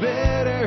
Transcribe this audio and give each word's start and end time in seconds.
better 0.00 0.66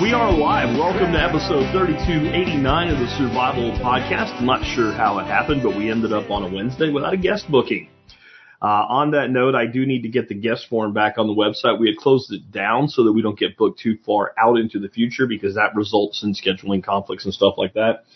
we 0.00 0.12
are 0.12 0.30
live. 0.30 0.78
Welcome 0.78 1.12
to 1.12 1.18
episode 1.18 1.70
3289 1.72 2.88
of 2.88 2.98
the 3.00 3.08
Survival 3.18 3.72
Podcast. 3.82 4.38
I'm 4.38 4.46
not 4.46 4.64
sure 4.64 4.92
how 4.92 5.18
it 5.18 5.26
happened, 5.26 5.64
but 5.64 5.76
we 5.76 5.90
ended 5.90 6.12
up 6.12 6.30
on 6.30 6.44
a 6.44 6.54
Wednesday 6.54 6.90
without 6.90 7.12
a 7.12 7.16
guest 7.16 7.50
booking. 7.50 7.88
Uh, 8.66 8.84
on 8.88 9.12
that 9.12 9.30
note, 9.30 9.54
I 9.54 9.66
do 9.66 9.86
need 9.86 10.02
to 10.02 10.08
get 10.08 10.28
the 10.28 10.34
guest 10.34 10.66
form 10.68 10.92
back 10.92 11.18
on 11.18 11.28
the 11.28 11.32
website. 11.32 11.78
We 11.78 11.86
had 11.86 11.96
closed 11.96 12.32
it 12.32 12.50
down 12.50 12.88
so 12.88 13.04
that 13.04 13.12
we 13.12 13.22
don't 13.22 13.38
get 13.38 13.56
booked 13.56 13.78
too 13.78 13.96
far 14.04 14.32
out 14.36 14.58
into 14.58 14.80
the 14.80 14.88
future 14.88 15.28
because 15.28 15.54
that 15.54 15.76
results 15.76 16.24
in 16.24 16.34
scheduling 16.34 16.82
conflicts 16.82 17.24
and 17.24 17.32
stuff 17.32 17.54
like 17.58 17.74
that. 17.74 18.06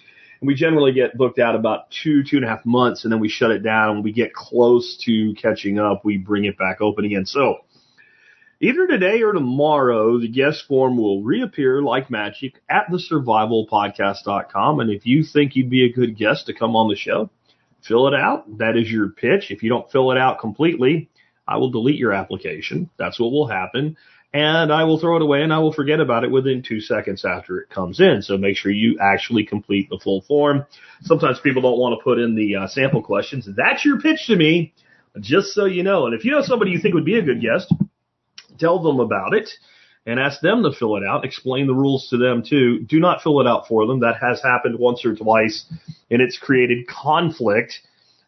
And 0.40 0.48
we 0.48 0.56
generally 0.56 0.90
get 0.90 1.16
booked 1.16 1.38
out 1.38 1.54
about 1.54 1.92
two, 1.92 2.24
two 2.24 2.38
and 2.38 2.44
a 2.44 2.48
half 2.48 2.66
months 2.66 3.04
and 3.04 3.12
then 3.12 3.20
we 3.20 3.28
shut 3.28 3.52
it 3.52 3.62
down. 3.62 3.94
When 3.94 4.02
we 4.02 4.10
get 4.10 4.34
close 4.34 4.96
to 5.04 5.34
catching 5.40 5.78
up, 5.78 6.04
we 6.04 6.18
bring 6.18 6.46
it 6.46 6.58
back 6.58 6.80
open 6.80 7.04
again. 7.04 7.26
So 7.26 7.58
either 8.60 8.88
today 8.88 9.22
or 9.22 9.32
tomorrow, 9.32 10.18
the 10.18 10.26
guest 10.26 10.64
form 10.66 10.96
will 10.96 11.22
reappear 11.22 11.80
like 11.80 12.10
magic 12.10 12.54
at 12.68 12.88
thesurvivalpodcast.com. 12.90 14.80
And 14.80 14.90
if 14.90 15.06
you 15.06 15.22
think 15.22 15.54
you'd 15.54 15.70
be 15.70 15.84
a 15.84 15.92
good 15.92 16.16
guest 16.16 16.46
to 16.46 16.54
come 16.54 16.74
on 16.74 16.88
the 16.88 16.96
show, 16.96 17.30
fill 17.82 18.08
it 18.08 18.14
out. 18.14 18.58
That 18.58 18.76
is 18.76 18.90
your 18.90 19.08
pitch. 19.08 19.50
If 19.50 19.62
you 19.62 19.68
don't 19.68 19.90
fill 19.90 20.10
it 20.12 20.18
out 20.18 20.40
completely, 20.40 21.10
I 21.46 21.56
will 21.56 21.70
delete 21.70 21.98
your 21.98 22.12
application. 22.12 22.90
That's 22.98 23.18
what 23.18 23.32
will 23.32 23.46
happen. 23.46 23.96
And 24.32 24.72
I 24.72 24.84
will 24.84 25.00
throw 25.00 25.16
it 25.16 25.22
away 25.22 25.42
and 25.42 25.52
I 25.52 25.58
will 25.58 25.72
forget 25.72 25.98
about 25.98 26.22
it 26.22 26.30
within 26.30 26.62
two 26.62 26.80
seconds 26.80 27.24
after 27.24 27.58
it 27.58 27.68
comes 27.68 27.98
in. 27.98 28.22
So 28.22 28.38
make 28.38 28.56
sure 28.56 28.70
you 28.70 28.96
actually 29.00 29.44
complete 29.44 29.90
the 29.90 29.98
full 29.98 30.22
form. 30.22 30.66
Sometimes 31.02 31.40
people 31.40 31.62
don't 31.62 31.78
want 31.78 31.98
to 31.98 32.04
put 32.04 32.20
in 32.20 32.36
the 32.36 32.56
uh, 32.56 32.68
sample 32.68 33.02
questions. 33.02 33.48
That's 33.56 33.84
your 33.84 34.00
pitch 34.00 34.26
to 34.28 34.36
me, 34.36 34.72
just 35.18 35.48
so 35.48 35.64
you 35.64 35.82
know. 35.82 36.06
And 36.06 36.14
if 36.14 36.24
you 36.24 36.30
know 36.30 36.42
somebody 36.42 36.70
you 36.70 36.78
think 36.78 36.94
would 36.94 37.04
be 37.04 37.18
a 37.18 37.22
good 37.22 37.40
guest, 37.40 37.74
tell 38.58 38.80
them 38.80 39.00
about 39.00 39.34
it 39.34 39.50
and 40.10 40.18
ask 40.18 40.40
them 40.40 40.64
to 40.64 40.72
fill 40.72 40.96
it 40.96 41.04
out. 41.04 41.24
Explain 41.24 41.68
the 41.68 41.74
rules 41.74 42.08
to 42.08 42.16
them 42.16 42.42
too. 42.42 42.80
Do 42.80 42.98
not 42.98 43.22
fill 43.22 43.40
it 43.40 43.46
out 43.46 43.68
for 43.68 43.86
them. 43.86 44.00
That 44.00 44.16
has 44.20 44.42
happened 44.42 44.76
once 44.76 45.04
or 45.04 45.14
twice 45.14 45.64
and 46.10 46.20
it's 46.20 46.36
created 46.36 46.88
conflict 46.88 47.80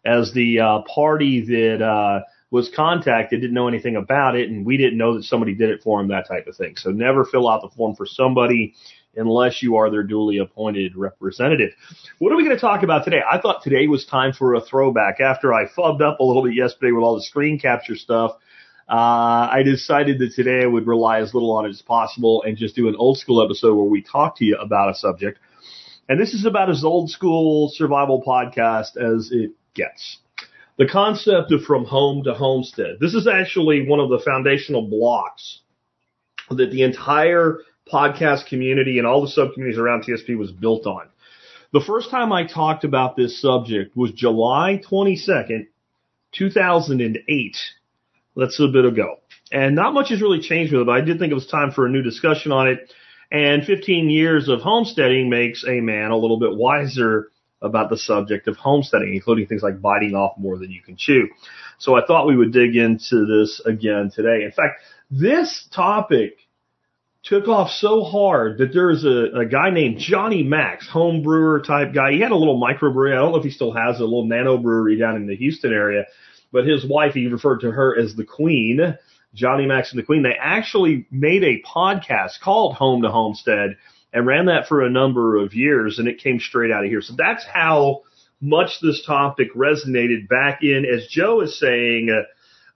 as 0.04 0.32
the 0.32 0.60
uh, 0.60 0.82
party 0.82 1.40
that 1.44 1.84
uh, 1.84 2.20
was 2.52 2.70
contacted 2.74 3.40
didn't 3.40 3.54
know 3.54 3.66
anything 3.66 3.96
about 3.96 4.36
it 4.36 4.48
and 4.48 4.64
we 4.64 4.76
didn't 4.76 4.96
know 4.96 5.16
that 5.16 5.24
somebody 5.24 5.54
did 5.54 5.70
it 5.70 5.82
for 5.82 5.98
them, 5.98 6.08
that 6.08 6.28
type 6.28 6.46
of 6.46 6.56
thing. 6.56 6.76
So 6.76 6.90
never 6.90 7.24
fill 7.24 7.48
out 7.48 7.62
the 7.62 7.70
form 7.70 7.96
for 7.96 8.06
somebody 8.06 8.74
unless 9.16 9.60
you 9.60 9.74
are 9.76 9.90
their 9.90 10.04
duly 10.04 10.38
appointed 10.38 10.94
representative. 10.96 11.70
What 12.18 12.32
are 12.32 12.36
we 12.36 12.44
going 12.44 12.56
to 12.56 12.60
talk 12.60 12.84
about 12.84 13.04
today? 13.04 13.22
I 13.28 13.38
thought 13.40 13.62
today 13.62 13.88
was 13.88 14.06
time 14.06 14.32
for 14.32 14.54
a 14.54 14.60
throwback. 14.60 15.20
After 15.20 15.52
I 15.52 15.66
fubbed 15.66 16.00
up 16.00 16.20
a 16.20 16.24
little 16.24 16.44
bit 16.44 16.54
yesterday 16.54 16.92
with 16.92 17.02
all 17.02 17.16
the 17.16 17.22
screen 17.22 17.58
capture 17.58 17.96
stuff, 17.96 18.36
uh, 18.92 19.48
I 19.50 19.62
decided 19.64 20.18
that 20.18 20.34
today 20.34 20.62
I 20.62 20.66
would 20.66 20.86
rely 20.86 21.20
as 21.20 21.32
little 21.32 21.52
on 21.52 21.64
it 21.64 21.70
as 21.70 21.80
possible 21.80 22.42
and 22.42 22.58
just 22.58 22.76
do 22.76 22.88
an 22.88 22.96
old 22.96 23.16
school 23.16 23.42
episode 23.42 23.74
where 23.74 23.86
we 23.86 24.02
talk 24.02 24.36
to 24.36 24.44
you 24.44 24.56
about 24.56 24.90
a 24.90 24.94
subject. 24.94 25.38
And 26.10 26.20
this 26.20 26.34
is 26.34 26.44
about 26.44 26.68
as 26.68 26.84
old 26.84 27.08
school 27.08 27.70
survival 27.72 28.22
podcast 28.22 28.98
as 28.98 29.30
it 29.32 29.52
gets. 29.72 30.18
The 30.76 30.86
concept 30.86 31.52
of 31.52 31.62
from 31.62 31.86
home 31.86 32.24
to 32.24 32.34
homestead. 32.34 32.96
This 33.00 33.14
is 33.14 33.26
actually 33.26 33.88
one 33.88 33.98
of 33.98 34.10
the 34.10 34.22
foundational 34.22 34.86
blocks 34.86 35.60
that 36.50 36.70
the 36.70 36.82
entire 36.82 37.60
podcast 37.90 38.46
community 38.46 38.98
and 38.98 39.06
all 39.06 39.22
the 39.22 39.32
subcommunities 39.32 39.78
around 39.78 40.04
TSP 40.04 40.36
was 40.36 40.52
built 40.52 40.86
on. 40.86 41.08
The 41.72 41.80
first 41.80 42.10
time 42.10 42.30
I 42.30 42.46
talked 42.46 42.84
about 42.84 43.16
this 43.16 43.40
subject 43.40 43.96
was 43.96 44.12
July 44.12 44.82
22nd, 44.86 45.68
2008. 46.32 47.56
That's 48.36 48.58
a 48.60 48.68
bit 48.68 48.84
ago. 48.84 49.16
And 49.50 49.74
not 49.74 49.94
much 49.94 50.08
has 50.10 50.22
really 50.22 50.40
changed 50.40 50.72
with 50.72 50.82
it, 50.82 50.86
but 50.86 50.92
I 50.92 51.00
did 51.02 51.18
think 51.18 51.30
it 51.30 51.34
was 51.34 51.46
time 51.46 51.72
for 51.72 51.86
a 51.86 51.90
new 51.90 52.02
discussion 52.02 52.52
on 52.52 52.68
it. 52.68 52.92
And 53.30 53.64
15 53.64 54.10
years 54.10 54.48
of 54.48 54.60
homesteading 54.60 55.28
makes 55.28 55.64
a 55.66 55.80
man 55.80 56.10
a 56.10 56.16
little 56.16 56.38
bit 56.38 56.56
wiser 56.56 57.30
about 57.60 57.90
the 57.90 57.96
subject 57.96 58.48
of 58.48 58.56
homesteading, 58.56 59.14
including 59.14 59.46
things 59.46 59.62
like 59.62 59.80
biting 59.80 60.14
off 60.14 60.36
more 60.38 60.58
than 60.58 60.70
you 60.70 60.82
can 60.82 60.96
chew. 60.96 61.28
So 61.78 61.94
I 61.94 62.04
thought 62.06 62.26
we 62.26 62.36
would 62.36 62.52
dig 62.52 62.76
into 62.76 63.26
this 63.26 63.60
again 63.64 64.10
today. 64.14 64.44
In 64.44 64.52
fact, 64.52 64.82
this 65.10 65.66
topic 65.74 66.38
took 67.22 67.46
off 67.46 67.70
so 67.70 68.02
hard 68.02 68.58
that 68.58 68.72
there's 68.72 69.04
a, 69.04 69.40
a 69.40 69.46
guy 69.46 69.70
named 69.70 69.98
Johnny 69.98 70.42
Max, 70.42 70.88
home 70.88 71.22
brewer 71.22 71.60
type 71.60 71.94
guy. 71.94 72.12
He 72.12 72.20
had 72.20 72.32
a 72.32 72.36
little 72.36 72.60
microbrewery. 72.60 73.12
I 73.12 73.16
don't 73.16 73.32
know 73.32 73.38
if 73.38 73.44
he 73.44 73.50
still 73.50 73.72
has 73.72 74.00
a 74.00 74.04
little 74.04 74.26
nano 74.26 74.58
brewery 74.58 74.98
down 74.98 75.16
in 75.16 75.26
the 75.26 75.36
Houston 75.36 75.72
area, 75.72 76.06
but 76.52 76.66
his 76.66 76.84
wife, 76.86 77.14
he 77.14 77.26
referred 77.26 77.60
to 77.60 77.70
her 77.70 77.98
as 77.98 78.14
the 78.14 78.24
queen, 78.24 78.96
Johnny 79.34 79.66
Max 79.66 79.90
and 79.90 79.98
the 79.98 80.04
Queen. 80.04 80.22
They 80.22 80.36
actually 80.38 81.06
made 81.10 81.42
a 81.42 81.62
podcast 81.62 82.40
called 82.42 82.74
Home 82.74 83.02
to 83.02 83.08
Homestead 83.08 83.76
and 84.12 84.26
ran 84.26 84.46
that 84.46 84.68
for 84.68 84.82
a 84.82 84.90
number 84.90 85.38
of 85.38 85.54
years 85.54 85.98
and 85.98 86.06
it 86.06 86.22
came 86.22 86.38
straight 86.38 86.70
out 86.70 86.84
of 86.84 86.90
here. 86.90 87.00
So 87.00 87.14
that's 87.16 87.44
how 87.44 88.02
much 88.40 88.80
this 88.82 89.04
topic 89.06 89.54
resonated 89.54 90.28
back 90.28 90.62
in, 90.62 90.84
as 90.84 91.06
Joe 91.06 91.40
is 91.40 91.58
saying, 91.58 92.10
uh, 92.10 92.24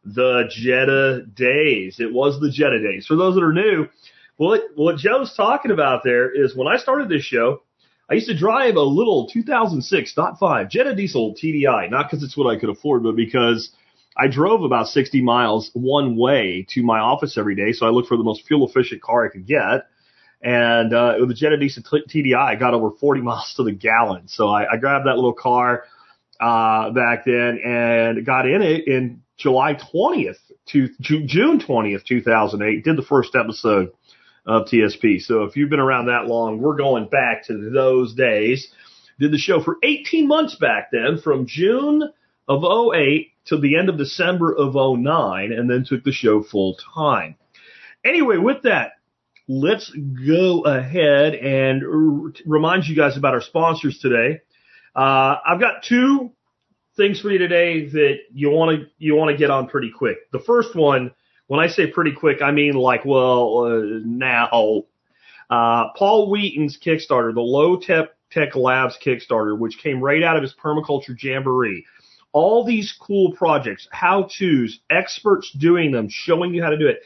the 0.04 0.44
Jetta 0.48 1.26
days. 1.34 1.98
It 1.98 2.12
was 2.12 2.41
the 2.41 2.50
Jetta 2.50 2.81
days. 2.81 3.06
For 3.06 3.16
those 3.16 3.34
that 3.34 3.42
are 3.42 3.53
new, 3.53 3.88
what, 4.36 4.62
what 4.76 4.97
Joe's 4.97 5.34
talking 5.36 5.72
about 5.72 6.03
there 6.04 6.31
is 6.31 6.54
when 6.54 6.69
I 6.69 6.76
started 6.76 7.09
this 7.09 7.25
show, 7.25 7.62
I 8.09 8.15
used 8.15 8.28
to 8.28 8.37
drive 8.37 8.77
a 8.77 8.83
little 8.83 9.28
2006 9.33 10.15
dot 10.15 10.39
five 10.39 10.69
Jetta 10.69 10.94
diesel 10.94 11.34
TDI, 11.34 11.91
not 11.91 12.09
because 12.09 12.22
it's 12.22 12.37
what 12.37 12.47
I 12.55 12.59
could 12.59 12.69
afford, 12.69 13.03
but 13.03 13.17
because 13.17 13.71
I 14.17 14.28
drove 14.28 14.62
about 14.62 14.89
60 14.89 15.21
miles 15.22 15.71
one 15.75 16.16
way 16.16 16.66
to 16.71 16.83
my 16.83 17.00
office 17.00 17.37
every 17.37 17.56
day. 17.56 17.72
So 17.72 17.87
I 17.87 17.91
looked 17.91 18.09
for 18.09 18.16
the 18.16 18.25
most 18.25 18.47
fuel 18.47 18.66
efficient 18.69 19.03
car 19.03 19.27
I 19.27 19.28
could 19.31 19.47
get. 19.47 19.89
And, 20.41 20.95
uh, 20.95 21.16
with 21.19 21.28
the 21.28 21.34
Jetta 21.34 21.56
diesel 21.56 21.83
TDI, 21.83 22.37
I 22.37 22.55
got 22.55 22.75
over 22.75 22.91
40 22.91 23.21
miles 23.22 23.55
to 23.56 23.65
the 23.65 23.72
gallon. 23.72 24.28
So 24.28 24.49
I, 24.49 24.72
I 24.72 24.77
grabbed 24.77 25.06
that 25.06 25.16
little 25.16 25.34
car, 25.34 25.84
uh, 26.41 26.91
back 26.91 27.25
then 27.25 27.59
and 27.65 28.25
got 28.25 28.47
in 28.47 28.62
it 28.62 28.87
in 28.87 29.22
July 29.37 29.75
20th 29.75 30.39
to 30.66 30.89
June 31.00 31.61
20th, 31.61 32.05
2008, 32.05 32.84
did 32.84 32.97
the 32.97 33.03
first 33.03 33.34
episode 33.34 33.93
of 34.47 34.67
TSP. 34.67 35.21
So 35.21 35.45
if 35.45 35.57
you've 35.57 35.71
been 35.71 35.81
around 35.81 36.07
that 36.07 36.27
long, 36.27 36.61
we're 36.61 36.77
going 36.77 37.09
back 37.09 37.47
to 37.47 37.71
those 37.71 38.15
days. 38.15 38.69
Did 39.19 39.33
the 39.33 39.39
show 39.39 39.62
for 39.62 39.79
18 39.83 40.29
months 40.29 40.57
back 40.57 40.91
then 40.93 41.19
from 41.19 41.47
June 41.47 42.03
of 42.49 42.62
08 42.65 43.33
till 43.45 43.61
the 43.61 43.77
end 43.77 43.89
of 43.89 43.99
December 43.99 44.55
of 44.55 44.75
09 44.75 45.53
and 45.53 45.71
then 45.71 45.84
took 45.84 46.05
the 46.05 46.12
show 46.12 46.43
full 46.43 46.77
time. 46.95 47.37
Anyway, 48.05 48.37
with 48.37 48.62
that, 48.62 48.93
let's 49.49 49.91
go 49.91 50.63
ahead 50.63 51.34
and 51.34 51.83
r- 51.83 52.33
remind 52.45 52.87
you 52.87 52.95
guys 52.95 53.17
about 53.17 53.34
our 53.34 53.41
sponsors 53.41 53.99
today. 53.99 54.41
Uh, 54.95 55.37
I've 55.47 55.61
got 55.61 55.83
two 55.83 56.33
things 56.97 57.21
for 57.21 57.31
you 57.31 57.39
today 57.39 57.87
that 57.89 58.17
you 58.33 58.51
want 58.51 58.81
to 58.81 58.87
you 58.99 59.15
want 59.15 59.31
to 59.31 59.37
get 59.37 59.51
on 59.51 59.69
pretty 59.69 59.91
quick. 59.91 60.31
The 60.33 60.41
first 60.41 60.75
one, 60.75 61.13
when 61.47 61.61
I 61.61 61.69
say 61.69 61.87
pretty 61.87 62.12
quick, 62.12 62.43
I 62.43 62.51
mean 62.51 62.75
like 62.75 63.05
well 63.05 63.65
uh, 63.65 64.01
now. 64.05 64.84
Uh, 65.49 65.93
Paul 65.97 66.31
Wheaton's 66.31 66.79
Kickstarter, 66.79 67.33
the 67.33 67.41
Low 67.41 67.79
Tech 67.79 68.09
Tech 68.31 68.57
Labs 68.57 68.99
Kickstarter, 69.05 69.57
which 69.57 69.79
came 69.79 70.01
right 70.03 70.23
out 70.23 70.37
of 70.37 70.43
his 70.43 70.55
permaculture 70.55 71.17
jamboree. 71.21 71.84
All 72.33 72.65
these 72.65 72.95
cool 73.01 73.33
projects, 73.33 73.89
how 73.91 74.25
tos, 74.25 74.79
experts 74.91 75.51
doing 75.53 75.93
them, 75.93 76.09
showing 76.11 76.53
you 76.53 76.62
how 76.62 76.71
to 76.71 76.79
do 76.79 76.89
it. 76.89 77.01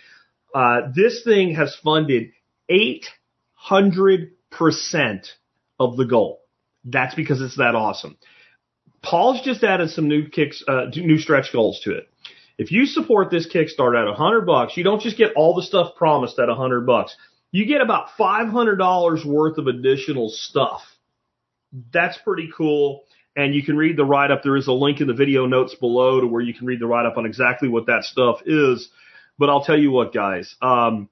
Uh, 0.54 0.90
this 0.94 1.22
thing 1.22 1.54
has 1.54 1.76
funded 1.76 2.32
800% 2.70 3.02
of 5.78 5.96
the 5.96 6.04
goal. 6.06 6.40
That's 6.84 7.14
because 7.14 7.40
it's 7.40 7.58
that 7.58 7.76
awesome. 7.76 8.16
Paul's 9.02 9.42
just 9.42 9.62
added 9.62 9.90
some 9.90 10.08
new 10.08 10.28
kicks, 10.28 10.64
uh, 10.66 10.86
new 10.96 11.18
stretch 11.18 11.52
goals 11.52 11.80
to 11.84 11.92
it. 11.92 12.08
If 12.60 12.70
you 12.70 12.84
support 12.84 13.30
this 13.30 13.48
Kickstarter 13.50 14.06
at 14.06 14.14
hundred 14.18 14.44
bucks, 14.44 14.76
you 14.76 14.84
don't 14.84 15.00
just 15.00 15.16
get 15.16 15.32
all 15.34 15.54
the 15.54 15.62
stuff 15.62 15.94
promised 15.96 16.38
at 16.38 16.50
hundred 16.50 16.84
bucks. 16.84 17.16
You 17.52 17.64
get 17.64 17.80
about 17.80 18.08
$500 18.18 19.24
worth 19.24 19.56
of 19.56 19.66
additional 19.66 20.28
stuff. 20.28 20.82
That's 21.90 22.18
pretty 22.18 22.50
cool. 22.54 23.04
And 23.34 23.54
you 23.54 23.62
can 23.62 23.78
read 23.78 23.96
the 23.96 24.04
write 24.04 24.30
up. 24.30 24.42
There 24.42 24.58
is 24.58 24.68
a 24.68 24.72
link 24.72 25.00
in 25.00 25.06
the 25.06 25.14
video 25.14 25.46
notes 25.46 25.74
below 25.74 26.20
to 26.20 26.26
where 26.26 26.42
you 26.42 26.52
can 26.52 26.66
read 26.66 26.80
the 26.80 26.86
write 26.86 27.06
up 27.06 27.16
on 27.16 27.24
exactly 27.24 27.70
what 27.70 27.86
that 27.86 28.04
stuff 28.04 28.40
is. 28.44 28.90
But 29.38 29.48
I'll 29.48 29.64
tell 29.64 29.78
you 29.78 29.90
what, 29.90 30.12
guys, 30.12 30.54
um, 30.60 31.08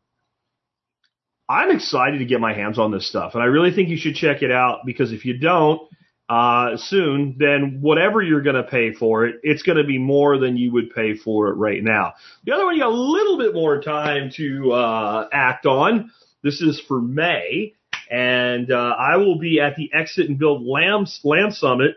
I'm 1.48 1.70
excited 1.70 2.18
to 2.18 2.26
get 2.26 2.42
my 2.42 2.52
hands 2.52 2.78
on 2.78 2.92
this 2.92 3.08
stuff. 3.08 3.32
And 3.32 3.42
I 3.42 3.46
really 3.46 3.74
think 3.74 3.88
you 3.88 3.96
should 3.96 4.16
check 4.16 4.42
it 4.42 4.50
out 4.50 4.80
because 4.84 5.12
if 5.12 5.24
you 5.24 5.38
don't, 5.38 5.80
uh, 6.28 6.76
soon, 6.76 7.36
then 7.38 7.78
whatever 7.80 8.22
you're 8.22 8.42
going 8.42 8.56
to 8.56 8.62
pay 8.62 8.92
for 8.92 9.26
it, 9.26 9.36
it's 9.42 9.62
going 9.62 9.78
to 9.78 9.84
be 9.84 9.98
more 9.98 10.38
than 10.38 10.56
you 10.56 10.72
would 10.72 10.94
pay 10.94 11.16
for 11.16 11.48
it 11.48 11.54
right 11.54 11.82
now. 11.82 12.14
The 12.44 12.52
other 12.52 12.64
one 12.66 12.74
you 12.74 12.82
got 12.82 12.90
a 12.90 12.94
little 12.94 13.38
bit 13.38 13.54
more 13.54 13.80
time 13.80 14.30
to 14.36 14.72
uh, 14.72 15.28
act 15.32 15.64
on. 15.64 16.10
This 16.42 16.60
is 16.60 16.80
for 16.86 17.00
May, 17.00 17.74
and 18.10 18.70
uh, 18.70 18.94
I 18.98 19.16
will 19.16 19.38
be 19.38 19.60
at 19.60 19.76
the 19.76 19.90
Exit 19.92 20.28
and 20.28 20.38
Build 20.38 20.64
Land, 20.66 21.08
Land 21.24 21.54
Summit 21.54 21.96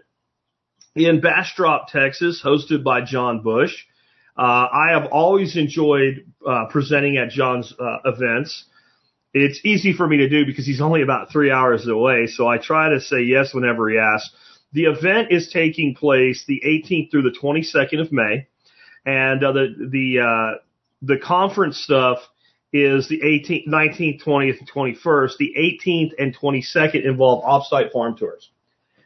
in 0.96 1.22
Bastrop, 1.22 1.88
Texas, 1.90 2.42
hosted 2.44 2.84
by 2.84 3.02
John 3.02 3.42
Bush. 3.42 3.86
Uh, 4.38 4.68
I 4.72 4.92
have 4.92 5.10
always 5.12 5.58
enjoyed 5.58 6.26
uh, 6.48 6.66
presenting 6.70 7.18
at 7.18 7.30
John's 7.30 7.74
uh, 7.78 7.98
events. 8.06 8.66
It's 9.34 9.62
easy 9.64 9.94
for 9.94 10.08
me 10.08 10.18
to 10.18 10.30
do 10.30 10.46
because 10.46 10.66
he's 10.66 10.82
only 10.82 11.02
about 11.02 11.32
three 11.32 11.52
hours 11.52 11.88
away, 11.88 12.28
so 12.28 12.48
I 12.48 12.58
try 12.58 12.90
to 12.90 13.00
say 13.00 13.22
yes 13.22 13.54
whenever 13.54 13.90
he 13.90 13.98
asks. 13.98 14.30
The 14.74 14.86
event 14.86 15.32
is 15.32 15.50
taking 15.50 15.96
place 15.96 16.44
the 16.46 16.62
18th 16.66 17.12
through 17.12 17.24
the 17.24 17.38
22nd 17.42 18.02
of 18.02 18.12
May, 18.12 18.48
and 19.06 19.44
uh, 19.44 19.52
the 19.54 19.90
the 19.90 20.20
uh, 20.20 20.58
the 21.02 21.18
conference 21.18 21.78
stuff 21.78 22.20
is 22.74 23.10
the 23.10 23.20
18th, 23.20 23.68
19th, 23.68 24.24
20th, 24.24 24.60
and 24.60 24.72
21st. 24.72 25.38
The 25.38 25.54
18th 25.58 26.12
and 26.18 26.38
22nd 26.38 27.06
involve 27.06 27.44
offsite 27.44 27.92
farm 27.92 28.16
tours. 28.16 28.50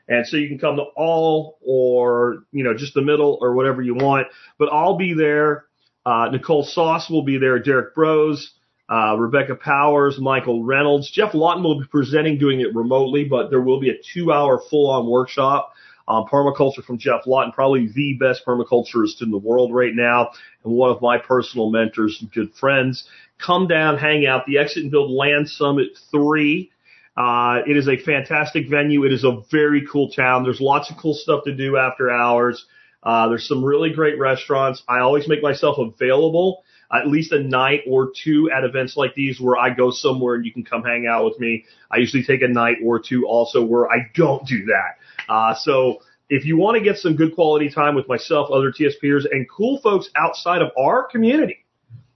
And 0.08 0.28
so 0.28 0.38
you 0.38 0.48
can 0.48 0.60
come 0.60 0.76
to 0.76 0.84
all 0.96 1.58
or, 1.66 2.44
you 2.52 2.64
know, 2.64 2.76
just 2.76 2.94
the 2.94 3.02
middle 3.02 3.40
or 3.42 3.56
whatever 3.56 3.82
you 3.82 3.96
want, 3.96 4.28
but 4.60 4.70
I'll 4.72 4.98
be 4.98 5.16
there. 5.16 5.66
Uh, 6.06 6.30
Nicole 6.32 6.64
Sauce 6.64 7.10
will 7.10 7.24
be 7.24 7.40
there. 7.40 7.58
Derek 7.58 7.96
Bros, 7.96 8.54
uh, 8.90 9.16
Rebecca 9.18 9.56
Powers, 9.56 10.20
Michael 10.20 10.64
Reynolds. 10.64 11.10
Geoff 11.10 11.34
Lawton 11.34 11.64
will 11.64 11.80
be 11.80 11.88
presenting 11.88 12.38
doing 12.38 12.62
it 12.62 12.76
remotely, 12.76 13.26
but 13.26 13.50
there 13.50 13.62
will 13.62 13.80
be 13.80 13.90
a 13.90 13.98
two 14.14 14.32
hour 14.32 14.62
full 14.70 14.90
on 14.90 15.08
workshop 15.08 15.74
on 16.08 16.28
permaculture 16.28 16.84
from 16.84 17.00
Geoff 17.00 17.26
Lawton, 17.26 17.52
probably 17.52 17.88
the 17.88 18.14
best 18.20 18.46
permaculturist 18.46 19.24
in 19.24 19.32
the 19.32 19.40
world 19.40 19.74
right 19.74 19.96
now 19.96 20.30
and 20.64 20.74
one 20.74 20.92
of 20.92 21.02
my 21.02 21.18
personal 21.18 21.72
mentors 21.72 22.20
and 22.22 22.32
good 22.32 22.54
friends. 22.54 23.08
Come 23.44 23.68
down, 23.68 23.98
hang 23.98 24.28
out. 24.28 24.46
The 24.46 24.60
Exit 24.60 24.84
and 24.84 24.92
Build 24.92 25.12
Land 25.12 25.50
Summit 25.50 25.98
3 26.12 26.72
uh, 27.18 27.62
it 27.66 27.78
is 27.78 27.88
a 27.88 27.98
fantastic 27.98 28.70
venue. 28.70 29.06
It 29.06 29.14
is 29.14 29.24
a 29.24 29.42
very 29.50 29.88
cool 29.90 30.12
town. 30.12 30.44
There's 30.44 30.60
lots 30.60 30.92
of 30.92 30.98
cool 30.98 31.14
stuff 31.14 31.46
to 31.46 31.56
do 31.56 31.78
after 31.78 32.12
hours. 32.12 32.66
Uh, 33.02 33.30
there's 33.30 33.48
some 33.48 33.64
really 33.64 33.94
great 33.94 34.20
restaurants. 34.20 34.84
I 34.90 35.00
always 35.00 35.28
make 35.28 35.42
myself 35.42 35.78
available 35.78 36.64
at 36.94 37.08
least 37.08 37.32
a 37.32 37.40
night 37.40 37.82
or 37.88 38.12
two 38.16 38.50
at 38.56 38.64
events 38.64 38.96
like 38.96 39.14
these 39.16 39.40
where 39.40 39.58
I 39.58 39.70
go 39.74 39.92
somewhere 39.92 40.36
and 40.36 40.46
you 40.46 40.54
can 40.54 40.64
come 40.64 40.84
hang 40.84 41.08
out 41.08 41.26
with 41.26 41.40
me. 41.40 41.66
I 41.92 41.98
usually 41.98 42.24
take 42.24 42.42
a 42.42 42.48
night 42.48 42.78
or 42.84 43.00
two 43.00 43.26
also 43.28 43.64
where 43.64 43.90
I 43.90 44.10
don't 44.14 44.46
do 44.48 44.66
that. 44.66 45.32
Uh, 45.32 45.56
so 45.56 46.02
if 46.30 46.46
you 46.46 46.58
want 46.58 46.78
to 46.78 46.84
get 46.84 46.98
some 46.98 47.16
good 47.16 47.36
quality 47.36 47.70
time 47.70 47.96
with 47.96 48.08
myself, 48.08 48.50
other 48.52 48.72
TSPers, 48.72 49.26
and 49.30 49.48
cool 49.50 49.80
folks 49.82 50.10
outside 50.16 50.62
of 50.62 50.72
our 50.78 51.04
community, 51.08 51.66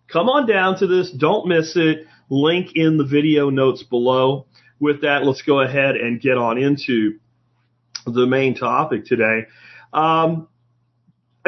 come 0.07 0.29
on 0.29 0.47
down 0.47 0.77
to 0.79 0.87
this. 0.87 1.11
Don't 1.11 1.47
miss 1.47 1.75
it. 1.75 2.05
Link 2.29 2.71
in 2.75 2.97
the 2.97 3.05
video 3.05 3.49
notes 3.49 3.83
below 3.83 4.45
with 4.79 5.01
that, 5.01 5.25
let's 5.25 5.41
go 5.41 5.59
ahead 5.59 5.95
and 5.95 6.21
get 6.21 6.37
on 6.37 6.57
into 6.57 7.19
the 8.05 8.25
main 8.25 8.55
topic 8.55 9.05
today. 9.05 9.45
Um, 9.93 10.47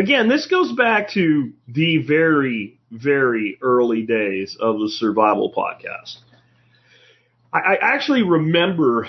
again, 0.01 0.27
this 0.27 0.47
goes 0.47 0.71
back 0.73 1.11
to 1.11 1.53
the 1.67 1.97
very, 1.99 2.79
very 2.91 3.57
early 3.61 4.03
days 4.03 4.57
of 4.59 4.79
the 4.79 4.89
survival 4.89 5.53
podcast. 5.53 6.17
I, 7.53 7.59
I 7.59 7.77
actually 7.81 8.23
remember 8.23 9.07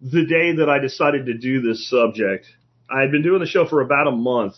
the 0.00 0.26
day 0.26 0.56
that 0.56 0.68
I 0.68 0.78
decided 0.78 1.26
to 1.26 1.34
do 1.34 1.60
this 1.60 1.88
subject. 1.88 2.46
I 2.90 3.00
had 3.00 3.10
been 3.10 3.22
doing 3.22 3.40
the 3.40 3.46
show 3.46 3.66
for 3.66 3.80
about 3.80 4.08
a 4.08 4.12
month. 4.12 4.54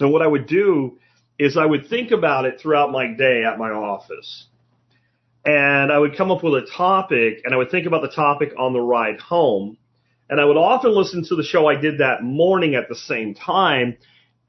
And 0.00 0.12
what 0.12 0.22
I 0.22 0.26
would 0.26 0.46
do 0.46 0.98
is 1.38 1.56
I 1.56 1.66
would 1.66 1.88
think 1.88 2.10
about 2.10 2.46
it 2.46 2.60
throughout 2.60 2.90
my 2.90 3.08
day 3.14 3.44
at 3.44 3.58
my 3.58 3.70
office 3.70 4.46
and 5.44 5.90
I 5.90 5.98
would 5.98 6.16
come 6.16 6.30
up 6.30 6.42
with 6.42 6.54
a 6.54 6.66
topic 6.66 7.40
and 7.44 7.52
I 7.52 7.56
would 7.56 7.70
think 7.70 7.86
about 7.86 8.02
the 8.02 8.08
topic 8.08 8.52
on 8.58 8.72
the 8.72 8.80
ride 8.80 9.18
home. 9.18 9.76
And 10.30 10.40
I 10.40 10.44
would 10.44 10.56
often 10.56 10.94
listen 10.94 11.24
to 11.28 11.36
the 11.36 11.42
show 11.42 11.66
I 11.66 11.74
did 11.74 11.98
that 11.98 12.22
morning 12.22 12.74
at 12.74 12.88
the 12.88 12.94
same 12.94 13.34
time. 13.34 13.96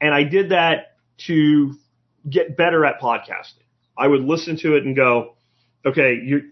And 0.04 0.12
I 0.12 0.24
did 0.24 0.50
that 0.50 0.98
to 1.26 1.72
get 2.28 2.58
better 2.58 2.84
at 2.84 3.00
podcasting. 3.00 3.64
I 3.96 4.06
would 4.06 4.20
listen 4.20 4.58
to 4.58 4.76
it 4.76 4.84
and 4.84 4.94
go, 4.94 5.36
okay, 5.86 6.20
you 6.22 6.50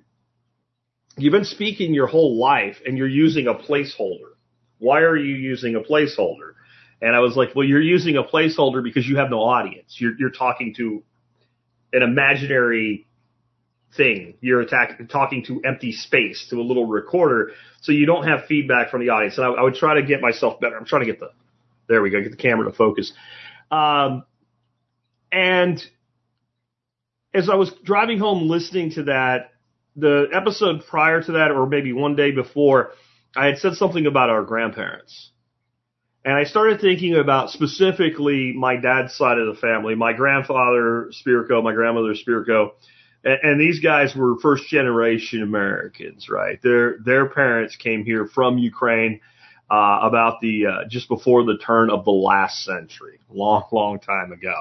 you've 1.19 1.33
been 1.33 1.45
speaking 1.45 1.93
your 1.93 2.07
whole 2.07 2.39
life 2.39 2.79
and 2.87 2.97
you're 2.97 3.07
using 3.07 3.49
a 3.49 3.53
placeholder. 3.53 4.31
Why 4.79 5.01
are 5.01 5.19
you 5.19 5.35
using 5.35 5.77
a 5.77 5.81
placeholder? 5.81 6.55
And 7.03 7.15
I 7.15 7.19
was 7.19 7.37
like, 7.37 7.55
well, 7.55 7.67
you're 7.67 7.83
using 7.83 8.17
a 8.17 8.23
placeholder 8.23 8.83
because 8.83 9.07
you 9.07 9.19
have 9.19 9.29
no 9.29 9.41
audience. 9.41 9.97
You're, 9.99 10.15
you're 10.19 10.31
talking 10.31 10.73
to 10.79 11.03
an 11.93 12.03
imaginary 12.03 13.07
thing. 13.99 14.33
You're 14.41 14.63
attack, 14.63 14.99
talking 15.11 15.45
to 15.45 15.61
empty 15.63 15.93
space, 15.93 16.47
to 16.49 16.57
a 16.59 16.63
little 16.63 16.87
recorder, 16.87 17.51
so 17.83 17.93
you 17.93 18.07
don't 18.07 18.27
have 18.27 18.47
feedback 18.47 18.91
from 18.91 19.01
the 19.01 19.11
audience. 19.11 19.37
And 19.37 19.45
I, 19.45 19.51
I 19.51 19.63
would 19.63 19.75
try 19.75 19.97
to 19.97 20.03
get 20.03 20.23
myself 20.23 20.59
better. 20.59 20.79
I'm 20.79 20.87
trying 20.87 21.03
to 21.03 21.07
get 21.07 21.21
the, 21.21 21.33
there 21.89 22.01
we 22.01 22.09
go, 22.09 22.23
get 22.23 22.31
the 22.31 22.39
camera 22.39 22.65
to 22.71 22.75
focus. 22.75 23.13
Um, 23.73 24.25
and 25.33 25.83
as 27.35 27.49
I 27.49 27.55
was 27.55 27.73
driving 27.83 28.19
home 28.19 28.49
listening 28.49 28.91
to 28.93 29.05
that, 29.05 29.51
the 29.97 30.27
episode 30.33 30.85
prior 30.87 31.23
to 31.23 31.33
that, 31.33 31.51
or 31.51 31.67
maybe 31.67 31.93
one 31.93 32.15
day 32.15 32.31
before, 32.31 32.93
I 33.35 33.47
had 33.47 33.59
said 33.59 33.75
something 33.75 34.07
about 34.07 34.31
our 34.31 34.43
grandparents. 34.43 35.31
And 36.25 36.35
I 36.35 36.45
started 36.45 36.81
thinking 36.81 37.17
about 37.17 37.51
specifically 37.51 38.53
my 38.53 38.77
dad's 38.77 39.15
side 39.15 39.39
of 39.39 39.47
the 39.53 39.61
family, 39.61 39.95
my 39.95 40.13
grandfather 40.13 41.11
Spirko, 41.11 41.65
my 41.65 41.73
grandmother 41.73 42.15
Spirko, 42.15 42.73
and, 43.25 43.39
and 43.43 43.61
these 43.61 43.81
guys 43.81 44.15
were 44.15 44.39
first 44.41 44.69
generation 44.69 45.43
Americans, 45.43 46.29
right? 46.29 46.61
Their 46.63 46.99
their 47.05 47.29
parents 47.29 47.77
came 47.77 48.05
here 48.05 48.27
from 48.27 48.59
Ukraine 48.59 49.21
uh, 49.71 50.01
about 50.03 50.41
the 50.41 50.67
uh, 50.67 50.85
just 50.89 51.09
before 51.09 51.45
the 51.45 51.59
turn 51.59 51.91
of 51.91 52.05
the 52.05 52.11
last 52.11 52.65
century, 52.65 53.21
long 53.31 53.65
long 53.73 53.99
time 53.99 54.33
ago, 54.33 54.55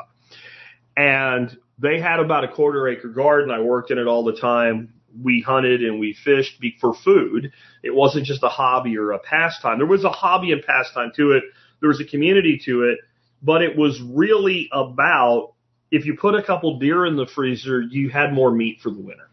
and 0.96 1.58
they 1.80 2.00
had 2.00 2.20
about 2.20 2.44
a 2.44 2.48
quarter 2.48 2.88
acre 2.88 3.10
garden. 3.10 3.52
I 3.52 3.60
worked 3.60 3.92
in 3.92 3.98
it 3.98 4.08
all 4.08 4.24
the 4.24 4.38
time. 4.40 4.94
We 5.22 5.42
hunted 5.42 5.84
and 5.84 6.00
we 6.00 6.14
fished 6.14 6.64
for 6.80 6.94
food. 6.94 7.52
It 7.84 7.94
wasn't 7.94 8.26
just 8.26 8.44
a 8.44 8.50
hobby 8.50 8.98
or 8.98 9.12
a 9.12 9.20
pastime. 9.20 9.80
There 9.80 9.88
was 9.88 10.06
a 10.06 10.10
hobby 10.10 10.54
and 10.54 10.64
pastime 10.64 11.12
to 11.18 11.34
it. 11.34 11.44
There 11.82 11.90
was 11.90 12.00
a 12.00 12.06
community 12.06 12.62
to 12.66 12.84
it, 12.84 13.00
but 13.42 13.62
it 13.62 13.76
was 13.76 14.00
really 14.02 14.70
about 14.72 15.54
if 15.90 16.06
you 16.06 16.16
put 16.16 16.36
a 16.36 16.44
couple 16.44 16.80
deer 16.80 17.06
in 17.06 17.18
the 17.18 17.26
freezer, 17.26 17.82
you 17.82 18.10
had 18.10 18.32
more 18.32 18.52
meat 18.52 18.80
for 18.82 18.90
the 18.90 19.02
winter. 19.02 19.30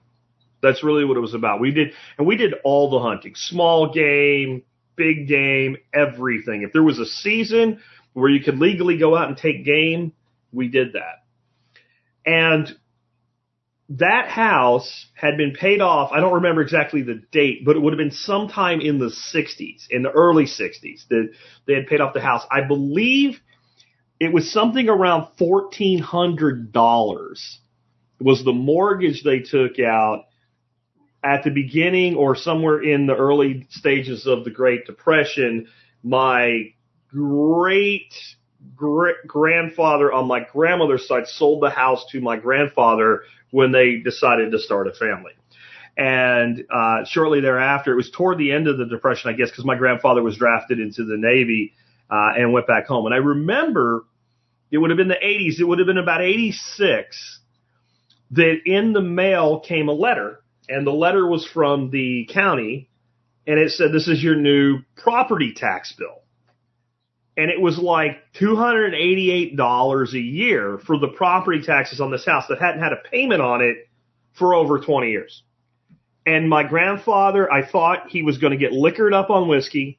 That's 0.60 0.82
really 0.82 1.04
what 1.04 1.16
it 1.16 1.20
was 1.20 1.34
about. 1.34 1.60
We 1.60 1.70
did, 1.70 1.92
and 2.18 2.26
we 2.26 2.36
did 2.36 2.54
all 2.64 2.90
the 2.90 2.98
hunting, 2.98 3.34
small 3.36 3.92
game, 3.92 4.64
big 4.98 5.28
game, 5.28 5.78
everything. 5.94 6.62
If 6.62 6.74
there 6.74 6.82
was 6.82 6.98
a 6.98 7.06
season 7.06 7.80
where 8.12 8.28
you 8.28 8.42
could 8.42 8.58
legally 8.58 8.98
go 8.98 9.16
out 9.16 9.28
and 9.28 9.36
take 9.36 9.64
game, 9.64 10.12
we 10.52 10.68
did 10.68 10.94
that. 10.94 11.24
And 12.26 12.76
that 13.90 14.28
house 14.28 15.06
had 15.14 15.38
been 15.38 15.54
paid 15.54 15.80
off. 15.80 16.10
I 16.12 16.20
don't 16.20 16.34
remember 16.34 16.60
exactly 16.60 17.00
the 17.00 17.22
date, 17.32 17.64
but 17.64 17.76
it 17.76 17.78
would 17.80 17.94
have 17.94 17.98
been 17.98 18.10
sometime 18.10 18.80
in 18.80 18.98
the 18.98 19.06
60s, 19.06 19.86
in 19.88 20.02
the 20.02 20.10
early 20.10 20.44
60s 20.44 21.08
that 21.08 21.30
they 21.66 21.74
had 21.74 21.86
paid 21.86 22.02
off 22.02 22.12
the 22.12 22.20
house. 22.20 22.42
I 22.50 22.60
believe 22.66 23.40
it 24.20 24.32
was 24.32 24.52
something 24.52 24.88
around 24.88 25.28
fourteen 25.38 26.00
hundred 26.00 26.72
dollars 26.72 27.60
was 28.20 28.44
the 28.44 28.52
mortgage 28.52 29.22
they 29.22 29.40
took 29.40 29.78
out 29.78 30.24
at 31.22 31.42
the 31.44 31.50
beginning 31.50 32.16
or 32.16 32.36
somewhere 32.36 32.82
in 32.82 33.06
the 33.06 33.16
early 33.16 33.66
stages 33.70 34.26
of 34.26 34.44
the 34.44 34.50
Great 34.50 34.86
Depression. 34.86 35.68
My 36.02 36.72
great 37.10 38.12
grandfather 39.26 40.12
on 40.12 40.26
my 40.26 40.46
grandmother's 40.52 41.06
side 41.06 41.26
sold 41.26 41.62
the 41.62 41.70
house 41.70 42.06
to 42.10 42.20
my 42.20 42.36
grandfather 42.36 43.22
when 43.50 43.72
they 43.72 43.96
decided 43.96 44.52
to 44.52 44.58
start 44.58 44.86
a 44.86 44.92
family. 44.92 45.32
And 45.96 46.64
uh, 46.70 47.04
shortly 47.04 47.40
thereafter, 47.40 47.92
it 47.92 47.96
was 47.96 48.10
toward 48.10 48.38
the 48.38 48.52
end 48.52 48.68
of 48.68 48.78
the 48.78 48.86
Depression, 48.86 49.30
I 49.30 49.32
guess, 49.32 49.50
because 49.50 49.64
my 49.64 49.74
grandfather 49.74 50.22
was 50.22 50.36
drafted 50.36 50.78
into 50.78 51.04
the 51.04 51.16
Navy 51.16 51.72
uh, 52.10 52.34
and 52.36 52.52
went 52.52 52.68
back 52.68 52.86
home. 52.86 53.06
And 53.06 53.14
I 53.14 53.18
remember 53.18 54.04
it 54.70 54.78
would 54.78 54.90
have 54.90 54.96
been 54.96 55.08
the 55.08 55.14
80s. 55.14 55.58
It 55.58 55.64
would 55.64 55.78
have 55.78 55.86
been 55.86 55.98
about 55.98 56.22
86 56.22 57.40
that 58.32 58.58
in 58.64 58.92
the 58.92 59.00
mail 59.00 59.60
came 59.60 59.88
a 59.88 59.92
letter, 59.92 60.40
and 60.68 60.86
the 60.86 60.92
letter 60.92 61.26
was 61.26 61.46
from 61.46 61.90
the 61.90 62.28
county, 62.32 62.88
and 63.46 63.58
it 63.58 63.72
said, 63.72 63.92
"This 63.92 64.08
is 64.08 64.22
your 64.22 64.36
new 64.36 64.80
property 64.96 65.52
tax 65.52 65.92
bill." 65.92 66.22
And 67.36 67.50
it 67.50 67.60
was 67.60 67.78
like 67.78 68.32
$288 68.34 70.12
a 70.12 70.18
year 70.18 70.78
for 70.78 70.98
the 70.98 71.08
property 71.08 71.62
taxes 71.62 72.00
on 72.00 72.10
this 72.10 72.26
house 72.26 72.48
that 72.48 72.58
hadn't 72.58 72.82
had 72.82 72.92
a 72.92 73.08
payment 73.10 73.40
on 73.40 73.62
it 73.62 73.88
for 74.32 74.54
over 74.54 74.80
20 74.80 75.10
years. 75.10 75.44
And 76.26 76.48
my 76.48 76.64
grandfather, 76.64 77.50
I 77.50 77.64
thought 77.64 78.08
he 78.08 78.22
was 78.22 78.38
going 78.38 78.50
to 78.50 78.56
get 78.56 78.72
liquored 78.72 79.14
up 79.14 79.30
on 79.30 79.46
whiskey 79.48 79.98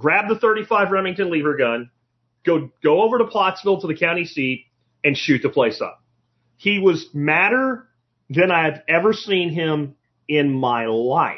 grab 0.00 0.28
the 0.28 0.34
35 0.34 0.90
Remington 0.90 1.30
lever 1.30 1.56
gun, 1.56 1.90
go 2.44 2.70
go 2.82 3.02
over 3.02 3.18
to 3.18 3.26
Pottsville 3.26 3.82
to 3.82 3.86
the 3.86 3.94
county 3.94 4.24
seat, 4.24 4.66
and 5.04 5.16
shoot 5.16 5.42
the 5.42 5.50
place 5.50 5.80
up. 5.80 6.02
He 6.56 6.78
was 6.78 7.06
madder 7.14 7.86
than 8.30 8.50
I've 8.50 8.80
ever 8.88 9.12
seen 9.12 9.50
him 9.50 9.96
in 10.28 10.52
my 10.52 10.86
life. 10.86 11.36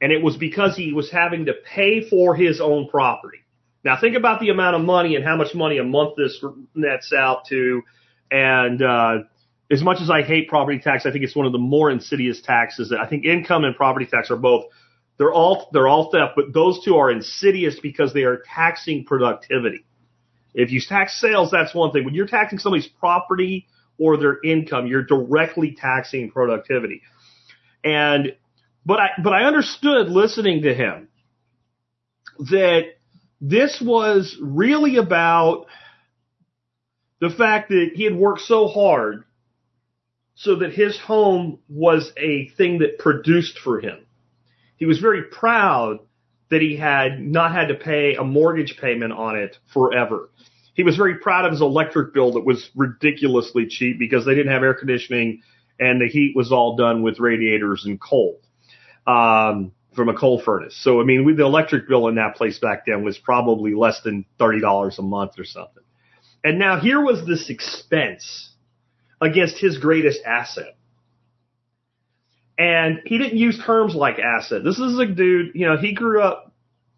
And 0.00 0.12
it 0.12 0.22
was 0.22 0.36
because 0.36 0.76
he 0.76 0.92
was 0.92 1.10
having 1.10 1.46
to 1.46 1.54
pay 1.54 2.06
for 2.06 2.34
his 2.34 2.60
own 2.60 2.88
property. 2.88 3.38
Now 3.84 3.98
think 3.98 4.16
about 4.16 4.40
the 4.40 4.50
amount 4.50 4.76
of 4.76 4.82
money 4.82 5.14
and 5.14 5.24
how 5.24 5.36
much 5.36 5.54
money 5.54 5.78
a 5.78 5.84
month 5.84 6.16
this 6.16 6.44
nets 6.74 7.12
out 7.16 7.46
to. 7.48 7.82
And, 8.30 8.82
uh, 8.82 9.18
as 9.70 9.82
much 9.82 10.00
as 10.00 10.10
I 10.10 10.22
hate 10.22 10.48
property 10.48 10.78
tax, 10.78 11.06
I 11.06 11.12
think 11.12 11.24
it's 11.24 11.34
one 11.34 11.46
of 11.46 11.52
the 11.52 11.58
more 11.58 11.90
insidious 11.90 12.40
taxes. 12.40 12.92
I 12.92 13.06
think 13.06 13.24
income 13.24 13.64
and 13.64 13.74
property 13.74 14.06
tax 14.06 14.30
are 14.30 14.36
both, 14.36 14.66
they're 15.18 15.32
all, 15.32 15.68
they're 15.72 15.88
all 15.88 16.10
theft, 16.10 16.32
but 16.36 16.52
those 16.52 16.84
two 16.84 16.96
are 16.96 17.10
insidious 17.10 17.78
because 17.80 18.12
they 18.12 18.22
are 18.22 18.42
taxing 18.54 19.04
productivity. 19.04 19.84
If 20.54 20.70
you 20.70 20.80
tax 20.80 21.20
sales, 21.20 21.50
that's 21.50 21.74
one 21.74 21.90
thing. 21.90 22.04
When 22.04 22.14
you're 22.14 22.28
taxing 22.28 22.58
somebody's 22.58 22.86
property 22.86 23.66
or 23.98 24.16
their 24.16 24.38
income, 24.42 24.86
you're 24.86 25.04
directly 25.04 25.76
taxing 25.78 26.30
productivity. 26.30 27.02
And, 27.84 28.36
but 28.84 28.98
I, 29.00 29.08
but 29.22 29.32
I 29.32 29.44
understood 29.44 30.08
listening 30.08 30.62
to 30.62 30.74
him 30.74 31.08
that 32.38 32.96
this 33.40 33.80
was 33.80 34.36
really 34.40 34.96
about 34.96 35.66
the 37.20 37.30
fact 37.30 37.70
that 37.70 37.90
he 37.94 38.04
had 38.04 38.14
worked 38.14 38.42
so 38.42 38.68
hard 38.68 39.24
so 40.34 40.56
that 40.56 40.74
his 40.74 40.98
home 40.98 41.58
was 41.68 42.12
a 42.18 42.48
thing 42.56 42.80
that 42.80 42.98
produced 42.98 43.58
for 43.58 43.80
him. 43.80 44.06
He 44.76 44.84
was 44.84 44.98
very 44.98 45.22
proud 45.24 46.00
that 46.50 46.60
he 46.60 46.76
had 46.76 47.20
not 47.20 47.52
had 47.52 47.68
to 47.68 47.74
pay 47.74 48.14
a 48.14 48.22
mortgage 48.22 48.76
payment 48.78 49.12
on 49.12 49.36
it 49.36 49.56
forever. 49.72 50.28
He 50.76 50.82
was 50.82 50.94
very 50.94 51.16
proud 51.16 51.46
of 51.46 51.52
his 51.52 51.62
electric 51.62 52.12
bill 52.12 52.34
that 52.34 52.44
was 52.44 52.70
ridiculously 52.76 53.66
cheap 53.66 53.98
because 53.98 54.26
they 54.26 54.34
didn't 54.34 54.52
have 54.52 54.62
air 54.62 54.74
conditioning 54.74 55.42
and 55.80 56.00
the 56.00 56.06
heat 56.06 56.36
was 56.36 56.52
all 56.52 56.76
done 56.76 57.02
with 57.02 57.18
radiators 57.18 57.84
and 57.86 58.00
coal 58.00 58.40
um, 59.06 59.72
from 59.94 60.10
a 60.10 60.14
coal 60.14 60.40
furnace. 60.40 60.76
So 60.76 61.00
I 61.00 61.04
mean, 61.04 61.24
we, 61.24 61.32
the 61.34 61.44
electric 61.44 61.88
bill 61.88 62.08
in 62.08 62.16
that 62.16 62.36
place 62.36 62.58
back 62.58 62.84
then 62.86 63.02
was 63.02 63.16
probably 63.16 63.74
less 63.74 64.02
than 64.02 64.26
thirty 64.38 64.60
dollars 64.60 64.98
a 64.98 65.02
month 65.02 65.38
or 65.38 65.44
something. 65.44 65.82
And 66.44 66.58
now 66.58 66.78
here 66.78 67.00
was 67.00 67.26
this 67.26 67.50
expense 67.50 68.50
against 69.20 69.58
his 69.58 69.78
greatest 69.78 70.20
asset. 70.24 70.76
And 72.58 73.00
he 73.04 73.18
didn't 73.18 73.38
use 73.38 73.60
terms 73.64 73.94
like 73.94 74.18
asset. 74.18 74.62
This 74.64 74.78
is 74.78 74.98
a 74.98 75.06
dude, 75.06 75.54
you 75.54 75.66
know, 75.66 75.76
he 75.76 75.92
grew 75.92 76.22
up 76.22 76.52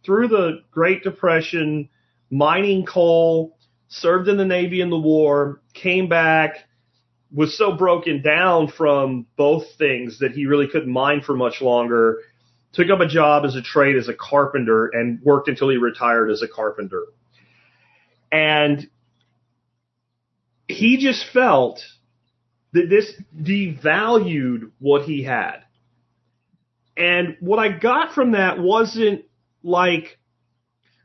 through 0.04 0.28
the 0.28 0.62
Great 0.70 1.02
Depression, 1.02 1.88
mining 2.30 2.86
coal, 2.86 3.57
served 3.88 4.28
in 4.28 4.36
the 4.36 4.44
Navy 4.44 4.80
in 4.80 4.90
the 4.90 4.98
war, 4.98 5.60
came 5.74 6.08
back, 6.08 6.56
was 7.32 7.56
so 7.56 7.76
broken 7.76 8.22
down 8.22 8.68
from 8.68 9.26
both 9.36 9.64
things 9.76 10.20
that 10.20 10.32
he 10.32 10.46
really 10.46 10.68
couldn't 10.68 10.92
mine 10.92 11.20
for 11.20 11.34
much 11.34 11.60
longer, 11.60 12.20
took 12.72 12.90
up 12.90 13.00
a 13.00 13.08
job 13.08 13.44
as 13.44 13.54
a 13.54 13.62
trade 13.62 13.96
as 13.96 14.08
a 14.08 14.14
carpenter 14.14 14.86
and 14.86 15.20
worked 15.22 15.48
until 15.48 15.68
he 15.68 15.76
retired 15.76 16.30
as 16.30 16.42
a 16.42 16.48
carpenter. 16.48 17.04
And 18.30 18.88
he 20.68 20.98
just 20.98 21.24
felt 21.32 21.80
that 22.72 22.90
this 22.90 23.12
devalued 23.34 24.70
what 24.78 25.02
he 25.02 25.22
had. 25.22 25.60
And 26.96 27.36
what 27.40 27.58
I 27.58 27.70
got 27.70 28.12
from 28.12 28.32
that 28.32 28.58
wasn't 28.58 29.24
like 29.62 30.18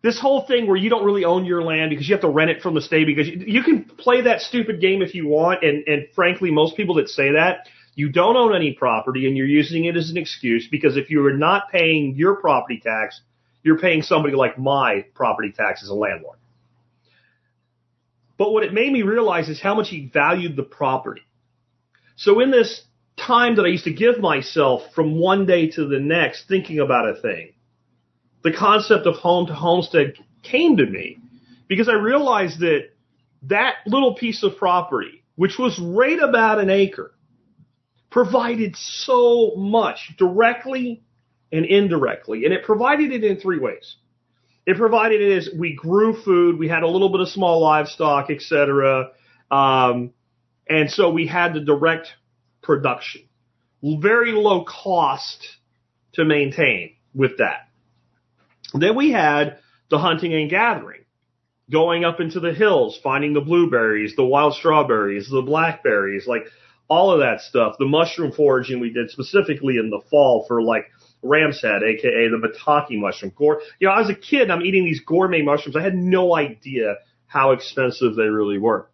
this 0.03 0.19
whole 0.19 0.45
thing 0.45 0.67
where 0.67 0.75
you 0.75 0.89
don't 0.89 1.05
really 1.05 1.24
own 1.24 1.45
your 1.45 1.63
land 1.63 1.89
because 1.89 2.07
you 2.07 2.13
have 2.13 2.22
to 2.22 2.29
rent 2.29 2.51
it 2.51 2.62
from 2.62 2.75
the 2.75 2.81
state 2.81 3.07
because 3.07 3.27
you, 3.27 3.39
you 3.48 3.63
can 3.63 3.86
play 3.86 4.22
that 4.22 4.41
stupid 4.41 4.81
game 4.81 5.01
if 5.01 5.15
you 5.15 5.27
want. 5.27 5.63
And, 5.63 5.88
and 5.88 6.07
frankly, 6.13 6.51
most 6.51 6.75
people 6.75 6.95
that 6.95 7.07
say 7.07 7.31
that, 7.31 7.67
you 7.95 8.10
don't 8.10 8.36
own 8.36 8.53
any 8.53 8.74
property 8.74 9.27
and 9.27 9.38
you're 9.38 9.48
using 9.48 9.86
it 9.86 9.95
as 9.95 10.10
an 10.10 10.17
excuse 10.17 10.67
because 10.69 10.98
if 10.98 11.10
you 11.10 11.25
are 11.25 11.33
not 11.33 11.72
paying 11.72 12.15
your 12.15 12.36
property 12.36 12.81
tax, 12.83 13.22
you're 13.63 13.79
paying 13.79 14.01
somebody 14.01 14.36
like 14.36 14.60
my 14.60 15.05
property 15.13 15.53
tax 15.55 15.81
as 15.83 15.89
a 15.89 15.93
landlord. 15.93 16.38
But 18.38 18.51
what 18.51 18.63
it 18.63 18.74
made 18.74 18.91
me 18.91 19.03
realize 19.03 19.48
is 19.48 19.62
how 19.62 19.74
much 19.74 19.89
he 19.89 20.10
valued 20.13 20.57
the 20.57 20.63
property. 20.63 21.22
So 22.17 22.41
in 22.41 22.51
this 22.51 22.83
time 23.15 23.55
that 23.55 23.63
I 23.63 23.69
used 23.69 23.86
to 23.86 23.93
give 23.93 24.19
myself 24.19 24.81
from 24.93 25.17
one 25.17 25.45
day 25.45 25.69
to 25.72 25.88
the 25.88 26.00
next 26.00 26.48
thinking 26.50 26.79
about 26.79 27.07
a 27.07 27.22
thing, 27.22 27.52
the 28.43 28.51
concept 28.51 29.05
of 29.05 29.15
home 29.15 29.47
to 29.47 29.53
homestead 29.53 30.15
came 30.41 30.77
to 30.77 30.85
me 30.85 31.17
because 31.67 31.89
I 31.89 31.93
realized 31.93 32.59
that 32.59 32.89
that 33.43 33.75
little 33.85 34.15
piece 34.15 34.43
of 34.43 34.57
property, 34.57 35.23
which 35.35 35.57
was 35.57 35.79
right 35.79 36.19
about 36.19 36.59
an 36.59 36.69
acre, 36.69 37.13
provided 38.12 38.75
so 38.75 39.53
much 39.55 40.13
directly 40.17 41.03
and 41.51 41.65
indirectly. 41.65 42.45
And 42.45 42.53
it 42.53 42.63
provided 42.63 43.12
it 43.12 43.23
in 43.23 43.39
three 43.39 43.59
ways. 43.59 43.95
It 44.65 44.77
provided 44.77 45.21
it 45.21 45.38
as 45.38 45.50
we 45.57 45.75
grew 45.75 46.21
food, 46.23 46.57
we 46.57 46.69
had 46.69 46.83
a 46.83 46.88
little 46.88 47.09
bit 47.09 47.21
of 47.21 47.29
small 47.29 47.62
livestock, 47.62 48.29
etc. 48.29 49.09
Um, 49.51 50.13
and 50.69 50.89
so 50.89 51.09
we 51.09 51.27
had 51.27 51.53
the 51.53 51.59
direct 51.59 52.07
production. 52.62 53.23
Very 53.83 54.31
low 54.31 54.63
cost 54.63 55.45
to 56.13 56.23
maintain 56.23 56.95
with 57.13 57.38
that. 57.39 57.67
Then 58.73 58.95
we 58.95 59.11
had 59.11 59.59
the 59.89 59.99
hunting 59.99 60.33
and 60.33 60.49
gathering, 60.49 61.05
going 61.71 62.03
up 62.03 62.19
into 62.19 62.39
the 62.39 62.53
hills, 62.53 62.99
finding 63.03 63.33
the 63.33 63.41
blueberries, 63.41 64.15
the 64.15 64.25
wild 64.25 64.55
strawberries, 64.55 65.29
the 65.29 65.41
blackberries, 65.41 66.27
like 66.27 66.47
all 66.87 67.11
of 67.11 67.19
that 67.19 67.41
stuff. 67.41 67.75
The 67.79 67.85
mushroom 67.85 68.31
foraging 68.31 68.79
we 68.79 68.91
did 68.91 69.09
specifically 69.09 69.77
in 69.77 69.89
the 69.89 70.01
fall 70.09 70.45
for 70.47 70.61
like 70.61 70.85
ram's 71.21 71.61
head, 71.61 71.83
aka 71.83 72.29
the 72.29 72.37
maitake 72.37 72.99
mushroom. 72.99 73.31
Gore, 73.35 73.61
you 73.79 73.87
know, 73.87 73.95
as 73.95 74.09
a 74.09 74.15
kid, 74.15 74.49
I'm 74.49 74.61
eating 74.61 74.85
these 74.85 75.01
gourmet 75.01 75.41
mushrooms. 75.41 75.75
I 75.75 75.81
had 75.81 75.95
no 75.95 76.35
idea 76.35 76.97
how 77.27 77.51
expensive 77.51 78.15
they 78.15 78.23
really 78.23 78.57
were. 78.57 78.89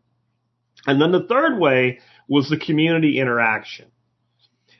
And 0.87 1.01
then 1.01 1.11
the 1.11 1.27
third 1.27 1.59
way 1.59 1.99
was 2.27 2.49
the 2.49 2.57
community 2.57 3.19
interaction. 3.19 3.87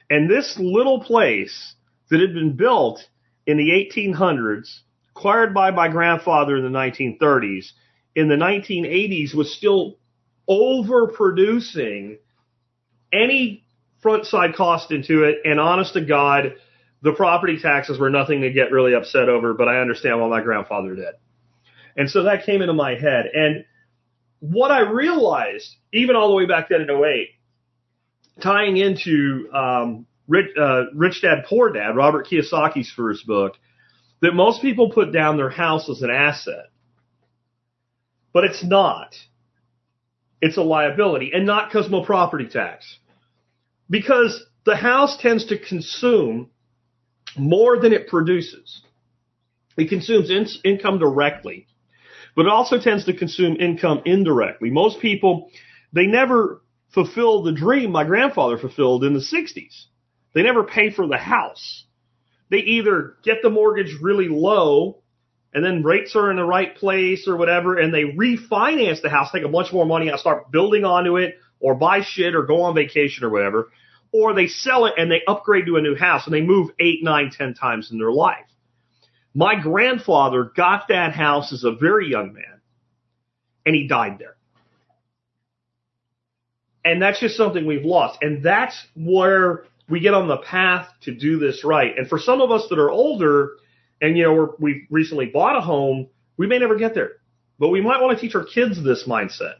And 0.10 0.30
this 0.30 0.58
little 0.58 1.02
place 1.02 1.76
that 2.10 2.20
had 2.20 2.34
been 2.34 2.56
built 2.56 3.08
in 3.46 3.58
the 3.58 3.72
1800s, 3.72 4.80
acquired 5.20 5.54
by 5.54 5.72
my 5.72 5.90
grandfather 5.90 6.56
in 6.56 6.64
the 6.64 6.70
1930s, 6.70 7.72
in 8.16 8.30
the 8.30 8.36
1980s 8.36 9.36
was 9.36 9.54
still 9.54 9.98
overproducing 10.50 12.18
any 13.12 13.66
front 14.02 14.26
side 14.26 14.56
cost 14.56 14.92
into 14.92 15.24
it. 15.24 15.40
And 15.44 15.60
honest 15.60 15.94
to 15.94 16.02
God, 16.02 16.56
the 17.02 17.12
property 17.12 17.60
taxes 17.62 18.00
were 18.00 18.10
nothing 18.10 18.42
to 18.42 18.52
get 18.52 18.72
really 18.72 18.94
upset 18.94 19.28
over, 19.28 19.54
but 19.54 19.68
I 19.68 19.82
understand 19.82 20.22
why 20.22 20.30
my 20.30 20.42
grandfather 20.42 20.96
did. 20.96 21.16
And 21.98 22.10
so 22.10 22.24
that 22.24 22.46
came 22.46 22.62
into 22.62 22.74
my 22.74 22.92
head. 22.92 23.26
And 23.34 23.66
what 24.40 24.72
I 24.72 24.90
realized, 24.90 25.76
even 25.92 26.16
all 26.16 26.30
the 26.30 26.36
way 26.36 26.46
back 26.46 26.70
then 26.70 26.82
in 26.82 26.90
08, 26.90 27.30
tying 28.42 28.78
into 28.78 29.50
um, 29.54 30.06
Rich, 30.30 30.52
uh, 30.58 30.84
Rich 30.96 31.24
Dad 31.24 31.44
Poor 31.46 31.72
Dad, 31.74 31.98
Robert 31.98 32.26
Kiyosaki's 32.28 32.92
first 32.96 33.28
book, 33.28 33.56
that 34.22 34.34
most 34.34 34.62
people 34.62 34.92
put 34.92 35.12
down 35.12 35.38
their 35.38 35.50
house 35.50 35.90
as 35.90 36.02
an 36.02 36.10
asset. 36.10 36.66
But 38.34 38.44
it's 38.46 38.64
not. 38.64 39.16
It's 40.42 40.58
a 40.58 40.62
liability, 40.62 41.32
and 41.34 41.46
not 41.46 41.72
Cosmo 41.72 42.06
property 42.06 42.48
tax. 42.48 42.98
Because 43.90 44.44
the 44.66 44.76
house 44.76 45.18
tends 45.18 45.46
to 45.48 45.58
consume 45.58 46.50
more 47.38 47.80
than 47.80 47.94
it 47.94 48.08
produces. 48.08 48.82
It 49.78 49.90
consumes 49.90 50.30
in- 50.30 50.48
income 50.64 51.00
directly, 51.00 51.68
but 52.36 52.46
it 52.46 52.52
also 52.52 52.80
tends 52.80 53.06
to 53.06 53.14
consume 53.14 53.56
income 53.58 54.02
indirectly. 54.06 54.70
Most 54.70 55.00
people, 55.00 55.50
they 55.94 56.06
never 56.06 56.62
fulfill 56.94 57.44
the 57.44 57.52
dream 57.52 57.92
my 57.92 58.04
grandfather 58.04 58.58
fulfilled 58.58 59.04
in 59.04 59.14
the 59.14 59.20
60s. 59.20 59.86
They 60.34 60.44
never 60.44 60.64
pay 60.64 60.92
for 60.92 61.08
the 61.08 61.18
house. 61.18 61.86
They 62.50 62.58
either 62.58 63.16
get 63.24 63.42
the 63.42 63.50
mortgage 63.50 63.96
really 64.02 64.28
low 64.28 65.02
and 65.54 65.64
then 65.64 65.84
rates 65.84 66.16
are 66.16 66.30
in 66.30 66.38
the 66.38 66.44
right 66.44 66.76
place 66.76 67.28
or 67.28 67.38
whatever 67.38 67.78
and 67.78 67.94
they 67.94 68.04
refinance 68.04 69.02
the 69.02 69.10
house, 69.10 69.32
take 69.32 69.44
a 69.44 69.50
bunch 69.50 69.72
more 69.72 69.86
money 69.86 70.12
out, 70.12 70.20
start 70.20 70.52
building 70.52 70.86
onto 70.86 71.18
it 71.18 71.36
or 71.60 71.76
buy 71.76 72.02
shit 72.02 72.36
or 72.36 72.44
go 72.44 72.64
on 72.64 72.76
vacation 72.76 73.24
or 73.24 73.30
whatever. 73.30 73.70
Or 74.12 74.34
they 74.34 74.48
sell 74.48 74.86
it 74.86 74.94
and 74.98 75.12
they 75.12 75.22
upgrade 75.28 75.68
to 75.68 75.78
a 75.78 75.82
new 75.82 75.96
house 75.96 76.26
and 76.26 76.34
they 76.34 76.42
move 76.42 76.72
eight, 76.80 77.04
nine, 77.04 77.32
ten 77.32 77.54
times 77.54 77.92
in 77.92 78.00
their 78.00 78.12
life. 78.12 78.46
My 79.36 79.56
grandfather 79.56 80.52
got 80.56 80.88
that 80.90 81.14
house 81.14 81.54
as 81.54 81.64
a 81.64 81.72
very 81.72 82.10
young 82.10 82.34
man 82.34 82.62
and 83.66 83.76
he 83.76 83.88
died 83.88 84.18
there. 84.18 84.36
And 86.84 87.02
that's 87.02 87.20
just 87.20 87.36
something 87.38 87.66
we've 87.66 87.86
lost. 87.86 88.20
And 88.22 88.44
that's 88.44 88.76
where 88.96 89.66
we 89.90 90.00
get 90.00 90.14
on 90.14 90.28
the 90.28 90.38
path 90.38 90.88
to 91.02 91.14
do 91.14 91.40
this 91.40 91.64
right. 91.64 91.98
And 91.98 92.08
for 92.08 92.20
some 92.20 92.42
of 92.42 92.52
us 92.52 92.68
that 92.70 92.80
are 92.80 92.90
older, 92.90 93.58
and 94.02 94.18
you 94.18 94.24
know 94.24 94.34
we're, 94.34 94.50
we've 94.60 94.88
recently 94.90 95.26
bought 95.26 95.58
a 95.58 95.62
home, 95.62 96.08
we 96.38 96.48
may 96.48 96.60
never 96.60 96.78
get 96.78 96.94
there, 96.94 97.14
but 97.58 97.70
we 97.70 97.82
might 97.82 98.02
want 98.02 98.18
to 98.18 98.22
teach 98.22 98.36
our 98.36 98.46
kids 98.46 98.82
this 98.84 99.06
mindset 99.08 99.56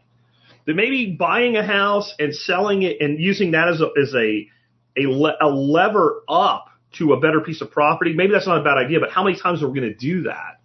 that 0.66 0.76
maybe 0.76 1.16
buying 1.18 1.58
a 1.58 1.66
house 1.66 2.14
and 2.20 2.34
selling 2.34 2.84
it 2.84 2.98
and 3.02 3.20
using 3.20 3.52
that 3.52 3.70
as 3.70 3.82
a 3.82 3.90
as 4.00 4.14
a 4.14 4.48
a, 4.98 5.08
le- 5.08 5.38
a 5.42 5.48
lever 5.48 6.22
up 6.28 6.68
to 6.98 7.14
a 7.14 7.20
better 7.20 7.42
piece 7.42 7.62
of 7.62 7.72
property. 7.72 8.14
Maybe 8.14 8.34
that's 8.34 8.48
not 8.48 8.60
a 8.60 8.64
bad 8.64 8.78
idea, 8.78 9.00
but 9.00 9.12
how 9.12 9.24
many 9.24 9.40
times 9.40 9.64
are 9.64 9.70
we 9.70 9.80
going 9.80 9.94
to 9.94 9.98
do 9.98 10.24
that? 10.24 10.60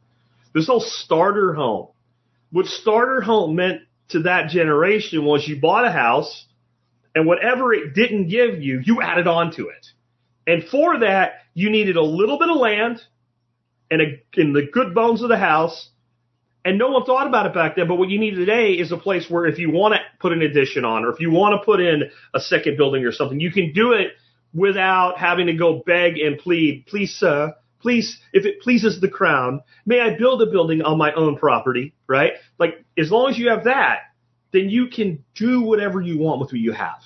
This 0.55 0.67
whole 0.67 0.81
starter 0.81 1.55
home. 1.55 1.89
What 2.51 2.67
starter 2.67 3.21
home 3.21 3.57
meant 3.57 3.83
to 4.11 4.23
that 4.23 4.49
generation 4.49 5.25
was 5.25 5.47
you 5.47 5.61
bought 5.61 5.87
a 5.87 5.91
house 5.91 6.47
and 7.15 7.27
whatever 7.27 7.73
it 7.73 7.95
didn't 7.95 8.29
give 8.29 8.63
you, 8.63 8.81
you 8.85 9.01
added 9.03 9.27
on 9.27 9.53
to 9.53 9.69
it. 9.69 9.87
And 10.47 10.65
for 10.65 11.01
that, 11.01 11.35
you 11.55 11.71
needed 11.71 11.97
a 11.97 12.03
little 12.03 12.39
bit 12.39 12.51
of 12.51 12.57
land 12.57 13.01
and 13.91 14.03
a, 14.03 14.41
in 14.41 14.53
the 14.53 14.67
good 14.71 14.95
bones 14.95 15.23
of 15.23 15.29
the 15.29 15.39
house. 15.39 15.91
And 16.65 16.79
no 16.79 16.91
one 16.91 17.05
thought 17.05 17.27
about 17.27 17.47
it 17.47 17.55
back 17.55 17.77
then, 17.77 17.89
but 17.89 17.97
what 17.97 18.09
you 18.09 18.19
need 18.19 18.35
today 18.35 18.73
is 18.73 18.91
a 18.91 18.97
place 18.97 19.29
where 19.29 19.47
if 19.47 19.59
you 19.59 19.71
want 19.71 19.95
to 19.95 20.01
put 20.19 20.33
an 20.33 20.41
addition 20.43 20.85
on 20.85 21.05
or 21.05 21.13
if 21.13 21.21
you 21.21 21.31
want 21.31 21.61
to 21.61 21.65
put 21.65 21.79
in 21.79 22.11
a 22.33 22.41
second 22.41 22.77
building 22.79 23.05
or 23.05 23.13
something, 23.13 23.39
you 23.39 23.53
can 23.53 23.73
do 23.73 23.93
it 23.93 24.13
without 24.55 25.19
having 25.19 25.47
to 25.47 25.53
go 25.55 25.83
beg 25.85 26.19
and 26.19 26.39
plead, 26.39 26.87
please, 26.87 27.11
sir, 27.13 27.55
please, 27.81 28.19
if 28.33 28.47
it 28.47 28.63
pleases 28.63 29.01
the 29.01 29.09
crown, 29.09 29.61
may 29.85 30.01
I 30.01 30.17
build 30.17 30.41
a 30.41 30.47
building 30.47 30.81
on 30.81 30.97
my 30.97 31.13
own 31.13 31.37
property, 31.37 31.93
right? 32.07 32.33
Like, 32.59 32.83
as 32.97 33.11
long 33.11 33.31
as 33.31 33.39
you 33.39 33.51
have 33.51 33.65
that, 33.65 33.99
then 34.55 34.71
you 34.71 34.87
can 34.87 35.25
do 35.35 35.63
whatever 35.63 36.01
you 36.01 36.17
want 36.17 36.41
with 36.41 36.53
what 36.53 36.61
you 36.61 36.73
have. 36.73 37.01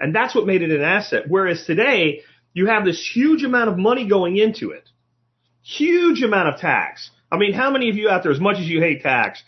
And 0.00 0.14
that's 0.14 0.34
what 0.34 0.46
made 0.46 0.62
it 0.62 0.70
an 0.70 0.80
asset. 0.82 1.24
Whereas 1.28 1.64
today, 1.66 2.22
you 2.54 2.66
have 2.66 2.86
this 2.86 3.08
huge 3.14 3.44
amount 3.44 3.68
of 3.68 3.76
money 3.76 4.08
going 4.08 4.38
into 4.38 4.70
it. 4.70 4.88
Huge 5.62 6.22
amount 6.22 6.48
of 6.48 6.58
tax. 6.58 7.10
I 7.30 7.36
mean, 7.36 7.52
how 7.52 7.70
many 7.70 7.90
of 7.90 7.96
you 7.96 8.08
out 8.08 8.22
there, 8.22 8.32
as 8.32 8.40
much 8.40 8.56
as 8.56 8.66
you 8.66 8.80
hate 8.80 9.02
tax, 9.02 9.42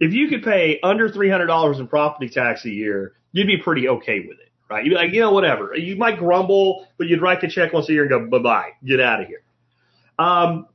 if 0.00 0.14
you 0.14 0.28
could 0.28 0.42
pay 0.42 0.80
under 0.82 1.10
$300 1.10 1.78
in 1.78 1.86
property 1.86 2.30
tax 2.30 2.64
a 2.64 2.70
year, 2.70 3.12
you'd 3.32 3.46
be 3.46 3.58
pretty 3.58 3.88
okay 3.88 4.20
with 4.20 4.38
it, 4.40 4.50
right? 4.70 4.84
You'd 4.84 4.92
be 4.92 4.96
like, 4.96 5.12
you 5.12 5.20
know, 5.20 5.32
whatever. 5.32 5.76
You 5.76 5.96
might 5.96 6.18
grumble, 6.18 6.86
but 6.96 7.08
you'd 7.08 7.20
write 7.20 7.42
the 7.42 7.48
check 7.48 7.74
once 7.74 7.90
a 7.90 7.92
year 7.92 8.02
and 8.02 8.10
go, 8.10 8.38
bye 8.38 8.42
bye, 8.42 8.70
get 8.84 9.00
out 9.00 9.20
of 9.20 9.28
here. 9.28 9.42
Um, 10.18 10.66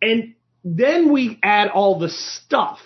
and 0.00 0.34
then 0.64 1.12
we 1.12 1.38
add 1.42 1.68
all 1.68 1.98
the 1.98 2.08
stuff. 2.08 2.78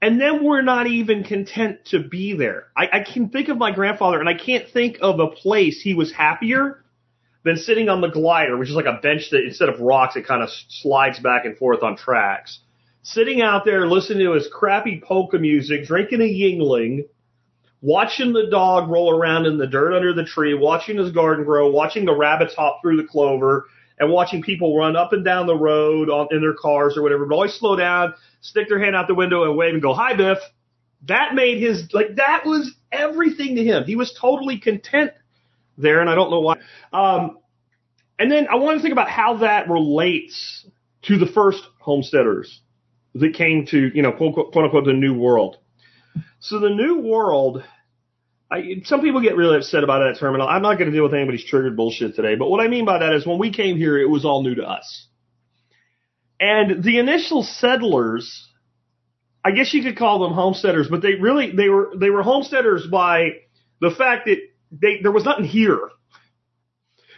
And 0.00 0.20
then 0.20 0.44
we're 0.44 0.62
not 0.62 0.86
even 0.86 1.24
content 1.24 1.86
to 1.86 1.98
be 1.98 2.34
there. 2.34 2.66
I, 2.76 2.88
I 2.92 3.00
can 3.00 3.30
think 3.30 3.48
of 3.48 3.58
my 3.58 3.72
grandfather, 3.72 4.20
and 4.20 4.28
I 4.28 4.34
can't 4.34 4.68
think 4.68 4.98
of 5.02 5.18
a 5.18 5.26
place 5.28 5.80
he 5.80 5.94
was 5.94 6.12
happier 6.12 6.84
than 7.44 7.56
sitting 7.56 7.88
on 7.88 8.00
the 8.00 8.08
glider, 8.08 8.56
which 8.56 8.68
is 8.68 8.74
like 8.74 8.86
a 8.86 9.00
bench 9.02 9.30
that 9.30 9.44
instead 9.44 9.68
of 9.68 9.80
rocks, 9.80 10.14
it 10.14 10.26
kind 10.26 10.42
of 10.42 10.50
slides 10.50 11.18
back 11.18 11.44
and 11.44 11.56
forth 11.56 11.82
on 11.82 11.96
tracks. 11.96 12.60
Sitting 13.02 13.40
out 13.40 13.64
there 13.64 13.86
listening 13.86 14.26
to 14.26 14.32
his 14.32 14.48
crappy 14.52 15.02
polka 15.04 15.38
music, 15.38 15.86
drinking 15.86 16.20
a 16.20 16.24
Yuengling, 16.24 17.06
watching 17.80 18.32
the 18.32 18.48
dog 18.50 18.90
roll 18.90 19.10
around 19.10 19.46
in 19.46 19.58
the 19.58 19.66
dirt 19.66 19.94
under 19.94 20.12
the 20.12 20.24
tree, 20.24 20.54
watching 20.54 20.98
his 20.98 21.10
garden 21.10 21.44
grow, 21.44 21.70
watching 21.70 22.04
the 22.04 22.14
rabbits 22.14 22.54
hop 22.54 22.80
through 22.82 22.98
the 22.98 23.08
clover, 23.08 23.66
and 24.00 24.10
watching 24.10 24.42
people 24.42 24.76
run 24.76 24.96
up 24.96 25.12
and 25.12 25.24
down 25.24 25.46
the 25.46 25.56
road 25.56 26.08
on, 26.08 26.28
in 26.30 26.40
their 26.40 26.54
cars 26.54 26.96
or 26.96 27.02
whatever, 27.02 27.26
but 27.26 27.34
always 27.34 27.54
slow 27.54 27.76
down, 27.76 28.14
stick 28.40 28.68
their 28.68 28.78
hand 28.78 28.94
out 28.94 29.08
the 29.08 29.14
window 29.14 29.44
and 29.44 29.56
wave 29.56 29.72
and 29.72 29.82
go, 29.82 29.94
hi, 29.94 30.14
Biff. 30.14 30.38
That 31.06 31.34
made 31.34 31.60
his, 31.60 31.92
like, 31.92 32.16
that 32.16 32.44
was 32.44 32.74
everything 32.90 33.56
to 33.56 33.64
him. 33.64 33.84
He 33.84 33.96
was 33.96 34.16
totally 34.20 34.58
content 34.58 35.12
there, 35.76 36.00
and 36.00 36.10
I 36.10 36.14
don't 36.14 36.30
know 36.30 36.40
why. 36.40 36.56
Um, 36.92 37.38
and 38.18 38.30
then 38.30 38.48
I 38.50 38.56
want 38.56 38.78
to 38.78 38.82
think 38.82 38.92
about 38.92 39.08
how 39.08 39.38
that 39.38 39.70
relates 39.70 40.66
to 41.02 41.18
the 41.18 41.26
first 41.26 41.62
homesteaders 41.78 42.60
that 43.14 43.34
came 43.34 43.66
to, 43.66 43.90
you 43.94 44.02
know, 44.02 44.12
quote, 44.12 44.34
quote 44.34 44.64
unquote, 44.64 44.84
the 44.84 44.92
new 44.92 45.14
world. 45.14 45.58
So 46.40 46.58
the 46.58 46.70
new 46.70 47.00
world, 47.00 47.62
I, 48.50 48.80
some 48.84 49.02
people 49.02 49.20
get 49.20 49.36
really 49.36 49.58
upset 49.58 49.84
about 49.84 49.98
that 49.98 50.18
terminal. 50.18 50.48
I'm 50.48 50.62
not 50.62 50.78
going 50.78 50.90
to 50.90 50.96
deal 50.96 51.02
with 51.02 51.14
anybody's 51.14 51.44
triggered 51.44 51.76
bullshit 51.76 52.16
today. 52.16 52.34
But 52.34 52.48
what 52.48 52.64
I 52.64 52.68
mean 52.68 52.86
by 52.86 52.98
that 52.98 53.12
is 53.14 53.26
when 53.26 53.38
we 53.38 53.52
came 53.52 53.76
here, 53.76 53.98
it 53.98 54.08
was 54.08 54.24
all 54.24 54.42
new 54.42 54.54
to 54.54 54.62
us. 54.62 55.06
And 56.40 56.82
the 56.82 56.98
initial 56.98 57.42
settlers, 57.42 58.48
I 59.44 59.50
guess 59.50 59.74
you 59.74 59.82
could 59.82 59.98
call 59.98 60.20
them 60.20 60.32
homesteaders, 60.32 60.88
but 60.88 61.02
they 61.02 61.14
really 61.14 61.54
they 61.54 61.68
were 61.68 61.92
they 61.98 62.10
were 62.10 62.22
homesteaders 62.22 62.86
by 62.86 63.30
the 63.80 63.90
fact 63.90 64.26
that 64.26 64.38
they 64.70 65.00
there 65.02 65.12
was 65.12 65.24
nothing 65.24 65.44
here. 65.44 65.80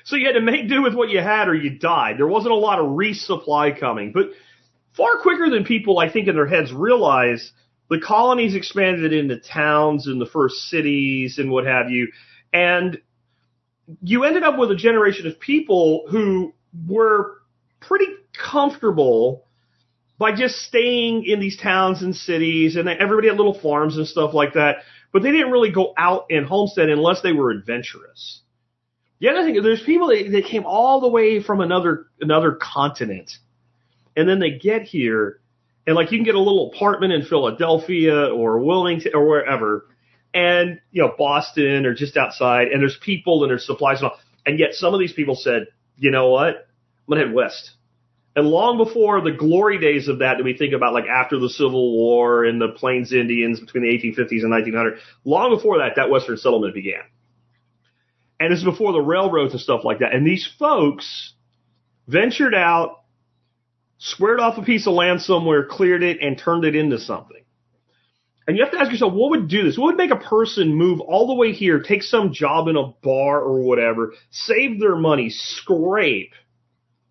So 0.05 0.17
you 0.17 0.27
had 0.27 0.33
to 0.33 0.41
make 0.41 0.69
do 0.69 0.83
with 0.83 0.95
what 0.95 1.11
you 1.11 1.21
had 1.21 1.49
or 1.49 1.55
you 1.55 1.79
died. 1.79 2.19
There 2.19 2.27
wasn't 2.27 2.53
a 2.53 2.57
lot 2.57 2.79
of 2.79 2.87
resupply 2.87 3.79
coming, 3.79 4.13
but 4.13 4.31
far 4.97 5.19
quicker 5.21 5.51
than 5.51 5.65
people 5.65 5.99
I 5.99 6.11
think 6.11 6.27
in 6.27 6.35
their 6.35 6.47
heads 6.47 6.73
realize 6.73 7.53
the 7.91 8.01
colonies 8.01 8.55
expanded 8.55 9.13
into 9.13 9.39
towns 9.39 10.07
and 10.07 10.21
the 10.21 10.27
first 10.27 10.69
cities 10.69 11.39
and 11.39 11.51
what 11.51 11.67
have 11.67 11.91
you. 11.91 12.09
And 12.53 13.01
you 14.03 14.25
ended 14.25 14.45
up 14.45 14.59
with 14.59 14.71
a 14.71 14.77
generation 14.77 15.27
of 15.27 15.41
people 15.41 16.05
who 16.09 16.55
were 16.89 17.39
pretty 17.81 18.07
comfortable 18.33 19.45
by 20.19 20.35
just 20.35 20.57
staying 20.57 21.25
in 21.25 21.41
these 21.41 21.59
towns 21.59 22.03
and 22.03 22.15
cities 22.15 22.77
and 22.77 22.89
everybody 22.89 23.29
had 23.29 23.37
little 23.37 23.59
farms 23.59 23.97
and 23.97 24.07
stuff 24.07 24.35
like 24.35 24.55
that. 24.55 24.77
But 25.13 25.23
they 25.23 25.33
didn't 25.33 25.51
really 25.51 25.73
go 25.73 25.93
out 25.99 26.27
and 26.31 26.47
homestead 26.47 26.89
unless 26.89 27.23
they 27.23 27.33
were 27.33 27.51
adventurous. 27.51 28.41
The 29.19 29.29
other 29.29 29.43
thing, 29.43 29.61
there's 29.63 29.83
people 29.83 30.09
that, 30.09 30.31
that 30.31 30.45
came 30.45 30.65
all 30.65 31.01
the 31.01 31.09
way 31.09 31.43
from 31.43 31.61
another, 31.61 32.07
another 32.21 32.53
continent 32.53 33.33
and 34.17 34.29
then 34.29 34.39
they 34.39 34.51
get 34.51 34.83
here 34.83 35.41
and 35.87 35.97
like 35.97 36.13
you 36.13 36.19
can 36.19 36.25
get 36.25 36.35
a 36.35 36.41
little 36.41 36.73
apartment 36.75 37.13
in 37.13 37.23
Philadelphia 37.23 38.27
or 38.27 38.61
Wilmington 38.61 39.13
or 39.15 39.27
wherever, 39.27 39.87
and 40.35 40.81
you 40.91 41.03
know 41.03 41.15
Boston 41.17 41.87
or 41.87 41.95
just 41.95 42.17
outside, 42.17 42.69
and 42.69 42.81
there's 42.81 42.99
people 43.01 43.43
and 43.43 43.51
there's 43.51 43.67
supplies 43.67 44.01
and 44.01 44.11
all, 44.11 44.19
and 44.47 44.59
yet 44.59 44.75
some 44.75 44.95
of 44.95 45.01
these 45.01 45.13
people 45.13 45.35
said, 45.35 45.67
you 45.97 46.11
know 46.11 46.29
what, 46.31 46.55
I'm 46.57 46.65
gonna 47.09 47.27
head 47.27 47.35
west. 47.35 47.73
And 48.37 48.47
long 48.47 48.79
before 48.79 49.21
the 49.21 49.33
glory 49.33 49.79
days 49.79 50.07
of 50.07 50.21
that 50.21 50.37
that 50.37 50.45
we 50.45 50.57
think 50.57 50.73
about, 50.73 50.93
like 50.93 51.07
after 51.07 51.39
the 51.39 51.49
Civil 51.49 51.93
War 51.97 52.45
and 52.45 52.61
the 52.61 52.69
Plains 52.69 53.13
Indians 53.13 53.59
between 53.59 53.83
the 53.83 53.89
1850s 53.89 54.43
and 54.43 54.51
1900, 54.51 54.99
long 55.25 55.55
before 55.55 55.79
that, 55.79 55.97
that 55.97 56.11
Western 56.11 56.37
settlement 56.37 56.73
began. 56.73 57.03
And 58.39 58.53
this 58.53 58.61
is 58.61 58.65
before 58.65 58.93
the 58.93 59.01
railroads 59.01 59.53
and 59.53 59.61
stuff 59.61 59.85
like 59.85 59.99
that. 59.99 60.15
And 60.15 60.25
these 60.25 60.49
folks 60.59 61.35
ventured 62.07 62.55
out 62.55 63.00
squared 64.01 64.41
off 64.41 64.59
a 64.59 64.63
piece 64.63 64.87
of 64.87 64.95
land 64.95 65.21
somewhere, 65.21 65.67
cleared 65.67 66.03
it, 66.03 66.21
and 66.21 66.37
turned 66.37 66.65
it 66.65 66.75
into 66.75 66.99
something. 66.99 67.43
And 68.47 68.57
you 68.57 68.65
have 68.65 68.73
to 68.73 68.81
ask 68.81 68.91
yourself, 68.91 69.13
what 69.13 69.31
would 69.31 69.49
do 69.49 69.63
this? 69.63 69.79
What 69.79 69.87
would 69.87 69.97
make 69.97 70.11
a 70.11 70.17
person 70.17 70.75
move 70.75 71.01
all 71.01 71.29
the 71.29 71.35
way 71.35 71.53
here, 71.53 71.81
take 71.81 72.03
some 72.03 72.33
job 72.33 72.67
in 72.67 72.77
a 72.77 72.89
bar 73.03 73.41
or 73.41 73.61
whatever, 73.61 74.15
save 74.31 74.81
their 74.81 74.97
money, 74.97 75.29
scrape, 75.31 76.33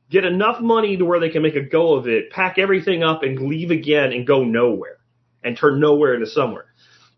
get 0.10 0.26
enough 0.26 0.60
money 0.60 0.98
to 0.98 1.06
where 1.06 1.20
they 1.20 1.30
can 1.30 1.44
make 1.44 1.56
a 1.56 1.62
go 1.62 1.94
of 1.94 2.08
it, 2.08 2.32
pack 2.32 2.58
everything 2.58 3.04
up 3.04 3.22
and 3.22 3.40
leave 3.48 3.70
again 3.70 4.12
and 4.12 4.26
go 4.26 4.44
nowhere 4.44 4.98
and 5.44 5.56
turn 5.56 5.80
nowhere 5.80 6.16
into 6.16 6.26
somewhere. 6.26 6.66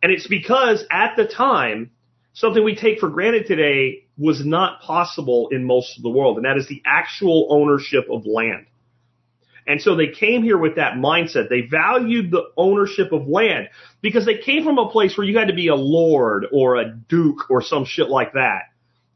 And 0.03 0.11
it's 0.11 0.27
because 0.27 0.83
at 0.91 1.15
the 1.15 1.25
time, 1.25 1.91
something 2.33 2.63
we 2.63 2.75
take 2.75 2.99
for 2.99 3.09
granted 3.09 3.47
today 3.47 4.03
was 4.17 4.45
not 4.45 4.81
possible 4.81 5.47
in 5.51 5.63
most 5.63 5.97
of 5.97 6.03
the 6.03 6.09
world, 6.09 6.35
and 6.35 6.45
that 6.45 6.57
is 6.57 6.67
the 6.67 6.83
actual 6.85 7.47
ownership 7.49 8.05
of 8.11 8.25
land. 8.25 8.67
And 9.67 9.81
so 9.81 9.95
they 9.95 10.07
came 10.07 10.43
here 10.43 10.57
with 10.57 10.75
that 10.75 10.93
mindset. 10.93 11.49
They 11.49 11.61
valued 11.61 12.31
the 12.31 12.51
ownership 12.57 13.11
of 13.11 13.27
land 13.27 13.69
because 14.01 14.25
they 14.25 14.37
came 14.37 14.63
from 14.63 14.77
a 14.77 14.89
place 14.89 15.17
where 15.17 15.25
you 15.25 15.37
had 15.37 15.49
to 15.49 15.53
be 15.53 15.67
a 15.67 15.75
lord 15.75 16.47
or 16.51 16.77
a 16.77 16.93
duke 16.93 17.49
or 17.49 17.61
some 17.61 17.85
shit 17.85 18.09
like 18.09 18.33
that 18.33 18.63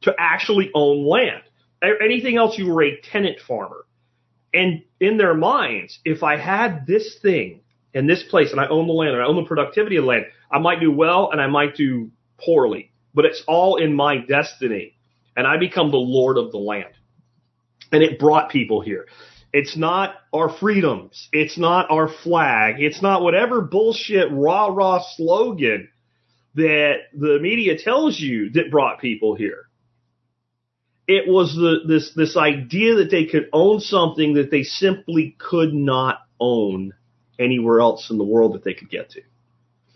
to 0.01 0.13
actually 0.17 0.71
own 0.73 1.05
land. 1.05 1.41
Anything 1.81 2.37
else, 2.37 2.57
you 2.57 2.71
were 2.71 2.83
a 2.83 2.99
tenant 3.01 3.39
farmer. 3.47 3.85
And 4.53 4.83
in 4.99 5.17
their 5.17 5.33
minds, 5.33 5.99
if 6.05 6.23
I 6.23 6.37
had 6.37 6.87
this 6.87 7.17
thing 7.21 7.61
in 7.93 8.07
this 8.07 8.23
place 8.23 8.51
and 8.51 8.61
I 8.61 8.67
own 8.67 8.87
the 8.87 8.93
land 8.93 9.13
and 9.13 9.21
I 9.21 9.25
own 9.25 9.35
the 9.35 9.43
productivity 9.43 9.97
of 9.97 10.05
land, 10.05 10.25
I 10.51 10.59
might 10.59 10.79
do 10.79 10.91
well 10.91 11.31
and 11.31 11.41
I 11.41 11.47
might 11.47 11.75
do 11.75 12.11
poorly, 12.37 12.91
but 13.13 13.25
it's 13.25 13.43
all 13.47 13.77
in 13.77 13.93
my 13.93 14.17
destiny. 14.17 14.95
And 15.35 15.45
I 15.45 15.57
become 15.57 15.91
the 15.91 15.97
lord 15.97 16.37
of 16.37 16.51
the 16.51 16.57
land. 16.57 16.93
And 17.91 18.01
it 18.01 18.17
brought 18.19 18.49
people 18.49 18.81
here. 18.81 19.05
It's 19.57 19.77
not 19.77 20.15
our 20.33 20.49
freedoms. 20.49 21.29
It's 21.31 21.57
not 21.57 21.89
our 21.89 22.09
flag. 22.09 22.81
It's 22.81 23.01
not 23.01 23.21
whatever 23.21 23.61
bullshit 23.61 24.27
rah 24.29 24.67
rah 24.67 25.01
slogan 25.15 25.87
that 26.55 26.95
the 27.13 27.39
media 27.39 27.77
tells 27.77 28.19
you 28.19 28.49
that 28.49 28.69
brought 28.69 28.99
people 28.99 29.33
here. 29.33 29.69
It 31.07 31.25
was 31.25 31.55
the, 31.55 31.87
this, 31.87 32.11
this 32.13 32.35
idea 32.35 32.95
that 32.95 33.09
they 33.09 33.27
could 33.27 33.47
own 33.53 33.79
something 33.79 34.33
that 34.33 34.51
they 34.51 34.63
simply 34.63 35.37
could 35.39 35.73
not 35.73 36.17
own 36.37 36.93
anywhere 37.39 37.79
else 37.79 38.09
in 38.09 38.17
the 38.17 38.25
world 38.25 38.55
that 38.55 38.65
they 38.65 38.73
could 38.73 38.89
get 38.89 39.11
to. 39.11 39.21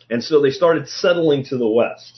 And 0.10 0.24
so 0.24 0.42
they 0.42 0.52
started 0.52 0.88
settling 0.88 1.44
to 1.48 1.58
the 1.58 1.68
west. 1.68 2.18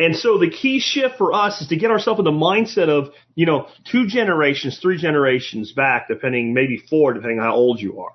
And 0.00 0.16
so 0.16 0.38
the 0.38 0.48
key 0.48 0.80
shift 0.80 1.18
for 1.18 1.34
us 1.34 1.60
is 1.60 1.68
to 1.68 1.76
get 1.76 1.90
ourselves 1.90 2.20
in 2.20 2.24
the 2.24 2.30
mindset 2.30 2.88
of, 2.88 3.12
you 3.34 3.44
know, 3.44 3.66
two 3.84 4.06
generations, 4.06 4.78
three 4.78 4.96
generations 4.96 5.72
back, 5.72 6.08
depending, 6.08 6.54
maybe 6.54 6.78
four, 6.78 7.12
depending 7.12 7.38
on 7.38 7.44
how 7.44 7.54
old 7.54 7.80
you 7.80 8.00
are. 8.00 8.14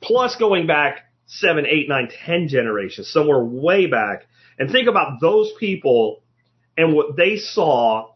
Plus 0.00 0.36
going 0.36 0.68
back 0.68 1.00
seven, 1.26 1.66
eight, 1.66 1.88
nine, 1.88 2.08
ten 2.24 2.46
generations, 2.46 3.10
somewhere 3.10 3.42
way 3.42 3.86
back, 3.86 4.26
and 4.60 4.70
think 4.70 4.86
about 4.86 5.20
those 5.20 5.52
people 5.58 6.22
and 6.76 6.94
what 6.94 7.16
they 7.16 7.36
saw 7.36 8.12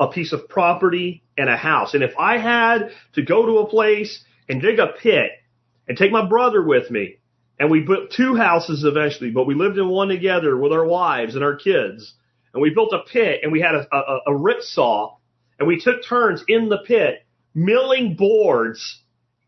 a 0.00 0.08
piece 0.08 0.32
of 0.32 0.48
property 0.48 1.22
and 1.38 1.48
a 1.48 1.56
house. 1.56 1.94
And 1.94 2.02
if 2.02 2.14
I 2.18 2.38
had 2.38 2.90
to 3.12 3.22
go 3.22 3.46
to 3.46 3.58
a 3.58 3.68
place 3.68 4.24
and 4.48 4.60
dig 4.60 4.80
a 4.80 4.88
pit 4.88 5.30
and 5.86 5.96
take 5.96 6.10
my 6.10 6.26
brother 6.26 6.64
with 6.64 6.90
me, 6.90 7.18
and 7.62 7.70
we 7.70 7.78
built 7.78 8.10
two 8.10 8.34
houses 8.34 8.82
eventually, 8.82 9.30
but 9.30 9.46
we 9.46 9.54
lived 9.54 9.78
in 9.78 9.88
one 9.88 10.08
together 10.08 10.56
with 10.56 10.72
our 10.72 10.84
wives 10.84 11.36
and 11.36 11.44
our 11.44 11.54
kids, 11.54 12.12
and 12.52 12.60
we 12.60 12.74
built 12.74 12.92
a 12.92 13.08
pit 13.08 13.38
and 13.44 13.52
we 13.52 13.60
had 13.60 13.76
a, 13.76 13.86
a, 13.94 14.18
a 14.26 14.36
rip 14.36 14.62
saw, 14.62 15.14
and 15.60 15.68
we 15.68 15.78
took 15.78 16.04
turns 16.04 16.42
in 16.48 16.68
the 16.68 16.78
pit 16.84 17.24
milling 17.54 18.16
boards 18.16 19.00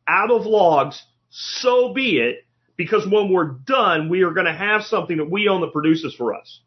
out 0.07 0.31
of 0.31 0.46
logs, 0.46 1.05
so 1.29 1.92
be 1.92 2.18
it, 2.18 2.44
because 2.77 3.05
when 3.05 3.33
we're 3.33 3.57
done, 3.66 4.09
we 4.09 4.22
are 4.22 4.31
going 4.31 4.46
to 4.46 4.55
have 4.55 4.83
something 4.83 5.16
that 5.16 5.29
we 5.29 5.48
own 5.48 5.62
that 5.62 5.72
produces 5.72 6.14
for 6.14 6.35
us. 6.35 6.61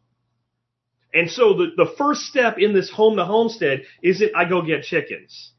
And 1.14 1.30
so 1.30 1.54
the, 1.54 1.68
the 1.78 1.94
first 1.96 2.24
step 2.24 2.58
in 2.58 2.74
this 2.74 2.90
home 2.90 3.16
to 3.16 3.24
homestead 3.24 3.84
isn't 4.02 4.36
I 4.36 4.46
go 4.46 4.60
get 4.60 4.82
chickens. 4.82 5.52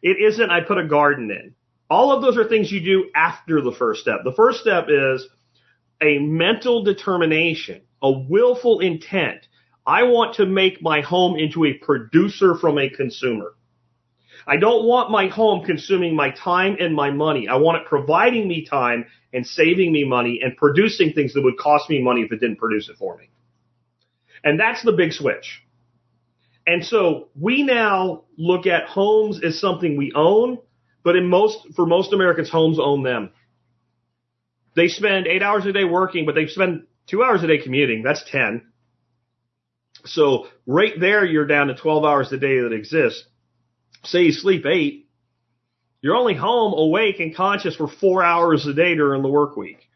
It 0.00 0.16
isn't 0.32 0.48
I 0.48 0.62
put 0.62 0.78
a 0.78 0.88
garden 0.88 1.30
in. 1.30 1.54
All 1.90 2.12
of 2.12 2.22
those 2.22 2.36
are 2.36 2.48
things 2.48 2.72
you 2.72 2.80
do 2.80 3.10
after 3.14 3.60
the 3.60 3.72
first 3.72 4.00
step. 4.00 4.20
The 4.24 4.32
first 4.32 4.60
step 4.60 4.86
is 4.88 5.26
a 6.02 6.18
mental 6.18 6.82
determination, 6.82 7.82
a 8.02 8.10
willful 8.10 8.80
intent. 8.80 9.46
I 9.86 10.04
want 10.04 10.36
to 10.36 10.46
make 10.46 10.82
my 10.82 11.02
home 11.02 11.38
into 11.38 11.64
a 11.64 11.74
producer 11.74 12.56
from 12.56 12.78
a 12.78 12.88
consumer. 12.88 13.54
I 14.46 14.56
don't 14.56 14.84
want 14.84 15.10
my 15.10 15.28
home 15.28 15.64
consuming 15.64 16.14
my 16.14 16.30
time 16.30 16.76
and 16.78 16.94
my 16.94 17.10
money. 17.10 17.48
I 17.48 17.56
want 17.56 17.82
it 17.82 17.88
providing 17.88 18.46
me 18.48 18.66
time 18.66 19.06
and 19.32 19.46
saving 19.46 19.92
me 19.92 20.04
money 20.04 20.40
and 20.42 20.56
producing 20.56 21.12
things 21.12 21.34
that 21.34 21.42
would 21.42 21.58
cost 21.58 21.88
me 21.88 22.02
money 22.02 22.22
if 22.22 22.32
it 22.32 22.40
didn't 22.40 22.56
produce 22.56 22.88
it 22.88 22.96
for 22.96 23.16
me. 23.16 23.30
And 24.42 24.60
that's 24.60 24.82
the 24.82 24.92
big 24.92 25.12
switch. 25.12 25.62
And 26.66 26.84
so 26.84 27.28
we 27.38 27.62
now 27.62 28.24
look 28.36 28.66
at 28.66 28.88
homes 28.88 29.42
as 29.42 29.58
something 29.60 29.96
we 29.96 30.12
own, 30.14 30.58
but 31.04 31.16
in 31.16 31.28
most, 31.28 31.58
for 31.76 31.86
most 31.86 32.12
Americans, 32.12 32.50
homes 32.50 32.78
own 32.80 33.02
them. 33.02 33.30
They 34.74 34.88
spend 34.88 35.26
eight 35.26 35.42
hours 35.42 35.66
a 35.66 35.72
day 35.72 35.84
working, 35.84 36.26
but 36.26 36.34
they 36.34 36.46
spend 36.46 36.86
two 37.06 37.22
hours 37.22 37.44
a 37.44 37.46
day 37.46 37.58
commuting. 37.58 38.02
That's 38.02 38.24
10. 38.30 38.62
So 40.06 40.48
right 40.66 40.98
there, 40.98 41.24
you're 41.24 41.46
down 41.46 41.68
to 41.68 41.74
12 41.74 42.04
hours 42.04 42.32
a 42.32 42.38
day 42.38 42.60
that 42.60 42.72
exist. 42.72 43.24
Say 44.04 44.22
you 44.24 44.32
sleep 44.32 44.66
eight, 44.66 45.08
you're 46.02 46.16
only 46.16 46.34
home 46.34 46.74
awake 46.74 47.20
and 47.20 47.34
conscious 47.34 47.76
for 47.76 47.88
four 47.88 48.22
hours 48.22 48.66
a 48.66 48.74
day 48.74 48.94
during 48.94 49.22
the 49.22 49.28
work 49.28 49.56
week. 49.56 49.88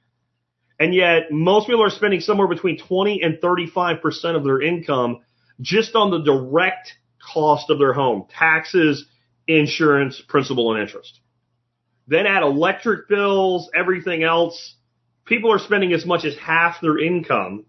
And 0.81 0.95
yet 0.95 1.31
most 1.31 1.67
people 1.67 1.83
are 1.83 1.91
spending 1.91 2.21
somewhere 2.21 2.49
between 2.49 2.79
20 2.79 3.23
and 3.23 3.39
35% 3.43 4.01
of 4.37 4.45
their 4.45 4.63
income 4.63 5.21
just 5.61 5.95
on 5.95 6.11
the 6.11 6.23
direct 6.23 6.95
cost 7.21 7.69
of 7.69 7.79
their 7.79 7.93
home. 7.93 8.27
Taxes, 8.31 9.05
insurance, 9.49 10.23
principal 10.29 10.73
and 10.73 10.83
interest. 10.83 11.21
Then 12.07 12.27
add 12.27 12.43
electric 12.43 13.09
bills, 13.09 13.71
everything 13.75 14.23
else. 14.23 14.75
People 15.25 15.53
are 15.53 15.59
spending 15.59 15.93
as 15.93 16.07
much 16.07 16.25
as 16.25 16.37
half 16.37 16.81
their 16.81 16.99
income 16.99 17.65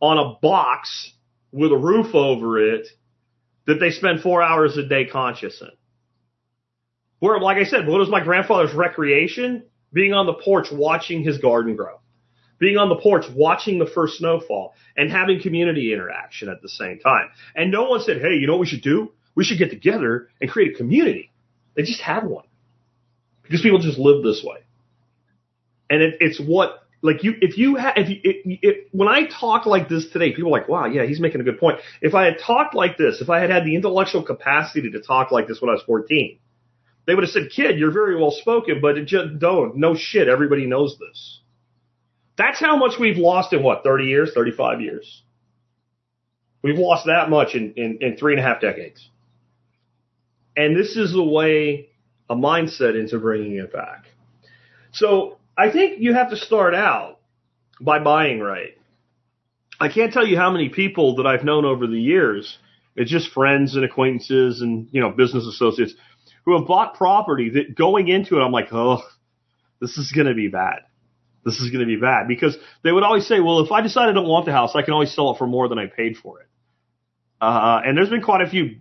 on 0.00 0.18
a 0.18 0.38
box 0.40 1.12
with 1.52 1.72
a 1.72 1.76
roof 1.76 2.14
over 2.14 2.58
it 2.74 2.86
that 3.66 3.78
they 3.78 3.90
spend 3.90 4.20
four 4.20 4.42
hours 4.42 4.76
a 4.76 4.82
day 4.86 5.04
conscious 5.04 5.60
in. 5.60 5.68
Where, 7.18 7.38
like 7.38 7.58
I 7.58 7.64
said, 7.64 7.86
what 7.86 8.00
was 8.00 8.08
my 8.08 8.24
grandfather's 8.24 8.74
recreation? 8.74 9.64
Being 9.92 10.14
on 10.14 10.26
the 10.26 10.34
porch 10.34 10.68
watching 10.72 11.22
his 11.22 11.38
garden 11.38 11.76
grow. 11.76 12.00
Being 12.58 12.76
on 12.76 12.88
the 12.88 12.96
porch 12.96 13.24
watching 13.34 13.78
the 13.78 13.86
first 13.86 14.18
snowfall 14.18 14.74
and 14.96 15.10
having 15.10 15.40
community 15.40 15.92
interaction 15.92 16.48
at 16.48 16.62
the 16.62 16.68
same 16.68 16.98
time. 16.98 17.28
And 17.54 17.70
no 17.70 17.84
one 17.84 18.00
said, 18.00 18.20
hey, 18.20 18.34
you 18.34 18.46
know 18.46 18.54
what 18.54 18.60
we 18.60 18.66
should 18.66 18.82
do? 18.82 19.12
We 19.34 19.44
should 19.44 19.58
get 19.58 19.70
together 19.70 20.28
and 20.40 20.50
create 20.50 20.74
a 20.74 20.76
community. 20.76 21.30
They 21.76 21.82
just 21.82 22.00
have 22.02 22.24
one. 22.24 22.44
Because 23.42 23.62
people 23.62 23.78
just 23.78 23.98
live 23.98 24.22
this 24.22 24.42
way. 24.44 24.58
And 25.88 26.02
it, 26.02 26.16
it's 26.20 26.40
what 26.40 26.80
like 27.02 27.24
you, 27.24 27.34
if 27.40 27.56
you 27.56 27.76
have, 27.76 27.94
if 27.96 28.08
you, 28.44 28.84
when 28.92 29.08
I 29.08 29.22
talk 29.26 29.66
like 29.66 29.88
this 29.88 30.08
today, 30.12 30.32
people 30.32 30.54
are 30.54 30.60
like, 30.60 30.68
wow, 30.68 30.86
yeah, 30.86 31.06
he's 31.06 31.20
making 31.20 31.40
a 31.40 31.44
good 31.44 31.58
point. 31.58 31.78
If 32.02 32.14
I 32.14 32.24
had 32.24 32.38
talked 32.38 32.74
like 32.74 32.98
this, 32.98 33.20
if 33.20 33.30
I 33.30 33.40
had 33.40 33.50
had 33.50 33.64
the 33.64 33.74
intellectual 33.74 34.22
capacity 34.22 34.90
to 34.90 35.00
talk 35.00 35.30
like 35.30 35.48
this 35.48 35.60
when 35.60 35.70
I 35.70 35.72
was 35.72 35.82
14, 35.86 36.38
they 37.06 37.14
would 37.14 37.24
have 37.24 37.30
said, 37.30 37.50
kid, 37.54 37.78
you're 37.78 37.92
very 37.92 38.16
well 38.20 38.30
spoken, 38.30 38.80
but 38.82 38.98
it 38.98 39.06
just 39.06 39.38
don't, 39.38 39.76
no 39.76 39.96
shit, 39.96 40.28
everybody 40.28 40.66
knows 40.66 40.98
this. 40.98 41.40
That's 42.36 42.60
how 42.60 42.76
much 42.76 42.98
we've 43.00 43.16
lost 43.16 43.52
in 43.52 43.62
what, 43.62 43.82
30 43.82 44.04
years, 44.04 44.32
35 44.34 44.80
years? 44.80 45.22
We've 46.62 46.78
lost 46.78 47.06
that 47.06 47.30
much 47.30 47.54
in, 47.54 47.72
in, 47.74 47.98
in 48.02 48.16
three 48.16 48.34
and 48.34 48.40
a 48.40 48.42
half 48.42 48.60
decades. 48.60 49.08
And 50.56 50.76
this 50.76 50.96
is 50.96 51.12
the 51.12 51.22
way 51.22 51.88
a 52.28 52.36
mindset 52.36 52.98
into 52.98 53.18
bringing 53.18 53.56
it 53.56 53.72
back. 53.72 54.06
So 54.92 55.38
I 55.56 55.70
think 55.70 56.00
you 56.00 56.14
have 56.14 56.30
to 56.30 56.36
start 56.36 56.74
out 56.74 57.18
by 57.80 57.98
buying 57.98 58.40
right. 58.40 58.76
I 59.80 59.88
can't 59.88 60.12
tell 60.12 60.26
you 60.26 60.36
how 60.36 60.50
many 60.50 60.68
people 60.68 61.16
that 61.16 61.26
I've 61.26 61.44
known 61.44 61.64
over 61.64 61.86
the 61.86 62.00
years, 62.00 62.58
it's 62.96 63.10
just 63.10 63.30
friends 63.32 63.74
and 63.76 63.84
acquaintances 63.84 64.60
and, 64.60 64.88
you 64.92 65.00
know, 65.00 65.10
business 65.10 65.46
associates 65.46 65.94
who 66.44 66.58
have 66.58 66.66
bought 66.66 66.94
property 66.94 67.50
that 67.50 67.74
going 67.74 68.08
into 68.08 68.36
it, 68.36 68.42
I'm 68.42 68.52
like, 68.52 68.68
oh, 68.72 69.00
this 69.80 69.96
is 69.96 70.12
going 70.12 70.26
to 70.26 70.34
be 70.34 70.48
bad. 70.48 70.80
This 71.44 71.58
is 71.60 71.70
going 71.70 71.80
to 71.80 71.86
be 71.86 71.96
bad 71.96 72.28
because 72.28 72.56
they 72.84 72.92
would 72.92 73.02
always 73.02 73.26
say, 73.26 73.40
well, 73.40 73.60
if 73.60 73.72
I 73.72 73.80
decide 73.80 74.10
I 74.10 74.12
don't 74.12 74.28
want 74.28 74.44
the 74.44 74.52
house, 74.52 74.72
I 74.74 74.82
can 74.82 74.92
always 74.92 75.14
sell 75.14 75.32
it 75.32 75.38
for 75.38 75.46
more 75.46 75.68
than 75.68 75.78
I 75.78 75.86
paid 75.86 76.18
for 76.18 76.40
it. 76.40 76.46
Uh, 77.40 77.80
and 77.84 77.96
there's 77.96 78.10
been 78.10 78.20
quite 78.20 78.42
a 78.42 78.50
few 78.50 78.76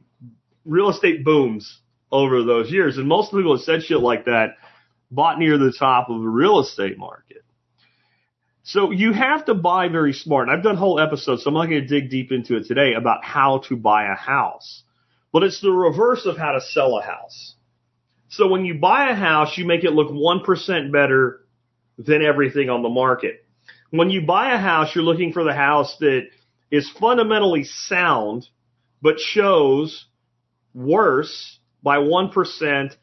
real 0.70 0.90
estate 0.90 1.24
booms 1.24 1.80
over 2.12 2.44
those 2.44 2.72
years. 2.72 2.98
And 2.98 3.08
most 3.08 3.32
people 3.32 3.56
have 3.56 3.64
said 3.64 3.84
shit 3.84 4.00
like 4.00 4.26
that 4.26 4.56
bought 5.12 5.40
near 5.40 5.58
the 5.58 5.74
top 5.78 6.10
of 6.10 6.22
the 6.22 6.28
real 6.28 6.60
estate 6.60 6.98
market. 6.98 7.44
So 8.64 8.92
you 8.92 9.14
have 9.14 9.46
to 9.46 9.56
buy 9.56 9.88
very 9.88 10.14
smart. 10.14 10.48
And 10.48 10.56
I've 10.56 10.64
done 10.64 10.78
whole 10.78 11.00
episodes, 11.00 11.44
so 11.44 11.50
I'm 11.50 11.56
not 11.56 11.66
going 11.68 11.82
to 11.82 11.88
dig 11.88 12.12
deep 12.12 12.32
into 12.32 12.56
it 12.56 12.68
today 12.68 12.94
about 12.94 13.24
how 13.24 13.64
to 13.68 13.76
buy 13.76 14.12
a 14.12 14.16
house. 14.16 14.84
But 15.32 15.44
it's 15.44 15.62
the 15.62 15.72
reverse 15.72 16.26
of 16.26 16.38
how 16.38 16.52
to 16.52 16.62
sell 16.62 16.98
a 16.98 17.02
house. 17.02 17.56
So 18.30 18.48
when 18.48 18.66
you 18.66 18.76
buy 18.76 19.10
a 19.10 19.16
house, 19.16 19.58
you 19.58 19.66
make 19.66 19.84
it 19.84 19.94
look 19.94 20.10
1% 20.10 20.92
better 20.92 21.42
than 21.98 22.22
everything 22.22 22.70
on 22.70 22.84
the 22.84 22.90
market. 22.90 23.44
When 23.90 24.12
you 24.12 24.22
buy 24.22 24.54
a 24.54 24.60
house, 24.60 24.94
you're 24.94 25.04
looking 25.04 25.34
for 25.34 25.44
the 25.44 25.54
house 25.54 25.98
that 26.00 26.28
is 26.70 26.90
fundamentally 27.00 27.64
sound, 27.64 28.48
but 29.02 29.20
shows 29.20 30.06
worse 30.74 31.60
by 31.84 31.98
1% 31.98 32.96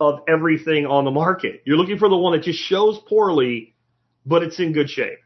of 0.00 0.20
everything 0.28 0.86
on 0.86 1.04
the 1.04 1.10
market. 1.10 1.62
You're 1.64 1.76
looking 1.76 1.98
for 1.98 2.08
the 2.08 2.16
one 2.16 2.32
that 2.32 2.42
just 2.42 2.58
shows 2.58 2.98
poorly, 3.08 3.74
but 4.26 4.42
it's 4.42 4.58
in 4.58 4.72
good 4.72 4.90
shape. 4.90 5.18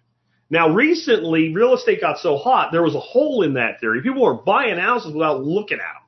Now, 0.48 0.74
recently, 0.74 1.52
real 1.54 1.74
estate 1.74 2.00
got 2.00 2.18
so 2.18 2.36
hot, 2.36 2.70
there 2.70 2.82
was 2.82 2.94
a 2.94 3.00
hole 3.00 3.42
in 3.42 3.54
that 3.54 3.80
theory. 3.80 4.02
People 4.02 4.22
were 4.22 4.34
buying 4.34 4.78
houses 4.78 5.12
without 5.12 5.42
looking 5.42 5.78
at 5.78 5.92
them. 5.94 6.02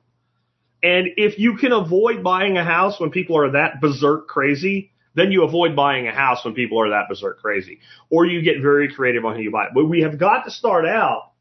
And 0.81 1.07
if 1.17 1.37
you 1.37 1.57
can 1.57 1.73
avoid 1.73 2.23
buying 2.23 2.57
a 2.57 2.63
house 2.63 2.99
when 2.99 3.11
people 3.11 3.37
are 3.37 3.51
that 3.51 3.81
berserk 3.81 4.27
crazy, 4.27 4.91
then 5.13 5.31
you 5.31 5.43
avoid 5.43 5.75
buying 5.75 6.07
a 6.07 6.13
house 6.13 6.45
when 6.45 6.53
people 6.53 6.79
are 6.79 6.91
that 6.91 7.09
berserk 7.09 7.39
crazy. 7.39 7.79
Or 8.09 8.25
you 8.25 8.41
get 8.41 8.61
very 8.61 8.93
creative 8.93 9.25
on 9.25 9.35
who 9.35 9.41
you 9.41 9.51
buy. 9.51 9.67
But 9.73 9.85
we 9.85 10.01
have 10.01 10.17
got 10.17 10.45
to 10.45 10.51
start 10.51 10.85
out 10.85 11.31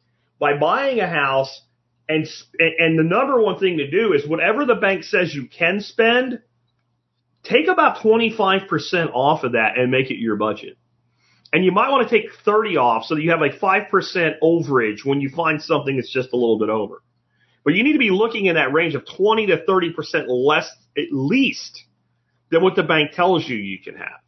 by 0.41 0.57
buying 0.57 0.99
a 0.99 1.09
house 1.09 1.63
and, 2.09 2.27
and 2.59 2.99
the 2.99 3.03
number 3.03 3.41
one 3.41 3.59
thing 3.59 3.79
to 3.79 3.91
do 3.91 4.15
is 4.15 4.27
whatever 4.27 4.65
the 4.65 4.75
bank 4.75 5.05
says 5.05 5.35
you 5.35 5.47
can 5.47 5.81
spend, 5.81 6.41
take 7.43 7.69
about 7.69 7.99
25% 7.99 9.13
off 9.13 9.45
of 9.45 9.53
that 9.53 9.77
and 9.77 9.91
make 9.91 10.11
it 10.11 10.19
your 10.19 10.37
budget. 10.37 10.77
And 11.53 11.65
you 11.65 11.73
might 11.73 11.91
want 11.91 12.09
to 12.09 12.15
take 12.15 12.33
30 12.45 12.77
off 12.77 13.05
so 13.05 13.15
that 13.15 13.23
you 13.23 13.31
have 13.31 13.41
like 13.41 13.59
5% 13.59 13.91
overage 14.43 15.05
when 15.05 15.21
you 15.21 15.31
find 15.31 15.63
something 15.63 15.97
that's 15.97 16.13
just 16.13 16.33
a 16.33 16.37
little 16.37 16.59
bit 16.59 16.69
over. 16.69 17.03
But 17.65 17.75
you 17.75 17.85
need 17.85 17.95
to 17.95 17.99
be 17.99 18.11
looking 18.11 18.47
in 18.47 18.55
that 18.55 18.73
range 18.73 18.95
of 18.95 19.05
20 19.17 19.47
to 19.47 19.59
30% 19.67 20.27
less 20.29 20.71
at 20.97 21.05
least 21.11 21.85
than 22.51 22.63
what 22.63 22.77
the 22.77 22.83
bank 22.83 23.13
tells 23.13 23.47
you 23.47 23.57
you 23.57 23.79
can 23.83 23.97
have. 23.97 24.21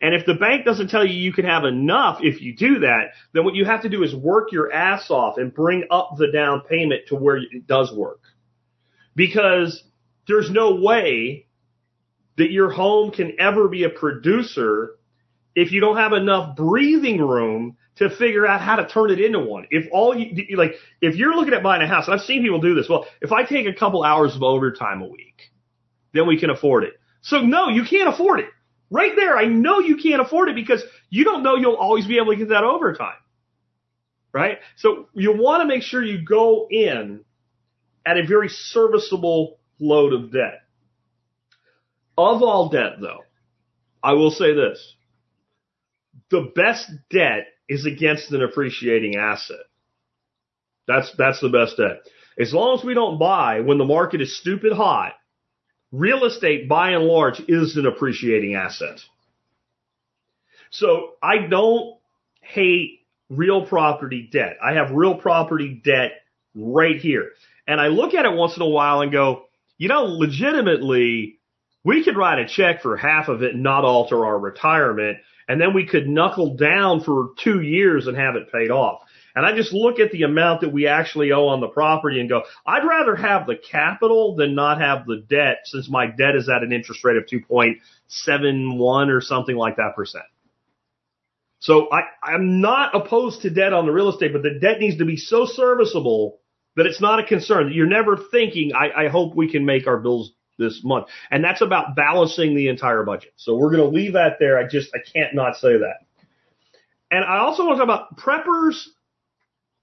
And 0.00 0.14
if 0.14 0.26
the 0.26 0.34
bank 0.34 0.64
doesn't 0.64 0.88
tell 0.88 1.04
you 1.04 1.14
you 1.14 1.32
can 1.32 1.44
have 1.44 1.64
enough 1.64 2.18
if 2.22 2.40
you 2.40 2.54
do 2.54 2.80
that, 2.80 3.12
then 3.32 3.44
what 3.44 3.54
you 3.54 3.64
have 3.64 3.82
to 3.82 3.88
do 3.88 4.02
is 4.02 4.14
work 4.14 4.52
your 4.52 4.72
ass 4.72 5.10
off 5.10 5.38
and 5.38 5.54
bring 5.54 5.84
up 5.90 6.16
the 6.16 6.30
down 6.30 6.62
payment 6.62 7.08
to 7.08 7.16
where 7.16 7.36
it 7.36 7.66
does 7.66 7.92
work. 7.92 8.20
Because 9.14 9.82
there's 10.26 10.50
no 10.50 10.74
way 10.76 11.46
that 12.36 12.50
your 12.50 12.70
home 12.70 13.10
can 13.10 13.36
ever 13.38 13.68
be 13.68 13.84
a 13.84 13.90
producer 13.90 14.96
if 15.54 15.70
you 15.70 15.80
don't 15.80 15.96
have 15.96 16.12
enough 16.12 16.56
breathing 16.56 17.20
room 17.20 17.76
to 17.96 18.10
figure 18.10 18.46
out 18.46 18.60
how 18.60 18.76
to 18.76 18.88
turn 18.88 19.10
it 19.10 19.20
into 19.20 19.38
one. 19.38 19.66
If 19.70 19.86
all 19.92 20.16
you 20.16 20.56
like, 20.56 20.74
if 21.00 21.14
you're 21.14 21.34
looking 21.34 21.54
at 21.54 21.62
buying 21.62 21.82
a 21.82 21.86
house, 21.86 22.06
and 22.06 22.14
I've 22.14 22.26
seen 22.26 22.42
people 22.42 22.60
do 22.60 22.74
this. 22.74 22.88
Well, 22.88 23.06
if 23.20 23.30
I 23.30 23.44
take 23.44 23.66
a 23.66 23.72
couple 23.72 24.02
hours 24.02 24.34
of 24.34 24.42
overtime 24.42 25.00
a 25.02 25.06
week, 25.06 25.52
then 26.12 26.26
we 26.26 26.38
can 26.38 26.50
afford 26.50 26.84
it. 26.84 26.94
So 27.22 27.40
no, 27.40 27.68
you 27.68 27.84
can't 27.84 28.08
afford 28.08 28.40
it. 28.40 28.48
Right 28.90 29.12
there, 29.16 29.36
I 29.36 29.46
know 29.46 29.80
you 29.80 29.96
can't 29.96 30.20
afford 30.20 30.48
it 30.48 30.54
because 30.54 30.82
you 31.10 31.24
don't 31.24 31.42
know 31.42 31.56
you'll 31.56 31.74
always 31.74 32.06
be 32.06 32.16
able 32.16 32.32
to 32.32 32.36
get 32.36 32.50
that 32.50 32.64
overtime. 32.64 33.16
Right? 34.32 34.58
So 34.76 35.08
you 35.14 35.32
want 35.36 35.62
to 35.62 35.68
make 35.68 35.82
sure 35.82 36.02
you 36.02 36.24
go 36.24 36.66
in 36.70 37.24
at 38.04 38.18
a 38.18 38.26
very 38.26 38.48
serviceable 38.48 39.58
load 39.80 40.12
of 40.12 40.32
debt. 40.32 40.60
Of 42.16 42.42
all 42.42 42.68
debt 42.68 43.00
though, 43.00 43.20
I 44.02 44.12
will 44.12 44.30
say 44.30 44.54
this. 44.54 44.94
The 46.30 46.52
best 46.54 46.90
debt 47.10 47.46
is 47.68 47.86
against 47.86 48.30
an 48.32 48.42
appreciating 48.42 49.16
asset. 49.16 49.56
That's, 50.86 51.10
that's 51.16 51.40
the 51.40 51.48
best 51.48 51.76
debt. 51.76 52.02
As 52.38 52.52
long 52.52 52.78
as 52.78 52.84
we 52.84 52.94
don't 52.94 53.18
buy 53.18 53.60
when 53.60 53.78
the 53.78 53.84
market 53.84 54.20
is 54.20 54.38
stupid 54.38 54.72
hot, 54.72 55.14
real 55.94 56.24
estate 56.24 56.68
by 56.68 56.90
and 56.90 57.04
large 57.04 57.40
is 57.48 57.76
an 57.76 57.86
appreciating 57.86 58.54
asset. 58.54 59.00
So 60.70 61.12
I 61.22 61.38
don't 61.38 61.96
hate 62.40 63.00
real 63.30 63.64
property 63.64 64.28
debt. 64.30 64.56
I 64.62 64.74
have 64.74 64.90
real 64.90 65.14
property 65.14 65.80
debt 65.84 66.22
right 66.54 66.96
here. 66.96 67.30
And 67.66 67.80
I 67.80 67.88
look 67.88 68.14
at 68.14 68.26
it 68.26 68.32
once 68.32 68.56
in 68.56 68.62
a 68.62 68.68
while 68.68 69.00
and 69.00 69.12
go, 69.12 69.44
you 69.78 69.88
know, 69.88 70.04
legitimately, 70.04 71.38
we 71.84 72.04
could 72.04 72.16
write 72.16 72.40
a 72.40 72.48
check 72.48 72.82
for 72.82 72.96
half 72.96 73.28
of 73.28 73.42
it 73.42 73.54
and 73.54 73.62
not 73.62 73.84
alter 73.84 74.26
our 74.26 74.38
retirement. 74.38 75.18
And 75.48 75.60
then 75.60 75.74
we 75.74 75.86
could 75.86 76.08
knuckle 76.08 76.56
down 76.56 77.02
for 77.02 77.30
two 77.38 77.60
years 77.60 78.06
and 78.06 78.16
have 78.16 78.34
it 78.34 78.50
paid 78.52 78.70
off. 78.70 79.02
And 79.34 79.44
I 79.44 79.54
just 79.56 79.72
look 79.72 79.98
at 79.98 80.12
the 80.12 80.22
amount 80.22 80.60
that 80.60 80.72
we 80.72 80.86
actually 80.86 81.32
owe 81.32 81.48
on 81.48 81.60
the 81.60 81.68
property 81.68 82.20
and 82.20 82.28
go, 82.28 82.42
I'd 82.64 82.86
rather 82.86 83.16
have 83.16 83.46
the 83.46 83.56
capital 83.56 84.36
than 84.36 84.54
not 84.54 84.80
have 84.80 85.06
the 85.06 85.24
debt 85.28 85.58
since 85.64 85.88
my 85.88 86.06
debt 86.06 86.36
is 86.36 86.48
at 86.48 86.62
an 86.62 86.72
interest 86.72 87.04
rate 87.04 87.16
of 87.16 87.24
2.71 87.26 89.08
or 89.08 89.20
something 89.20 89.56
like 89.56 89.76
that 89.76 89.94
percent. 89.96 90.24
So 91.58 91.88
I, 91.90 92.02
I'm 92.22 92.60
not 92.60 92.94
opposed 92.94 93.42
to 93.42 93.50
debt 93.50 93.72
on 93.72 93.86
the 93.86 93.92
real 93.92 94.10
estate, 94.10 94.32
but 94.32 94.42
the 94.42 94.58
debt 94.60 94.78
needs 94.80 94.98
to 94.98 95.04
be 95.04 95.16
so 95.16 95.46
serviceable 95.46 96.38
that 96.76 96.86
it's 96.86 97.00
not 97.00 97.18
a 97.18 97.24
concern. 97.24 97.72
You're 97.72 97.86
never 97.86 98.16
thinking, 98.16 98.72
I, 98.74 99.06
I 99.06 99.08
hope 99.08 99.34
we 99.34 99.50
can 99.50 99.64
make 99.64 99.86
our 99.86 99.96
bills 99.98 100.32
this 100.58 100.82
month. 100.84 101.06
And 101.30 101.42
that's 101.42 101.62
about 101.62 101.96
balancing 101.96 102.54
the 102.54 102.68
entire 102.68 103.02
budget. 103.02 103.32
So 103.36 103.56
we're 103.56 103.70
going 103.70 103.90
to 103.90 103.96
leave 103.96 104.12
that 104.12 104.36
there. 104.38 104.58
I 104.58 104.68
just, 104.68 104.90
I 104.94 104.98
can't 104.98 105.34
not 105.34 105.56
say 105.56 105.78
that. 105.78 106.04
And 107.10 107.24
I 107.24 107.38
also 107.38 107.64
want 107.64 107.78
to 107.80 107.86
talk 107.86 108.08
about 108.08 108.18
preppers 108.18 108.84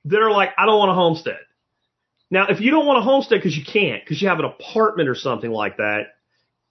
that 0.06 0.20
are 0.20 0.32
like, 0.32 0.50
I 0.58 0.66
don't 0.66 0.80
want 0.80 0.92
a 0.92 0.96
homestead. 0.96 1.40
Now, 2.30 2.48
if 2.48 2.62
you 2.62 2.72
don't 2.72 2.86
want 2.86 3.00
a 3.00 3.02
homestead 3.02 3.40
because 3.40 3.58
you 3.58 3.64
can't, 3.66 4.04
because 4.04 4.22
you 4.22 4.30
have 4.30 4.40
an 4.40 4.46
apartment 4.46 5.10
or 5.10 5.16
something 5.16 5.52
like 5.52 5.78
that, 5.78 6.04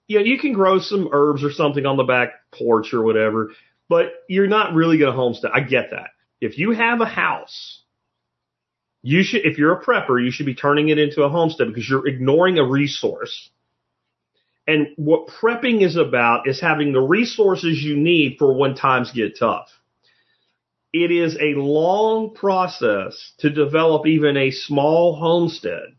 you 0.07 0.19
know, 0.19 0.25
you 0.25 0.39
can 0.39 0.53
grow 0.53 0.79
some 0.79 1.09
herbs 1.11 1.43
or 1.43 1.51
something 1.51 1.85
on 1.85 1.97
the 1.97 2.03
back 2.03 2.29
porch 2.51 2.93
or 2.93 3.03
whatever, 3.03 3.51
but 3.87 4.07
you're 4.27 4.47
not 4.47 4.73
really 4.73 4.97
going 4.97 5.11
to 5.11 5.15
homestead. 5.15 5.51
I 5.53 5.61
get 5.61 5.91
that. 5.91 6.09
If 6.41 6.57
you 6.57 6.71
have 6.71 6.99
a 6.99 7.05
house, 7.05 7.83
you 9.03 9.23
should, 9.23 9.45
if 9.45 9.57
you're 9.57 9.73
a 9.73 9.83
prepper, 9.83 10.23
you 10.23 10.31
should 10.31 10.47
be 10.47 10.55
turning 10.55 10.89
it 10.89 10.97
into 10.97 11.23
a 11.23 11.29
homestead 11.29 11.67
because 11.67 11.87
you're 11.87 12.07
ignoring 12.07 12.57
a 12.57 12.67
resource. 12.67 13.49
And 14.67 14.87
what 14.95 15.27
prepping 15.27 15.81
is 15.81 15.95
about 15.95 16.47
is 16.47 16.59
having 16.59 16.91
the 16.91 17.01
resources 17.01 17.81
you 17.81 17.95
need 17.95 18.37
for 18.37 18.53
when 18.53 18.75
times 18.75 19.11
get 19.11 19.37
tough 19.37 19.69
it 20.93 21.11
is 21.11 21.35
a 21.35 21.53
long 21.55 22.33
process 22.33 23.33
to 23.39 23.49
develop 23.49 24.05
even 24.05 24.37
a 24.37 24.51
small 24.51 25.15
homestead. 25.15 25.95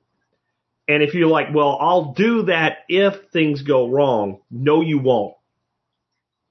And 0.88 1.02
if 1.02 1.14
you're 1.14 1.28
like, 1.28 1.54
well, 1.54 1.78
I'll 1.80 2.12
do 2.12 2.44
that 2.44 2.78
if 2.88 3.30
things 3.32 3.62
go 3.62 3.88
wrong, 3.88 4.40
no, 4.50 4.82
you 4.82 4.98
won't. 4.98 5.34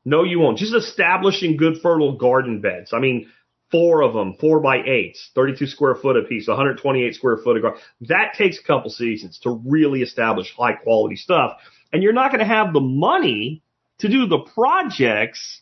No, 0.03 0.23
you 0.23 0.39
won't. 0.39 0.57
Just 0.57 0.73
establishing 0.73 1.57
good 1.57 1.77
fertile 1.81 2.17
garden 2.17 2.61
beds. 2.61 2.91
I 2.93 2.99
mean, 2.99 3.29
four 3.69 4.01
of 4.01 4.13
them, 4.13 4.35
four 4.39 4.59
by 4.59 4.83
eights, 4.83 5.29
32 5.35 5.67
square 5.67 5.95
foot 5.95 6.17
a 6.17 6.23
piece, 6.23 6.47
128 6.47 7.13
square 7.13 7.37
foot 7.37 7.57
of 7.57 7.61
garden. 7.61 7.81
That 8.01 8.33
takes 8.35 8.59
a 8.59 8.63
couple 8.63 8.89
seasons 8.89 9.39
to 9.39 9.61
really 9.65 10.01
establish 10.01 10.53
high 10.55 10.73
quality 10.73 11.15
stuff. 11.15 11.57
And 11.93 12.01
you're 12.01 12.13
not 12.13 12.31
going 12.31 12.39
to 12.39 12.45
have 12.45 12.73
the 12.73 12.79
money 12.79 13.61
to 13.99 14.09
do 14.09 14.25
the 14.25 14.39
projects 14.39 15.60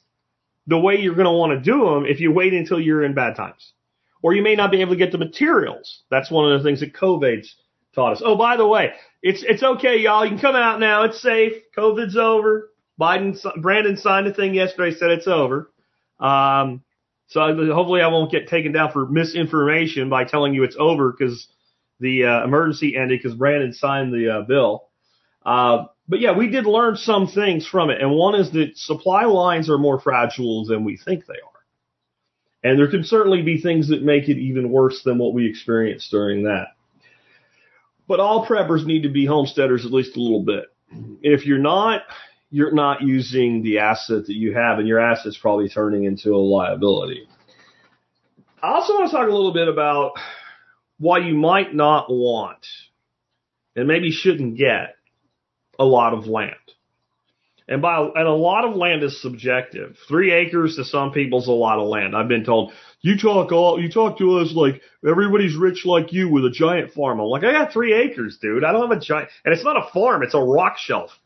the 0.70 0.80
way 0.80 1.00
you're 1.00 1.16
going 1.16 1.26
to 1.26 1.32
want 1.32 1.52
to 1.52 1.60
do 1.60 1.86
them 1.86 2.06
if 2.06 2.20
you 2.20 2.32
wait 2.32 2.54
until 2.54 2.80
you're 2.80 3.04
in 3.04 3.16
bad 3.16 3.36
times. 3.36 3.74
Or 4.22 4.34
you 4.34 4.44
may 4.44 4.56
not 4.56 4.72
be 4.72 4.82
able 4.82 4.92
to 4.92 4.98
get 4.98 5.12
the 5.12 5.18
materials. 5.18 6.04
That's 6.12 6.30
one 6.30 6.52
of 6.52 6.58
the 6.58 6.64
things 6.64 6.82
that 6.82 6.94
COVID's 6.94 7.56
taught 7.96 8.14
us. 8.14 8.22
Oh, 8.24 8.36
by 8.36 8.56
the 8.56 8.68
way, 8.68 8.92
it's, 9.24 9.44
it's 9.44 9.64
okay, 9.64 9.98
y'all. 9.98 10.24
You 10.24 10.32
can 10.32 10.40
come 10.40 10.56
out 10.56 10.80
now. 10.80 11.04
It's 11.04 11.22
safe. 11.22 11.54
COVID's 11.76 12.18
over. 12.18 12.72
Biden, 13.02 13.36
Brandon 13.62 13.98
signed 13.98 14.28
a 14.28 14.34
thing 14.34 14.54
yesterday, 14.54 14.96
said 14.96 15.10
it's 15.10 15.28
over. 15.28 15.72
Um, 16.20 16.84
so 17.28 17.40
hopefully 17.74 18.02
I 18.02 18.08
won't 18.08 18.32
get 18.32 18.48
taken 18.48 18.72
down 18.72 18.92
for 18.92 19.08
misinformation 19.08 20.10
by 20.10 20.26
telling 20.26 20.54
you 20.54 20.64
it's 20.64 20.76
over 20.78 21.12
because 21.12 21.48
the 22.00 22.26
uh, 22.26 22.44
emergency 22.44 22.96
ended 22.96 23.20
because 23.22 23.38
Brandon 23.38 23.74
signed 23.74 24.14
the 24.14 24.40
uh, 24.40 24.42
bill. 24.42 24.90
Uh, 25.46 25.86
but 26.10 26.20
yeah, 26.20 26.36
we 26.36 26.50
did 26.50 26.66
learn 26.66 26.98
some 26.98 27.28
things 27.28 27.68
from 27.68 27.92
it. 27.92 28.02
And 28.02 28.12
one 28.12 28.34
is 28.34 28.52
that 28.52 28.76
supply 28.76 29.26
lines 29.26 29.70
are 29.70 29.78
more 29.78 30.02
fragile 30.02 30.66
than 30.66 30.84
we 30.84 30.98
think 30.98 31.28
they 31.28 31.36
are. 31.36 31.60
And 32.64 32.80
there 32.80 32.90
can 32.90 33.04
certainly 33.04 33.44
be 33.44 33.62
things 33.62 33.90
that 33.90 34.02
make 34.02 34.28
it 34.28 34.38
even 34.38 34.72
worse 34.72 35.04
than 35.04 35.20
what 35.20 35.36
we 35.36 35.48
experienced 35.48 36.10
during 36.10 36.44
that. 36.44 36.70
But 38.08 38.20
all 38.20 38.46
preppers 38.46 38.86
need 38.86 39.04
to 39.04 39.10
be 39.10 39.28
homesteaders 39.28 39.86
at 39.86 39.94
least 39.94 40.18
a 40.18 40.20
little 40.20 40.44
bit. 40.44 40.66
If 41.22 41.46
you're 41.46 41.60
not, 41.60 42.02
you're 42.50 42.74
not 42.74 43.04
using 43.04 43.62
the 43.62 43.78
asset 43.78 44.26
that 44.26 44.36
you 44.36 44.56
have 44.56 44.80
and 44.80 44.88
your 44.88 45.00
asset's 45.00 45.38
probably 45.38 45.70
turning 45.70 46.06
into 46.06 46.34
a 46.34 46.38
liability. 46.38 47.30
I 48.64 48.74
also 48.74 48.96
want 48.96 49.12
to 49.12 49.16
talk 49.16 49.30
a 49.30 49.32
little 49.32 49.54
bit 49.54 49.68
about 49.68 50.14
why 50.98 51.20
you 51.20 51.36
might 51.36 51.76
not 51.76 52.10
want 52.10 52.66
and 53.76 53.88
maybe 53.88 54.12
shouldn't 54.12 54.58
get 54.58 54.96
a 55.80 55.86
lot 55.86 56.14
of 56.14 56.28
land. 56.28 56.56
And 57.68 57.84
by 57.84 58.00
and 58.00 58.28
a 58.28 58.34
lot 58.34 58.66
of 58.66 58.76
land 58.76 59.04
is 59.04 59.22
subjective. 59.22 59.96
Three 60.08 60.32
acres 60.32 60.76
to 60.76 60.84
some 60.84 61.12
people's 61.12 61.48
a 61.48 61.52
lot 61.52 61.78
of 61.78 61.88
land. 61.88 62.16
I've 62.16 62.28
been 62.28 62.44
told 62.44 62.74
you 63.02 63.16
talk 63.16 63.52
all 63.52 63.80
you 63.82 63.92
talk 63.92 64.18
to 64.18 64.40
us 64.40 64.54
like 64.54 64.82
everybody's 65.08 65.56
rich 65.56 65.86
like 65.86 66.12
you 66.12 66.30
with 66.30 66.46
a 66.46 66.50
giant 66.50 66.94
farm. 66.94 67.20
I'm 67.20 67.28
like 67.28 67.44
I 67.44 67.52
got 67.52 67.72
three 67.72 67.94
acres, 67.94 68.40
dude. 68.42 68.64
I 68.64 68.72
don't 68.72 68.90
have 68.90 68.98
a 68.98 69.00
giant, 69.00 69.30
and 69.46 69.54
it's 69.54 69.64
not 69.64 69.78
a 69.78 69.88
farm. 69.94 70.24
It's 70.24 70.34
a 70.34 70.40
rock 70.40 70.78
shelf. 70.78 71.12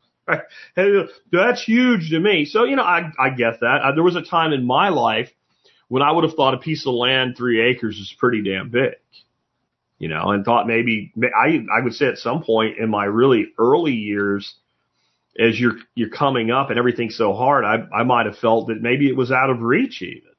Right? 0.77 1.07
That's 1.33 1.61
huge 1.61 2.11
to 2.11 2.19
me. 2.19 2.45
So 2.45 2.63
you 2.63 2.77
know 2.77 2.83
I 2.83 3.11
I 3.19 3.29
get 3.29 3.59
that. 3.59 3.81
I, 3.83 3.91
there 3.93 4.03
was 4.03 4.15
a 4.15 4.21
time 4.21 4.53
in 4.53 4.65
my 4.65 4.87
life 4.87 5.29
when 5.89 6.01
I 6.01 6.13
would 6.13 6.23
have 6.23 6.35
thought 6.35 6.53
a 6.53 6.59
piece 6.59 6.87
of 6.87 6.93
land 6.93 7.35
three 7.35 7.61
acres 7.61 7.97
is 7.97 8.15
pretty 8.17 8.41
damn 8.41 8.69
big 8.69 8.93
you 10.03 10.09
know, 10.09 10.31
and 10.31 10.43
thought 10.43 10.67
maybe 10.67 11.13
I 11.17 11.65
I 11.73 11.81
would 11.81 11.93
say 11.93 12.07
at 12.07 12.17
some 12.17 12.43
point 12.43 12.77
in 12.77 12.89
my 12.89 13.05
really 13.05 13.53
early 13.57 13.93
years, 13.93 14.53
as 15.39 15.57
you're 15.57 15.77
you're 15.95 16.09
coming 16.09 16.51
up 16.51 16.69
and 16.69 16.77
everything's 16.77 17.15
so 17.15 17.31
hard, 17.33 17.63
I 17.63 17.87
I 17.95 18.03
might 18.03 18.25
have 18.25 18.37
felt 18.37 18.67
that 18.67 18.81
maybe 18.81 19.07
it 19.07 19.15
was 19.15 19.31
out 19.31 19.49
of 19.49 19.61
reach 19.61 20.01
even. 20.01 20.33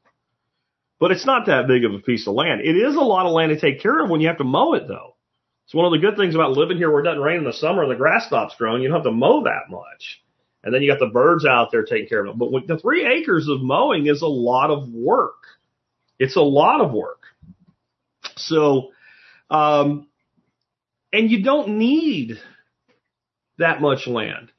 But 1.00 1.12
it's 1.12 1.24
not 1.24 1.46
that 1.46 1.66
big 1.66 1.86
of 1.86 1.94
a 1.94 1.98
piece 1.98 2.26
of 2.26 2.34
land. 2.34 2.60
It 2.60 2.76
is 2.76 2.94
a 2.94 3.00
lot 3.00 3.24
of 3.24 3.32
land 3.32 3.58
to 3.58 3.58
take 3.58 3.80
care 3.80 4.04
of 4.04 4.10
when 4.10 4.20
you 4.20 4.28
have 4.28 4.36
to 4.36 4.44
mow 4.44 4.74
it 4.74 4.86
though. 4.86 5.16
It's 5.64 5.74
one 5.74 5.86
of 5.86 5.92
the 5.92 6.06
good 6.06 6.18
things 6.18 6.34
about 6.34 6.50
living 6.50 6.76
here 6.76 6.90
where 6.90 7.00
it 7.00 7.04
doesn't 7.04 7.22
rain 7.22 7.38
in 7.38 7.44
the 7.44 7.52
summer 7.54 7.84
and 7.84 7.90
the 7.90 7.96
grass 7.96 8.26
stops 8.26 8.54
growing. 8.58 8.82
You 8.82 8.88
don't 8.88 8.98
have 8.98 9.04
to 9.04 9.12
mow 9.12 9.44
that 9.44 9.70
much. 9.70 10.22
And 10.62 10.74
then 10.74 10.82
you 10.82 10.92
got 10.92 11.00
the 11.00 11.10
birds 11.10 11.46
out 11.46 11.70
there 11.72 11.84
taking 11.84 12.06
care 12.06 12.20
of 12.20 12.26
it. 12.26 12.38
But 12.38 12.52
with 12.52 12.66
the 12.66 12.76
three 12.76 13.06
acres 13.06 13.48
of 13.48 13.62
mowing 13.62 14.08
is 14.08 14.20
a 14.20 14.26
lot 14.26 14.70
of 14.70 14.90
work. 14.90 15.40
It's 16.18 16.36
a 16.36 16.42
lot 16.42 16.82
of 16.82 16.92
work. 16.92 17.22
So 18.36 18.90
um, 19.54 20.08
and 21.12 21.30
you 21.30 21.44
don't 21.44 21.78
need 21.78 22.40
that 23.58 23.80
much 23.80 24.08
land. 24.08 24.50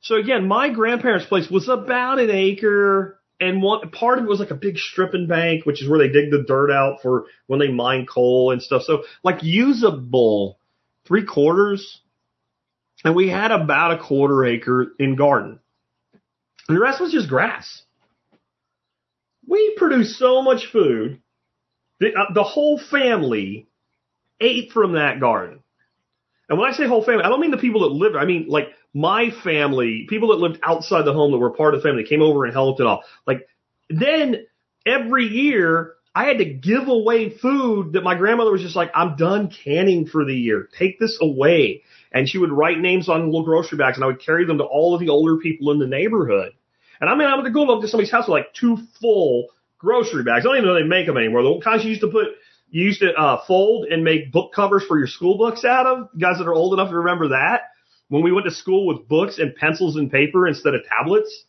So 0.00 0.16
again, 0.16 0.48
my 0.48 0.70
grandparents' 0.70 1.26
place 1.26 1.50
was 1.50 1.68
about 1.68 2.18
an 2.18 2.30
acre, 2.30 3.20
and 3.38 3.62
one 3.62 3.90
part 3.90 4.18
of 4.18 4.24
it 4.24 4.28
was 4.28 4.40
like 4.40 4.50
a 4.50 4.54
big 4.54 4.78
stripping 4.78 5.26
bank, 5.26 5.66
which 5.66 5.82
is 5.82 5.88
where 5.88 5.98
they 5.98 6.08
dig 6.08 6.30
the 6.30 6.44
dirt 6.48 6.70
out 6.70 7.02
for 7.02 7.26
when 7.46 7.60
they 7.60 7.68
mine 7.68 8.06
coal 8.06 8.50
and 8.50 8.62
stuff. 8.62 8.84
So 8.84 9.04
like 9.22 9.42
usable 9.42 10.58
three 11.06 11.26
quarters, 11.26 12.00
and 13.04 13.14
we 13.14 13.28
had 13.28 13.50
about 13.50 13.92
a 13.92 14.02
quarter 14.02 14.46
acre 14.46 14.92
in 14.98 15.14
garden. 15.14 15.60
And 16.68 16.76
the 16.76 16.80
rest 16.80 17.02
was 17.02 17.12
just 17.12 17.28
grass. 17.28 17.82
We 19.46 19.74
produced 19.76 20.18
so 20.18 20.40
much 20.40 20.66
food 20.72 21.20
that 22.00 22.14
uh, 22.14 22.32
the 22.32 22.44
whole 22.44 22.78
family 22.78 23.67
ate 24.40 24.72
from 24.72 24.92
that 24.92 25.20
garden. 25.20 25.60
And 26.48 26.58
when 26.58 26.70
I 26.70 26.76
say 26.76 26.86
whole 26.86 27.04
family, 27.04 27.24
I 27.24 27.28
don't 27.28 27.40
mean 27.40 27.50
the 27.50 27.58
people 27.58 27.82
that 27.82 27.94
lived. 27.94 28.16
I 28.16 28.24
mean 28.24 28.46
like 28.48 28.68
my 28.94 29.30
family, 29.44 30.06
people 30.08 30.28
that 30.28 30.38
lived 30.38 30.58
outside 30.62 31.02
the 31.02 31.12
home 31.12 31.32
that 31.32 31.38
were 31.38 31.50
part 31.50 31.74
of 31.74 31.82
the 31.82 31.88
family, 31.88 32.04
came 32.04 32.22
over 32.22 32.44
and 32.44 32.52
helped 32.52 32.80
and 32.80 32.88
all. 32.88 33.04
Like 33.26 33.46
then 33.90 34.46
every 34.86 35.26
year 35.26 35.94
I 36.14 36.24
had 36.24 36.38
to 36.38 36.44
give 36.44 36.88
away 36.88 37.30
food 37.30 37.92
that 37.92 38.02
my 38.02 38.14
grandmother 38.16 38.50
was 38.50 38.62
just 38.62 38.76
like, 38.76 38.90
I'm 38.94 39.16
done 39.16 39.50
canning 39.50 40.06
for 40.06 40.24
the 40.24 40.34
year. 40.34 40.68
Take 40.76 40.98
this 40.98 41.18
away. 41.20 41.82
And 42.12 42.28
she 42.28 42.38
would 42.38 42.50
write 42.50 42.78
names 42.78 43.08
on 43.08 43.26
little 43.26 43.44
grocery 43.44 43.78
bags 43.78 43.98
and 43.98 44.04
I 44.04 44.08
would 44.08 44.20
carry 44.20 44.46
them 44.46 44.58
to 44.58 44.64
all 44.64 44.94
of 44.94 45.00
the 45.00 45.10
older 45.10 45.36
people 45.36 45.70
in 45.70 45.78
the 45.78 45.86
neighborhood. 45.86 46.52
And 47.00 47.10
I 47.10 47.14
mean, 47.14 47.28
I 47.28 47.36
would 47.36 47.52
go 47.52 47.72
up 47.72 47.82
to 47.82 47.88
somebody's 47.88 48.10
house 48.10 48.26
with 48.26 48.32
like 48.32 48.54
two 48.54 48.78
full 49.00 49.48
grocery 49.78 50.24
bags. 50.24 50.44
I 50.44 50.48
don't 50.48 50.56
even 50.56 50.68
know 50.68 50.74
they 50.74 50.82
make 50.82 51.06
them 51.06 51.16
anymore. 51.16 51.42
The 51.42 51.60
kinds 51.60 51.82
she 51.82 51.90
used 51.90 52.00
to 52.00 52.08
put, 52.08 52.28
you 52.70 52.84
used 52.84 53.00
to 53.00 53.12
uh, 53.12 53.44
fold 53.46 53.86
and 53.86 54.04
make 54.04 54.32
book 54.32 54.52
covers 54.54 54.84
for 54.86 54.98
your 54.98 55.06
school 55.06 55.38
books 55.38 55.64
out 55.64 55.86
of. 55.86 56.08
Guys 56.18 56.38
that 56.38 56.46
are 56.46 56.54
old 56.54 56.74
enough 56.74 56.90
to 56.90 56.98
remember 56.98 57.28
that 57.28 57.62
when 58.08 58.22
we 58.22 58.32
went 58.32 58.46
to 58.46 58.52
school 58.52 58.86
with 58.86 59.08
books 59.08 59.38
and 59.38 59.54
pencils 59.54 59.96
and 59.96 60.10
paper 60.10 60.48
instead 60.48 60.74
of 60.74 60.80
tablets, 60.84 61.44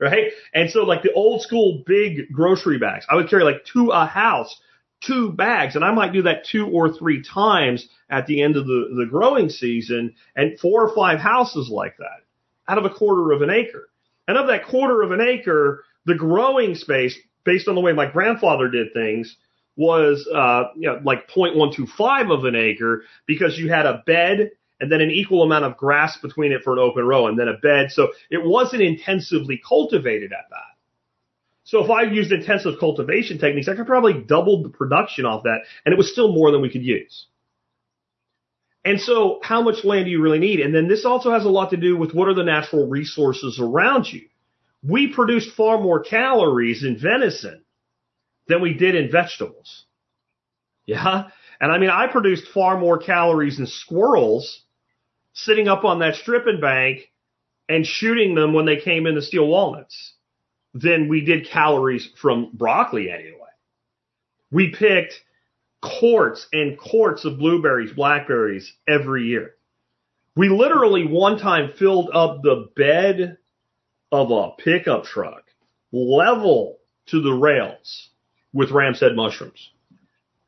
right? 0.00 0.32
And 0.52 0.70
so 0.70 0.84
like 0.84 1.02
the 1.02 1.12
old 1.12 1.42
school 1.42 1.82
big 1.86 2.32
grocery 2.32 2.78
bags, 2.78 3.04
I 3.10 3.16
would 3.16 3.28
carry 3.28 3.44
like 3.44 3.64
to 3.72 3.90
a 3.90 4.06
house, 4.06 4.58
two 5.00 5.32
bags, 5.32 5.76
and 5.76 5.84
I 5.84 5.92
might 5.92 6.12
do 6.12 6.22
that 6.22 6.46
two 6.46 6.68
or 6.68 6.92
three 6.92 7.22
times 7.22 7.88
at 8.08 8.26
the 8.26 8.42
end 8.42 8.56
of 8.56 8.66
the, 8.66 8.94
the 8.96 9.06
growing 9.06 9.48
season 9.48 10.14
and 10.34 10.58
four 10.58 10.88
or 10.88 10.94
five 10.94 11.18
houses 11.18 11.68
like 11.68 11.96
that 11.98 12.22
out 12.68 12.78
of 12.78 12.84
a 12.84 12.94
quarter 12.94 13.32
of 13.32 13.42
an 13.42 13.50
acre. 13.50 13.88
And 14.26 14.38
of 14.38 14.46
that 14.46 14.66
quarter 14.66 15.02
of 15.02 15.10
an 15.10 15.20
acre, 15.20 15.84
the 16.06 16.14
growing 16.14 16.74
space, 16.76 17.18
based 17.44 17.68
on 17.68 17.74
the 17.74 17.80
way 17.82 17.92
my 17.92 18.10
grandfather 18.10 18.68
did 18.68 18.94
things, 18.94 19.36
was 19.76 20.28
uh, 20.32 20.64
you 20.76 20.88
know, 20.88 21.00
like 21.04 21.28
0.125 21.28 22.32
of 22.32 22.44
an 22.44 22.54
acre 22.54 23.02
because 23.26 23.58
you 23.58 23.68
had 23.68 23.86
a 23.86 24.02
bed 24.06 24.50
and 24.80 24.90
then 24.90 25.00
an 25.00 25.10
equal 25.10 25.42
amount 25.42 25.64
of 25.64 25.76
grass 25.76 26.18
between 26.18 26.52
it 26.52 26.62
for 26.62 26.72
an 26.74 26.78
open 26.78 27.04
row 27.04 27.26
and 27.26 27.38
then 27.38 27.48
a 27.48 27.56
bed. 27.56 27.90
So 27.90 28.08
it 28.30 28.44
wasn't 28.44 28.82
intensively 28.82 29.60
cultivated 29.66 30.32
at 30.32 30.50
that. 30.50 30.74
So 31.64 31.82
if 31.82 31.90
I 31.90 32.02
used 32.02 32.30
intensive 32.30 32.78
cultivation 32.78 33.38
techniques, 33.38 33.68
I 33.68 33.74
could 33.74 33.86
probably 33.86 34.22
double 34.22 34.62
the 34.62 34.68
production 34.68 35.24
off 35.24 35.44
that 35.44 35.60
and 35.84 35.92
it 35.92 35.96
was 35.96 36.12
still 36.12 36.32
more 36.32 36.50
than 36.50 36.60
we 36.60 36.70
could 36.70 36.84
use. 36.84 37.26
And 38.84 39.00
so 39.00 39.40
how 39.42 39.62
much 39.62 39.82
land 39.82 40.04
do 40.04 40.10
you 40.10 40.20
really 40.20 40.38
need? 40.38 40.60
And 40.60 40.74
then 40.74 40.88
this 40.88 41.06
also 41.06 41.32
has 41.32 41.46
a 41.46 41.48
lot 41.48 41.70
to 41.70 41.78
do 41.78 41.96
with 41.96 42.12
what 42.12 42.28
are 42.28 42.34
the 42.34 42.44
natural 42.44 42.86
resources 42.86 43.58
around 43.58 44.06
you. 44.12 44.28
We 44.86 45.14
produce 45.14 45.50
far 45.50 45.80
more 45.80 46.02
calories 46.02 46.84
in 46.84 46.98
venison 46.98 47.64
than 48.48 48.60
we 48.60 48.74
did 48.74 48.94
in 48.94 49.10
vegetables. 49.10 49.84
Yeah. 50.86 51.28
And 51.60 51.72
I 51.72 51.78
mean, 51.78 51.90
I 51.90 52.06
produced 52.08 52.48
far 52.52 52.78
more 52.78 52.98
calories 52.98 53.58
in 53.58 53.66
squirrels 53.66 54.62
sitting 55.32 55.68
up 55.68 55.84
on 55.84 56.00
that 56.00 56.16
stripping 56.16 56.60
bank 56.60 57.10
and 57.68 57.86
shooting 57.86 58.34
them 58.34 58.52
when 58.52 58.66
they 58.66 58.76
came 58.76 59.06
in 59.06 59.14
to 59.14 59.22
steal 59.22 59.46
walnuts 59.46 60.14
than 60.74 61.08
we 61.08 61.24
did 61.24 61.48
calories 61.48 62.08
from 62.20 62.50
broccoli 62.52 63.10
anyway. 63.10 63.40
We 64.50 64.70
picked 64.70 65.14
quarts 65.80 66.46
and 66.52 66.78
quarts 66.78 67.24
of 67.24 67.38
blueberries, 67.38 67.92
blackberries 67.92 68.72
every 68.86 69.24
year. 69.24 69.54
We 70.36 70.48
literally 70.48 71.06
one 71.06 71.38
time 71.38 71.72
filled 71.78 72.10
up 72.12 72.42
the 72.42 72.68
bed 72.74 73.38
of 74.10 74.30
a 74.30 74.50
pickup 74.62 75.04
truck 75.04 75.44
level 75.92 76.78
to 77.06 77.20
the 77.20 77.32
rails 77.32 78.10
with 78.54 78.70
ram's 78.70 79.00
head 79.00 79.14
mushrooms. 79.14 79.70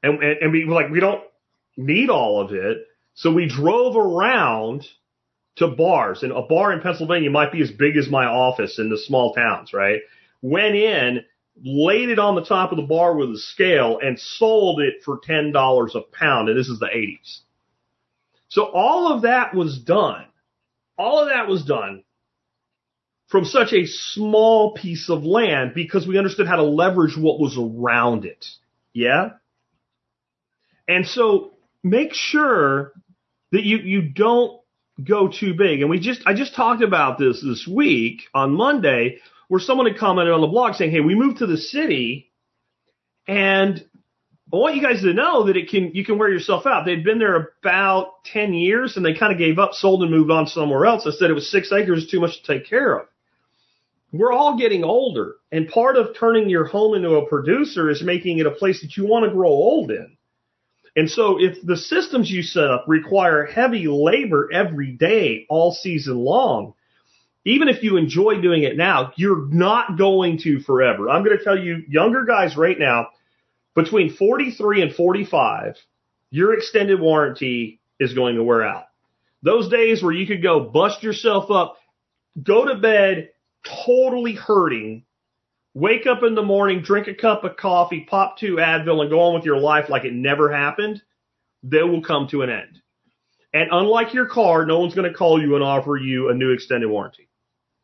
And, 0.03 0.23
and, 0.23 0.38
and 0.40 0.53
we 0.53 0.64
like, 0.64 0.88
we 0.90 1.01
don't 1.01 1.23
need 1.77 2.09
all 2.09 2.40
of 2.40 2.53
it. 2.53 2.87
So 3.14 3.33
we 3.33 3.49
drove 3.49 3.97
around 3.97 4.87
to 5.57 5.69
bars 5.69 6.23
and 6.23 6.33
a 6.33 6.42
bar 6.42 6.73
in 6.73 6.81
Pennsylvania 6.81 7.31
might 7.31 7.53
be 7.53 7.62
as 7.62 7.71
big 7.71 7.97
as 7.97 8.09
my 8.09 8.27
office 8.27 8.79
in 8.79 8.90
the 8.90 8.99
small 8.99 9.35
towns, 9.35 9.73
right? 9.73 10.01
Went 10.42 10.77
in, 10.77 11.25
laid 11.62 12.11
it 12.11 12.19
on 12.19 12.35
the 12.35 12.45
top 12.45 12.71
of 12.71 12.77
the 12.77 12.83
bar 12.83 13.16
with 13.16 13.31
a 13.31 13.38
scale 13.38 13.99
and 14.03 14.19
sold 14.19 14.81
it 14.81 15.03
for 15.05 15.19
$10 15.19 15.95
a 15.95 16.01
pound. 16.12 16.49
And 16.49 16.59
this 16.59 16.69
is 16.69 16.79
the 16.79 16.87
80s. 16.87 17.40
So 18.49 18.64
all 18.64 19.12
of 19.12 19.23
that 19.23 19.55
was 19.55 19.79
done. 19.79 20.27
All 20.99 21.21
of 21.21 21.29
that 21.31 21.49
was 21.49 21.64
done 21.64 22.05
from 23.29 23.45
such 23.45 23.73
a 23.73 23.87
small 23.87 24.75
piece 24.75 25.11
of 25.11 25.25
land 25.25 25.73
because 25.75 26.07
we 26.07 26.19
understood 26.19 26.47
how 26.47 26.57
to 26.57 26.62
leverage 26.62 27.17
what 27.17 27.41
was 27.41 27.57
around 27.59 28.25
it. 28.25 28.45
Yeah? 28.93 29.31
And 30.89 31.07
so 31.07 31.53
make 31.83 32.15
sure 32.15 32.93
that 33.53 33.65
you, 33.65 33.79
you 33.79 34.03
don't 34.03 34.61
go 35.03 35.29
too 35.29 35.55
big. 35.55 35.81
And 35.81 35.91
we 35.91 35.99
just, 35.99 36.23
I 36.25 36.35
just 36.35 36.55
talked 36.55 36.83
about 36.83 37.19
this 37.19 37.43
this 37.43 37.67
week 37.67 38.23
on 38.33 38.53
Monday 38.53 39.19
where 39.49 39.61
someone 39.61 39.87
had 39.87 39.99
commented 39.99 40.33
on 40.33 40.41
the 40.41 40.47
blog 40.47 40.75
saying, 40.75 40.93
Hey, 40.93 41.01
we 41.01 41.15
moved 41.15 41.39
to 41.39 41.47
the 41.47 41.57
city 41.57 42.33
and 43.27 43.85
I 44.53 44.57
want 44.57 44.77
you 44.77 44.83
guys 44.83 45.03
to 45.03 45.12
know 45.12 45.47
that 45.47 45.57
it 45.57 45.69
can, 45.69 45.91
you 45.95 46.05
can 46.05 46.19
wear 46.19 46.31
yourself 46.31 46.67
out. 46.67 46.85
They'd 46.85 47.03
been 47.03 47.19
there 47.19 47.55
about 47.61 48.25
10 48.27 48.55
years 48.55 48.97
and 48.97 49.05
they 49.05 49.15
kind 49.15 49.33
of 49.33 49.39
gave 49.39 49.59
up, 49.59 49.73
sold 49.73 50.03
and 50.03 50.11
moved 50.11 50.31
on 50.31 50.47
somewhere 50.47 50.87
else. 50.87 51.05
I 51.05 51.11
said 51.11 51.31
it 51.31 51.35
was 51.35 51.51
six 51.51 51.73
acres, 51.73 52.07
too 52.09 52.21
much 52.21 52.43
to 52.43 52.55
take 52.55 52.69
care 52.69 53.01
of. 53.01 53.09
We're 54.12 54.33
all 54.33 54.57
getting 54.57 54.85
older 54.85 55.37
and 55.51 55.69
part 55.69 55.97
of 55.97 56.16
turning 56.16 56.49
your 56.49 56.64
home 56.64 56.95
into 56.95 57.16
a 57.16 57.27
producer 57.27 57.90
is 57.90 58.03
making 58.03 58.38
it 58.38 58.47
a 58.47 58.51
place 58.51 58.81
that 58.83 58.97
you 58.97 59.07
want 59.07 59.25
to 59.25 59.31
grow 59.31 59.49
old 59.49 59.90
in. 59.90 60.16
And 60.95 61.11
so 61.11 61.38
if 61.38 61.59
the 61.62 61.77
systems 61.77 62.31
you 62.31 62.42
set 62.42 62.71
up 62.71 62.85
require 62.88 63.45
heavy 63.45 63.87
labor 63.87 64.49
every 64.51 64.92
day, 64.92 65.45
all 65.51 65.73
season 65.73 66.16
long, 66.16 66.73
even 67.45 67.69
if 67.69 67.83
you 67.83 67.97
enjoy 67.97 68.40
doing 68.40 68.62
it 68.62 68.77
now, 68.77 69.12
you're 69.16 69.47
not 69.47 69.99
going 69.99 70.38
to 70.38 70.61
forever. 70.61 71.11
I'm 71.11 71.23
going 71.23 71.37
to 71.37 71.45
tell 71.45 71.59
you, 71.59 71.83
younger 71.87 72.25
guys 72.25 72.57
right 72.57 72.79
now, 72.79 73.09
between 73.75 74.16
43 74.16 74.83
and 74.83 74.95
45, 74.95 75.77
your 76.31 76.55
extended 76.55 76.99
warranty 76.99 77.81
is 78.01 78.14
going 78.14 78.37
to 78.37 78.42
wear 78.42 78.64
out. 78.64 78.87
Those 79.42 79.69
days 79.69 80.03
where 80.03 80.12
you 80.12 80.27
could 80.27 80.42
go 80.42 80.61
bust 80.61 81.03
yourself 81.03 81.51
up, 81.51 81.77
go 82.42 82.64
to 82.66 82.81
bed 82.81 83.31
totally 83.85 84.35
hurting, 84.35 85.05
wake 85.74 86.07
up 86.07 86.22
in 86.22 86.35
the 86.35 86.42
morning, 86.42 86.83
drink 86.83 87.09
a 87.09 87.14
cup 87.14 87.44
of 87.44 87.57
coffee, 87.57 88.07
pop 88.09 88.38
two 88.38 88.57
Advil, 88.57 89.00
and 89.00 89.11
go 89.11 89.20
on 89.20 89.35
with 89.35 89.44
your 89.44 89.59
life 89.59 89.88
like 89.88 90.05
it 90.05 90.12
never 90.12 90.52
happened, 90.52 91.02
they 91.62 91.83
will 91.83 92.02
come 92.02 92.29
to 92.29 92.42
an 92.42 92.50
end. 92.50 92.81
And 93.52 93.68
unlike 93.72 94.12
your 94.12 94.26
car, 94.26 94.66
no 94.66 94.81
one's 94.81 94.94
going 94.94 95.11
to 95.11 95.16
call 95.16 95.40
you 95.40 95.55
and 95.55 95.64
offer 95.64 95.96
you 95.96 96.29
a 96.29 96.35
new 96.35 96.52
extended 96.52 96.88
warranty. 96.88 97.29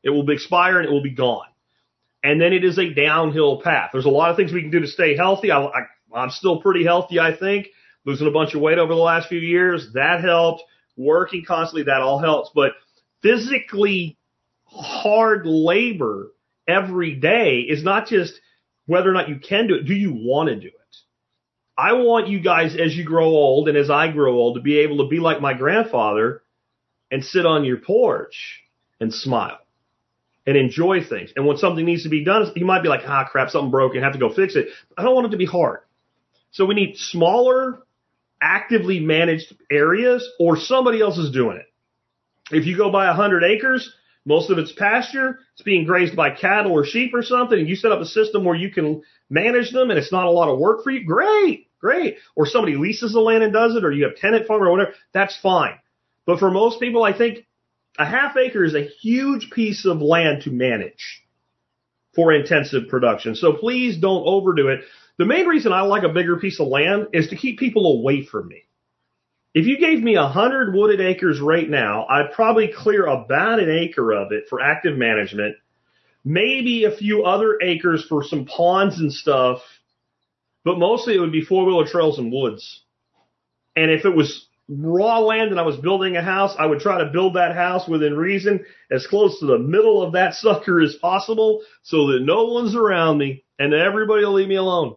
It 0.03 0.11
will 0.11 0.29
expire 0.31 0.79
and 0.79 0.89
it 0.89 0.93
will 0.93 1.03
be 1.03 1.15
gone. 1.15 1.47
And 2.23 2.41
then 2.41 2.53
it 2.53 2.65
is 2.65 2.79
a 2.79 2.93
downhill 2.93 3.61
path. 3.63 3.91
There's 3.93 4.05
a 4.05 4.11
lot 4.11 4.31
of 4.31 4.37
things 4.37 4.53
we 4.53 4.63
can 4.63 4.71
do 4.71 4.81
to 4.81 4.87
stay 4.87 5.17
healthy. 5.17 5.51
I, 5.51 5.65
I, 5.65 5.81
I'm 6.15 6.31
still 6.31 6.61
pretty 6.61 6.85
healthy, 6.85 7.19
I 7.19 7.35
think. 7.35 7.69
Losing 8.05 8.27
a 8.27 8.33
bunch 8.33 8.55
of 8.55 8.61
weight 8.61 8.79
over 8.79 8.95
the 8.95 9.01
last 9.01 9.29
few 9.29 9.39
years, 9.39 9.93
that 9.95 10.23
helped. 10.23 10.63
Working 10.97 11.45
constantly, 11.47 11.85
that 11.85 12.01
all 12.01 12.19
helps. 12.19 12.51
But 12.55 12.73
physically 13.23 14.19
hard 14.75 15.47
labor 15.47 16.33
every 16.67 17.15
day 17.15 17.61
is 17.61 17.83
not 17.83 18.09
just 18.09 18.35
whether 18.87 19.09
or 19.09 19.13
not 19.13 19.29
you 19.29 19.39
can 19.39 19.69
do 19.69 19.75
it. 19.75 19.87
Do 19.87 19.95
you 19.95 20.13
want 20.13 20.49
to 20.49 20.57
do 20.57 20.69
it? 20.69 20.75
I 21.77 21.95
want 21.95 22.29
you 22.29 22.41
guys, 22.41 22.77
as 22.77 22.95
you 22.95 23.05
grow 23.05 23.27
old 23.27 23.69
and 23.69 23.79
as 23.79 23.91
I 23.91 24.11
grow 24.11 24.35
old, 24.35 24.57
to 24.57 24.63
be 24.63 24.81
able 24.81 24.99
to 24.99 25.09
be 25.09 25.21
like 25.21 25.41
my 25.41 25.55
grandfather 25.55 26.43
and 27.11 27.25
sit 27.25 27.47
on 27.47 27.65
your 27.65 27.79
porch 27.79 28.63
and 29.01 29.13
smile 29.13 29.59
and 30.47 30.57
enjoy 30.57 31.03
things. 31.03 31.33
And 31.35 31.47
when 31.47 31.57
something 31.57 31.85
needs 31.85 32.03
to 32.03 32.09
be 32.09 32.25
done, 32.25 32.51
you 32.57 32.67
might 32.67 32.83
be 32.83 32.89
like, 32.89 33.03
ah, 33.07 33.25
crap, 33.31 33.51
something 33.51 33.71
broke 33.71 33.95
and 33.95 34.05
have 34.05 34.13
to 34.13 34.19
go 34.19 34.33
fix 34.33 34.57
it. 34.57 34.69
I 34.97 35.03
don't 35.03 35.15
want 35.15 35.29
it 35.29 35.31
to 35.31 35.37
be 35.37 35.47
hard. 35.47 35.81
So 36.51 36.67
we 36.67 36.75
need 36.75 36.97
smaller, 36.97 37.83
actively 38.41 39.01
managed 39.01 39.55
areas 39.71 40.29
or 40.39 40.59
somebody 40.59 41.01
else 41.01 41.17
is 41.17 41.31
doing 41.31 41.57
it. 41.57 41.67
If 42.51 42.67
you 42.67 42.77
go 42.77 42.91
buy 42.91 43.09
a 43.09 43.15
hundred 43.15 43.45
acres, 43.45 43.95
most 44.25 44.51
of 44.51 44.59
it's 44.59 44.73
pasture. 44.73 45.41
It's 45.55 45.63
being 45.63 45.85
grazed 45.85 46.15
by 46.15 46.31
cattle 46.31 46.73
or 46.73 46.85
sheep 46.85 47.13
or 47.15 47.23
something. 47.23 47.59
And 47.59 47.69
you 47.69 47.77
set 47.77 47.93
up 47.93 48.01
a 48.01 48.07
system 48.07 48.45
where 48.45 48.57
you 48.57 48.71
can 48.71 49.03
manage 49.29 49.73
them 49.73 49.91
and 49.91 49.99
it's 49.99 50.13
not 50.13 50.27
a 50.27 50.31
lot 50.31 50.49
of 50.49 50.59
work 50.59 50.85
for 50.85 50.91
you. 50.91 51.05
Great. 51.05 51.69
Great. 51.81 52.17
Or 52.37 52.47
somebody 52.47 52.77
leases 52.77 53.13
the 53.13 53.21
land 53.21 53.43
and 53.43 53.53
does 53.53 53.75
it 53.75 53.85
or 53.85 53.91
you 53.91 54.05
have 54.05 54.17
tenant 54.17 54.47
farm 54.47 54.63
or 54.63 54.71
whatever. 54.71 54.93
That's 55.13 55.37
fine. 55.41 55.75
But 56.27 56.39
for 56.39 56.51
most 56.51 56.79
people, 56.79 57.03
I 57.03 57.17
think 57.17 57.47
a 57.99 58.07
half 58.07 58.37
acre 58.37 58.65
is 58.65 58.75
a 58.75 58.87
huge 58.87 59.51
piece 59.51 59.85
of 59.85 60.01
land 60.01 60.43
to 60.43 60.51
manage 60.51 61.23
for 62.15 62.33
intensive 62.33 62.89
production. 62.89 63.35
So 63.35 63.55
please 63.55 63.99
don't 63.99 64.23
overdo 64.25 64.69
it. 64.69 64.83
The 65.19 65.27
main 65.27 65.47
reason 65.47 65.73
I 65.73 65.83
like 65.83 66.05
a 66.05 66.09
bigger 66.09 66.37
piece 66.37 66.61
of 66.61 66.69
land 66.69 67.09
is 67.13 67.29
to 67.29 67.37
keep 67.37 67.59
people 67.59 67.99
away 67.99 68.25
from 68.25 68.49
me. 68.49 68.63
If 69.55 69.67
you 69.67 69.79
gave 69.79 70.03
me 70.03 70.17
a 70.17 70.27
hundred 70.27 70.75
wooded 70.75 71.01
acres 71.01 71.41
right 71.41 71.69
now, 71.69 72.07
I'd 72.07 72.33
probably 72.33 72.69
clear 72.69 73.05
about 73.05 73.61
an 73.61 73.71
acre 73.71 74.13
of 74.13 74.33
it 74.33 74.45
for 74.49 74.63
active 74.63 74.97
management, 74.97 75.57
maybe 76.25 76.85
a 76.85 76.97
few 76.97 77.25
other 77.25 77.59
acres 77.63 78.05
for 78.09 78.25
some 78.25 78.47
ponds 78.47 78.99
and 78.99 79.13
stuff, 79.13 79.61
but 80.65 80.79
mostly 80.79 81.15
it 81.15 81.21
would 81.21 81.33
be 81.33 81.45
four 81.45 81.67
wheeler 81.67 81.87
trails 81.87 82.19
and 82.19 82.33
woods. 82.33 82.83
And 83.77 83.91
if 83.91 84.07
it 84.07 84.17
was 84.17 84.47
raw 84.69 85.19
land 85.19 85.51
and 85.51 85.61
I 85.61 85.65
was 85.65 85.77
building 85.77 86.17
a 86.17 86.23
house, 86.23 86.55
I 86.59 86.65
would 86.65 86.81
try 86.81 86.99
to 86.99 87.11
build 87.13 87.35
that 87.35 87.55
house 87.55 87.87
within 87.87 88.17
reason 88.17 88.65
as 88.91 89.07
close 89.07 89.39
to 89.41 89.47
the 89.47 89.59
middle 89.59 90.03
of 90.03 90.13
that 90.13 90.33
sucker 90.35 90.81
as 90.81 90.95
possible 90.95 91.63
so 91.83 92.07
that 92.09 92.23
no 92.23 92.47
one's 92.47 92.75
around 92.75 93.19
me 93.19 93.45
and 93.59 93.75
everybody 93.75 94.25
will 94.25 94.33
leave 94.33 94.49
me 94.49 94.57
alone. 94.57 94.97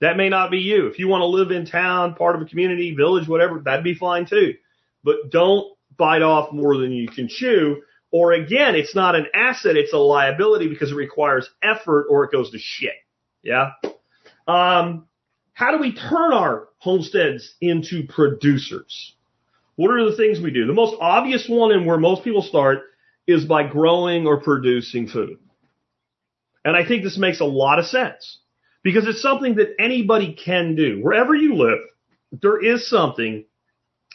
That 0.00 0.16
may 0.16 0.28
not 0.28 0.50
be 0.50 0.58
you. 0.58 0.86
If 0.86 0.98
you 0.98 1.08
want 1.08 1.22
to 1.22 1.26
live 1.26 1.50
in 1.50 1.66
town, 1.66 2.14
part 2.14 2.36
of 2.36 2.42
a 2.42 2.46
community, 2.46 2.94
village, 2.94 3.28
whatever, 3.28 3.60
that'd 3.60 3.84
be 3.84 3.94
fine 3.94 4.26
too. 4.26 4.54
But 5.02 5.30
don't 5.30 5.66
bite 5.96 6.22
off 6.22 6.52
more 6.52 6.76
than 6.76 6.92
you 6.92 7.08
can 7.08 7.28
chew. 7.28 7.82
Or 8.10 8.32
again, 8.32 8.74
it's 8.74 8.94
not 8.94 9.16
an 9.16 9.26
asset, 9.34 9.76
it's 9.76 9.92
a 9.92 9.98
liability 9.98 10.68
because 10.68 10.92
it 10.92 10.96
requires 10.96 11.48
effort 11.62 12.06
or 12.08 12.24
it 12.24 12.32
goes 12.32 12.50
to 12.50 12.58
shit. 12.58 12.94
Yeah. 13.42 13.72
Um, 14.46 15.06
how 15.52 15.70
do 15.72 15.78
we 15.78 15.94
turn 15.94 16.32
our 16.32 16.68
homesteads 16.78 17.54
into 17.60 18.06
producers? 18.06 19.14
What 19.76 19.90
are 19.90 20.08
the 20.08 20.16
things 20.16 20.40
we 20.40 20.50
do? 20.50 20.66
The 20.66 20.72
most 20.72 20.96
obvious 21.00 21.48
one 21.48 21.72
and 21.72 21.86
where 21.86 21.98
most 21.98 22.24
people 22.24 22.42
start 22.42 22.82
is 23.26 23.44
by 23.44 23.66
growing 23.66 24.26
or 24.26 24.40
producing 24.40 25.08
food. 25.08 25.38
And 26.64 26.76
I 26.76 26.86
think 26.86 27.02
this 27.02 27.18
makes 27.18 27.40
a 27.40 27.44
lot 27.44 27.78
of 27.78 27.86
sense 27.86 28.38
because 28.84 29.08
it's 29.08 29.22
something 29.22 29.56
that 29.56 29.74
anybody 29.80 30.34
can 30.34 30.76
do. 30.76 31.00
Wherever 31.02 31.34
you 31.34 31.56
live, 31.56 31.80
there 32.30 32.62
is 32.62 32.88
something 32.88 33.46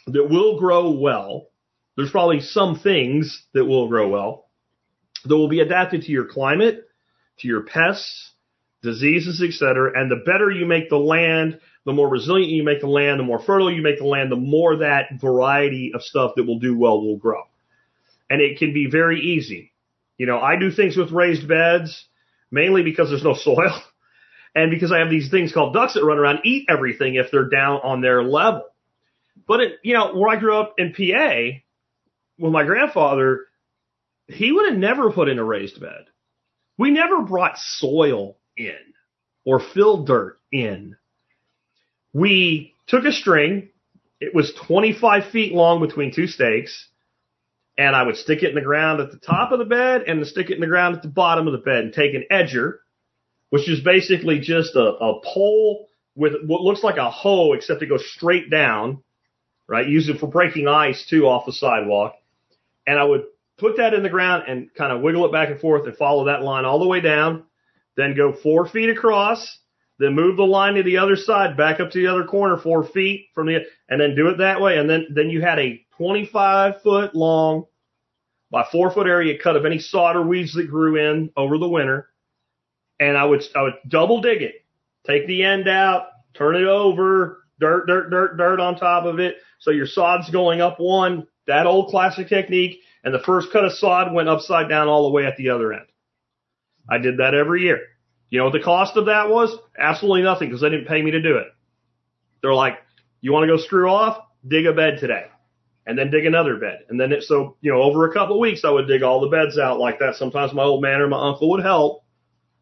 that 0.06 0.30
will 0.30 0.58
grow 0.58 0.92
well. 0.92 1.48
There's 1.96 2.10
probably 2.10 2.40
some 2.40 2.78
things 2.78 3.44
that 3.52 3.66
will 3.66 3.88
grow 3.88 4.08
well 4.08 4.46
that 5.26 5.36
will 5.36 5.48
be 5.48 5.60
adapted 5.60 6.02
to 6.02 6.12
your 6.12 6.24
climate, 6.24 6.88
to 7.40 7.48
your 7.48 7.64
pests, 7.64 8.32
diseases, 8.82 9.42
etc. 9.42 9.92
And 9.94 10.10
the 10.10 10.22
better 10.24 10.50
you 10.50 10.64
make 10.64 10.88
the 10.88 10.96
land, 10.96 11.60
the 11.84 11.92
more 11.92 12.08
resilient 12.08 12.50
you 12.50 12.62
make 12.62 12.80
the 12.80 12.86
land, 12.86 13.20
the 13.20 13.24
more 13.24 13.42
fertile 13.42 13.70
you 13.70 13.82
make 13.82 13.98
the 13.98 14.06
land, 14.06 14.32
the 14.32 14.36
more 14.36 14.76
that 14.78 15.20
variety 15.20 15.92
of 15.94 16.02
stuff 16.02 16.32
that 16.36 16.46
will 16.46 16.58
do 16.58 16.78
well 16.78 17.02
will 17.02 17.18
grow. 17.18 17.42
And 18.30 18.40
it 18.40 18.58
can 18.58 18.72
be 18.72 18.88
very 18.90 19.20
easy. 19.20 19.72
You 20.16 20.26
know, 20.26 20.38
I 20.38 20.56
do 20.56 20.70
things 20.70 20.96
with 20.96 21.10
raised 21.10 21.48
beds 21.48 22.06
mainly 22.50 22.82
because 22.82 23.10
there's 23.10 23.24
no 23.24 23.34
soil 23.34 23.82
and 24.54 24.70
because 24.70 24.92
I 24.92 24.98
have 24.98 25.10
these 25.10 25.30
things 25.30 25.52
called 25.52 25.74
ducks 25.74 25.94
that 25.94 26.04
run 26.04 26.18
around 26.18 26.40
eat 26.44 26.66
everything 26.68 27.14
if 27.14 27.30
they're 27.30 27.48
down 27.48 27.80
on 27.82 28.00
their 28.00 28.22
level. 28.22 28.64
But 29.46 29.60
it, 29.60 29.72
you 29.82 29.94
know, 29.94 30.14
where 30.14 30.30
I 30.30 30.40
grew 30.40 30.56
up 30.58 30.74
in 30.78 30.92
PA 30.92 31.58
with 32.38 32.52
my 32.52 32.64
grandfather, 32.64 33.46
he 34.26 34.52
would 34.52 34.70
have 34.70 34.78
never 34.78 35.12
put 35.12 35.28
in 35.28 35.38
a 35.38 35.44
raised 35.44 35.80
bed. 35.80 36.06
We 36.78 36.90
never 36.90 37.22
brought 37.22 37.58
soil 37.58 38.36
in 38.56 38.78
or 39.44 39.60
filled 39.60 40.06
dirt 40.06 40.38
in. 40.52 40.96
We 42.12 42.74
took 42.86 43.04
a 43.04 43.12
string. 43.12 43.70
It 44.20 44.34
was 44.34 44.52
25 44.66 45.30
feet 45.30 45.52
long 45.52 45.80
between 45.80 46.12
two 46.12 46.26
stakes 46.26 46.88
and 47.80 47.96
I 47.96 48.02
would 48.02 48.16
stick 48.16 48.42
it 48.42 48.50
in 48.50 48.54
the 48.54 48.60
ground 48.60 49.00
at 49.00 49.10
the 49.10 49.16
top 49.16 49.52
of 49.52 49.58
the 49.58 49.64
bed 49.64 50.02
and 50.06 50.24
stick 50.26 50.50
it 50.50 50.54
in 50.54 50.60
the 50.60 50.66
ground 50.66 50.96
at 50.96 51.02
the 51.02 51.08
bottom 51.08 51.46
of 51.46 51.52
the 51.52 51.58
bed 51.58 51.84
and 51.84 51.92
take 51.94 52.14
an 52.14 52.24
edger, 52.30 52.74
which 53.50 53.68
is 53.68 53.80
basically 53.80 54.40
just 54.40 54.74
a, 54.74 54.80
a 54.80 55.20
pole 55.22 55.88
with 56.16 56.32
what 56.46 56.62
looks 56.62 56.82
like 56.82 56.96
a 56.96 57.10
hoe, 57.10 57.52
except 57.52 57.82
it 57.82 57.86
goes 57.86 58.08
straight 58.10 58.50
down, 58.50 59.02
right? 59.68 59.86
Use 59.86 60.08
it 60.08 60.18
for 60.18 60.26
breaking 60.26 60.66
ice 60.66 61.06
too 61.08 61.26
off 61.26 61.46
the 61.46 61.52
sidewalk. 61.52 62.14
And 62.86 62.98
I 62.98 63.04
would 63.04 63.24
put 63.58 63.76
that 63.76 63.94
in 63.94 64.02
the 64.02 64.08
ground 64.08 64.44
and 64.48 64.72
kind 64.74 64.92
of 64.92 65.02
wiggle 65.02 65.26
it 65.26 65.32
back 65.32 65.50
and 65.50 65.60
forth 65.60 65.86
and 65.86 65.96
follow 65.96 66.26
that 66.26 66.42
line 66.42 66.64
all 66.64 66.78
the 66.78 66.86
way 66.86 67.00
down, 67.00 67.44
then 67.96 68.16
go 68.16 68.32
four 68.32 68.66
feet 68.66 68.90
across, 68.90 69.58
then 69.98 70.14
move 70.14 70.36
the 70.36 70.42
line 70.42 70.74
to 70.74 70.82
the 70.82 70.98
other 70.98 71.16
side, 71.16 71.56
back 71.56 71.78
up 71.80 71.90
to 71.90 71.98
the 71.98 72.06
other 72.06 72.24
corner 72.24 72.56
four 72.56 72.84
feet 72.84 73.28
from 73.34 73.46
the, 73.46 73.58
and 73.88 74.00
then 74.00 74.14
do 74.16 74.28
it 74.28 74.38
that 74.38 74.60
way. 74.60 74.78
And 74.78 74.88
then, 74.88 75.08
then 75.14 75.30
you 75.30 75.42
had 75.42 75.58
a 75.58 75.84
25 75.98 76.82
foot 76.82 77.14
long 77.14 77.66
by 78.50 78.64
four 78.72 78.90
foot 78.90 79.06
area 79.06 79.38
cut 79.40 79.56
of 79.56 79.66
any 79.66 79.78
sod 79.78 80.16
or 80.16 80.22
weeds 80.22 80.54
that 80.54 80.68
grew 80.68 80.96
in 80.96 81.30
over 81.36 81.58
the 81.58 81.68
winter. 81.68 82.09
And 83.00 83.16
I 83.16 83.24
would, 83.24 83.42
I 83.56 83.62
would 83.62 83.74
double 83.88 84.20
dig 84.20 84.42
it, 84.42 84.64
take 85.04 85.26
the 85.26 85.42
end 85.42 85.66
out, 85.66 86.08
turn 86.34 86.54
it 86.54 86.68
over, 86.68 87.46
dirt, 87.58 87.86
dirt, 87.86 88.10
dirt, 88.10 88.36
dirt 88.36 88.60
on 88.60 88.76
top 88.76 89.04
of 89.06 89.18
it. 89.18 89.38
So 89.58 89.70
your 89.70 89.86
sod's 89.86 90.30
going 90.30 90.60
up 90.60 90.78
one, 90.78 91.26
that 91.46 91.66
old 91.66 91.90
classic 91.90 92.28
technique. 92.28 92.80
And 93.02 93.14
the 93.14 93.20
first 93.20 93.50
cut 93.50 93.64
of 93.64 93.72
sod 93.72 94.12
went 94.12 94.28
upside 94.28 94.68
down 94.68 94.86
all 94.86 95.04
the 95.04 95.14
way 95.14 95.24
at 95.24 95.36
the 95.36 95.48
other 95.48 95.72
end. 95.72 95.86
I 96.88 96.98
did 96.98 97.18
that 97.18 97.34
every 97.34 97.62
year. 97.62 97.80
You 98.28 98.38
know 98.38 98.44
what 98.44 98.52
the 98.52 98.60
cost 98.60 98.96
of 98.96 99.06
that 99.06 99.28
was? 99.28 99.56
Absolutely 99.78 100.22
nothing 100.22 100.48
because 100.48 100.60
they 100.60 100.68
didn't 100.68 100.86
pay 100.86 101.02
me 101.02 101.10
to 101.10 101.22
do 101.22 101.36
it. 101.38 101.48
They're 102.42 102.54
like, 102.54 102.78
you 103.22 103.32
want 103.32 103.44
to 103.44 103.56
go 103.56 103.56
screw 103.56 103.90
off? 103.90 104.18
Dig 104.46 104.66
a 104.66 104.72
bed 104.72 104.98
today 104.98 105.26
and 105.86 105.98
then 105.98 106.10
dig 106.10 106.26
another 106.26 106.56
bed. 106.56 106.80
And 106.88 107.00
then 107.00 107.12
it, 107.12 107.24
so, 107.24 107.56
you 107.60 107.72
know, 107.72 107.82
over 107.82 108.08
a 108.08 108.12
couple 108.12 108.36
of 108.36 108.40
weeks, 108.40 108.64
I 108.64 108.70
would 108.70 108.86
dig 108.86 109.02
all 109.02 109.20
the 109.20 109.28
beds 109.28 109.58
out 109.58 109.78
like 109.78 109.98
that. 109.98 110.14
Sometimes 110.14 110.52
my 110.52 110.62
old 110.62 110.82
man 110.82 111.00
or 111.00 111.08
my 111.08 111.28
uncle 111.28 111.50
would 111.50 111.62
help, 111.62 112.04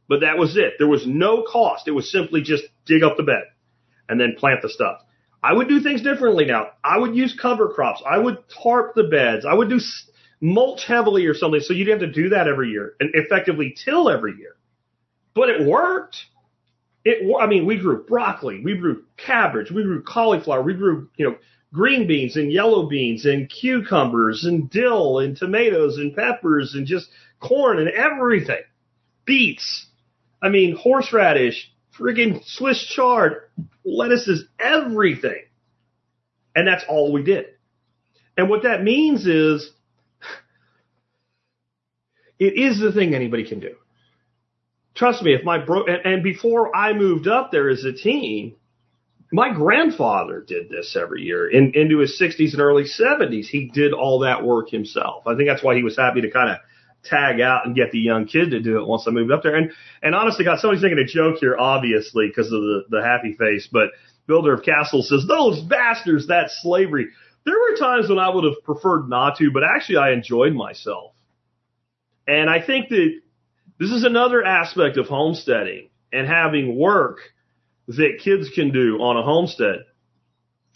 but 0.09 0.21
that 0.21 0.39
was 0.39 0.57
it. 0.57 0.75
There 0.79 0.89
was 0.89 1.07
no 1.07 1.43
cost. 1.43 1.87
It 1.87 1.93
was 1.93 2.11
simply 2.11 2.43
just 2.43 2.65
dig 2.87 3.03
up 3.03 3.17
the 3.17 3.23
bed 3.23 3.45
and 4.09 4.19
then 4.21 4.37
plant 4.39 4.63
the 4.63 4.69
stuff. 4.69 5.01
I 5.43 5.53
would 5.53 5.69
do 5.69 5.81
things 5.81 6.03
differently 6.03 6.45
now. 6.45 6.69
I 6.83 6.99
would 6.99 7.15
use 7.15 7.39
cover 7.41 7.69
crops. 7.69 8.03
I 8.09 8.19
would 8.19 8.39
tarp 8.63 8.95
the 8.95 9.05
beds. 9.05 9.45
I 9.45 9.55
would 9.55 9.69
do 9.69 9.81
mulch 10.41 10.85
heavily 10.87 11.27
or 11.27 11.35
something. 11.35 11.61
So 11.61 11.75
you'd 11.75 11.89
have 11.89 12.01
to 12.01 12.11
do 12.11 12.31
that 12.31 12.49
every 12.49 12.71
year 12.71 12.95
and 13.01 13.11
effectively 13.15 13.77
till 13.85 14.09
every 14.09 14.37
year. 14.37 14.57
But 15.35 15.51
it 15.51 15.67
worked. 15.67 16.17
It, 17.05 17.35
I 17.41 17.47
mean, 17.47 17.65
we 17.65 17.79
grew 17.79 18.05
broccoli, 18.05 18.61
we 18.63 18.77
grew 18.77 19.05
cabbage, 19.17 19.71
we 19.71 19.85
grew 19.85 20.03
cauliflower, 20.03 20.63
we 20.63 20.75
grew, 20.75 21.09
you 21.17 21.27
know, 21.27 21.37
green 21.73 22.07
beans 22.07 22.37
and 22.37 22.53
yellow 22.53 22.89
beans 22.89 23.25
and 23.25 23.49
cucumbers 23.49 24.45
and 24.45 24.69
dill 24.69 25.21
and 25.21 25.37
tomatoes 25.37 25.97
and 25.97 26.15
peppers 26.17 26.75
and 26.75 26.87
just 26.87 27.09
corn 27.41 27.79
and 27.79 27.89
everything. 27.89 28.63
Beets. 29.25 29.87
I 30.41 30.49
mean, 30.49 30.77
horseradish, 30.77 31.71
friggin' 31.99 32.45
Swiss 32.45 32.85
chard, 32.85 33.43
lettuces, 33.85 34.45
everything. 34.59 35.43
And 36.55 36.67
that's 36.67 36.85
all 36.89 37.13
we 37.13 37.23
did. 37.23 37.47
And 38.37 38.49
what 38.49 38.63
that 38.63 38.83
means 38.83 39.27
is 39.27 39.71
it 42.39 42.55
is 42.55 42.81
the 42.81 42.93
thing 42.93 43.15
anybody 43.15 43.49
can 43.49 43.61
do. 43.61 43.75
Trust 44.95 45.23
me, 45.23 45.33
if 45.33 45.45
my 45.45 45.59
bro, 45.59 45.85
and, 45.85 46.05
and 46.05 46.23
before 46.25 46.75
I 46.75 46.93
moved 46.93 47.29
up 47.29 47.53
there 47.53 47.69
as 47.69 47.85
a 47.85 47.93
teen, 47.93 48.57
my 49.31 49.53
grandfather 49.53 50.45
did 50.47 50.71
this 50.71 50.97
every 51.01 51.23
year 51.23 51.49
in, 51.49 51.73
into 51.75 51.99
his 51.99 52.21
60s 52.21 52.53
and 52.53 52.61
early 52.61 52.85
70s. 52.85 53.47
He 53.47 53.71
did 53.73 53.93
all 53.93 54.21
that 54.21 54.45
work 54.45 54.71
himself. 54.71 55.27
I 55.27 55.37
think 55.37 55.49
that's 55.49 55.63
why 55.63 55.77
he 55.77 55.85
was 55.85 55.97
happy 55.97 56.23
to 56.23 56.31
kind 56.31 56.51
of 56.51 56.59
tag 57.09 57.41
out 57.41 57.67
and 57.67 57.75
get 57.75 57.91
the 57.91 57.99
young 57.99 58.27
kid 58.27 58.51
to 58.51 58.61
do 58.61 58.79
it 58.79 58.87
once 58.87 59.05
I 59.07 59.11
moved 59.11 59.33
up 59.33 59.43
there. 59.43 59.55
And 59.55 59.73
and 60.03 60.15
honestly, 60.15 60.45
God, 60.45 60.59
somebody's 60.61 60.83
making 60.83 60.99
a 60.99 61.05
joke 61.05 61.39
here, 61.41 61.57
obviously, 61.59 62.29
because 62.29 62.47
of 62.47 62.61
the 62.61 62.85
the 62.89 63.03
happy 63.03 63.35
face. 63.35 63.69
But 63.71 63.91
builder 64.27 64.53
of 64.53 64.63
Castles 64.63 65.09
says 65.09 65.25
those 65.27 65.61
bastards, 65.61 66.27
that's 66.27 66.61
slavery. 66.63 67.09
There 67.45 67.55
were 67.55 67.79
times 67.79 68.09
when 68.09 68.19
I 68.19 68.29
would 68.29 68.45
have 68.45 68.63
preferred 68.65 69.09
not 69.09 69.39
to, 69.39 69.51
but 69.51 69.63
actually 69.65 69.99
I 69.99 70.13
enjoyed 70.13 70.53
myself. 70.53 71.15
And 72.27 72.51
I 72.51 72.61
think 72.65 72.91
that 72.91 73.21
this 73.79 73.91
is 73.91 74.05
another 74.05 74.45
aspect 74.45 74.99
of 74.99 75.07
homesteading 75.07 75.89
and 76.13 76.27
having 76.27 76.77
work 76.79 77.21
that 77.87 78.21
kids 78.23 78.51
can 78.55 78.71
do 78.71 78.99
on 78.99 79.17
a 79.17 79.23
homestead. 79.23 79.85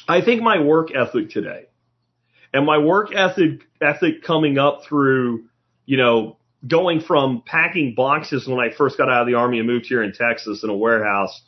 I 0.09 0.23
think 0.23 0.43
my 0.43 0.61
work 0.61 0.89
ethic 0.95 1.31
today 1.31 1.67
and 2.53 2.67
my 2.67 2.79
work 2.79 3.15
ethic 3.15 3.61
ethic 3.81 4.23
coming 4.23 4.59
up 4.59 4.83
through, 4.89 5.45
you 5.87 5.97
know, 5.97 6.37
going 6.67 7.01
from 7.01 7.43
packing 7.45 7.95
boxes 7.95 8.47
when 8.47 8.61
I 8.61 8.75
first 8.75 8.97
got 8.97 9.09
out 9.09 9.23
of 9.23 9.27
the 9.27 9.35
army 9.35 9.59
and 9.59 9.67
moved 9.67 9.87
here 9.87 10.03
in 10.03 10.13
Texas 10.13 10.63
in 10.63 10.71
a 10.71 10.77
warehouse 10.77 11.43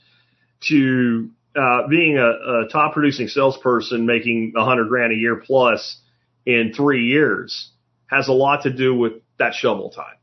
to 0.68 1.30
uh, 1.57 1.87
being 1.89 2.18
a, 2.18 2.64
a 2.64 2.68
top 2.70 2.95
producing 2.95 3.28
salesperson 3.28 4.07
making 4.07 4.55
a 4.57 4.64
hundred 4.64 4.89
grand 4.89 5.12
a 5.12 5.16
year 5.16 5.37
plus 5.37 6.01
in 6.45 6.72
three 6.74 7.07
years 7.07 7.70
has 8.07 8.28
a 8.28 8.32
lot 8.32 8.62
to 8.64 8.72
do 8.72 8.95
with 8.95 9.12
that 9.39 9.55
shovel 9.55 9.91
time. 9.91 10.16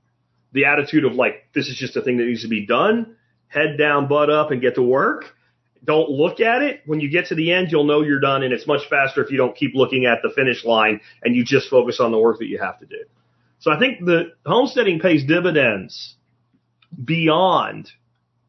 The 0.52 0.66
attitude 0.66 1.06
of 1.06 1.14
like, 1.14 1.48
this 1.54 1.68
is 1.68 1.76
just 1.76 1.96
a 1.96 2.02
thing 2.02 2.18
that 2.18 2.26
needs 2.26 2.42
to 2.42 2.50
be 2.50 2.66
done 2.66 3.16
head 3.52 3.78
down, 3.78 4.08
butt 4.08 4.30
up, 4.30 4.52
and 4.52 4.62
get 4.62 4.76
to 4.76 4.82
work. 4.82 5.26
Don't 5.84 6.10
look 6.10 6.40
at 6.40 6.62
it. 6.62 6.82
When 6.86 7.00
you 7.00 7.10
get 7.10 7.28
to 7.28 7.36
the 7.36 7.52
end, 7.52 7.72
you'll 7.72 7.84
know 7.84 8.02
you're 8.02 8.20
done, 8.20 8.44
and 8.44 8.54
it's 8.54 8.66
much 8.66 8.88
faster 8.90 9.24
if 9.24 9.32
you 9.32 9.38
don't 9.38 9.56
keep 9.56 9.74
looking 9.76 10.06
at 10.06 10.20
the 10.24 10.30
finish 10.30 10.64
line 10.64 11.02
and 11.24 11.36
you 11.36 11.44
just 11.44 11.70
focus 11.70 12.00
on 12.00 12.12
the 12.12 12.18
work 12.18 12.40
that 12.40 12.46
you 12.46 12.60
have 12.60 12.80
to 12.80 12.86
do. 12.86 13.04
So 13.62 13.72
I 13.72 13.80
think 13.80 14.04
the 14.04 14.34
homesteading 14.46 15.00
pays 15.00 15.24
dividends 15.24 16.16
beyond 17.04 17.90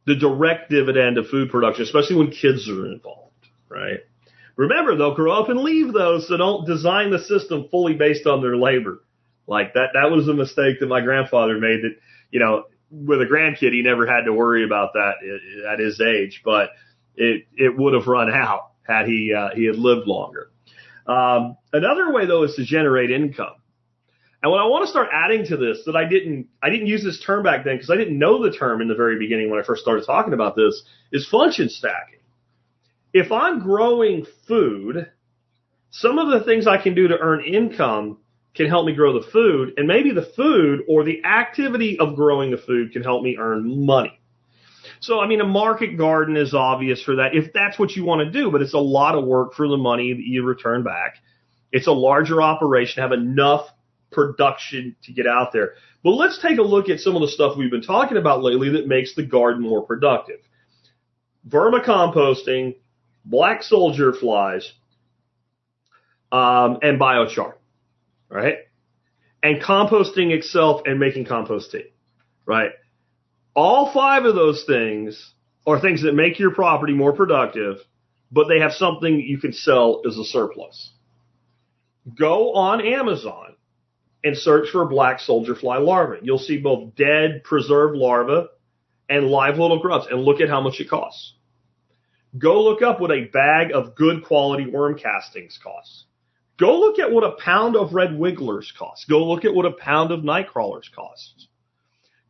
the 0.06 0.16
direct 0.16 0.70
dividend 0.70 1.18
of 1.18 1.28
food 1.28 1.50
production, 1.50 1.84
especially 1.84 2.16
when 2.16 2.30
kids 2.30 2.68
are 2.68 2.86
involved, 2.86 3.46
right? 3.68 4.00
Remember, 4.56 4.96
they'll 4.96 5.14
grow 5.14 5.32
up 5.32 5.48
and 5.48 5.60
leave 5.60 5.92
those, 5.92 6.28
so 6.28 6.36
don't 6.36 6.66
design 6.66 7.10
the 7.10 7.18
system 7.18 7.68
fully 7.70 7.94
based 7.94 8.26
on 8.26 8.40
their 8.40 8.56
labor. 8.56 9.04
Like 9.46 9.74
that, 9.74 9.90
that 9.94 10.10
was 10.10 10.28
a 10.28 10.34
mistake 10.34 10.80
that 10.80 10.88
my 10.88 11.00
grandfather 11.00 11.58
made 11.58 11.82
that, 11.82 11.96
you 12.30 12.40
know, 12.40 12.64
with 12.90 13.20
a 13.22 13.26
grandkid, 13.26 13.72
he 13.72 13.82
never 13.82 14.06
had 14.06 14.24
to 14.24 14.32
worry 14.32 14.64
about 14.64 14.92
that 14.94 15.14
at 15.70 15.78
his 15.78 16.00
age, 16.00 16.42
but 16.44 16.70
it 17.16 17.46
it 17.54 17.76
would 17.76 17.94
have 17.94 18.06
run 18.06 18.30
out 18.30 18.72
had 18.86 19.06
he 19.06 19.34
uh, 19.36 19.48
he 19.54 19.64
had 19.64 19.76
lived 19.76 20.06
longer. 20.06 20.50
Um, 21.06 21.56
another 21.72 22.12
way 22.12 22.26
though 22.26 22.42
is 22.42 22.54
to 22.56 22.64
generate 22.64 23.10
income, 23.10 23.54
And 24.42 24.50
what 24.50 24.60
I 24.60 24.66
want 24.66 24.84
to 24.84 24.90
start 24.90 25.08
adding 25.12 25.46
to 25.46 25.56
this 25.56 25.84
that 25.86 25.94
I 25.94 26.04
didn't 26.04 26.48
I 26.62 26.70
didn't 26.70 26.88
use 26.88 27.04
this 27.04 27.22
term 27.24 27.44
back 27.44 27.64
then 27.64 27.76
because 27.76 27.90
I 27.90 27.96
didn't 27.96 28.18
know 28.18 28.42
the 28.42 28.56
term 28.56 28.80
in 28.80 28.88
the 28.88 28.94
very 28.94 29.18
beginning 29.18 29.50
when 29.50 29.60
I 29.60 29.62
first 29.62 29.82
started 29.82 30.04
talking 30.04 30.32
about 30.32 30.56
this 30.56 30.82
is 31.12 31.28
function 31.28 31.68
stacking. 31.68 32.18
If 33.12 33.30
I'm 33.30 33.60
growing 33.60 34.26
food, 34.48 35.10
some 35.90 36.18
of 36.18 36.28
the 36.30 36.44
things 36.44 36.66
I 36.66 36.82
can 36.82 36.94
do 36.94 37.08
to 37.08 37.18
earn 37.18 37.44
income 37.44 38.18
can 38.54 38.68
help 38.68 38.84
me 38.84 38.94
grow 38.94 39.18
the 39.18 39.26
food, 39.30 39.74
and 39.76 39.86
maybe 39.86 40.12
the 40.12 40.30
food 40.36 40.80
or 40.88 41.04
the 41.04 41.24
activity 41.24 41.98
of 41.98 42.16
growing 42.16 42.50
the 42.50 42.58
food 42.58 42.92
can 42.92 43.02
help 43.02 43.22
me 43.22 43.36
earn 43.38 43.86
money. 43.86 44.18
So, 45.00 45.20
I 45.20 45.26
mean, 45.26 45.40
a 45.40 45.46
market 45.46 45.96
garden 45.96 46.36
is 46.36 46.54
obvious 46.54 47.02
for 47.02 47.16
that 47.16 47.34
if 47.34 47.52
that's 47.52 47.78
what 47.78 47.92
you 47.92 48.04
want 48.04 48.20
to 48.20 48.30
do, 48.30 48.50
but 48.50 48.62
it's 48.62 48.74
a 48.74 48.78
lot 48.78 49.14
of 49.14 49.24
work 49.24 49.54
for 49.54 49.68
the 49.68 49.76
money 49.76 50.12
that 50.12 50.22
you 50.22 50.44
return 50.44 50.82
back. 50.82 51.16
It's 51.70 51.86
a 51.86 51.92
larger 51.92 52.42
operation, 52.42 53.02
have 53.02 53.12
enough 53.12 53.66
production 54.12 54.96
to 55.04 55.12
get 55.12 55.26
out 55.26 55.52
there. 55.52 55.72
But 56.04 56.10
let's 56.10 56.40
take 56.40 56.58
a 56.58 56.62
look 56.62 56.88
at 56.88 57.00
some 57.00 57.14
of 57.14 57.22
the 57.22 57.28
stuff 57.28 57.56
we've 57.56 57.70
been 57.70 57.82
talking 57.82 58.16
about 58.16 58.42
lately 58.42 58.70
that 58.70 58.86
makes 58.86 59.14
the 59.14 59.24
garden 59.24 59.62
more 59.62 59.82
productive. 59.82 60.40
Vermicomposting, 61.48 62.76
black 63.24 63.62
soldier 63.62 64.12
flies, 64.12 64.72
um, 66.30 66.78
and 66.82 66.98
biochar, 66.98 67.54
right? 68.28 68.56
And 69.42 69.60
composting 69.60 70.30
itself 70.30 70.82
and 70.86 70.98
making 70.98 71.26
compost 71.26 71.70
tea, 71.72 71.92
right? 72.46 72.70
All 73.54 73.92
five 73.92 74.24
of 74.24 74.34
those 74.34 74.64
things 74.66 75.32
are 75.66 75.80
things 75.80 76.02
that 76.02 76.14
make 76.14 76.38
your 76.38 76.52
property 76.52 76.94
more 76.94 77.12
productive, 77.12 77.78
but 78.30 78.48
they 78.48 78.60
have 78.60 78.72
something 78.72 79.20
you 79.20 79.38
can 79.38 79.52
sell 79.52 80.02
as 80.06 80.16
a 80.16 80.24
surplus. 80.24 80.92
Go 82.18 82.54
on 82.54 82.80
Amazon 82.80 83.54
and 84.24 84.36
search 84.36 84.70
for 84.70 84.84
black 84.86 85.20
soldier 85.20 85.54
fly 85.54 85.78
larvae. 85.78 86.18
You'll 86.22 86.38
see 86.38 86.58
both 86.58 86.94
dead, 86.94 87.42
preserved 87.44 87.96
larvae 87.96 88.48
and 89.08 89.26
live 89.26 89.58
little 89.58 89.80
grubs 89.80 90.06
and 90.10 90.22
look 90.22 90.40
at 90.40 90.48
how 90.48 90.60
much 90.60 90.80
it 90.80 90.88
costs. 90.88 91.34
Go 92.36 92.62
look 92.62 92.82
up 92.82 93.00
what 93.00 93.10
a 93.10 93.24
bag 93.24 93.72
of 93.72 93.94
good 93.94 94.24
quality 94.24 94.66
worm 94.66 94.98
castings 94.98 95.58
costs. 95.62 96.04
Go 96.58 96.78
look 96.78 96.98
at 96.98 97.10
what 97.10 97.24
a 97.24 97.32
pound 97.32 97.76
of 97.76 97.92
red 97.92 98.16
wigglers 98.16 98.72
costs. 98.78 99.04
Go 99.06 99.24
look 99.24 99.44
at 99.44 99.54
what 99.54 99.66
a 99.66 99.72
pound 99.72 100.12
of 100.12 100.24
night 100.24 100.48
crawlers 100.48 100.90
costs. 100.94 101.48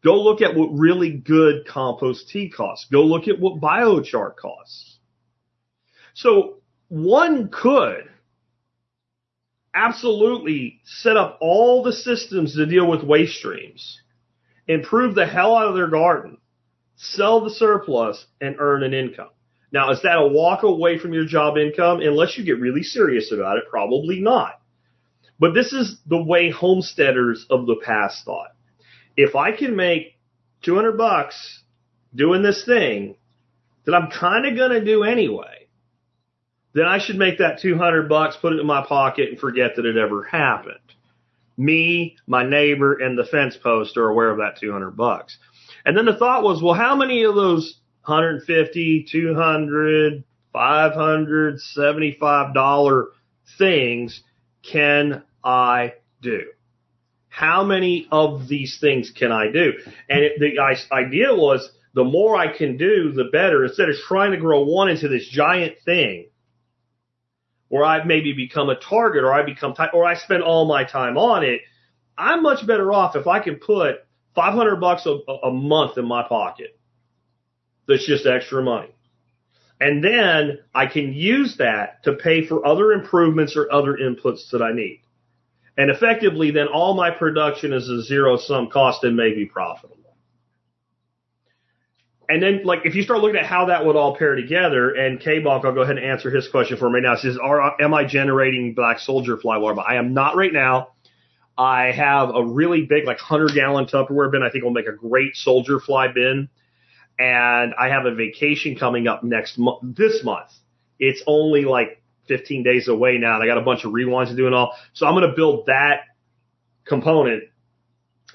Go 0.03 0.21
look 0.23 0.43
at 0.43 0.57
what 0.57 0.71
really 0.73 1.13
good 1.13 1.67
compost 1.67 2.29
tea 2.29 2.49
costs. 2.49 2.89
Go 2.91 3.03
look 3.03 3.29
at 3.29 3.39
what 3.39 3.61
biochar 3.61 4.35
costs. 4.35 4.99
So 6.15 6.63
one 6.89 7.49
could 7.49 8.09
absolutely 9.75 10.81
set 10.85 11.17
up 11.17 11.39
all 11.41 11.83
the 11.83 11.93
systems 11.93 12.55
to 12.55 12.67
deal 12.67 12.89
with 12.89 13.03
waste 13.03 13.39
streams, 13.39 14.01
improve 14.67 15.15
the 15.15 15.27
hell 15.27 15.57
out 15.57 15.69
of 15.69 15.75
their 15.75 15.89
garden, 15.89 16.39
sell 16.97 17.43
the 17.43 17.51
surplus, 17.51 18.27
and 18.41 18.57
earn 18.59 18.83
an 18.83 18.95
income. 18.95 19.31
Now, 19.73 19.91
is 19.91 20.03
that 20.03 20.19
a 20.19 20.27
walk 20.27 20.63
away 20.63 20.99
from 20.99 21.15
your 21.15 21.25
job 21.25 21.57
income? 21.57 22.01
Unless 22.01 22.37
you 22.37 22.45
get 22.45 22.61
really 22.61 22.83
serious 22.83 23.33
about 23.33 23.57
it, 23.57 23.65
probably 23.71 24.21
not. 24.21 24.61
But 25.39 25.55
this 25.55 25.73
is 25.73 25.99
the 26.07 26.23
way 26.23 26.51
homesteaders 26.51 27.47
of 27.49 27.67
the 27.67 27.77
past 27.83 28.25
thought. 28.25 28.51
If 29.17 29.35
I 29.35 29.53
can 29.53 29.75
make 29.75 30.19
200 30.63 30.97
bucks 30.97 31.63
doing 32.15 32.43
this 32.43 32.65
thing 32.65 33.17
that 33.85 33.95
I'm 33.95 34.11
kind 34.11 34.47
of 34.47 34.57
going 34.57 34.73
to 34.73 34.85
do 34.85 35.03
anyway, 35.03 35.62
then 36.75 36.87
I 36.87 36.99
should 36.99 37.17
make 37.17 37.39
that 37.39 37.61
200 37.61 38.09
bucks, 38.09 38.37
put 38.37 38.53
it 38.53 38.61
in 38.61 38.67
my 38.67 38.85
pocket 38.87 39.29
and 39.31 39.39
forget 39.39 39.77
that 39.77 39.87
it 39.87 39.97
ever 39.97 40.25
happened. 40.25 40.77
Me, 41.57 42.17
my 42.27 42.49
neighbor, 42.49 42.95
and 42.95 43.19
the 43.19 43.25
fence 43.25 43.57
post 43.57 43.97
are 43.97 44.09
aware 44.09 44.31
of 44.31 44.39
that 44.39 44.59
200 44.59 44.93
bucks. 44.93 45.37
And 45.85 45.97
then 45.97 46.07
the 46.07 46.17
thought 46.17 46.43
was, 46.43 46.63
well, 46.63 46.75
how 46.75 46.97
many 46.97 47.25
of 47.25 47.35
those 47.35 47.79
150, 48.05 49.07
200, 49.11 50.25
500, 50.53 51.61
75 51.61 52.55
dollar 52.55 53.07
things 53.59 54.23
can 54.63 55.23
I 55.45 55.95
do? 56.21 56.43
How 57.29 57.65
many 57.65 58.09
of 58.11 58.49
these 58.49 58.79
things 58.81 59.11
can 59.11 59.33
I 59.33 59.51
do? 59.51 59.73
And 60.09 60.21
it, 60.21 60.39
the 60.39 60.59
idea 60.93 61.35
was 61.35 61.71
the 61.95 62.05
more 62.05 62.37
I 62.37 62.57
can 62.57 62.77
do, 62.77 63.13
the 63.13 63.29
better. 63.33 63.65
Instead 63.65 63.89
of 63.89 63.97
trying 64.07 64.33
to 64.33 64.37
grow 64.39 64.65
one 64.65 64.89
into 64.89 65.09
this 65.09 65.29
giant 65.29 65.77
thing, 65.85 66.27
or 67.73 67.87
I 67.87 68.05
maybe 68.05 68.35
become 68.35 68.69
a 68.69 68.75
target, 68.77 69.25
or 69.25 69.33
I 69.33 69.43
become, 69.43 69.75
or 69.95 70.05
I 70.05 70.15
spend 70.15 70.43
all 70.43 70.67
my 70.67 70.85
time 70.85 71.17
on 71.17 71.43
it. 71.43 71.63
I'm 72.19 72.43
much 72.43 72.67
better 72.67 72.93
off 72.93 73.17
if 73.17 73.27
I 73.27 73.41
can 73.41 73.57
put 73.57 74.05
500 74.35 74.77
bucks 74.77 75.07
a, 75.07 75.19
a 75.43 75.51
month 75.51 75.97
in 75.97 76.07
my 76.07 76.23
pocket. 76.23 76.79
That's 77.89 78.07
just 78.07 78.27
extra 78.27 78.63
money. 78.63 78.95
And 79.81 80.05
then 80.05 80.59
I 80.75 80.87
can 80.87 81.15
use 81.15 81.57
that 81.57 82.05
to 82.05 82.13
pay 82.13 82.47
for 82.47 82.65
other 82.65 82.93
improvements 82.93 83.57
or 83.57 83.73
other 83.73 83.97
inputs 83.97 84.51
that 84.51 84.61
I 84.61 84.75
need. 84.75 85.01
And 85.79 85.91
effectively, 85.91 86.51
then 86.51 86.69
all 86.69 86.93
my 86.93 87.11
production 87.11 87.73
is 87.73 87.89
a 87.89 88.03
zero 88.03 88.37
sum 88.37 88.69
cost 88.69 89.03
and 89.03 89.17
may 89.17 89.35
be 89.35 89.47
profitable. 89.47 89.97
And 92.33 92.43
then, 92.43 92.63
like, 92.65 92.87
if 92.87 92.95
you 92.95 93.03
start 93.03 93.21
looking 93.21 93.37
at 93.37 93.45
how 93.45 93.67
that 93.67 93.85
would 93.85 93.95
all 93.95 94.17
pair 94.17 94.35
together, 94.35 94.95
and 94.95 95.21
K-Bonk, 95.21 95.67
I'll 95.67 95.75
go 95.75 95.83
ahead 95.83 95.99
and 95.99 96.07
answer 96.07 96.31
his 96.31 96.49
question 96.49 96.79
for 96.79 96.89
me 96.89 97.03
now. 97.03 97.13
It 97.13 97.19
says, 97.19 97.37
are, 97.37 97.79
am 97.79 97.93
I 97.93 98.05
generating 98.05 98.73
black 98.73 99.01
soldier 99.01 99.37
fly 99.37 99.59
larvae? 99.59 99.83
I 99.87 99.97
am 99.97 100.15
not 100.15 100.35
right 100.35 100.51
now. 100.51 100.93
I 101.59 101.93
have 101.93 102.35
a 102.35 102.43
really 102.43 102.87
big, 102.87 103.05
like, 103.05 103.19
100 103.19 103.55
gallon 103.55 103.85
Tupperware 103.85 104.33
bin. 104.33 104.43
I 104.43 104.49
think 104.49 104.65
will 104.65 104.71
make 104.71 104.87
a 104.87 104.97
great 104.97 105.37
soldier 105.37 105.79
fly 105.79 106.09
bin. 106.09 106.49
And 107.19 107.75
I 107.79 107.91
have 107.91 108.07
a 108.07 108.15
vacation 108.15 108.77
coming 108.77 109.09
up 109.09 109.23
next 109.23 109.59
month, 109.59 109.81
this 109.83 110.25
month. 110.25 110.49
It's 110.99 111.23
only 111.27 111.67
like 111.67 112.03
15 112.29 112.63
days 112.63 112.89
away 112.89 113.19
now, 113.19 113.35
and 113.35 113.43
I 113.43 113.47
got 113.47 113.59
a 113.59 113.63
bunch 113.63 113.85
of 113.85 113.93
rewinds 113.93 114.29
to 114.29 114.37
do 114.37 114.47
and 114.47 114.55
all. 114.55 114.75
So 114.95 115.07
I'm 115.07 115.13
going 115.13 115.29
to 115.29 115.37
build 115.37 115.67
that 115.67 116.05
component 116.87 117.43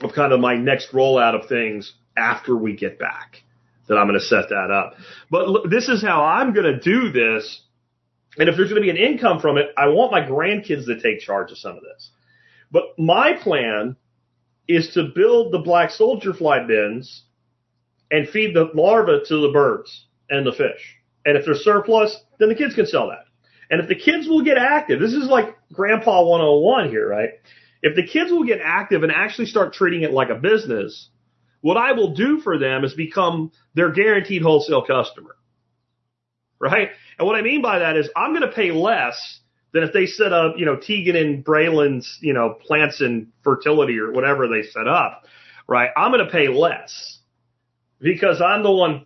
of 0.01 0.13
kind 0.13 0.33
of 0.33 0.39
my 0.39 0.55
next 0.55 0.91
rollout 0.91 1.33
of 1.33 1.49
things 1.49 1.93
after 2.15 2.55
we 2.55 2.75
get 2.75 2.99
back. 2.99 3.41
That 3.87 3.95
I'm 3.95 4.07
going 4.07 4.19
to 4.19 4.25
set 4.25 4.49
that 4.49 4.69
up. 4.71 4.95
But 5.31 5.47
look, 5.47 5.69
this 5.69 5.87
is 5.87 6.01
how 6.01 6.23
I'm 6.23 6.53
going 6.53 6.65
to 6.65 6.79
do 6.79 7.11
this. 7.11 7.61
And 8.37 8.49
if 8.49 8.55
there's 8.55 8.69
going 8.69 8.81
to 8.81 8.85
be 8.85 8.89
an 8.89 8.97
income 8.97 9.39
from 9.39 9.57
it, 9.57 9.67
I 9.77 9.87
want 9.87 10.11
my 10.11 10.21
grandkids 10.21 10.85
to 10.85 10.99
take 10.99 11.21
charge 11.21 11.51
of 11.51 11.57
some 11.57 11.77
of 11.77 11.83
this. 11.83 12.11
But 12.71 12.83
my 12.97 13.33
plan 13.33 13.95
is 14.67 14.93
to 14.93 15.11
build 15.15 15.53
the 15.53 15.59
black 15.59 15.91
soldier 15.91 16.33
fly 16.33 16.65
bins 16.65 17.23
and 18.11 18.27
feed 18.27 18.55
the 18.55 18.69
larvae 18.73 19.21
to 19.27 19.41
the 19.41 19.51
birds 19.53 20.05
and 20.29 20.45
the 20.45 20.51
fish. 20.51 20.97
And 21.25 21.37
if 21.37 21.45
there's 21.45 21.63
surplus, 21.63 22.15
then 22.39 22.49
the 22.49 22.55
kids 22.55 22.75
can 22.75 22.85
sell 22.85 23.09
that. 23.09 23.25
And 23.69 23.81
if 23.81 23.87
the 23.87 23.95
kids 23.95 24.27
will 24.27 24.43
get 24.43 24.57
active, 24.57 24.99
this 24.99 25.13
is 25.13 25.27
like 25.27 25.57
Grandpa 25.73 26.23
101 26.23 26.89
here, 26.89 27.07
right? 27.07 27.31
If 27.81 27.95
the 27.95 28.07
kids 28.07 28.31
will 28.31 28.45
get 28.45 28.59
active 28.63 29.03
and 29.03 29.11
actually 29.11 29.47
start 29.47 29.73
treating 29.73 30.03
it 30.03 30.11
like 30.11 30.29
a 30.29 30.35
business, 30.35 31.09
what 31.61 31.77
I 31.77 31.93
will 31.93 32.13
do 32.13 32.39
for 32.39 32.57
them 32.57 32.83
is 32.83 32.93
become 32.93 33.51
their 33.73 33.91
guaranteed 33.91 34.41
wholesale 34.41 34.85
customer. 34.85 35.35
Right? 36.59 36.89
And 37.17 37.27
what 37.27 37.35
I 37.35 37.41
mean 37.41 37.61
by 37.61 37.79
that 37.79 37.97
is 37.97 38.09
I'm 38.15 38.31
going 38.31 38.47
to 38.47 38.55
pay 38.55 38.71
less 38.71 39.39
than 39.73 39.83
if 39.83 39.93
they 39.93 40.05
set 40.05 40.33
up, 40.33 40.55
you 40.57 40.65
know, 40.65 40.77
Teagan 40.77 41.15
and 41.15 41.43
Braylon's, 41.45 42.17
you 42.21 42.33
know, 42.33 42.57
plants 42.65 43.01
and 43.01 43.27
fertility 43.43 43.99
or 43.99 44.11
whatever 44.11 44.47
they 44.47 44.63
set 44.63 44.87
up. 44.87 45.25
Right? 45.67 45.89
I'm 45.95 46.11
going 46.11 46.25
to 46.25 46.31
pay 46.31 46.47
less 46.47 47.19
because 47.99 48.41
I'm 48.41 48.63
the 48.63 48.71
one 48.71 49.05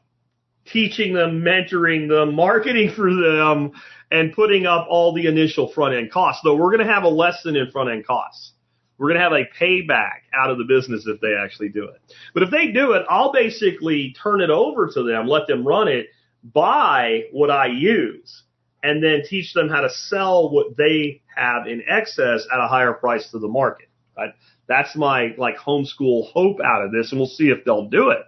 teaching 0.65 1.13
them, 1.13 1.41
mentoring 1.41 2.07
them, 2.07 2.35
marketing 2.35 2.91
for 2.95 3.13
them, 3.13 3.71
and 4.11 4.33
putting 4.33 4.65
up 4.65 4.87
all 4.89 5.13
the 5.13 5.27
initial 5.27 5.71
front 5.71 5.95
end 5.95 6.11
costs. 6.11 6.41
Though 6.43 6.55
we're 6.55 6.75
going 6.75 6.87
to 6.87 6.93
have 6.93 7.03
a 7.03 7.09
lesson 7.09 7.55
in 7.55 7.71
front 7.71 7.89
end 7.89 8.05
costs. 8.05 8.53
We're 9.01 9.07
going 9.07 9.19
to 9.19 9.23
have 9.23 9.33
a 9.33 9.49
payback 9.59 10.19
out 10.31 10.51
of 10.51 10.59
the 10.59 10.63
business 10.63 11.07
if 11.07 11.19
they 11.21 11.33
actually 11.33 11.69
do 11.69 11.85
it. 11.85 11.99
But 12.35 12.43
if 12.43 12.51
they 12.51 12.67
do 12.67 12.91
it, 12.91 13.03
I'll 13.09 13.31
basically 13.31 14.15
turn 14.21 14.41
it 14.41 14.51
over 14.51 14.91
to 14.93 15.01
them, 15.01 15.27
let 15.27 15.47
them 15.47 15.67
run 15.67 15.87
it, 15.87 16.09
buy 16.43 17.23
what 17.31 17.49
I 17.49 17.65
use, 17.65 18.43
and 18.83 19.03
then 19.03 19.23
teach 19.27 19.55
them 19.55 19.69
how 19.69 19.81
to 19.81 19.89
sell 19.89 20.51
what 20.51 20.77
they 20.77 21.23
have 21.35 21.65
in 21.65 21.81
excess 21.89 22.45
at 22.53 22.63
a 22.63 22.67
higher 22.67 22.93
price 22.93 23.31
to 23.31 23.39
the 23.39 23.47
market. 23.47 23.89
Right? 24.15 24.35
That's 24.67 24.95
my 24.95 25.33
like 25.35 25.57
homeschool 25.57 26.31
hope 26.31 26.59
out 26.63 26.85
of 26.85 26.91
this, 26.91 27.11
and 27.11 27.19
we'll 27.19 27.27
see 27.27 27.49
if 27.49 27.65
they'll 27.65 27.89
do 27.89 28.11
it. 28.11 28.21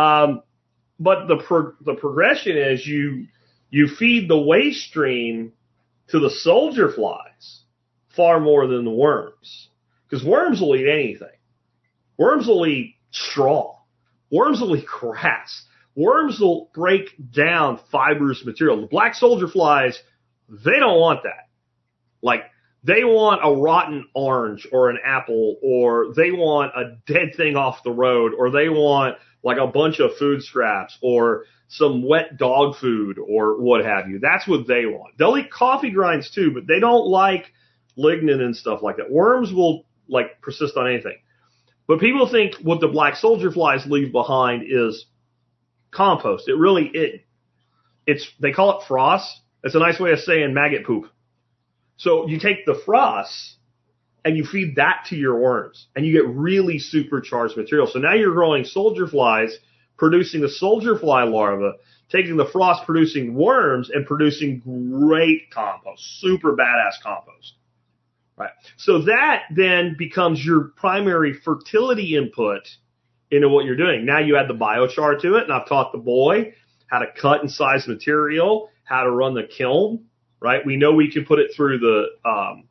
Um, 0.00 0.42
but 1.00 1.26
the 1.26 1.38
pro- 1.38 1.74
the 1.84 1.94
progression 1.94 2.56
is 2.56 2.86
you 2.86 3.26
you 3.68 3.88
feed 3.88 4.30
the 4.30 4.38
waste 4.38 4.86
stream 4.86 5.54
to 6.10 6.20
the 6.20 6.30
soldier 6.30 6.88
flies 6.88 7.62
far 8.14 8.38
more 8.38 8.68
than 8.68 8.84
the 8.84 8.92
worms. 8.92 9.67
Because 10.08 10.24
worms 10.24 10.60
will 10.60 10.74
eat 10.76 10.88
anything. 10.88 11.28
Worms 12.16 12.46
will 12.46 12.66
eat 12.66 12.96
straw. 13.10 13.76
Worms 14.30 14.60
will 14.60 14.76
eat 14.76 14.86
grass. 14.86 15.64
Worms 15.94 16.38
will 16.40 16.70
break 16.74 17.10
down 17.32 17.80
fibrous 17.90 18.44
material. 18.44 18.80
The 18.80 18.86
black 18.86 19.14
soldier 19.14 19.48
flies, 19.48 20.00
they 20.48 20.78
don't 20.78 21.00
want 21.00 21.24
that. 21.24 21.48
Like, 22.22 22.44
They 22.84 23.04
want 23.04 23.40
a 23.44 23.52
rotten 23.60 24.08
orange 24.14 24.66
or 24.70 24.88
an 24.88 24.98
apple, 25.04 25.56
or 25.62 26.12
they 26.14 26.30
want 26.30 26.72
a 26.76 26.96
dead 27.12 27.34
thing 27.36 27.56
off 27.56 27.82
the 27.82 27.90
road, 27.90 28.32
or 28.38 28.50
they 28.50 28.68
want 28.68 29.16
like 29.42 29.58
a 29.58 29.66
bunch 29.66 30.00
of 30.00 30.16
food 30.16 30.42
scraps, 30.42 30.96
or 31.02 31.44
some 31.68 32.06
wet 32.06 32.36
dog 32.38 32.76
food, 32.76 33.18
or 33.18 33.60
what 33.60 33.84
have 33.84 34.08
you. 34.08 34.20
That's 34.20 34.46
what 34.48 34.66
they 34.66 34.86
want. 34.86 35.18
They'll 35.18 35.36
eat 35.36 35.50
coffee 35.50 35.90
grinds 35.90 36.30
too, 36.30 36.52
but 36.52 36.66
they 36.66 36.80
don't 36.80 37.06
like 37.06 37.52
lignin 37.96 38.40
and 38.40 38.56
stuff 38.56 38.80
like 38.82 38.96
that. 38.96 39.10
Worms 39.10 39.52
will 39.52 39.84
like 40.08 40.40
persist 40.40 40.76
on 40.76 40.88
anything. 40.88 41.16
But 41.86 42.00
people 42.00 42.28
think 42.28 42.56
what 42.56 42.80
the 42.80 42.88
black 42.88 43.16
soldier 43.16 43.50
flies 43.50 43.86
leave 43.86 44.12
behind 44.12 44.64
is 44.68 45.06
compost. 45.90 46.48
It 46.48 46.56
really 46.56 46.90
it 46.92 47.24
it's 48.06 48.30
they 48.40 48.52
call 48.52 48.78
it 48.78 48.84
frass. 48.88 49.26
It's 49.64 49.74
a 49.74 49.78
nice 49.78 49.98
way 49.98 50.12
of 50.12 50.20
saying 50.20 50.54
maggot 50.54 50.86
poop. 50.86 51.06
So 51.96 52.28
you 52.28 52.38
take 52.38 52.64
the 52.64 52.80
frass 52.86 53.54
and 54.24 54.36
you 54.36 54.44
feed 54.44 54.76
that 54.76 55.06
to 55.08 55.16
your 55.16 55.38
worms 55.38 55.88
and 55.96 56.04
you 56.06 56.12
get 56.12 56.28
really 56.28 56.78
supercharged 56.78 57.56
material. 57.56 57.86
So 57.86 57.98
now 57.98 58.14
you're 58.14 58.34
growing 58.34 58.64
soldier 58.64 59.06
flies, 59.06 59.56
producing 59.96 60.42
the 60.42 60.48
soldier 60.48 60.98
fly 60.98 61.24
larva, 61.24 61.72
taking 62.10 62.36
the 62.36 62.44
frass 62.44 62.84
producing 62.84 63.34
worms 63.34 63.90
and 63.90 64.06
producing 64.06 64.60
great 64.60 65.50
compost, 65.50 66.02
super 66.20 66.54
badass 66.54 67.02
compost. 67.02 67.54
Right. 68.38 68.50
So 68.76 69.02
that 69.02 69.42
then 69.50 69.96
becomes 69.98 70.44
your 70.44 70.72
primary 70.76 71.34
fertility 71.34 72.16
input 72.16 72.68
into 73.30 73.48
what 73.48 73.64
you're 73.64 73.76
doing. 73.76 74.06
Now 74.06 74.20
you 74.20 74.36
add 74.36 74.48
the 74.48 74.54
biochar 74.54 75.20
to 75.22 75.36
it, 75.36 75.44
and 75.44 75.52
I've 75.52 75.68
taught 75.68 75.92
the 75.92 75.98
boy 75.98 76.54
how 76.86 77.00
to 77.00 77.06
cut 77.20 77.40
and 77.40 77.50
size 77.50 77.88
material, 77.88 78.70
how 78.84 79.02
to 79.02 79.10
run 79.10 79.34
the 79.34 79.42
kiln. 79.42 80.04
Right. 80.40 80.64
We 80.64 80.76
know 80.76 80.92
we 80.92 81.10
can 81.10 81.24
put 81.24 81.40
it 81.40 81.50
through 81.54 81.80
the 81.80 82.28
um, 82.28 82.68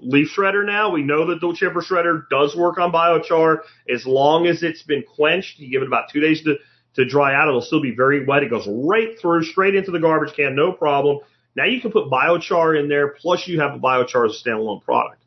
leaf 0.00 0.30
shredder 0.36 0.66
now. 0.66 0.90
We 0.90 1.02
know 1.02 1.26
that 1.26 1.40
the 1.40 1.54
chipper 1.54 1.80
shredder 1.80 2.28
does 2.28 2.56
work 2.56 2.78
on 2.78 2.90
biochar 2.90 3.58
as 3.88 4.04
long 4.04 4.48
as 4.48 4.64
it's 4.64 4.82
been 4.82 5.04
quenched. 5.14 5.60
You 5.60 5.70
give 5.70 5.82
it 5.82 5.86
about 5.86 6.10
two 6.12 6.20
days 6.20 6.42
to 6.42 6.56
to 6.94 7.04
dry 7.04 7.34
out. 7.34 7.48
It'll 7.48 7.60
still 7.60 7.82
be 7.82 7.94
very 7.94 8.24
wet. 8.24 8.42
It 8.42 8.50
goes 8.50 8.66
right 8.68 9.18
through, 9.20 9.44
straight 9.44 9.74
into 9.74 9.90
the 9.90 9.98
garbage 9.98 10.34
can, 10.34 10.54
no 10.54 10.72
problem. 10.72 11.20
Now 11.56 11.64
you 11.64 11.80
can 11.80 11.92
put 11.92 12.10
biochar 12.10 12.78
in 12.78 12.88
there, 12.88 13.08
plus 13.08 13.46
you 13.46 13.60
have 13.60 13.74
a 13.74 13.78
biochar 13.78 14.28
as 14.28 14.40
a 14.40 14.48
standalone 14.48 14.82
product. 14.82 15.22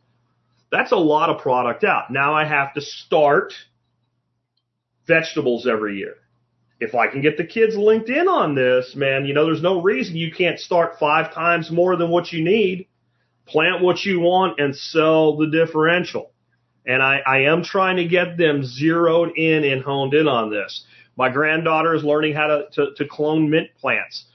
That's 0.72 0.92
a 0.92 0.98
lot 0.98 1.30
of 1.30 1.42
product 1.42 1.84
out. 1.84 2.12
Now 2.12 2.34
I 2.34 2.46
have 2.46 2.74
to 2.74 2.82
start 2.82 3.54
vegetables 5.08 5.66
every 5.66 5.98
year. 5.98 6.16
If 6.80 6.94
I 6.94 7.08
can 7.08 7.22
get 7.22 7.38
the 7.38 7.46
kids 7.46 7.76
linked 7.76 8.10
in 8.10 8.28
on 8.28 8.54
this, 8.54 8.94
man, 8.96 9.26
you 9.26 9.34
know, 9.34 9.46
there's 9.46 9.64
no 9.64 9.82
reason 9.82 10.16
you 10.16 10.32
can't 10.32 10.60
start 10.60 11.00
five 11.00 11.34
times 11.34 11.72
more 11.72 11.96
than 11.96 12.10
what 12.10 12.32
you 12.32 12.44
need, 12.44 12.88
plant 13.48 13.82
what 13.82 14.04
you 14.04 14.20
want, 14.20 14.60
and 14.60 14.76
sell 14.76 15.38
the 15.38 15.48
differential. 15.48 16.32
And 16.86 17.02
I, 17.02 17.20
I 17.26 17.40
am 17.44 17.64
trying 17.64 17.98
to 17.98 18.06
get 18.06 18.38
them 18.38 18.64
zeroed 18.64 19.38
in 19.38 19.64
and 19.64 19.82
honed 19.82 20.14
in 20.14 20.28
on 20.28 20.52
this. 20.52 20.86
My 21.18 21.30
granddaughter 21.30 21.96
is 21.96 22.04
learning 22.04 22.36
how 22.36 22.48
to, 22.48 22.66
to, 22.74 22.94
to 22.96 23.08
clone 23.08 23.50
mint 23.50 23.70
plants. 23.80 24.26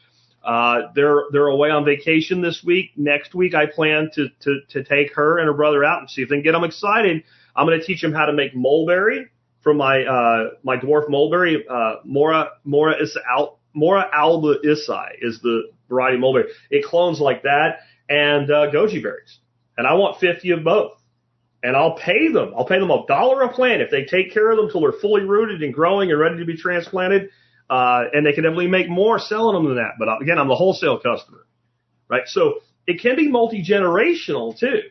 Uh, 0.45 0.89
they're 0.95 1.25
they're 1.31 1.47
away 1.47 1.71
on 1.71 1.85
vacation 1.85 2.41
this 2.43 2.63
week. 2.65 2.91
Next 2.97 3.35
week, 3.35 3.55
I 3.55 3.67
plan 3.67 4.11
to 4.15 4.29
to 4.41 4.61
to 4.71 4.85
take 4.85 5.15
her 5.15 5.39
and 5.39 5.47
her 5.47 5.55
brother 5.55 5.85
out 5.85 6.01
and 6.01 6.11
see 6.11 6.23
if 6.23 6.29
they 6.29 6.37
can 6.37 6.43
get 6.43 6.53
them 6.53 6.65
excited. 6.65 7.23
I'm 7.55 7.67
going 7.67 7.79
to 7.79 7.85
teach 7.85 8.03
them 8.03 8.13
how 8.13 8.27
to 8.27 8.33
make 8.33 8.55
mulberry 8.55 9.29
from 9.63 9.77
my 9.77 10.03
uh, 10.05 10.51
my 10.63 10.77
dwarf 10.77 11.09
mulberry. 11.09 11.65
Uh, 11.69 11.97
Mora 12.05 12.51
Mora 12.65 13.01
is 13.01 13.17
al, 13.31 13.59
Morus 13.77 14.09
alba 14.13 14.57
Issai 14.65 15.13
is 15.21 15.41
the 15.41 15.71
variety 15.89 16.19
mulberry. 16.19 16.51
It 16.71 16.85
clones 16.85 17.21
like 17.21 17.43
that 17.45 17.81
and 18.09 18.51
uh, 18.51 18.71
goji 18.71 19.03
berries, 19.03 19.39
and 19.77 19.87
I 19.87 19.95
want 19.95 20.21
50 20.21 20.51
of 20.51 20.65
both. 20.65 20.93
And 21.65 21.77
I'll 21.77 21.95
pay 21.95 22.27
them. 22.27 22.53
I'll 22.57 22.65
pay 22.65 22.81
them 22.81 22.91
a 22.91 23.07
dollar 23.07 23.43
a 23.43 23.49
plant 23.49 23.83
if 23.83 23.91
they 23.93 24.05
take 24.05 24.35
care 24.35 24.51
of 24.51 24.57
them 24.57 24.69
till 24.69 24.81
they're 24.81 24.91
fully 25.01 25.23
rooted 25.23 25.63
and 25.63 25.73
growing 25.73 26.11
and 26.11 26.19
ready 26.19 26.39
to 26.39 26.45
be 26.45 26.57
transplanted. 26.57 27.31
Uh, 27.71 28.05
and 28.13 28.27
they 28.27 28.33
can 28.33 28.45
definitely 28.45 28.67
make 28.67 28.89
more 28.89 29.19
selling 29.19 29.55
them 29.55 29.67
than 29.67 29.77
that. 29.77 29.93
But 29.99 30.21
again, 30.21 30.39
I'm 30.39 30.49
the 30.49 30.55
wholesale 30.55 30.99
customer, 30.99 31.47
right? 32.09 32.27
So 32.27 32.61
it 32.87 33.01
can 33.01 33.17
be 33.17 33.29
multi-generational 33.29 34.59
too. 34.59 34.83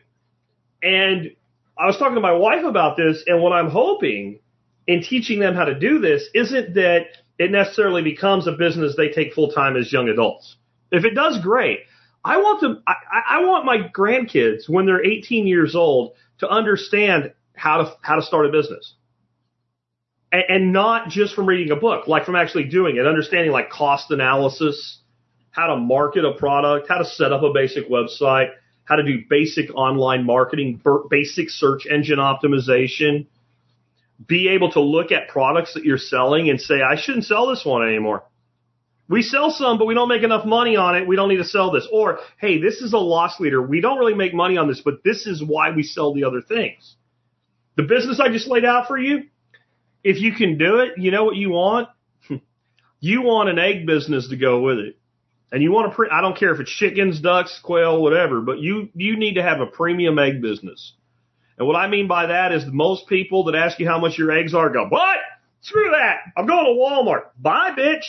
And 0.82 1.30
I 1.78 1.86
was 1.86 1.96
talking 1.96 2.16
to 2.16 2.20
my 2.20 2.32
wife 2.32 2.64
about 2.64 2.96
this 2.96 3.22
and 3.26 3.40
what 3.40 3.52
I'm 3.52 3.70
hoping 3.70 4.40
in 4.86 5.02
teaching 5.02 5.38
them 5.38 5.54
how 5.54 5.64
to 5.64 5.78
do 5.78 6.00
this 6.00 6.28
isn't 6.34 6.74
that 6.74 7.06
it 7.38 7.50
necessarily 7.50 8.02
becomes 8.02 8.46
a 8.46 8.52
business 8.52 8.94
they 8.96 9.10
take 9.10 9.32
full 9.32 9.52
time 9.52 9.76
as 9.76 9.92
young 9.92 10.08
adults. 10.08 10.56
If 10.90 11.04
it 11.04 11.14
does, 11.14 11.40
great. 11.40 11.80
I 12.24 12.38
want 12.38 12.60
them, 12.60 12.82
I, 12.86 12.94
I 13.28 13.44
want 13.44 13.64
my 13.64 13.78
grandkids 13.78 14.68
when 14.68 14.86
they're 14.86 15.04
18 15.04 15.46
years 15.46 15.74
old 15.74 16.14
to 16.38 16.48
understand 16.48 17.32
how 17.54 17.78
to, 17.78 17.96
how 18.02 18.16
to 18.16 18.22
start 18.22 18.46
a 18.46 18.50
business 18.50 18.94
and, 20.32 20.42
and 20.48 20.72
not 20.72 21.10
just 21.10 21.34
from 21.34 21.46
reading 21.46 21.70
a 21.70 21.76
book, 21.76 22.08
like 22.08 22.24
from 22.24 22.34
actually 22.34 22.64
doing 22.64 22.96
it, 22.96 23.06
understanding 23.06 23.52
like 23.52 23.70
cost 23.70 24.10
analysis, 24.10 24.98
how 25.50 25.66
to 25.68 25.76
market 25.76 26.24
a 26.24 26.32
product, 26.32 26.88
how 26.88 26.98
to 26.98 27.04
set 27.04 27.32
up 27.32 27.42
a 27.42 27.52
basic 27.52 27.88
website, 27.88 28.50
how 28.84 28.96
to 28.96 29.02
do 29.04 29.22
basic 29.28 29.72
online 29.74 30.24
marketing, 30.24 30.80
basic 31.10 31.50
search 31.50 31.86
engine 31.86 32.18
optimization, 32.18 33.26
be 34.26 34.48
able 34.48 34.72
to 34.72 34.80
look 34.80 35.12
at 35.12 35.28
products 35.28 35.74
that 35.74 35.84
you're 35.84 35.98
selling 35.98 36.48
and 36.48 36.60
say, 36.60 36.80
I 36.80 36.96
shouldn't 36.96 37.24
sell 37.24 37.48
this 37.48 37.64
one 37.64 37.86
anymore. 37.86 38.24
We 39.08 39.22
sell 39.22 39.50
some, 39.50 39.78
but 39.78 39.86
we 39.86 39.94
don't 39.94 40.08
make 40.08 40.22
enough 40.22 40.46
money 40.46 40.76
on 40.76 40.96
it. 40.96 41.06
We 41.06 41.16
don't 41.16 41.28
need 41.28 41.36
to 41.36 41.44
sell 41.44 41.70
this. 41.70 41.86
Or, 41.92 42.20
hey, 42.40 42.60
this 42.60 42.76
is 42.76 42.92
a 42.92 42.98
loss 42.98 43.38
leader. 43.40 43.60
We 43.60 43.80
don't 43.80 43.98
really 43.98 44.14
make 44.14 44.32
money 44.32 44.56
on 44.56 44.68
this, 44.68 44.80
but 44.82 45.04
this 45.04 45.26
is 45.26 45.42
why 45.44 45.70
we 45.72 45.82
sell 45.82 46.14
the 46.14 46.24
other 46.24 46.40
things. 46.40 46.94
The 47.76 47.82
business 47.82 48.20
I 48.20 48.28
just 48.28 48.48
laid 48.48 48.64
out 48.64 48.86
for 48.86 48.96
you, 48.96 49.24
if 50.04 50.20
you 50.20 50.32
can 50.32 50.58
do 50.58 50.78
it, 50.80 50.92
you 50.98 51.10
know 51.10 51.24
what 51.24 51.36
you 51.36 51.50
want? 51.50 51.88
you 53.00 53.22
want 53.22 53.48
an 53.48 53.58
egg 53.58 53.86
business 53.86 54.28
to 54.28 54.36
go 54.36 54.60
with 54.60 54.78
it. 54.78 54.98
And 55.50 55.62
you 55.62 55.70
want 55.70 55.90
to, 55.90 55.94
pre- 55.94 56.10
I 56.10 56.22
don't 56.22 56.36
care 56.36 56.54
if 56.54 56.60
it's 56.60 56.70
chickens, 56.70 57.20
ducks, 57.20 57.60
quail, 57.62 58.00
whatever, 58.00 58.40
but 58.40 58.58
you, 58.58 58.88
you 58.94 59.18
need 59.18 59.34
to 59.34 59.42
have 59.42 59.60
a 59.60 59.66
premium 59.66 60.18
egg 60.18 60.40
business. 60.40 60.94
And 61.58 61.66
what 61.66 61.76
I 61.76 61.88
mean 61.88 62.08
by 62.08 62.26
that 62.26 62.52
is 62.52 62.64
most 62.66 63.06
people 63.06 63.44
that 63.44 63.54
ask 63.54 63.78
you 63.78 63.86
how 63.86 64.00
much 64.00 64.16
your 64.16 64.32
eggs 64.32 64.54
are 64.54 64.70
go, 64.70 64.86
what? 64.88 65.18
Screw 65.60 65.90
that. 65.90 66.20
I'm 66.36 66.46
going 66.46 66.64
to 66.64 66.72
Walmart. 66.72 67.24
Bye, 67.38 67.70
bitch. 67.76 68.04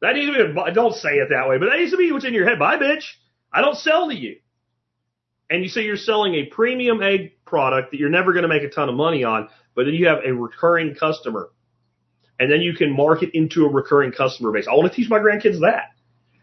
That 0.00 0.14
needs 0.14 0.32
to 0.32 0.54
be, 0.54 0.72
don't 0.72 0.94
say 0.94 1.16
it 1.16 1.28
that 1.30 1.48
way, 1.48 1.58
but 1.58 1.66
that 1.66 1.78
needs 1.78 1.90
to 1.90 1.96
be 1.96 2.12
what's 2.12 2.24
in 2.24 2.34
your 2.34 2.48
head. 2.48 2.58
Bye, 2.58 2.76
bitch. 2.76 3.04
I 3.52 3.60
don't 3.60 3.76
sell 3.76 4.08
to 4.08 4.14
you. 4.14 4.36
And 5.50 5.62
you 5.62 5.68
say 5.68 5.82
you're 5.82 5.96
selling 5.96 6.34
a 6.34 6.44
premium 6.44 7.02
egg 7.02 7.32
product 7.48 7.90
that 7.90 7.98
you're 7.98 8.10
never 8.10 8.32
going 8.32 8.42
to 8.42 8.48
make 8.48 8.62
a 8.62 8.70
ton 8.70 8.88
of 8.88 8.94
money 8.94 9.24
on, 9.24 9.48
but 9.74 9.84
then 9.84 9.94
you 9.94 10.06
have 10.08 10.18
a 10.24 10.32
recurring 10.32 10.94
customer. 10.94 11.50
And 12.40 12.50
then 12.52 12.60
you 12.60 12.74
can 12.74 12.94
market 12.94 13.30
into 13.34 13.64
a 13.64 13.68
recurring 13.68 14.12
customer 14.12 14.52
base. 14.52 14.66
I 14.70 14.74
want 14.74 14.90
to 14.90 14.94
teach 14.94 15.10
my 15.10 15.18
grandkids 15.18 15.60
that. 15.60 15.94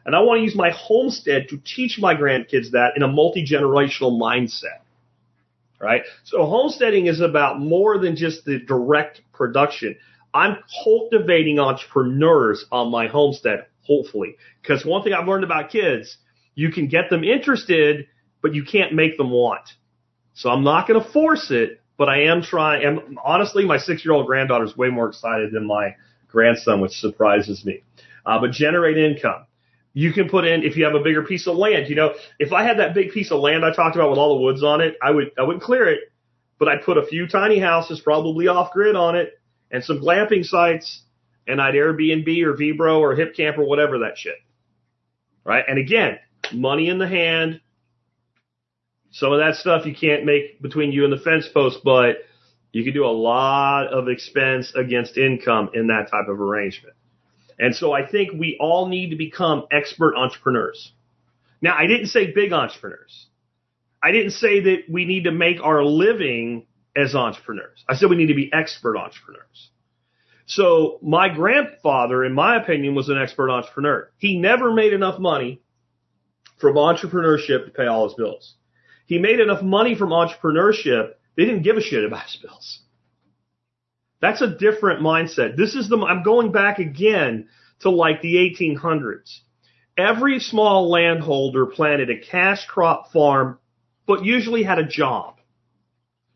And 0.05 0.15
I 0.15 0.19
want 0.19 0.39
to 0.39 0.43
use 0.43 0.55
my 0.55 0.69
homestead 0.71 1.47
to 1.49 1.57
teach 1.57 1.97
my 1.99 2.15
grandkids 2.15 2.71
that 2.71 2.93
in 2.95 3.03
a 3.03 3.07
multi-generational 3.07 4.19
mindset. 4.19 4.81
Right? 5.79 6.03
So 6.23 6.45
homesteading 6.45 7.07
is 7.07 7.21
about 7.21 7.59
more 7.59 7.97
than 7.97 8.15
just 8.15 8.45
the 8.45 8.59
direct 8.59 9.21
production. 9.33 9.97
I'm 10.33 10.57
cultivating 10.83 11.59
entrepreneurs 11.59 12.65
on 12.71 12.91
my 12.91 13.07
homestead, 13.07 13.67
hopefully. 13.83 14.37
Because 14.61 14.85
one 14.85 15.03
thing 15.03 15.13
I've 15.13 15.27
learned 15.27 15.43
about 15.43 15.69
kids, 15.69 16.17
you 16.55 16.71
can 16.71 16.87
get 16.87 17.09
them 17.09 17.23
interested, 17.23 18.07
but 18.41 18.53
you 18.53 18.63
can't 18.63 18.93
make 18.93 19.17
them 19.17 19.31
want. 19.31 19.69
So 20.35 20.49
I'm 20.49 20.63
not 20.63 20.87
going 20.87 21.01
to 21.01 21.09
force 21.11 21.49
it, 21.49 21.81
but 21.97 22.09
I 22.09 22.23
am 22.23 22.43
trying. 22.43 22.85
And 22.85 23.17
honestly, 23.23 23.65
my 23.65 23.77
six 23.77 24.05
year 24.05 24.13
old 24.13 24.27
granddaughter 24.27 24.65
is 24.65 24.77
way 24.77 24.89
more 24.89 25.07
excited 25.07 25.51
than 25.51 25.65
my 25.65 25.95
grandson, 26.27 26.81
which 26.81 26.91
surprises 26.91 27.65
me. 27.65 27.81
Uh, 28.25 28.39
but 28.39 28.51
generate 28.51 28.97
income. 28.97 29.45
You 29.93 30.11
can 30.11 30.27
put 30.27 30.45
in 30.45 30.63
if 30.63 30.75
you 30.75 30.83
have 30.83 30.93
a 30.93 30.99
bigger 30.99 31.23
piece 31.23 31.47
of 31.47 31.55
land. 31.55 31.87
You 31.87 31.95
know, 31.95 32.15
if 32.37 32.51
I 32.51 32.63
had 32.63 32.79
that 32.79 32.93
big 32.93 33.11
piece 33.11 33.31
of 33.31 33.39
land 33.39 33.63
I 33.63 33.73
talked 33.73 33.95
about 33.95 34.09
with 34.09 34.19
all 34.19 34.35
the 34.35 34.43
woods 34.43 34.61
on 34.61 34.81
it, 34.81 34.97
I 35.01 35.09
would 35.09 35.31
I 35.39 35.43
wouldn't 35.43 35.63
clear 35.63 35.87
it, 35.87 36.01
but 36.59 36.67
I'd 36.67 36.83
put 36.83 36.97
a 36.97 37.05
few 37.05 37.27
tiny 37.27 37.59
houses, 37.59 38.01
probably 38.01 38.49
off 38.49 38.73
grid, 38.73 38.97
on 38.97 39.15
it, 39.15 39.39
and 39.71 39.81
some 39.85 40.01
glamping 40.01 40.43
sites, 40.43 41.01
and 41.47 41.61
I'd 41.61 41.75
Airbnb 41.75 42.27
or 42.43 42.55
Vrbo 42.55 42.99
or 42.99 43.15
Hipcamp 43.15 43.57
or 43.57 43.65
whatever 43.65 43.99
that 43.99 44.17
shit. 44.17 44.35
Right? 45.45 45.63
And 45.65 45.79
again, 45.79 46.19
money 46.51 46.89
in 46.89 46.97
the 46.97 47.07
hand, 47.07 47.61
some 49.15 49.31
of 49.31 49.39
that 49.39 49.55
stuff 49.55 49.85
you 49.85 49.95
can't 49.95 50.25
make 50.25 50.61
between 50.61 50.91
you 50.91 51.05
and 51.05 51.13
the 51.13 51.17
fence 51.17 51.47
post, 51.47 51.79
but 51.85 52.17
you 52.73 52.83
can 52.83 52.93
do 52.93 53.05
a 53.05 53.15
lot 53.15 53.87
of 53.87 54.09
expense 54.09 54.73
against 54.75 55.17
income 55.17 55.69
in 55.73 55.87
that 55.87 56.11
type 56.11 56.27
of 56.27 56.41
arrangement. 56.41 56.95
And 57.57 57.73
so 57.73 57.93
I 57.93 58.05
think 58.05 58.33
we 58.37 58.57
all 58.59 58.89
need 58.89 59.11
to 59.11 59.15
become 59.15 59.67
expert 59.71 60.17
entrepreneurs. 60.17 60.91
Now, 61.61 61.77
I 61.77 61.87
didn't 61.87 62.07
say 62.07 62.33
big 62.33 62.51
entrepreneurs. 62.51 63.27
I 64.03 64.11
didn't 64.11 64.31
say 64.31 64.59
that 64.59 64.79
we 64.89 65.05
need 65.05 65.23
to 65.23 65.31
make 65.31 65.63
our 65.63 65.81
living 65.81 66.67
as 66.93 67.15
entrepreneurs. 67.15 67.85
I 67.87 67.95
said 67.95 68.09
we 68.09 68.17
need 68.17 68.27
to 68.27 68.33
be 68.33 68.51
expert 68.51 68.97
entrepreneurs. 68.97 69.69
So 70.45 70.99
my 71.01 71.29
grandfather, 71.29 72.25
in 72.25 72.33
my 72.33 72.61
opinion, 72.61 72.95
was 72.95 73.07
an 73.07 73.17
expert 73.17 73.49
entrepreneur. 73.49 74.11
He 74.17 74.37
never 74.37 74.73
made 74.73 74.91
enough 74.91 75.19
money 75.19 75.61
from 76.59 76.75
entrepreneurship 76.75 77.63
to 77.63 77.71
pay 77.73 77.85
all 77.85 78.09
his 78.09 78.15
bills. 78.15 78.55
He 79.05 79.19
made 79.19 79.39
enough 79.39 79.61
money 79.61 79.95
from 79.95 80.09
entrepreneurship, 80.09 81.13
they 81.37 81.45
didn't 81.45 81.63
give 81.63 81.77
a 81.77 81.81
shit 81.81 82.03
about 82.03 82.25
his 82.25 82.37
bills. 82.37 82.79
That's 84.21 84.41
a 84.41 84.55
different 84.55 85.01
mindset. 85.01 85.55
This 85.55 85.75
is 85.75 85.89
the, 85.89 85.97
I'm 85.97 86.23
going 86.23 86.51
back 86.51 86.79
again 86.79 87.47
to 87.81 87.89
like 87.89 88.21
the 88.21 88.35
1800s. 88.35 89.39
Every 89.97 90.39
small 90.39 90.89
landholder 90.89 91.65
planted 91.67 92.09
a 92.09 92.19
cash 92.19 92.65
crop 92.65 93.11
farm, 93.11 93.59
but 94.07 94.25
usually 94.25 94.63
had 94.63 94.79
a 94.79 94.87
job. 94.87 95.35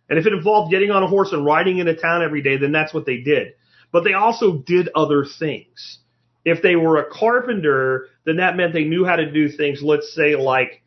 And 0.09 0.17
if 0.17 0.25
it 0.25 0.33
involved 0.33 0.71
getting 0.71 0.91
on 0.91 1.03
a 1.03 1.07
horse 1.07 1.31
and 1.33 1.45
riding 1.45 1.77
into 1.77 1.95
town 1.95 2.23
every 2.23 2.41
day, 2.41 2.57
then 2.57 2.71
that's 2.71 2.93
what 2.93 3.05
they 3.05 3.17
did. 3.17 3.53
But 3.91 4.03
they 4.03 4.13
also 4.13 4.57
did 4.57 4.89
other 4.95 5.25
things. 5.25 5.99
If 6.45 6.61
they 6.61 6.75
were 6.75 6.97
a 6.97 7.09
carpenter, 7.09 8.07
then 8.25 8.37
that 8.37 8.55
meant 8.55 8.73
they 8.73 8.85
knew 8.85 9.05
how 9.05 9.17
to 9.17 9.31
do 9.31 9.49
things, 9.49 9.81
let's 9.83 10.13
say 10.13 10.35
like 10.35 10.83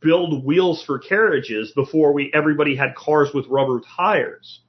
build 0.00 0.44
wheels 0.44 0.82
for 0.84 0.98
carriages 0.98 1.72
before 1.72 2.12
we 2.12 2.30
everybody 2.34 2.76
had 2.76 2.94
cars 2.94 3.30
with 3.34 3.46
rubber 3.48 3.80
tires. 3.96 4.60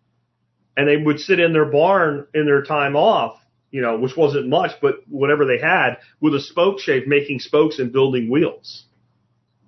And 0.75 0.87
they 0.87 0.97
would 0.97 1.19
sit 1.19 1.39
in 1.39 1.53
their 1.53 1.65
barn 1.65 2.27
in 2.33 2.45
their 2.45 2.63
time 2.63 2.95
off, 2.95 3.39
you 3.71 3.81
know, 3.81 3.99
which 3.99 4.15
wasn't 4.15 4.47
much, 4.47 4.71
but 4.81 5.01
whatever 5.07 5.45
they 5.45 5.59
had 5.59 5.97
with 6.19 6.33
a 6.33 6.39
spokeshave 6.39 7.07
making 7.07 7.39
spokes 7.39 7.79
and 7.79 7.91
building 7.91 8.29
wheels. 8.29 8.85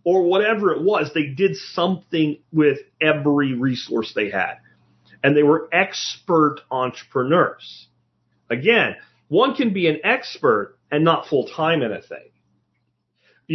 Or 0.06 0.24
whatever 0.24 0.74
it 0.74 0.82
was, 0.82 1.12
they 1.14 1.28
did 1.28 1.56
something 1.56 2.40
with 2.52 2.80
every 3.02 3.54
resource 3.54 4.14
they 4.14 4.30
had. 4.30 4.56
And 5.24 5.36
they 5.36 5.44
were 5.44 5.70
expert 5.72 6.62
entrepreneurs. 6.70 7.88
Again, 8.50 8.96
one 9.30 9.56
can 9.56 9.74
be 9.74 9.88
an 9.88 10.00
expert 10.04 10.78
and 10.92 11.04
not 11.04 11.28
full 11.28 11.48
time 11.48 11.82
in 11.82 11.92
a 11.92 12.02
thing. 12.02 12.33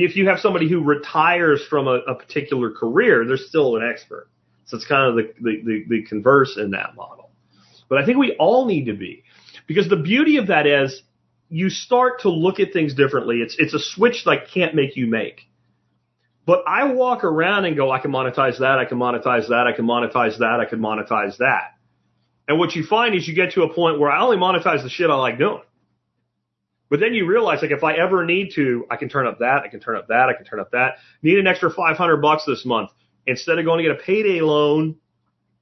If 0.05 0.17
you 0.17 0.29
have 0.29 0.41
somebody 0.41 0.69
who 0.69 0.83
retires 0.83 1.65
from 1.69 1.89
a, 1.89 2.01
a 2.07 2.15
particular 2.15 2.71
career, 2.71 3.25
they're 3.27 3.37
still 3.37 3.77
an 3.77 3.89
expert. 3.89 4.29
So 4.67 4.77
it's 4.77 4.87
kind 4.87 5.09
of 5.09 5.17
the, 5.17 5.33
the, 5.41 5.63
the, 5.65 5.85
the 5.89 6.03
converse 6.03 6.59
in 6.59 6.73
that 6.73 6.95
model. 6.95 7.31
But 7.89 7.99
I 7.99 8.05
think 8.05 8.19
we 8.19 8.37
all 8.39 8.67
need 8.67 8.87
to 8.87 8.93
be. 8.95 9.25
Because 9.67 9.89
the 9.89 9.97
beauty 9.97 10.37
of 10.37 10.49
that 10.49 10.67
is 10.67 11.03
you 11.49 11.71
start 11.71 12.21
to 12.21 12.31
look 12.31 12.61
at 12.61 12.73
things 12.73 12.95
differently. 12.95 13.37
It's, 13.37 13.57
it's 13.59 13.75
a 13.75 13.79
switch 13.79 14.25
that 14.25 14.31
I 14.31 14.37
can't 14.37 14.75
make 14.75 14.97
you 14.97 15.07
make. 15.07 15.43
But 16.45 16.65
I 16.67 16.93
walk 16.93 17.25
around 17.25 17.67
and 17.67 17.77
go, 17.77 17.91
I 17.91 17.99
can 17.99 18.11
monetize 18.11 18.61
that, 18.61 18.79
I 18.79 18.87
can 18.87 18.99
monetize 18.99 19.49
that, 19.49 19.67
I 19.67 19.73
can 19.77 19.87
monetize 19.87 20.39
that, 20.39 20.61
I 20.61 20.65
can 20.65 20.81
monetize 20.81 21.37
that. 21.39 21.75
And 22.47 22.59
what 22.59 22.75
you 22.75 22.85
find 22.85 23.15
is 23.15 23.29
you 23.29 23.35
get 23.35 23.53
to 23.53 23.63
a 23.63 23.75
point 23.75 24.01
where 24.01 24.11
I 24.11 24.23
only 24.23 24.39
monetize 24.39 24.83
the 24.83 24.89
shit 24.89 25.11
I 25.11 25.15
like 25.15 25.39
doing. 25.39 25.61
But 26.91 27.01
then 27.01 27.13
you 27.13 27.27
realize, 27.27 27.61
like, 27.61 27.71
if 27.71 27.85
I 27.85 27.95
ever 27.95 28.25
need 28.25 28.53
to, 28.55 28.87
I 28.91 28.97
can 28.97 29.09
turn 29.09 29.27
up 29.27 29.41
that, 29.41 29.63
I 29.65 29.69
can 29.69 29.81
turn 29.81 29.97
up 29.97 30.09
that, 30.09 30.29
I 30.29 30.33
can 30.33 30.45
turn 30.45 30.59
up 30.59 30.71
that. 30.73 30.95
Need 31.23 31.39
an 31.39 31.47
extra 31.47 31.71
500 31.71 32.17
bucks 32.19 32.45
this 32.47 32.65
month. 32.65 32.91
Instead 33.27 33.59
of 33.59 33.67
going 33.67 33.85
to 33.85 33.91
get 33.91 34.01
a 34.01 34.03
payday 34.03 34.41
loan, 34.41 34.97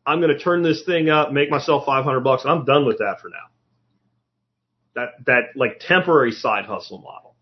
I'm 0.07 0.21
going 0.21 0.33
to 0.33 0.39
turn 0.39 0.63
this 0.63 0.85
thing 0.85 1.09
up, 1.09 1.33
make 1.33 1.51
myself 1.51 1.85
500 1.85 2.21
bucks, 2.21 2.45
and 2.45 2.53
I'm 2.53 2.65
done 2.65 2.87
with 2.87 2.99
that 2.99 3.17
for 3.21 3.29
now. 3.29 3.37
That, 4.95 5.09
that, 5.27 5.43
like, 5.57 5.81
temporary 5.81 6.31
side 6.31 6.65
hustle 6.65 6.99
model. 6.99 7.35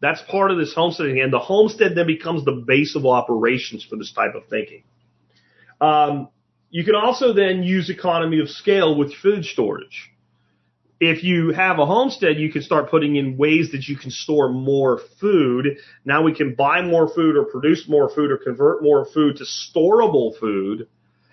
That's 0.00 0.20
part 0.22 0.50
of 0.50 0.58
this 0.58 0.74
homesteading, 0.74 1.20
and 1.20 1.32
the 1.32 1.38
homestead 1.38 1.94
then 1.94 2.06
becomes 2.06 2.44
the 2.44 2.64
base 2.66 2.96
of 2.96 3.06
operations 3.06 3.84
for 3.84 3.96
this 3.96 4.12
type 4.12 4.34
of 4.34 4.46
thinking. 4.48 4.82
Um, 5.80 6.28
you 6.70 6.84
can 6.84 6.94
also 6.96 7.32
then 7.32 7.62
use 7.62 7.88
economy 7.88 8.40
of 8.40 8.48
scale 8.48 8.96
with 8.96 9.14
food 9.14 9.44
storage. 9.44 10.10
If 11.00 11.22
you 11.22 11.52
have 11.52 11.78
a 11.78 11.86
homestead, 11.86 12.38
you 12.38 12.50
can 12.50 12.62
start 12.62 12.90
putting 12.90 13.16
in 13.16 13.36
ways 13.36 13.70
that 13.70 13.86
you 13.86 13.96
can 13.96 14.10
store 14.10 14.48
more 14.48 15.00
food. 15.20 15.78
Now 16.04 16.22
we 16.22 16.34
can 16.34 16.54
buy 16.54 16.82
more 16.82 17.08
food 17.08 17.36
or 17.36 17.44
produce 17.44 17.88
more 17.88 18.10
food 18.10 18.32
or 18.32 18.36
convert 18.36 18.82
more 18.82 19.04
food 19.04 19.36
to 19.36 19.44
storable 19.44 20.36
food 20.38 20.88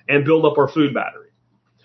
and 0.07 0.23
build 0.23 0.45
up 0.45 0.57
our 0.59 0.67
food 0.67 0.93
battery. 0.93 1.29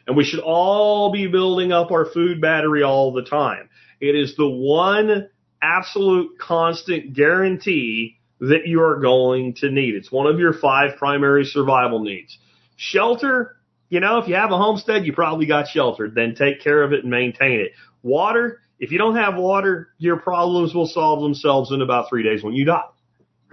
And 0.06 0.16
we 0.16 0.24
should 0.24 0.40
all 0.40 1.10
be 1.10 1.26
building 1.26 1.72
up 1.72 1.90
our 1.90 2.04
food 2.04 2.40
battery 2.40 2.82
all 2.82 3.12
the 3.12 3.22
time. 3.22 3.70
It 4.00 4.14
is 4.14 4.36
the 4.36 4.48
one 4.48 5.28
absolute 5.62 6.38
constant 6.38 7.14
guarantee 7.14 8.18
that 8.40 8.66
you 8.66 8.82
are 8.82 9.00
going 9.00 9.54
to 9.54 9.70
need. 9.70 9.94
It's 9.94 10.10
one 10.10 10.26
of 10.26 10.38
your 10.38 10.52
five 10.52 10.96
primary 10.96 11.44
survival 11.44 12.00
needs. 12.00 12.38
Shelter, 12.76 13.56
you 13.90 13.98
know, 13.98 14.18
if 14.18 14.28
you 14.28 14.36
have 14.36 14.52
a 14.52 14.56
homestead, 14.56 15.04
you 15.04 15.12
probably 15.12 15.46
got 15.46 15.68
sheltered. 15.68 16.14
Then 16.14 16.34
take 16.34 16.62
care 16.62 16.82
of 16.82 16.92
it 16.92 17.02
and 17.02 17.10
maintain 17.10 17.60
it. 17.60 17.72
Water, 18.02 18.60
if 18.78 18.92
you 18.92 18.98
don't 18.98 19.16
have 19.16 19.36
water, 19.36 19.90
your 19.98 20.16
problems 20.16 20.72
will 20.72 20.86
solve 20.86 21.22
themselves 21.22 21.72
in 21.72 21.82
about 21.82 22.08
three 22.08 22.22
days 22.22 22.42
when 22.42 22.54
you 22.54 22.64
die. 22.64 22.84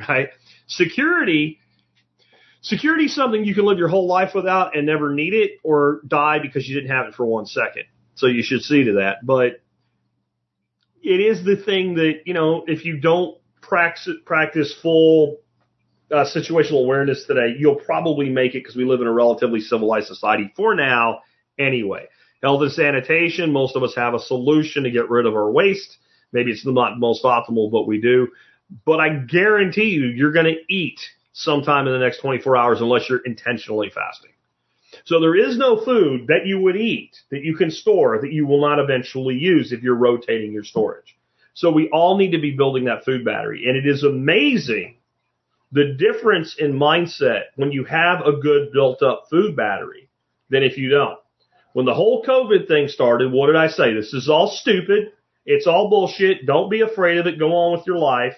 Right? 0.08 0.30
Security, 0.68 1.60
security 2.62 3.06
is 3.06 3.16
something 3.16 3.44
you 3.44 3.56
can 3.56 3.66
live 3.66 3.80
your 3.80 3.88
whole 3.88 4.08
life 4.08 4.36
without 4.36 4.78
and 4.78 4.86
never 4.86 5.12
need 5.12 5.34
it 5.34 5.54
or 5.64 6.02
die 6.08 6.38
because 6.40 6.70
you 6.70 6.76
didn't 6.76 6.96
have 6.96 7.08
it 7.08 7.16
for 7.16 7.26
one 7.26 7.48
second. 7.48 7.86
So 8.14 8.28
you 8.28 8.44
should 8.44 8.62
see 8.62 8.84
to 8.84 8.94
that. 8.94 9.26
But 9.26 9.62
it 11.02 11.20
is 11.20 11.44
the 11.44 11.56
thing 11.56 11.96
that, 11.96 12.22
you 12.26 12.36
know, 12.36 12.64
if 12.68 12.86
you 12.86 13.00
don't 13.00 13.40
practice, 13.60 14.18
practice 14.24 14.72
full 14.82 15.38
uh, 16.12 16.26
situational 16.26 16.84
awareness 16.84 17.26
today, 17.26 17.56
you'll 17.58 17.76
probably 17.76 18.30
make 18.30 18.56
it 18.56 18.60
because 18.64 18.76
we 18.76 18.86
live 18.86 19.02
in 19.02 19.08
a 19.08 19.12
relatively 19.12 19.60
civilized 19.60 20.08
society 20.08 20.52
for 20.56 20.76
now 20.76 21.22
anyway. 21.60 22.08
Health 22.42 22.62
and 22.62 22.72
sanitation, 22.72 23.52
most 23.52 23.76
of 23.76 23.84
us 23.84 23.96
have 23.96 24.14
a 24.14 24.20
solution 24.20 24.84
to 24.84 24.92
get 24.92 25.10
rid 25.10 25.26
of 25.26 25.34
our 25.34 25.52
waste. 25.52 25.98
Maybe 26.32 26.52
it's 26.52 26.66
not 26.66 27.00
most 27.00 27.24
optimal, 27.24 27.72
but 27.72 27.88
we 27.88 28.00
do. 28.00 28.28
But 28.86 29.00
I 29.00 29.10
guarantee 29.10 29.90
you, 29.90 30.06
you're 30.06 30.32
going 30.32 30.46
to 30.46 30.74
eat 30.74 31.00
sometime 31.34 31.88
in 31.88 31.94
the 31.94 32.00
next 32.00 32.20
24 32.20 32.58
hours 32.58 32.82
unless 32.82 33.10
you're 33.10 33.26
intentionally 33.26 33.90
fasting. 33.90 34.32
So 35.06 35.20
there 35.20 35.36
is 35.36 35.58
no 35.58 35.84
food 35.84 36.28
that 36.28 36.46
you 36.46 36.60
would 36.60 36.76
eat 36.76 37.16
that 37.32 37.44
you 37.44 37.56
can 37.56 37.72
store 37.72 38.20
that 38.22 38.32
you 38.32 38.46
will 38.46 38.62
not 38.62 38.80
eventually 38.80 39.36
use 39.36 39.72
if 39.72 39.82
you're 39.82 39.96
rotating 39.96 40.52
your 40.52 40.64
storage. 40.64 41.18
So 41.54 41.72
we 41.72 41.90
all 41.90 42.18
need 42.18 42.32
to 42.32 42.40
be 42.40 42.52
building 42.52 42.86
that 42.86 43.06
food 43.06 43.26
battery. 43.26 43.66
And 43.68 43.78
it 43.78 43.88
is 43.88 44.04
amazing 44.04 44.97
the 45.72 45.96
difference 45.98 46.56
in 46.58 46.74
mindset 46.74 47.44
when 47.56 47.72
you 47.72 47.84
have 47.86 48.22
a 48.22 48.38
good 48.40 48.72
built 48.72 49.02
up 49.02 49.26
food 49.30 49.56
battery 49.56 50.10
than 50.50 50.64
if 50.64 50.78
you 50.78 50.90
don't. 50.90 51.20
When 51.74 51.86
the 51.86 51.94
whole 51.94 52.24
COVID 52.24 52.68
thing 52.68 52.88
started, 52.88 53.32
what 53.32 53.48
did 53.48 53.56
I 53.56 53.68
say? 53.68 53.94
This 53.94 54.14
is 54.14 54.30
all 54.30 54.48
stupid. 54.48 55.12
It's 55.46 55.68
all 55.68 55.90
bullshit. 55.90 56.46
Don't 56.46 56.70
be 56.70 56.82
afraid 56.82 57.18
of 57.18 57.28
it. 57.28 57.40
Go 57.40 57.54
on 57.54 57.78
with 57.78 57.86
your 57.86 57.98
life. 57.98 58.36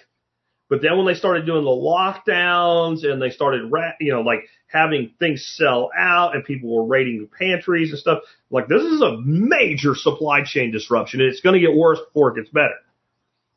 But 0.68 0.82
then 0.82 0.96
when 0.96 1.06
they 1.06 1.14
started 1.14 1.46
doing 1.46 1.64
the 1.64 1.70
lockdowns 1.70 3.04
and 3.04 3.20
they 3.20 3.30
started, 3.30 3.72
you 4.00 4.12
know, 4.12 4.20
like 4.20 4.44
having 4.68 5.12
things 5.18 5.44
sell 5.56 5.90
out 5.98 6.36
and 6.36 6.44
people 6.44 6.72
were 6.72 6.84
raiding 6.84 7.20
the 7.20 7.26
pantries 7.26 7.90
and 7.90 7.98
stuff, 7.98 8.20
like 8.50 8.68
this 8.68 8.82
is 8.82 9.02
a 9.02 9.18
major 9.24 9.96
supply 9.96 10.44
chain 10.44 10.70
disruption 10.70 11.20
and 11.20 11.28
it's 11.28 11.40
going 11.40 11.54
to 11.54 11.60
get 11.60 11.76
worse 11.76 11.98
before 11.98 12.30
it 12.30 12.36
gets 12.36 12.50
better. 12.50 12.76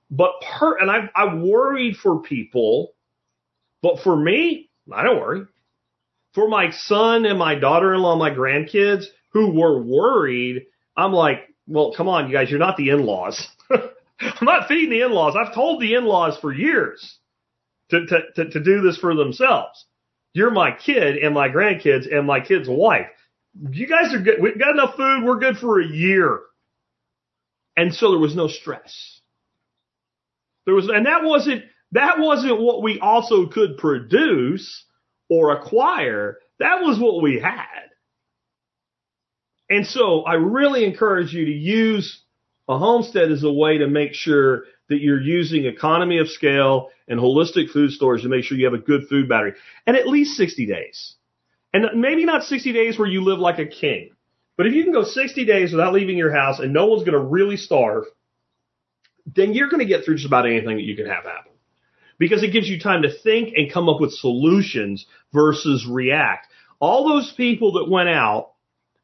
But 0.09 0.31
per, 0.41 0.79
and 0.79 0.89
I, 0.89 1.09
I 1.15 1.35
worried 1.35 1.97
for 1.97 2.21
people, 2.21 2.93
but 3.83 3.99
for 3.99 4.15
me, 4.15 4.69
I 4.91 5.03
don't 5.03 5.19
worry. 5.19 5.45
For 6.33 6.47
my 6.47 6.71
son 6.71 7.25
and 7.25 7.37
my 7.37 7.53
daughter-in-law, 7.53 8.15
my 8.15 8.31
grandkids 8.31 9.05
who 9.33 9.51
were 9.51 9.83
worried, 9.83 10.65
I'm 10.97 11.11
like, 11.11 11.53
well, 11.67 11.93
come 11.95 12.07
on, 12.07 12.27
you 12.27 12.33
guys, 12.33 12.49
you're 12.49 12.59
not 12.59 12.77
the 12.77 12.89
in-laws. 12.89 13.45
I'm 13.69 14.45
not 14.45 14.67
feeding 14.67 14.89
the 14.89 15.01
in-laws. 15.01 15.35
I've 15.35 15.53
told 15.53 15.81
the 15.81 15.93
in-laws 15.95 16.39
for 16.39 16.51
years 16.53 17.17
to, 17.89 18.05
to, 18.05 18.19
to, 18.35 18.49
to 18.51 18.59
do 18.63 18.81
this 18.81 18.97
for 18.97 19.13
themselves. 19.13 19.85
You're 20.33 20.51
my 20.51 20.71
kid 20.71 21.17
and 21.17 21.33
my 21.33 21.49
grandkids 21.49 22.11
and 22.11 22.25
my 22.25 22.39
kid's 22.39 22.69
wife. 22.69 23.11
You 23.69 23.85
guys 23.85 24.13
are 24.13 24.19
good. 24.19 24.41
We've 24.41 24.57
got 24.57 24.71
enough 24.71 24.95
food. 24.95 25.23
We're 25.23 25.39
good 25.39 25.57
for 25.57 25.79
a 25.79 25.85
year. 25.85 26.39
And 27.75 27.93
so 27.93 28.11
there 28.11 28.19
was 28.19 28.35
no 28.35 28.47
stress. 28.47 29.19
There 30.65 30.73
was, 30.73 30.87
and 30.87 31.05
that 31.05 31.23
wasn't, 31.23 31.63
that 31.93 32.17
wasn't 32.19 32.59
what 32.59 32.81
we 32.81 32.99
also 32.99 33.45
could 33.47 33.77
produce 33.77 34.85
or 35.29 35.51
acquire. 35.51 36.39
That 36.59 36.81
was 36.81 36.99
what 36.99 37.21
we 37.21 37.39
had. 37.39 37.89
And 39.69 39.85
so 39.85 40.23
I 40.23 40.33
really 40.33 40.85
encourage 40.85 41.33
you 41.33 41.45
to 41.45 41.51
use 41.51 42.21
a 42.67 42.77
homestead 42.77 43.31
as 43.31 43.43
a 43.43 43.51
way 43.51 43.77
to 43.77 43.87
make 43.87 44.13
sure 44.13 44.63
that 44.89 45.01
you're 45.01 45.21
using 45.21 45.65
economy 45.65 46.17
of 46.17 46.29
scale 46.29 46.89
and 47.07 47.19
holistic 47.19 47.69
food 47.69 47.91
storage 47.91 48.23
to 48.23 48.29
make 48.29 48.43
sure 48.43 48.57
you 48.57 48.65
have 48.65 48.73
a 48.73 48.79
good 48.79 49.07
food 49.07 49.29
battery 49.29 49.53
and 49.85 49.95
at 49.95 50.07
least 50.07 50.35
60 50.35 50.65
days. 50.65 51.15
And 51.73 51.85
maybe 51.99 52.25
not 52.25 52.43
60 52.43 52.71
days 52.73 52.97
where 52.97 53.07
you 53.07 53.23
live 53.23 53.39
like 53.39 53.59
a 53.59 53.65
king, 53.65 54.11
but 54.57 54.67
if 54.67 54.73
you 54.73 54.83
can 54.83 54.93
go 54.93 55.03
60 55.03 55.45
days 55.45 55.71
without 55.71 55.93
leaving 55.93 56.17
your 56.17 56.33
house 56.33 56.59
and 56.59 56.73
no 56.73 56.87
one's 56.87 57.03
going 57.03 57.17
to 57.17 57.25
really 57.25 57.57
starve, 57.57 58.05
then 59.25 59.53
you're 59.53 59.69
going 59.69 59.79
to 59.79 59.85
get 59.85 60.05
through 60.05 60.15
just 60.15 60.27
about 60.27 60.45
anything 60.45 60.77
that 60.77 60.83
you 60.83 60.95
can 60.95 61.07
have 61.07 61.23
happen 61.23 61.52
because 62.17 62.43
it 62.43 62.51
gives 62.51 62.67
you 62.67 62.79
time 62.79 63.01
to 63.03 63.11
think 63.11 63.53
and 63.55 63.71
come 63.71 63.89
up 63.89 63.99
with 63.99 64.11
solutions 64.11 65.05
versus 65.33 65.85
react. 65.89 66.47
All 66.79 67.07
those 67.07 67.33
people 67.35 67.73
that 67.73 67.89
went 67.89 68.09
out 68.09 68.51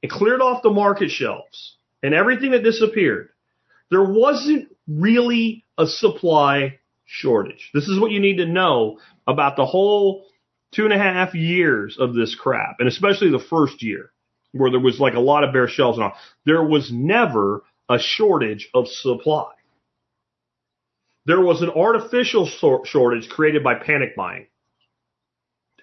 and 0.02 0.12
cleared 0.12 0.42
off 0.42 0.64
the 0.64 0.70
market 0.70 1.10
shelves 1.10 1.76
and 2.04 2.14
everything 2.14 2.52
that 2.52 2.64
disappeared, 2.64 3.30
there 3.92 4.04
wasn't 4.04 4.70
really 4.88 5.66
a 5.78 5.86
supply 5.88 6.80
shortage. 7.06 7.72
This 7.74 7.88
is 7.88 8.00
what 8.00 8.12
you 8.12 8.20
need 8.20 8.38
to 8.38 8.46
know 8.46 9.00
about 9.28 9.56
the 9.56 9.66
whole 9.66 10.26
two 10.72 10.84
and 10.84 10.94
a 10.94 10.98
half 10.98 11.34
years 11.34 11.98
of 12.00 12.14
this 12.14 12.36
crap, 12.36 12.76
and 12.80 12.88
especially 12.88 13.32
the 13.32 13.40
first 13.40 13.82
year 13.82 14.12
where 14.52 14.72
there 14.72 14.80
was 14.80 15.00
like 15.00 15.14
a 15.14 15.20
lot 15.20 15.44
of 15.44 15.54
bare 15.54 15.68
shelves 15.68 15.98
and 15.98 16.06
all, 16.06 16.14
there 16.46 16.64
was 16.64 16.92
never 16.92 17.64
a 17.90 18.00
shortage 18.00 18.70
of 18.74 18.88
supply. 18.88 19.52
There 21.30 21.42
was 21.42 21.62
an 21.62 21.70
artificial 21.70 22.48
sor- 22.48 22.88
shortage 22.88 23.30
created 23.30 23.64
by 23.64 23.76
panic 23.76 24.16
buying, 24.16 24.48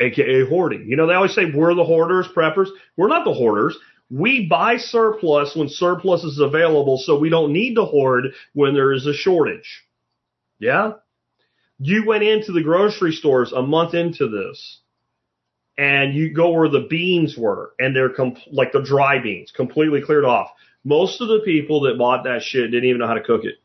aka 0.01 0.44
hoarding. 0.44 0.88
You 0.88 0.97
know, 0.97 1.07
they 1.07 1.14
always 1.14 1.36
say 1.36 1.44
we're 1.44 1.72
the 1.74 1.84
hoarders, 1.84 2.26
preppers. 2.26 2.66
We're 2.97 3.07
not 3.07 3.24
the 3.24 3.32
hoarders. 3.32 3.78
We 4.11 4.49
buy 4.49 4.78
surplus 4.78 5.55
when 5.55 5.68
surplus 5.68 6.24
is 6.24 6.40
available, 6.40 6.99
so 6.99 7.16
we 7.16 7.28
don't 7.28 7.53
need 7.53 7.76
to 7.76 7.84
hoard 7.84 8.32
when 8.55 8.74
there 8.74 8.92
is 8.92 9.07
a 9.07 9.14
shortage. 9.14 9.84
Yeah? 10.59 10.94
You 11.78 12.05
went 12.05 12.24
into 12.24 12.51
the 12.51 12.64
grocery 12.64 13.12
stores 13.12 13.53
a 13.53 13.62
month 13.62 13.94
into 13.94 14.28
this 14.28 14.80
and 15.78 16.12
you 16.12 16.34
go 16.34 16.51
where 16.51 16.68
the 16.68 16.88
beans 16.90 17.36
were 17.38 17.70
and 17.78 17.94
they're 17.94 18.09
com- 18.09 18.34
like 18.51 18.72
the 18.72 18.82
dry 18.82 19.20
beans 19.22 19.53
completely 19.53 20.01
cleared 20.03 20.24
off. 20.24 20.51
Most 20.82 21.20
of 21.20 21.28
the 21.28 21.42
people 21.44 21.82
that 21.82 21.99
bought 21.99 22.24
that 22.24 22.42
shit 22.42 22.72
didn't 22.72 22.88
even 22.88 22.99
know 22.99 23.07
how 23.07 23.14
to 23.14 23.22
cook 23.22 23.44
it. 23.44 23.59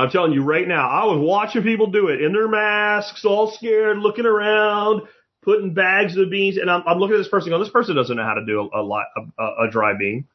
I'm 0.00 0.10
telling 0.10 0.32
you 0.32 0.42
right 0.42 0.66
now, 0.66 0.88
I 0.88 1.04
was 1.04 1.18
watching 1.20 1.62
people 1.62 1.88
do 1.88 2.08
it 2.08 2.22
in 2.22 2.32
their 2.32 2.48
masks, 2.48 3.22
all 3.26 3.52
scared, 3.52 3.98
looking 3.98 4.24
around, 4.24 5.02
putting 5.42 5.74
bags 5.74 6.16
of 6.16 6.30
beans, 6.30 6.56
and 6.56 6.70
I'm, 6.70 6.82
I'm 6.86 6.98
looking 6.98 7.16
at 7.16 7.18
this 7.18 7.28
person 7.28 7.50
going, 7.50 7.62
this 7.62 7.70
person 7.70 7.96
doesn't 7.96 8.16
know 8.16 8.24
how 8.24 8.32
to 8.32 8.46
do 8.46 8.70
a, 8.72 8.78
a, 8.78 9.02
a, 9.38 9.66
a 9.66 9.70
dry 9.70 9.92
bean. 9.98 10.26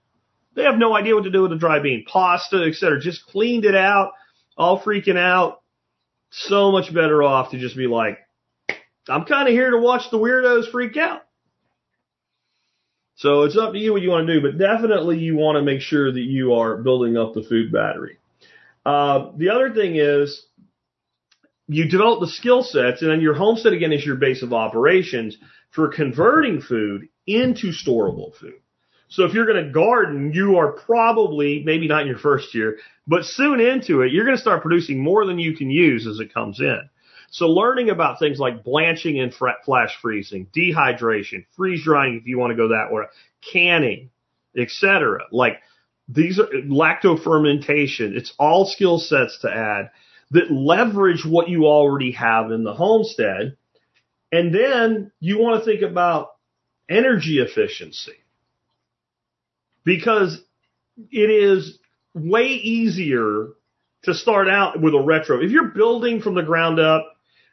They 0.55 0.63
have 0.63 0.77
no 0.77 0.95
idea 0.95 1.15
what 1.15 1.23
to 1.23 1.31
do 1.31 1.41
with 1.41 1.51
a 1.51 1.57
dry 1.57 1.79
bean, 1.79 2.05
pasta, 2.07 2.63
etc. 2.63 2.99
Just 3.01 3.25
cleaned 3.25 3.65
it 3.65 3.73
out, 3.75 4.11
all 4.55 4.79
freaking 4.79 5.17
out. 5.17 5.61
So 6.29 6.71
much 6.71 6.93
better 6.93 7.23
off 7.23 7.49
to 7.51 7.57
just 7.57 7.75
be 7.75 7.87
like, 7.87 8.19
I'm 9.09 9.25
kind 9.25 9.47
of 9.47 9.53
here 9.53 9.71
to 9.71 9.79
watch 9.79 10.11
the 10.11 10.19
weirdos 10.19 10.69
freak 10.69 10.95
out. 10.95 11.21
So 13.15 13.43
it's 13.43 13.57
up 13.57 13.73
to 13.73 13.79
you 13.79 13.93
what 13.93 14.03
you 14.03 14.09
want 14.09 14.27
to 14.27 14.33
do, 14.33 14.41
but 14.41 14.59
definitely 14.59 15.17
you 15.17 15.35
want 15.35 15.55
to 15.55 15.63
make 15.63 15.81
sure 15.81 16.11
that 16.11 16.19
you 16.19 16.53
are 16.53 16.77
building 16.77 17.17
up 17.17 17.33
the 17.33 17.41
food 17.41 17.71
battery. 17.71 18.19
Uh, 18.85 19.31
the 19.37 19.49
other 19.49 19.73
thing 19.73 19.95
is 19.95 20.45
you 21.67 21.89
develop 21.89 22.19
the 22.19 22.27
skill 22.27 22.63
sets 22.63 23.01
and 23.01 23.09
then 23.09 23.21
your 23.21 23.33
homestead 23.33 23.73
again 23.73 23.91
is 23.91 24.05
your 24.05 24.15
base 24.15 24.43
of 24.43 24.53
operations 24.53 25.37
for 25.71 25.87
converting 25.87 26.61
food 26.61 27.07
into 27.25 27.71
storable 27.71 28.35
food. 28.35 28.53
So 29.07 29.23
if 29.23 29.33
you're 29.33 29.45
going 29.45 29.63
to 29.63 29.71
garden, 29.71 30.33
you 30.33 30.57
are 30.57 30.71
probably, 30.71 31.63
maybe 31.63 31.87
not 31.87 32.01
in 32.01 32.07
your 32.07 32.17
first 32.17 32.53
year, 32.55 32.77
but 33.07 33.23
soon 33.23 33.59
into 33.59 34.01
it, 34.01 34.11
you're 34.11 34.25
going 34.25 34.37
to 34.37 34.41
start 34.41 34.61
producing 34.61 34.99
more 34.99 35.25
than 35.25 35.39
you 35.39 35.55
can 35.55 35.69
use 35.69 36.07
as 36.07 36.19
it 36.19 36.33
comes 36.33 36.59
in. 36.59 36.89
So 37.29 37.47
learning 37.47 37.89
about 37.89 38.19
things 38.19 38.39
like 38.39 38.63
blanching 38.63 39.19
and 39.19 39.33
flash 39.33 39.97
freezing, 40.01 40.47
dehydration, 40.55 41.45
freeze 41.55 41.83
drying 41.83 42.15
if 42.15 42.27
you 42.27 42.39
want 42.39 42.51
to 42.51 42.57
go 42.57 42.69
that 42.69 42.87
way, 42.91 43.03
canning, 43.51 44.09
etc. 44.57 45.19
Like 45.31 45.59
these 46.07 46.39
are 46.39 46.47
lacto 46.67 47.21
fermentation. 47.21 48.15
It's 48.15 48.33
all 48.37 48.65
skill 48.65 48.99
sets 48.99 49.39
to 49.41 49.49
add 49.49 49.91
that 50.31 50.51
leverage 50.51 51.25
what 51.25 51.49
you 51.49 51.65
already 51.65 52.11
have 52.11 52.51
in 52.51 52.63
the 52.63 52.73
homestead. 52.73 53.57
And 54.31 54.53
then 54.53 55.11
you 55.19 55.39
want 55.39 55.59
to 55.59 55.65
think 55.65 55.81
about 55.81 56.29
energy 56.89 57.39
efficiency 57.39 58.15
because 59.83 60.41
it 61.11 61.29
is 61.29 61.77
way 62.13 62.47
easier 62.47 63.49
to 64.03 64.13
start 64.13 64.47
out 64.47 64.81
with 64.81 64.93
a 64.93 65.01
retro. 65.01 65.41
If 65.41 65.51
you're 65.51 65.69
building 65.69 66.21
from 66.21 66.35
the 66.35 66.43
ground 66.43 66.79
up 66.79 67.05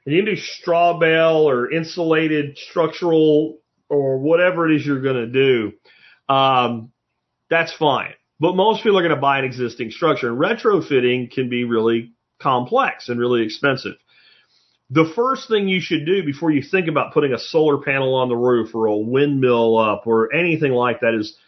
and 0.05 0.15
you 0.15 0.25
do 0.25 0.37
straw 0.37 0.99
bale 0.99 1.49
or 1.49 1.71
insulated 1.71 2.59
structural 2.59 3.59
or 3.89 4.19
whatever 4.19 4.71
it 4.71 4.77
is 4.77 4.87
you're 4.87 5.01
going 5.01 5.17
to 5.17 5.27
do, 5.27 5.73
um, 6.29 6.93
that's 7.49 7.73
fine. 7.75 8.15
But 8.43 8.57
most 8.57 8.83
people 8.83 8.99
are 8.99 9.03
going 9.03 9.15
to 9.15 9.21
buy 9.21 9.39
an 9.39 9.45
existing 9.45 9.93
structure 9.93 10.29
and 10.29 10.37
retrofitting 10.37 11.31
can 11.31 11.49
be 11.49 11.63
really 11.63 12.11
complex 12.41 13.09
and 13.09 13.21
really 13.21 13.45
expensive. 13.45 13.95
The 14.91 15.13
first 15.15 15.47
thing 15.47 15.69
you 15.69 15.81
should 15.81 16.05
do 16.05 16.25
before 16.25 16.51
you 16.51 16.61
think 16.61 16.89
about 16.89 17.15
putting 17.15 17.33
a 17.33 17.39
solar 17.39 17.79
panel 17.79 18.17
on 18.17 18.29
the 18.29 18.37
roof 18.37 18.75
or 18.75 18.87
a 18.87 18.97
windmill 18.97 19.79
up 19.79 20.09
or 20.09 20.35
anything 20.35 20.73
like 20.73 21.03
that 21.03 21.15
is 21.15 21.39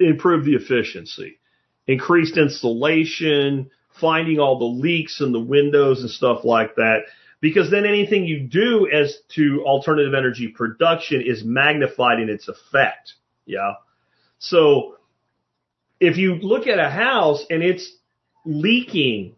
improve 0.00 0.44
the 0.44 0.56
efficiency, 0.56 1.38
increased 1.86 2.36
insulation, 2.36 3.70
finding 4.00 4.40
all 4.40 4.58
the 4.58 4.64
leaks 4.64 5.20
in 5.20 5.30
the 5.30 5.38
windows 5.38 6.00
and 6.00 6.10
stuff 6.10 6.44
like 6.44 6.74
that. 6.74 7.02
Because 7.40 7.70
then 7.70 7.86
anything 7.86 8.24
you 8.24 8.40
do 8.40 8.88
as 8.92 9.16
to 9.36 9.62
alternative 9.64 10.12
energy 10.12 10.48
production 10.48 11.22
is 11.24 11.44
magnified 11.44 12.18
in 12.18 12.28
its 12.28 12.48
effect. 12.48 13.12
Yeah. 13.44 13.74
So 14.40 14.95
if 16.00 16.16
you 16.16 16.34
look 16.36 16.66
at 16.66 16.78
a 16.78 16.90
house 16.90 17.44
and 17.50 17.62
it's 17.62 17.90
leaking, 18.44 19.34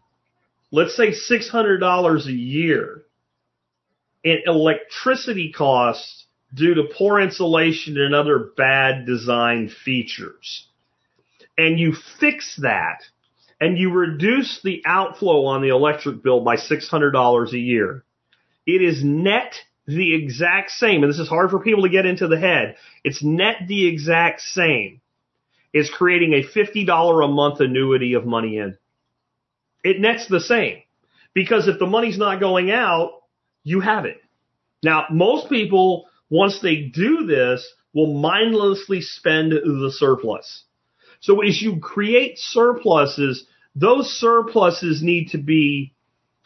let's 0.71 0.95
say 0.95 1.11
$600 1.11 2.25
a 2.25 2.31
year 2.31 3.03
in 4.23 4.39
electricity 4.45 5.51
costs 5.51 6.25
due 6.53 6.73
to 6.75 6.89
poor 6.97 7.19
insulation 7.19 7.97
and 7.97 8.13
other 8.13 8.51
bad 8.57 9.05
design 9.05 9.69
features. 9.69 10.67
And 11.57 11.79
you 11.79 11.93
fix 12.19 12.57
that 12.61 13.03
and 13.61 13.77
you 13.77 13.91
reduce 13.91 14.61
the 14.63 14.81
outflow 14.85 15.45
on 15.45 15.61
the 15.61 15.69
electric 15.69 16.23
bill 16.23 16.41
by 16.41 16.55
$600 16.55 17.53
a 17.53 17.57
year. 17.57 18.03
It 18.65 18.81
is 18.81 19.03
net 19.03 19.55
the 19.85 20.13
exact 20.13 20.69
same, 20.71 21.03
and 21.03 21.11
this 21.11 21.19
is 21.19 21.27
hard 21.27 21.49
for 21.49 21.59
people 21.59 21.83
to 21.83 21.89
get 21.89 22.05
into 22.05 22.27
the 22.27 22.39
head. 22.39 22.75
It's 23.03 23.23
net 23.23 23.63
the 23.67 23.87
exact 23.87 24.41
same. 24.41 25.01
It's 25.73 25.89
creating 25.89 26.33
a 26.33 26.43
$50 26.43 27.23
a 27.23 27.27
month 27.27 27.59
annuity 27.59 28.13
of 28.13 28.25
money 28.25 28.57
in. 28.57 28.77
It 29.83 29.99
nets 29.99 30.27
the 30.27 30.39
same. 30.39 30.81
Because 31.33 31.67
if 31.67 31.79
the 31.79 31.85
money's 31.85 32.17
not 32.17 32.39
going 32.39 32.71
out, 32.71 33.21
you 33.63 33.81
have 33.81 34.05
it. 34.05 34.17
Now, 34.81 35.05
most 35.11 35.49
people 35.49 36.09
once 36.29 36.59
they 36.61 36.77
do 36.93 37.25
this, 37.25 37.67
will 37.93 38.13
mindlessly 38.13 39.01
spend 39.01 39.51
the 39.51 39.91
surplus. 39.95 40.63
So 41.21 41.41
as 41.41 41.61
you 41.61 41.79
create 41.79 42.37
surpluses, 42.37 43.45
those 43.75 44.09
surpluses 44.11 45.01
need 45.01 45.29
to 45.29 45.37
be 45.37 45.93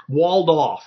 walled 0.08 0.50
off. 0.50 0.84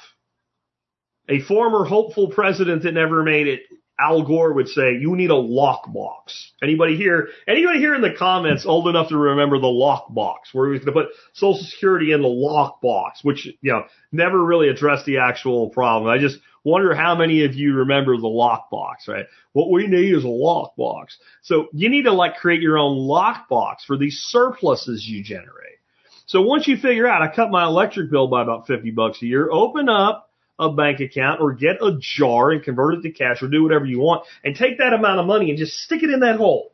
A 1.28 1.40
former 1.40 1.84
hopeful 1.84 2.28
president 2.28 2.84
that 2.84 2.92
never 2.92 3.22
made 3.22 3.48
it, 3.48 3.60
Al 3.98 4.22
Gore 4.22 4.52
would 4.52 4.68
say, 4.68 4.96
you 5.00 5.16
need 5.16 5.30
a 5.30 5.34
lockbox. 5.34 6.50
Anybody 6.62 6.96
here, 6.96 7.28
anybody 7.48 7.78
here 7.78 7.94
in 7.94 8.02
the 8.02 8.12
comments 8.12 8.66
old 8.66 8.88
enough 8.88 9.08
to 9.08 9.16
remember 9.16 9.58
the 9.58 9.66
lockbox, 9.66 10.52
where 10.52 10.66
he 10.66 10.72
was 10.72 10.84
going 10.84 10.94
to 10.94 11.02
put 11.02 11.16
Social 11.32 11.64
Security 11.64 12.12
in 12.12 12.20
the 12.20 12.28
lockbox, 12.28 13.22
which, 13.22 13.46
you 13.46 13.72
know, 13.72 13.84
never 14.12 14.44
really 14.44 14.68
addressed 14.68 15.06
the 15.06 15.18
actual 15.18 15.70
problem. 15.70 16.10
I 16.10 16.18
just 16.18 16.38
wonder 16.62 16.94
how 16.94 17.14
many 17.14 17.44
of 17.44 17.54
you 17.54 17.74
remember 17.74 18.16
the 18.16 18.22
lockbox, 18.24 19.08
right? 19.08 19.26
What 19.52 19.70
we 19.70 19.86
need 19.86 20.14
is 20.14 20.24
a 20.24 20.26
lockbox. 20.26 21.14
So 21.42 21.68
you 21.72 21.88
need 21.88 22.02
to 22.02 22.12
like 22.12 22.36
create 22.36 22.60
your 22.60 22.76
own 22.76 22.98
lockbox 22.98 23.76
for 23.86 23.96
these 23.96 24.18
surpluses 24.28 25.06
you 25.06 25.22
generate. 25.22 25.78
So 26.26 26.42
once 26.42 26.66
you 26.66 26.76
figure 26.76 27.06
out, 27.06 27.22
I 27.22 27.34
cut 27.34 27.50
my 27.50 27.64
electric 27.64 28.10
bill 28.10 28.26
by 28.26 28.42
about 28.42 28.66
50 28.66 28.90
bucks 28.90 29.22
a 29.22 29.26
year, 29.26 29.48
open 29.50 29.88
up 29.88 30.28
a 30.58 30.72
bank 30.72 31.00
account 31.00 31.40
or 31.40 31.52
get 31.52 31.82
a 31.82 31.98
jar 32.00 32.50
and 32.50 32.62
convert 32.62 32.94
it 32.94 33.02
to 33.02 33.10
cash 33.10 33.42
or 33.42 33.48
do 33.48 33.62
whatever 33.62 33.84
you 33.84 34.00
want 34.00 34.24
and 34.42 34.56
take 34.56 34.78
that 34.78 34.92
amount 34.92 35.20
of 35.20 35.26
money 35.26 35.50
and 35.50 35.58
just 35.58 35.74
stick 35.74 36.02
it 36.02 36.10
in 36.10 36.20
that 36.20 36.36
hole. 36.36 36.72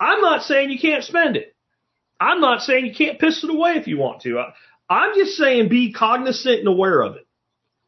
I'm 0.00 0.20
not 0.20 0.42
saying 0.42 0.70
you 0.70 0.78
can't 0.78 1.02
spend 1.02 1.36
it. 1.36 1.54
I'm 2.20 2.40
not 2.40 2.62
saying 2.62 2.86
you 2.86 2.94
can't 2.94 3.18
piss 3.18 3.42
it 3.42 3.50
away 3.50 3.72
if 3.72 3.86
you 3.86 3.98
want 3.98 4.22
to. 4.22 4.42
I'm 4.88 5.14
just 5.14 5.36
saying 5.36 5.68
be 5.68 5.92
cognizant 5.92 6.60
and 6.60 6.68
aware 6.68 7.02
of 7.02 7.16
it. 7.16 7.26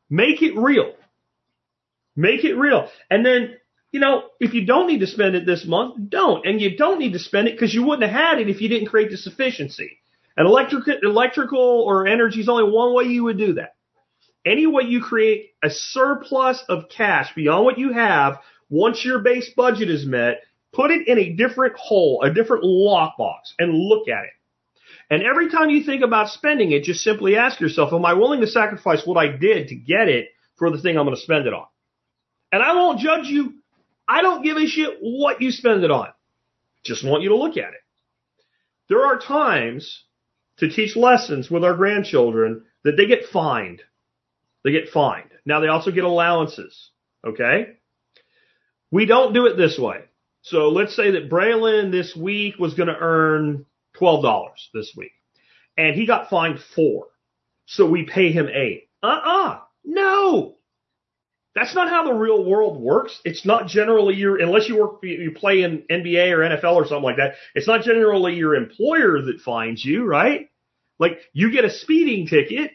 Make 0.08 0.42
it 0.42 0.56
real. 0.56 0.94
Make 2.16 2.44
it 2.44 2.54
real. 2.54 2.88
And 3.08 3.24
then, 3.24 3.56
you 3.92 4.00
know, 4.00 4.24
if 4.40 4.54
you 4.54 4.66
don't 4.66 4.88
need 4.88 5.00
to 5.00 5.06
spend 5.06 5.36
it 5.36 5.46
this 5.46 5.64
month, 5.64 6.10
don't. 6.10 6.46
And 6.46 6.60
you 6.60 6.76
don't 6.76 6.98
need 6.98 7.12
to 7.12 7.18
spend 7.18 7.48
it 7.48 7.52
because 7.52 7.72
you 7.72 7.84
wouldn't 7.84 8.10
have 8.10 8.20
had 8.20 8.40
it 8.40 8.50
if 8.50 8.60
you 8.60 8.68
didn't 8.68 8.88
create 8.88 9.10
the 9.10 9.16
sufficiency. 9.16 10.00
And 10.36 10.46
electric, 10.46 10.84
electrical 11.02 11.84
or 11.86 12.06
energy 12.06 12.40
is 12.40 12.48
only 12.48 12.70
one 12.70 12.94
way 12.94 13.04
you 13.04 13.24
would 13.24 13.38
do 13.38 13.54
that. 13.54 13.74
Any 14.44 14.66
way 14.66 14.84
you 14.84 15.02
create 15.02 15.50
a 15.62 15.70
surplus 15.70 16.62
of 16.68 16.88
cash 16.88 17.34
beyond 17.34 17.64
what 17.64 17.78
you 17.78 17.92
have, 17.92 18.38
once 18.68 19.04
your 19.04 19.18
base 19.18 19.50
budget 19.54 19.90
is 19.90 20.06
met, 20.06 20.40
put 20.72 20.90
it 20.90 21.06
in 21.08 21.18
a 21.18 21.32
different 21.32 21.76
hole, 21.76 22.22
a 22.22 22.32
different 22.32 22.64
lockbox, 22.64 23.52
and 23.58 23.74
look 23.74 24.08
at 24.08 24.24
it. 24.24 24.30
And 25.10 25.22
every 25.24 25.50
time 25.50 25.70
you 25.70 25.82
think 25.82 26.02
about 26.02 26.28
spending 26.28 26.70
it, 26.70 26.84
just 26.84 27.02
simply 27.02 27.36
ask 27.36 27.60
yourself, 27.60 27.92
am 27.92 28.04
I 28.04 28.14
willing 28.14 28.40
to 28.40 28.46
sacrifice 28.46 29.02
what 29.04 29.18
I 29.18 29.36
did 29.36 29.68
to 29.68 29.74
get 29.74 30.08
it 30.08 30.28
for 30.56 30.70
the 30.70 30.80
thing 30.80 30.96
I'm 30.96 31.04
going 31.04 31.16
to 31.16 31.22
spend 31.22 31.46
it 31.46 31.52
on? 31.52 31.66
And 32.52 32.62
I 32.62 32.74
won't 32.74 33.00
judge 33.00 33.26
you. 33.26 33.54
I 34.06 34.22
don't 34.22 34.42
give 34.42 34.56
a 34.56 34.66
shit 34.66 34.98
what 35.00 35.42
you 35.42 35.50
spend 35.50 35.84
it 35.84 35.90
on. 35.90 36.08
Just 36.84 37.04
want 37.04 37.22
you 37.22 37.30
to 37.30 37.36
look 37.36 37.56
at 37.56 37.74
it. 37.74 37.80
There 38.88 39.04
are 39.04 39.18
times 39.18 40.04
to 40.58 40.68
teach 40.68 40.96
lessons 40.96 41.50
with 41.50 41.64
our 41.64 41.74
grandchildren 41.74 42.64
that 42.84 42.96
they 42.96 43.06
get 43.06 43.26
fined. 43.32 43.82
They 44.64 44.72
get 44.72 44.88
fined. 44.88 45.30
Now 45.44 45.60
they 45.60 45.68
also 45.68 45.90
get 45.90 46.04
allowances. 46.04 46.90
Okay. 47.26 47.76
We 48.90 49.06
don't 49.06 49.32
do 49.32 49.46
it 49.46 49.56
this 49.56 49.78
way. 49.78 50.00
So 50.42 50.68
let's 50.68 50.96
say 50.96 51.12
that 51.12 51.30
Braylon 51.30 51.90
this 51.90 52.16
week 52.16 52.58
was 52.58 52.74
going 52.74 52.88
to 52.88 52.96
earn 52.98 53.66
$12 54.00 54.52
this 54.74 54.92
week 54.96 55.12
and 55.76 55.94
he 55.94 56.06
got 56.06 56.30
fined 56.30 56.60
four. 56.74 57.06
So 57.66 57.88
we 57.88 58.04
pay 58.04 58.32
him 58.32 58.48
eight. 58.48 58.88
Uh-uh. 59.02 59.60
No. 59.84 60.56
That's 61.54 61.74
not 61.74 61.88
how 61.88 62.04
the 62.04 62.14
real 62.14 62.44
world 62.44 62.80
works. 62.80 63.18
It's 63.24 63.44
not 63.44 63.66
generally 63.66 64.14
your, 64.14 64.40
unless 64.40 64.68
you 64.68 64.78
work, 64.78 65.00
you 65.02 65.32
play 65.34 65.62
in 65.62 65.84
NBA 65.90 66.32
or 66.32 66.38
NFL 66.38 66.74
or 66.74 66.86
something 66.86 67.02
like 67.02 67.16
that. 67.16 67.34
It's 67.54 67.66
not 67.66 67.82
generally 67.82 68.34
your 68.34 68.54
employer 68.54 69.20
that 69.22 69.40
finds 69.40 69.84
you, 69.84 70.04
right? 70.04 70.48
Like 70.98 71.18
you 71.32 71.50
get 71.50 71.64
a 71.64 71.70
speeding 71.70 72.26
ticket, 72.26 72.72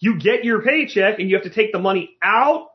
you 0.00 0.18
get 0.18 0.44
your 0.44 0.62
paycheck 0.62 1.18
and 1.18 1.28
you 1.28 1.36
have 1.36 1.44
to 1.44 1.50
take 1.50 1.72
the 1.72 1.78
money 1.78 2.16
out 2.22 2.68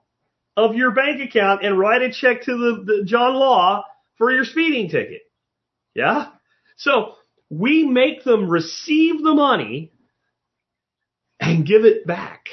of 0.55 0.75
your 0.75 0.91
bank 0.91 1.21
account 1.21 1.65
and 1.65 1.77
write 1.77 2.01
a 2.01 2.11
check 2.11 2.43
to 2.43 2.51
the, 2.55 2.83
the 2.85 3.03
John 3.03 3.33
Law 3.33 3.83
for 4.17 4.31
your 4.31 4.45
speeding 4.45 4.89
ticket. 4.89 5.21
Yeah? 5.93 6.27
So 6.77 7.15
we 7.49 7.85
make 7.85 8.23
them 8.23 8.49
receive 8.49 9.23
the 9.23 9.33
money 9.33 9.91
and 11.39 11.65
give 11.65 11.83
it 11.83 12.07
back. 12.07 12.45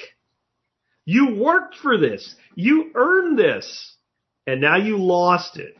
You 1.04 1.36
worked 1.36 1.76
for 1.76 1.98
this. 1.98 2.34
You 2.54 2.90
earned 2.94 3.38
this. 3.38 3.96
And 4.46 4.60
now 4.60 4.76
you 4.76 4.98
lost 4.98 5.56
it. 5.56 5.76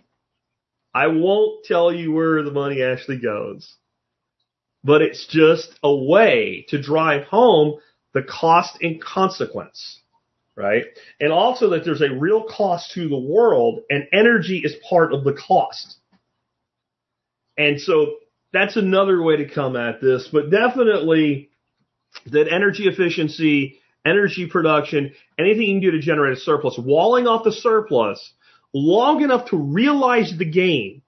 I 0.95 1.09
won't 1.09 1.65
tell 1.65 1.93
you 1.93 2.13
where 2.13 2.43
the 2.43 2.53
money 2.53 2.83
actually 2.83 3.19
goes. 3.19 3.75
But 4.85 5.03
it's 5.03 5.27
just 5.27 5.79
a 5.83 5.93
way 5.93 6.67
to 6.69 6.81
drive 6.81 7.25
home 7.25 7.79
the 8.15 8.23
cost 8.23 8.79
and 8.83 9.03
consequence. 9.03 10.01
Right? 10.55 10.85
And 11.19 11.33
also 11.33 11.71
that 11.71 11.85
there's 11.85 12.03
a 12.03 12.13
real 12.13 12.45
cost 12.45 12.93
to 12.93 13.09
the 13.09 13.19
world 13.19 13.81
and 13.89 14.07
energy 14.13 14.61
is 14.63 14.75
part 14.89 15.15
of 15.15 15.25
the 15.25 15.33
cost. 15.33 15.97
And 17.57 17.81
so 17.81 18.17
that's 18.53 18.77
another 18.77 19.23
way 19.23 19.37
to 19.37 19.49
come 19.49 19.77
at 19.77 20.03
this, 20.03 20.29
but 20.31 20.51
definitely 20.51 21.49
that 22.27 22.53
energy 22.53 22.85
efficiency, 22.85 23.81
energy 24.05 24.47
production, 24.47 25.13
anything 25.39 25.63
you 25.63 25.81
can 25.81 25.81
do 25.81 25.91
to 25.93 26.01
generate 26.01 26.37
a 26.37 26.41
surplus, 26.41 26.79
walling 26.79 27.27
off 27.27 27.45
the 27.45 27.53
surplus 27.53 28.35
long 28.75 29.23
enough 29.23 29.49
to 29.51 29.57
realize 29.57 30.35
the 30.37 30.45
gain. 30.45 31.01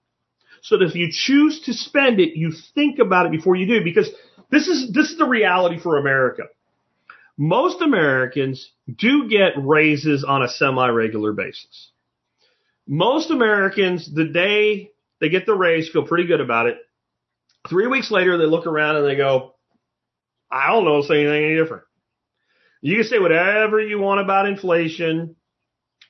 So 0.63 0.77
that 0.77 0.85
if 0.85 0.95
you 0.95 1.09
choose 1.11 1.61
to 1.65 1.73
spend 1.73 2.19
it, 2.19 2.35
you 2.35 2.51
think 2.73 2.97
about 2.97 3.27
it 3.27 3.31
before 3.31 3.55
you 3.55 3.67
do, 3.67 3.83
because 3.83 4.09
this 4.49 4.67
is, 4.67 4.91
this 4.91 5.11
is 5.11 5.17
the 5.19 5.27
reality 5.27 5.79
for 5.79 5.97
America. 5.97 6.43
Most 7.37 7.81
Americans 7.81 8.71
do 8.93 9.27
get 9.29 9.53
raises 9.57 10.23
on 10.23 10.41
a 10.41 10.47
semi-regular 10.47 11.33
basis. 11.33 11.91
Most 12.87 13.31
Americans, 13.31 14.09
the 14.13 14.25
day 14.25 14.91
they 15.19 15.29
get 15.29 15.45
the 15.45 15.53
raise, 15.53 15.89
feel 15.89 16.07
pretty 16.07 16.27
good 16.27 16.41
about 16.41 16.67
it. 16.67 16.77
Three 17.69 17.87
weeks 17.87 18.11
later, 18.11 18.37
they 18.37 18.45
look 18.45 18.67
around 18.67 18.97
and 18.97 19.05
they 19.05 19.15
go, 19.15 19.55
I 20.51 20.67
don't 20.67 20.85
know, 20.85 21.01
say 21.01 21.21
anything 21.21 21.45
any 21.45 21.55
different. 21.55 21.83
You 22.81 22.97
can 22.97 23.05
say 23.05 23.19
whatever 23.19 23.81
you 23.81 23.99
want 23.99 24.21
about 24.21 24.47
inflation, 24.47 25.35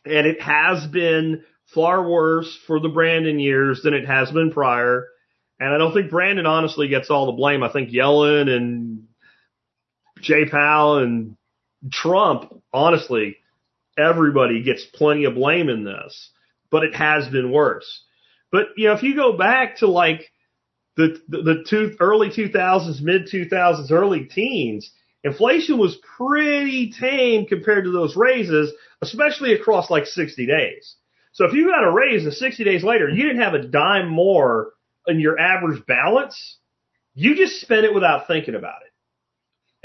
and 0.03 0.27
it 0.27 0.41
has 0.41 0.85
been 0.87 1.43
far 1.73 2.07
worse 2.07 2.55
for 2.67 2.79
the 2.79 2.89
Brandon 2.89 3.39
years 3.39 3.81
than 3.81 3.93
it 3.93 4.05
has 4.05 4.29
been 4.31 4.51
prior. 4.51 5.07
And 5.59 5.73
I 5.73 5.77
don't 5.77 5.93
think 5.93 6.11
Brandon 6.11 6.45
honestly 6.45 6.89
gets 6.89 7.09
all 7.09 7.27
the 7.27 7.31
blame. 7.31 7.63
I 7.63 7.71
think 7.71 7.89
Yellen 7.89 8.49
and 8.49 9.07
Jay 10.19 10.45
Powell 10.45 10.99
and 10.99 11.37
Trump, 11.91 12.53
honestly, 12.73 13.37
everybody 13.97 14.63
gets 14.63 14.85
plenty 14.85 15.25
of 15.25 15.35
blame 15.35 15.69
in 15.69 15.83
this, 15.83 16.29
but 16.69 16.83
it 16.83 16.95
has 16.95 17.27
been 17.27 17.51
worse. 17.51 18.01
But, 18.51 18.67
you 18.77 18.87
know, 18.87 18.93
if 18.93 19.03
you 19.03 19.15
go 19.15 19.37
back 19.37 19.77
to 19.77 19.87
like 19.87 20.31
the, 20.95 21.19
the, 21.27 21.41
the 21.41 21.65
two, 21.67 21.95
early 21.99 22.29
2000s, 22.29 23.01
mid 23.01 23.27
2000s, 23.27 23.91
early 23.91 24.25
teens, 24.25 24.91
inflation 25.23 25.77
was 25.77 25.97
pretty 26.17 26.91
tame 26.91 27.45
compared 27.45 27.85
to 27.85 27.91
those 27.91 28.15
raises, 28.15 28.71
especially 29.01 29.53
across 29.53 29.89
like 29.89 30.05
60 30.05 30.45
days. 30.45 30.95
So 31.33 31.45
if 31.45 31.53
you 31.53 31.67
got 31.69 31.83
a 31.83 31.91
raise 31.91 32.23
and 32.23 32.33
60 32.33 32.63
days 32.63 32.83
later, 32.83 33.09
you 33.09 33.23
didn't 33.23 33.41
have 33.41 33.55
a 33.55 33.67
dime 33.67 34.07
more 34.07 34.71
in 35.05 35.19
your 35.19 35.37
average 35.37 35.85
balance, 35.85 36.57
you 37.13 37.35
just 37.35 37.59
spent 37.61 37.85
it 37.85 37.93
without 37.93 38.27
thinking 38.27 38.55
about 38.55 38.81
it. 38.84 38.84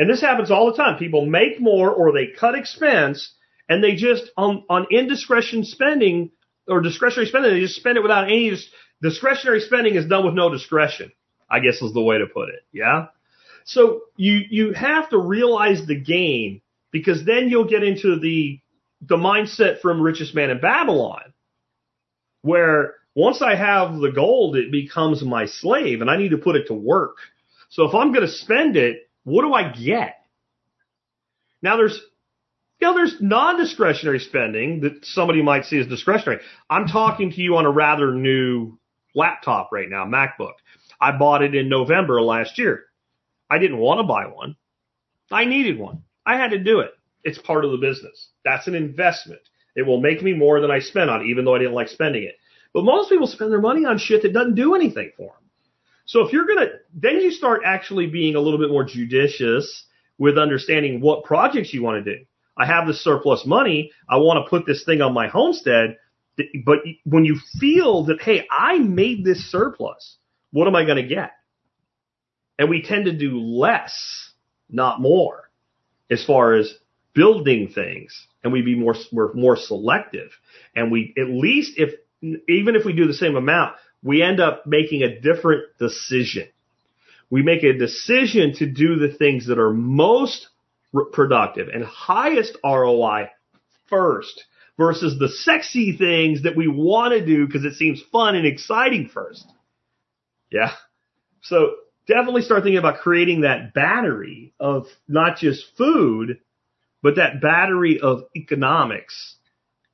And 0.00 0.08
this 0.08 0.22
happens 0.22 0.50
all 0.50 0.70
the 0.70 0.78
time. 0.78 0.98
People 0.98 1.26
make 1.26 1.60
more 1.60 1.90
or 1.90 2.10
they 2.10 2.28
cut 2.28 2.54
expense 2.54 3.34
and 3.68 3.84
they 3.84 3.96
just 3.96 4.30
on, 4.34 4.64
on 4.70 4.86
indiscretion 4.90 5.62
spending 5.62 6.30
or 6.66 6.80
discretionary 6.80 7.28
spending, 7.28 7.52
they 7.52 7.60
just 7.60 7.76
spend 7.76 7.98
it 7.98 8.00
without 8.00 8.24
any 8.24 8.56
discretionary 9.02 9.60
spending 9.60 9.96
is 9.96 10.06
done 10.06 10.24
with 10.24 10.32
no 10.32 10.48
discretion. 10.48 11.12
I 11.50 11.60
guess 11.60 11.82
is 11.82 11.92
the 11.92 12.00
way 12.00 12.16
to 12.16 12.26
put 12.26 12.48
it. 12.48 12.60
Yeah. 12.72 13.08
So 13.66 14.00
you, 14.16 14.40
you 14.48 14.72
have 14.72 15.10
to 15.10 15.18
realize 15.18 15.84
the 15.86 16.00
gain 16.00 16.62
because 16.92 17.26
then 17.26 17.50
you'll 17.50 17.68
get 17.68 17.82
into 17.82 18.18
the, 18.18 18.58
the 19.02 19.16
mindset 19.16 19.82
from 19.82 20.00
richest 20.00 20.34
man 20.34 20.48
in 20.48 20.62
Babylon 20.62 21.34
where 22.40 22.94
once 23.14 23.42
I 23.42 23.54
have 23.54 23.98
the 23.98 24.12
gold, 24.12 24.56
it 24.56 24.72
becomes 24.72 25.22
my 25.22 25.44
slave 25.44 26.00
and 26.00 26.08
I 26.08 26.16
need 26.16 26.30
to 26.30 26.38
put 26.38 26.56
it 26.56 26.68
to 26.68 26.74
work. 26.74 27.18
So 27.68 27.84
if 27.84 27.94
I'm 27.94 28.14
going 28.14 28.26
to 28.26 28.32
spend 28.32 28.78
it, 28.78 29.09
what 29.30 29.42
do 29.42 29.52
I 29.52 29.72
get? 29.72 30.16
Now 31.62 31.76
there's, 31.76 32.00
you 32.80 32.88
know, 32.88 32.94
there's 32.94 33.16
non-discretionary 33.20 34.20
spending 34.20 34.80
that 34.80 35.04
somebody 35.04 35.42
might 35.42 35.66
see 35.66 35.78
as 35.78 35.86
discretionary. 35.86 36.42
I'm 36.68 36.86
talking 36.86 37.30
to 37.30 37.40
you 37.40 37.56
on 37.56 37.66
a 37.66 37.70
rather 37.70 38.14
new 38.14 38.78
laptop 39.14 39.70
right 39.72 39.88
now, 39.88 40.04
MacBook. 40.04 40.54
I 41.00 41.12
bought 41.12 41.42
it 41.42 41.54
in 41.54 41.68
November 41.68 42.20
last 42.20 42.58
year. 42.58 42.84
I 43.50 43.58
didn't 43.58 43.78
want 43.78 43.98
to 43.98 44.04
buy 44.04 44.26
one. 44.26 44.56
I 45.30 45.44
needed 45.44 45.78
one. 45.78 46.02
I 46.24 46.36
had 46.36 46.50
to 46.50 46.58
do 46.58 46.80
it. 46.80 46.90
It's 47.24 47.38
part 47.38 47.64
of 47.64 47.72
the 47.72 47.78
business. 47.78 48.28
That's 48.44 48.66
an 48.66 48.74
investment. 48.74 49.40
It 49.76 49.82
will 49.82 50.00
make 50.00 50.22
me 50.22 50.32
more 50.32 50.60
than 50.60 50.70
I 50.70 50.80
spent 50.80 51.10
on 51.10 51.22
it, 51.22 51.26
even 51.28 51.44
though 51.44 51.54
I 51.54 51.58
didn't 51.58 51.74
like 51.74 51.88
spending 51.88 52.24
it. 52.24 52.34
But 52.72 52.84
most 52.84 53.10
people 53.10 53.26
spend 53.26 53.52
their 53.52 53.60
money 53.60 53.84
on 53.84 53.98
shit 53.98 54.22
that 54.22 54.32
doesn't 54.32 54.54
do 54.54 54.74
anything 54.74 55.12
for 55.16 55.26
them. 55.34 55.39
So 56.10 56.26
if 56.26 56.32
you're 56.32 56.44
going 56.44 56.58
to, 56.58 56.72
then 56.92 57.20
you 57.20 57.30
start 57.30 57.62
actually 57.64 58.08
being 58.08 58.34
a 58.34 58.40
little 58.40 58.58
bit 58.58 58.68
more 58.68 58.82
judicious 58.82 59.84
with 60.18 60.38
understanding 60.38 61.00
what 61.00 61.22
projects 61.22 61.72
you 61.72 61.84
want 61.84 62.04
to 62.04 62.16
do. 62.16 62.24
I 62.56 62.66
have 62.66 62.88
this 62.88 63.04
surplus 63.04 63.46
money. 63.46 63.92
I 64.08 64.16
want 64.16 64.44
to 64.44 64.50
put 64.50 64.66
this 64.66 64.82
thing 64.84 65.02
on 65.02 65.14
my 65.14 65.28
homestead. 65.28 65.98
But 66.66 66.78
when 67.04 67.24
you 67.24 67.38
feel 67.60 68.06
that, 68.06 68.20
hey, 68.20 68.44
I 68.50 68.78
made 68.78 69.24
this 69.24 69.52
surplus, 69.52 70.16
what 70.50 70.66
am 70.66 70.74
I 70.74 70.84
going 70.84 70.96
to 70.96 71.14
get? 71.14 71.30
And 72.58 72.68
we 72.68 72.82
tend 72.82 73.04
to 73.04 73.16
do 73.16 73.38
less, 73.38 73.94
not 74.68 75.00
more, 75.00 75.48
as 76.10 76.24
far 76.24 76.54
as 76.54 76.74
building 77.14 77.68
things. 77.72 78.26
And 78.42 78.52
we 78.52 78.62
be 78.62 78.74
more, 78.74 78.96
we're 79.12 79.32
more 79.34 79.56
selective. 79.56 80.32
And 80.74 80.90
we, 80.90 81.14
at 81.16 81.28
least 81.28 81.74
if, 81.76 81.94
even 82.20 82.74
if 82.74 82.84
we 82.84 82.94
do 82.94 83.06
the 83.06 83.14
same 83.14 83.36
amount, 83.36 83.76
we 84.02 84.22
end 84.22 84.40
up 84.40 84.66
making 84.66 85.02
a 85.02 85.20
different 85.20 85.64
decision. 85.78 86.48
We 87.28 87.42
make 87.42 87.62
a 87.62 87.76
decision 87.78 88.54
to 88.54 88.66
do 88.66 88.96
the 88.96 89.12
things 89.12 89.46
that 89.46 89.58
are 89.58 89.72
most 89.72 90.48
productive 91.12 91.68
and 91.68 91.84
highest 91.84 92.56
ROI 92.64 93.30
first 93.88 94.44
versus 94.76 95.18
the 95.18 95.28
sexy 95.28 95.96
things 95.96 96.42
that 96.42 96.56
we 96.56 96.66
want 96.66 97.12
to 97.12 97.24
do 97.24 97.46
because 97.46 97.64
it 97.64 97.74
seems 97.74 98.02
fun 98.10 98.34
and 98.34 98.46
exciting 98.46 99.08
first. 99.12 99.44
Yeah. 100.50 100.72
So 101.42 101.74
definitely 102.06 102.42
start 102.42 102.62
thinking 102.62 102.78
about 102.78 103.00
creating 103.00 103.42
that 103.42 103.74
battery 103.74 104.52
of 104.58 104.86
not 105.06 105.36
just 105.36 105.64
food, 105.76 106.40
but 107.02 107.16
that 107.16 107.40
battery 107.40 108.00
of 108.00 108.24
economics 108.34 109.36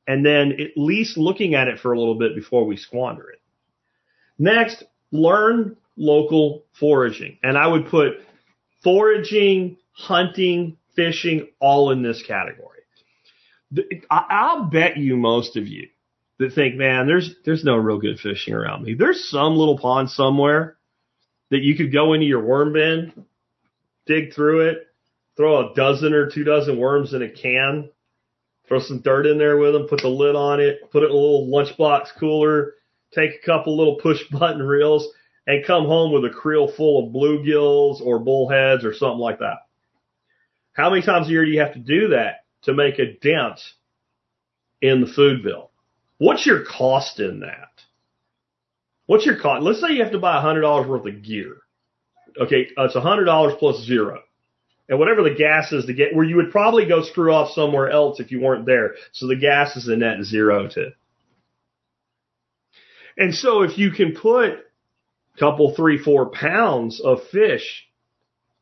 and 0.07 0.25
then 0.25 0.53
at 0.53 0.71
least 0.77 1.19
looking 1.19 1.55
at 1.55 1.69
it 1.69 1.81
for 1.81 1.93
a 1.93 1.99
little 1.99 2.19
bit 2.19 2.35
before 2.35 2.65
we 2.65 2.77
squander 2.77 3.29
it. 3.31 3.36
Next, 4.39 4.85
learn 5.13 5.77
local 5.97 6.65
foraging. 6.79 7.39
And 7.43 7.57
I 7.57 7.67
would 7.67 7.87
put 7.87 8.15
foraging, 8.83 9.79
hunting, 9.93 10.77
fishing 10.95 11.49
all 11.61 11.91
in 11.91 12.03
this 12.03 12.23
category. 12.23 12.81
I'll 14.11 14.65
bet 14.65 14.97
you 14.97 15.17
most 15.17 15.57
of 15.57 15.67
you 15.67 15.89
that 16.39 16.53
think, 16.55 16.77
man, 16.77 17.07
there's, 17.07 17.35
there's 17.45 17.65
no 17.65 17.77
real 17.77 17.99
good 17.99 18.21
fishing 18.21 18.55
around 18.55 18.85
me. 18.85 18.95
There's 18.95 19.29
some 19.29 19.57
little 19.57 19.79
pond 19.79 20.11
somewhere 20.11 20.77
that 21.51 21.63
you 21.63 21.77
could 21.77 21.93
go 21.93 22.13
into 22.13 22.27
your 22.27 22.45
worm 22.45 22.73
bin, 22.73 23.25
dig 24.07 24.35
through 24.35 24.69
it, 24.69 24.87
throw 25.37 25.71
a 25.71 25.75
dozen 25.75 26.13
or 26.13 26.31
two 26.31 26.45
dozen 26.45 26.79
worms 26.79 27.13
in 27.15 27.23
a 27.23 27.29
can, 27.29 27.91
throw 28.69 28.81
some 28.81 29.01
dirt 29.01 29.27
in 29.27 29.39
there 29.39 29.57
with 29.57 29.73
them, 29.73 29.87
put 29.89 30.03
the 30.03 30.09
lid 30.09 30.35
on 30.35 30.61
it, 30.61 30.91
put 30.91 31.03
it 31.03 31.07
in 31.07 31.13
a 31.13 31.15
little 31.15 31.49
lunchbox 31.49 32.09
cooler, 32.19 32.75
take 33.15 33.31
a 33.35 33.47
couple 33.47 33.77
little 33.77 33.97
push 33.97 34.21
button 34.31 34.63
reels 34.63 35.09
and 35.47 35.67
come 35.67 35.85
home 35.85 36.13
with 36.13 36.25
a 36.25 36.35
creel 36.35 36.71
full 36.77 37.07
of 37.07 37.13
bluegills 37.13 38.01
or 38.01 38.19
bullheads 38.19 38.85
or 38.85 38.95
something 38.95 39.21
like 39.21 39.39
that. 39.39 39.59
How 40.73 40.91
many 40.91 41.03
times 41.03 41.29
a 41.29 41.31
year 41.31 41.45
do 41.45 41.51
you 41.51 41.61
have 41.61 41.75
to 41.75 41.79
do 41.79 42.09
that 42.09 42.45
to 42.63 42.75
make 42.75 42.99
a 42.99 43.13
dent 43.15 43.61
in 44.83 45.01
the 45.01 45.07
food 45.07 45.43
bill. 45.43 45.71
What's 46.19 46.47
your 46.47 46.65
cost 46.65 47.21
in 47.21 47.41
that? 47.41 47.71
What's 49.07 49.27
your 49.27 49.39
cost? 49.41 49.63
Let's 49.63 49.81
say 49.81 49.93
you 49.93 50.03
have 50.03 50.13
to 50.13 50.19
buy 50.19 50.43
$100 50.43 50.89
worth 50.89 51.07
of 51.07 51.23
gear. 51.23 51.57
Okay, 52.41 52.69
it's 52.77 52.97
$100 52.97 53.59
plus 53.59 53.85
zero. 53.85 54.21
And 54.89 54.99
whatever 54.99 55.23
the 55.23 55.35
gas 55.35 55.73
is 55.73 55.87
to 55.87 55.95
get, 55.95 56.15
where 56.15 56.25
you 56.25 56.37
would 56.37 56.51
probably 56.51 56.87
go 56.87 57.03
screw 57.03 57.33
off 57.33 57.53
somewhere 57.53 57.91
else 57.91 58.21
if 58.21 58.31
you 58.31 58.41
weren't 58.41 58.67
there. 58.67 58.95
So 59.13 59.27
the 59.27 59.37
gas 59.37 59.77
is 59.77 59.89
a 59.89 59.97
net 59.97 60.23
zero 60.23 60.69
too. 60.69 60.91
And 63.17 63.35
so 63.35 63.63
if 63.63 63.79
you 63.79 63.91
can 63.91 64.15
put 64.15 64.51
a 64.53 65.39
couple, 65.39 65.75
three, 65.75 65.99
four 65.99 66.31
pounds 66.31 67.01
of 67.01 67.27
fish 67.29 67.87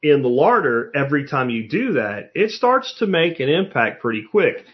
in 0.02 0.22
the 0.22 0.28
larder 0.28 0.92
every 0.94 1.26
time 1.26 1.50
you 1.50 1.68
do 1.68 1.94
that, 1.94 2.30
it 2.34 2.50
starts 2.50 2.98
to 2.98 3.06
make 3.06 3.40
an 3.40 3.48
impact 3.48 4.00
pretty 4.02 4.24
quick. 4.30 4.64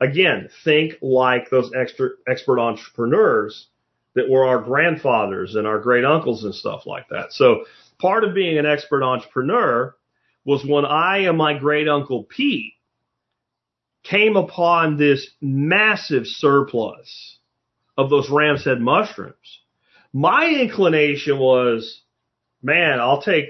Again, 0.00 0.50
think 0.64 0.94
like 1.00 1.50
those 1.50 1.70
extra 1.74 2.10
expert 2.28 2.60
entrepreneurs 2.60 3.68
that 4.14 4.28
were 4.28 4.46
our 4.46 4.60
grandfathers 4.60 5.54
and 5.54 5.66
our 5.66 5.78
great 5.78 6.04
uncles 6.04 6.44
and 6.44 6.54
stuff 6.54 6.86
like 6.86 7.08
that. 7.08 7.32
So 7.32 7.64
part 7.98 8.24
of 8.24 8.34
being 8.34 8.58
an 8.58 8.66
expert 8.66 9.02
entrepreneur 9.02 9.94
was 10.44 10.64
when 10.64 10.84
I 10.84 11.20
and 11.20 11.38
my 11.38 11.58
great 11.58 11.88
uncle 11.88 12.24
Pete 12.24 12.74
came 14.02 14.36
upon 14.36 14.96
this 14.96 15.30
massive 15.40 16.26
surplus 16.26 17.38
of 17.96 18.10
those 18.10 18.28
ram's 18.30 18.64
head 18.64 18.80
mushrooms. 18.80 19.60
My 20.12 20.46
inclination 20.46 21.38
was, 21.38 22.00
man, 22.62 23.00
I'll 23.00 23.22
take 23.22 23.46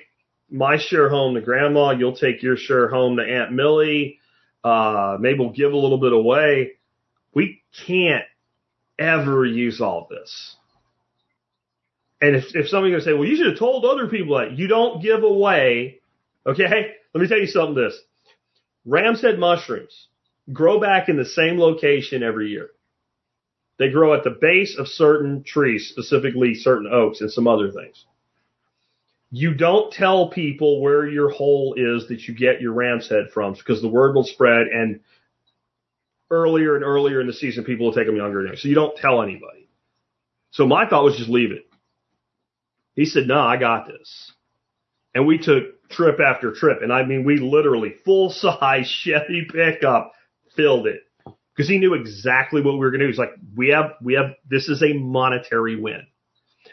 my 0.51 0.78
share 0.78 1.09
home 1.09 1.34
to 1.34 1.40
grandma. 1.40 1.90
You'll 1.90 2.16
take 2.16 2.42
your 2.42 2.57
share 2.57 2.88
home 2.88 3.16
to 3.16 3.22
Aunt 3.22 3.53
Millie. 3.53 4.18
Uh, 4.62 5.18
maybe 5.20 5.40
we'll 5.40 5.51
give 5.51 5.72
a 5.72 5.76
little 5.76 5.99
bit 5.99 6.12
away. 6.12 6.72
We 7.34 7.62
can't 7.86 8.24
ever 8.99 9.45
use 9.45 9.80
all 9.80 10.07
this. 10.09 10.57
And 12.20 12.36
if, 12.36 12.55
if 12.55 12.68
somebody's 12.68 12.95
gonna 12.95 13.05
say, 13.05 13.12
well, 13.12 13.28
you 13.28 13.36
should 13.36 13.49
have 13.49 13.59
told 13.59 13.84
other 13.84 14.09
people 14.09 14.38
that 14.38 14.53
you 14.53 14.66
don't 14.66 15.03
give 15.03 15.22
away. 15.22 16.01
Okay. 16.47 16.92
Let 17.12 17.20
me 17.20 17.28
tell 17.28 17.38
you 17.38 17.47
something 17.47 17.74
this. 17.74 17.99
Ram's 18.86 19.20
head 19.20 19.38
mushrooms 19.38 20.09
grow 20.53 20.80
back 20.80 21.09
in 21.09 21.16
the 21.16 21.24
same 21.24 21.59
location 21.59 22.22
every 22.22 22.49
year. 22.49 22.70
They 23.79 23.91
grow 23.91 24.14
at 24.14 24.25
the 24.25 24.37
base 24.41 24.77
of 24.79 24.87
certain 24.87 25.43
trees, 25.43 25.89
specifically 25.89 26.55
certain 26.55 26.89
oaks 26.93 27.20
and 27.20 27.31
some 27.31 27.49
other 27.49 27.70
things. 27.70 28.05
You 29.31 29.53
don't 29.55 29.93
tell 29.93 30.29
people 30.29 30.81
where 30.81 31.09
your 31.09 31.29
hole 31.29 31.75
is 31.77 32.07
that 32.09 32.29
you 32.29 32.35
get 32.35 32.61
your 32.61 32.72
ram's 32.72 33.09
head 33.09 33.31
from 33.35 33.55
because 33.55 33.83
the 33.83 33.89
word 33.89 34.14
will 34.14 34.25
spread 34.25 34.68
and 34.68 35.01
earlier 36.31 36.77
and 36.77 36.85
earlier 36.85 37.20
in 37.20 37.27
the 37.27 37.33
season 37.33 37.64
people 37.64 37.87
will 37.87 37.93
take 37.93 38.07
them 38.07 38.16
younger. 38.16 38.55
So 38.57 38.68
you 38.68 38.77
don't 38.77 38.97
tell 38.97 39.22
anybody. 39.22 39.68
So 40.53 40.66
my 40.66 40.89
thought 40.89 41.05
was 41.05 41.16
just 41.16 41.29
leave 41.29 41.51
it. 41.51 41.66
He 42.95 43.07
said, 43.07 43.27
no, 43.27 43.41
I 43.41 43.57
got 43.57 43.89
this. 43.89 44.33
And 45.16 45.27
we 45.27 45.39
took 45.39 45.89
trip 45.89 46.20
after 46.20 46.53
trip. 46.53 46.79
And 46.83 46.93
I 46.93 47.05
mean, 47.05 47.25
we 47.25 47.39
literally 47.39 47.95
full 48.05 48.31
size 48.31 48.87
Chevy 49.05 49.49
pickup 49.51 50.12
filled 50.55 50.87
it 50.87 51.01
because 51.55 51.68
he 51.68 51.78
knew 51.78 51.94
exactly 51.94 52.61
what 52.61 52.72
we 52.72 52.80
were 52.80 52.90
going 52.90 53.00
to 53.00 53.07
do. 53.07 53.11
He's 53.11 53.18
like, 53.18 53.34
we 53.57 53.68
have, 53.68 53.92
we 54.02 54.14
have, 54.14 54.34
this 54.48 54.68
is 54.68 54.82
a 54.82 54.92
monetary 54.92 55.80
win. 55.80 56.07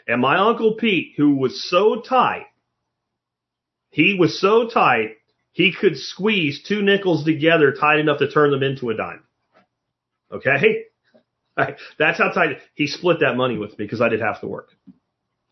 And 0.08 0.20
my 0.20 0.38
uncle 0.38 0.74
Pete, 0.74 1.14
who 1.16 1.36
was 1.36 1.68
so 1.70 2.00
tight, 2.00 2.46
he 3.90 4.16
was 4.18 4.40
so 4.40 4.68
tight, 4.68 5.16
he 5.52 5.72
could 5.72 5.96
squeeze 5.96 6.62
two 6.66 6.82
nickels 6.82 7.24
together 7.24 7.72
tight 7.72 8.00
enough 8.00 8.18
to 8.18 8.30
turn 8.30 8.50
them 8.50 8.62
into 8.62 8.90
a 8.90 8.96
dime. 8.96 9.22
Okay? 10.32 10.84
That's 11.98 12.18
how 12.18 12.30
tight 12.30 12.58
he 12.74 12.86
split 12.86 13.20
that 13.20 13.36
money 13.36 13.58
with 13.58 13.78
me 13.78 13.84
because 13.84 14.00
I 14.00 14.08
did 14.08 14.20
half 14.20 14.40
the 14.40 14.48
work. 14.48 14.70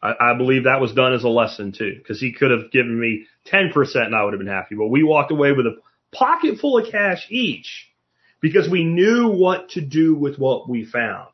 I, 0.02 0.14
I 0.18 0.34
believe 0.36 0.64
that 0.64 0.80
was 0.80 0.92
done 0.92 1.12
as 1.12 1.22
a 1.22 1.28
lesson 1.28 1.72
too, 1.72 1.94
because 1.98 2.18
he 2.18 2.32
could 2.32 2.50
have 2.50 2.72
given 2.72 2.98
me 2.98 3.26
10% 3.52 3.72
and 3.94 4.16
I 4.16 4.24
would 4.24 4.32
have 4.32 4.40
been 4.40 4.48
happy. 4.48 4.74
But 4.74 4.88
we 4.88 5.04
walked 5.04 5.30
away 5.30 5.52
with 5.52 5.66
a 5.66 5.76
pocket 6.12 6.58
full 6.58 6.78
of 6.78 6.90
cash 6.90 7.26
each 7.28 7.89
because 8.40 8.68
we 8.68 8.84
knew 8.84 9.28
what 9.28 9.70
to 9.70 9.80
do 9.80 10.14
with 10.14 10.38
what 10.38 10.68
we 10.68 10.84
found. 10.84 11.28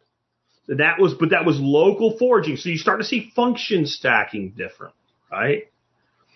That 0.68 0.98
was, 0.98 1.14
but 1.14 1.30
that 1.30 1.44
was 1.44 1.58
local 1.60 2.18
foraging. 2.18 2.56
So 2.56 2.68
you 2.68 2.78
start 2.78 3.00
to 3.00 3.06
see 3.06 3.30
function 3.36 3.86
stacking 3.86 4.54
different, 4.56 4.94
right? 5.30 5.64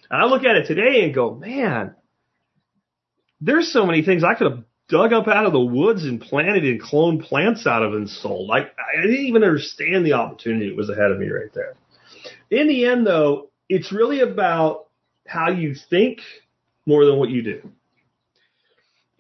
And 0.09 0.23
I 0.23 0.27
look 0.27 0.45
at 0.45 0.57
it 0.57 0.67
today 0.67 1.05
and 1.05 1.15
go, 1.15 1.35
man, 1.35 1.97
there's 3.41 3.73
so 3.73 3.87
many 3.87 4.03
things 4.03 4.23
I 4.23 4.35
could 4.35 4.51
have 4.51 4.65
dug 4.89 5.13
up 5.13 5.29
out 5.29 5.47
of 5.47 5.53
the 5.53 5.61
woods 5.61 6.05
and 6.05 6.21
planted 6.21 6.65
and 6.65 6.83
cloned 6.83 7.25
plants 7.25 7.67
out 7.67 7.83
of 7.83 7.95
and 7.95 8.09
sold. 8.09 8.49
Like 8.49 8.73
I 8.79 9.01
didn't 9.01 9.27
even 9.27 9.43
understand 9.43 10.05
the 10.05 10.15
opportunity 10.15 10.69
that 10.69 10.77
was 10.77 10.91
ahead 10.91 11.11
of 11.11 11.19
me 11.19 11.29
right 11.29 11.53
there. 11.55 11.75
In 12.51 12.69
the 12.69 12.87
end, 12.87 13.07
though, 13.07 13.51
it's 13.69 13.93
really 13.93 14.21
about 14.21 14.87
how 15.27 15.51
you 15.51 15.75
think 15.75 16.19
more 16.87 17.05
than 17.05 17.17
what 17.17 17.31
you 17.31 17.43
do. 17.43 17.71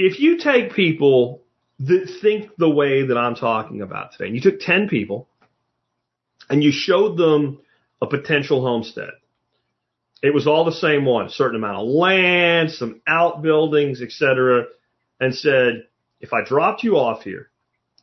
If 0.02 0.18
you 0.18 0.38
take 0.38 0.72
people 0.72 1.42
that 1.80 2.08
think 2.22 2.56
the 2.56 2.70
way 2.70 3.08
that 3.08 3.18
I'm 3.18 3.34
talking 3.34 3.82
about 3.82 4.12
today, 4.12 4.28
and 4.28 4.34
you 4.34 4.40
took 4.40 4.58
10 4.58 4.88
people 4.88 5.28
and 6.48 6.64
you 6.64 6.72
showed 6.72 7.18
them 7.18 7.58
a 8.00 8.06
potential 8.06 8.62
homestead, 8.62 9.10
it 10.22 10.32
was 10.32 10.46
all 10.46 10.64
the 10.64 10.72
same 10.72 11.04
one, 11.04 11.26
a 11.26 11.30
certain 11.30 11.56
amount 11.56 11.82
of 11.82 11.88
land, 11.88 12.70
some 12.70 13.02
outbuildings, 13.06 14.00
etc., 14.00 14.64
and 15.20 15.34
said, 15.34 15.84
if 16.18 16.32
I 16.32 16.44
dropped 16.46 16.82
you 16.82 16.96
off 16.96 17.22
here, 17.22 17.50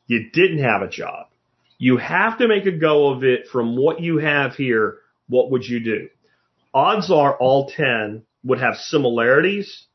you 0.05 0.29
didn't 0.29 0.59
have 0.59 0.83
a 0.83 0.87
job. 0.87 1.29
You 1.79 1.97
have 1.97 2.37
to 2.37 2.47
make 2.47 2.67
a 2.67 2.77
go 2.77 3.09
of 3.09 3.23
it 3.23 3.47
from 3.47 3.75
what 3.75 4.01
you 4.01 4.19
have 4.19 4.53
here. 4.53 4.99
What 5.29 5.49
would 5.49 5.65
you 5.65 5.79
do? 5.79 6.09
Odds 6.75 7.09
are 7.09 7.35
all 7.35 7.71
10 7.71 8.21
would 8.43 8.59
have 8.59 8.75
similarities 8.75 9.87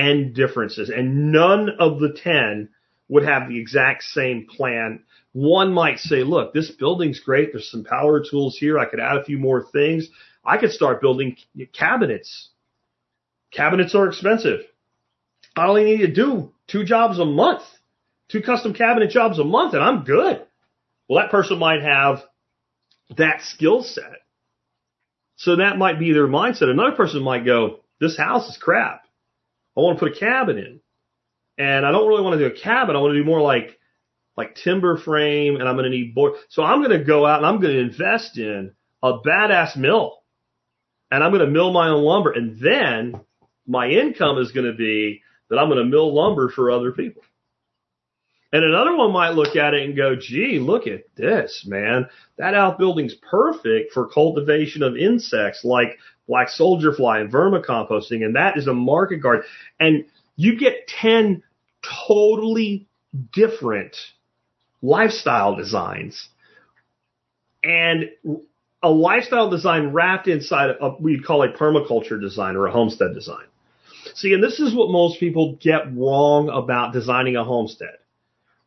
and 0.00 0.34
differences, 0.34 0.88
and 0.88 1.30
none 1.30 1.68
of 1.78 2.00
the 2.00 2.10
10 2.10 2.70
would 3.08 3.22
have 3.22 3.48
the 3.48 3.60
exact 3.60 4.02
same 4.02 4.46
plan. 4.46 5.02
One 5.32 5.74
might 5.74 5.98
say, 5.98 6.22
look, 6.22 6.54
this 6.54 6.70
building's 6.70 7.20
great. 7.20 7.52
There's 7.52 7.70
some 7.70 7.84
power 7.84 8.24
tools 8.24 8.56
here. 8.56 8.78
I 8.78 8.86
could 8.86 8.98
add 8.98 9.18
a 9.18 9.24
few 9.24 9.36
more 9.36 9.62
things. 9.62 10.08
I 10.42 10.56
could 10.56 10.70
start 10.70 11.02
building 11.02 11.36
cabinets. 11.74 12.48
Cabinets 13.52 13.94
are 13.94 14.08
expensive. 14.08 14.60
I 15.54 15.66
only 15.66 15.84
need 15.84 15.98
to 15.98 16.14
do 16.14 16.52
two 16.66 16.84
jobs 16.84 17.18
a 17.18 17.26
month, 17.26 17.62
two 18.30 18.40
custom 18.40 18.72
cabinet 18.72 19.10
jobs 19.10 19.38
a 19.38 19.44
month, 19.44 19.74
and 19.74 19.82
I'm 19.82 20.04
good. 20.04 20.46
Well, 21.08 21.20
that 21.20 21.30
person 21.30 21.58
might 21.58 21.82
have 21.82 22.22
that 23.18 23.42
skill 23.42 23.82
set. 23.82 24.22
So 25.36 25.56
that 25.56 25.76
might 25.76 25.98
be 25.98 26.12
their 26.12 26.28
mindset. 26.28 26.70
Another 26.70 26.96
person 26.96 27.22
might 27.22 27.44
go, 27.44 27.80
this 28.00 28.16
house 28.16 28.48
is 28.48 28.56
crap. 28.56 28.99
I 29.80 29.84
want 29.84 29.98
to 29.98 30.04
put 30.04 30.16
a 30.16 30.20
cabin 30.20 30.58
in. 30.58 30.80
And 31.58 31.84
I 31.84 31.90
don't 31.90 32.08
really 32.08 32.22
want 32.22 32.38
to 32.38 32.48
do 32.48 32.54
a 32.54 32.58
cabin. 32.58 32.96
I 32.96 33.00
want 33.00 33.12
to 33.12 33.18
do 33.18 33.24
more 33.24 33.40
like, 33.40 33.78
like 34.36 34.54
timber 34.54 34.96
frame 34.96 35.56
and 35.56 35.68
I'm 35.68 35.76
going 35.76 35.90
to 35.90 35.96
need 35.96 36.14
board. 36.14 36.34
So 36.48 36.62
I'm 36.62 36.82
going 36.82 36.98
to 36.98 37.04
go 37.04 37.26
out 37.26 37.38
and 37.38 37.46
I'm 37.46 37.60
going 37.60 37.74
to 37.74 37.80
invest 37.80 38.38
in 38.38 38.72
a 39.02 39.18
badass 39.18 39.76
mill 39.76 40.22
and 41.10 41.22
I'm 41.22 41.32
going 41.32 41.44
to 41.44 41.50
mill 41.50 41.72
my 41.72 41.88
own 41.88 42.02
lumber. 42.02 42.32
And 42.32 42.58
then 42.58 43.20
my 43.66 43.88
income 43.88 44.38
is 44.38 44.52
going 44.52 44.66
to 44.66 44.76
be 44.76 45.22
that 45.48 45.58
I'm 45.58 45.68
going 45.68 45.78
to 45.78 45.84
mill 45.84 46.14
lumber 46.14 46.48
for 46.48 46.70
other 46.70 46.92
people. 46.92 47.22
And 48.52 48.64
another 48.64 48.96
one 48.96 49.12
might 49.12 49.34
look 49.34 49.54
at 49.54 49.74
it 49.74 49.84
and 49.84 49.96
go, 49.96 50.16
gee, 50.16 50.58
look 50.58 50.88
at 50.88 51.04
this, 51.14 51.64
man. 51.66 52.06
That 52.36 52.54
outbuilding's 52.54 53.14
perfect 53.14 53.92
for 53.92 54.08
cultivation 54.08 54.82
of 54.82 54.96
insects 54.96 55.64
like 55.64 55.98
black 56.26 56.48
soldier 56.48 56.92
fly 56.92 57.20
and 57.20 57.32
vermicomposting. 57.32 58.24
And 58.24 58.36
that 58.36 58.56
is 58.56 58.66
a 58.66 58.74
market 58.74 59.18
garden. 59.18 59.44
And 59.78 60.04
you 60.36 60.58
get 60.58 60.88
10 61.00 61.42
totally 62.06 62.86
different 63.32 63.96
lifestyle 64.82 65.56
designs. 65.56 66.28
And 67.62 68.10
a 68.82 68.90
lifestyle 68.90 69.50
design 69.50 69.92
wrapped 69.92 70.28
inside 70.28 70.70
of 70.70 71.00
we'd 71.00 71.24
call 71.24 71.42
a 71.42 71.52
permaculture 71.52 72.20
design 72.20 72.56
or 72.56 72.66
a 72.66 72.72
homestead 72.72 73.14
design. 73.14 73.44
See, 74.14 74.32
and 74.32 74.42
this 74.42 74.60
is 74.60 74.74
what 74.74 74.90
most 74.90 75.20
people 75.20 75.56
get 75.60 75.94
wrong 75.94 76.48
about 76.48 76.92
designing 76.92 77.36
a 77.36 77.44
homestead 77.44 77.98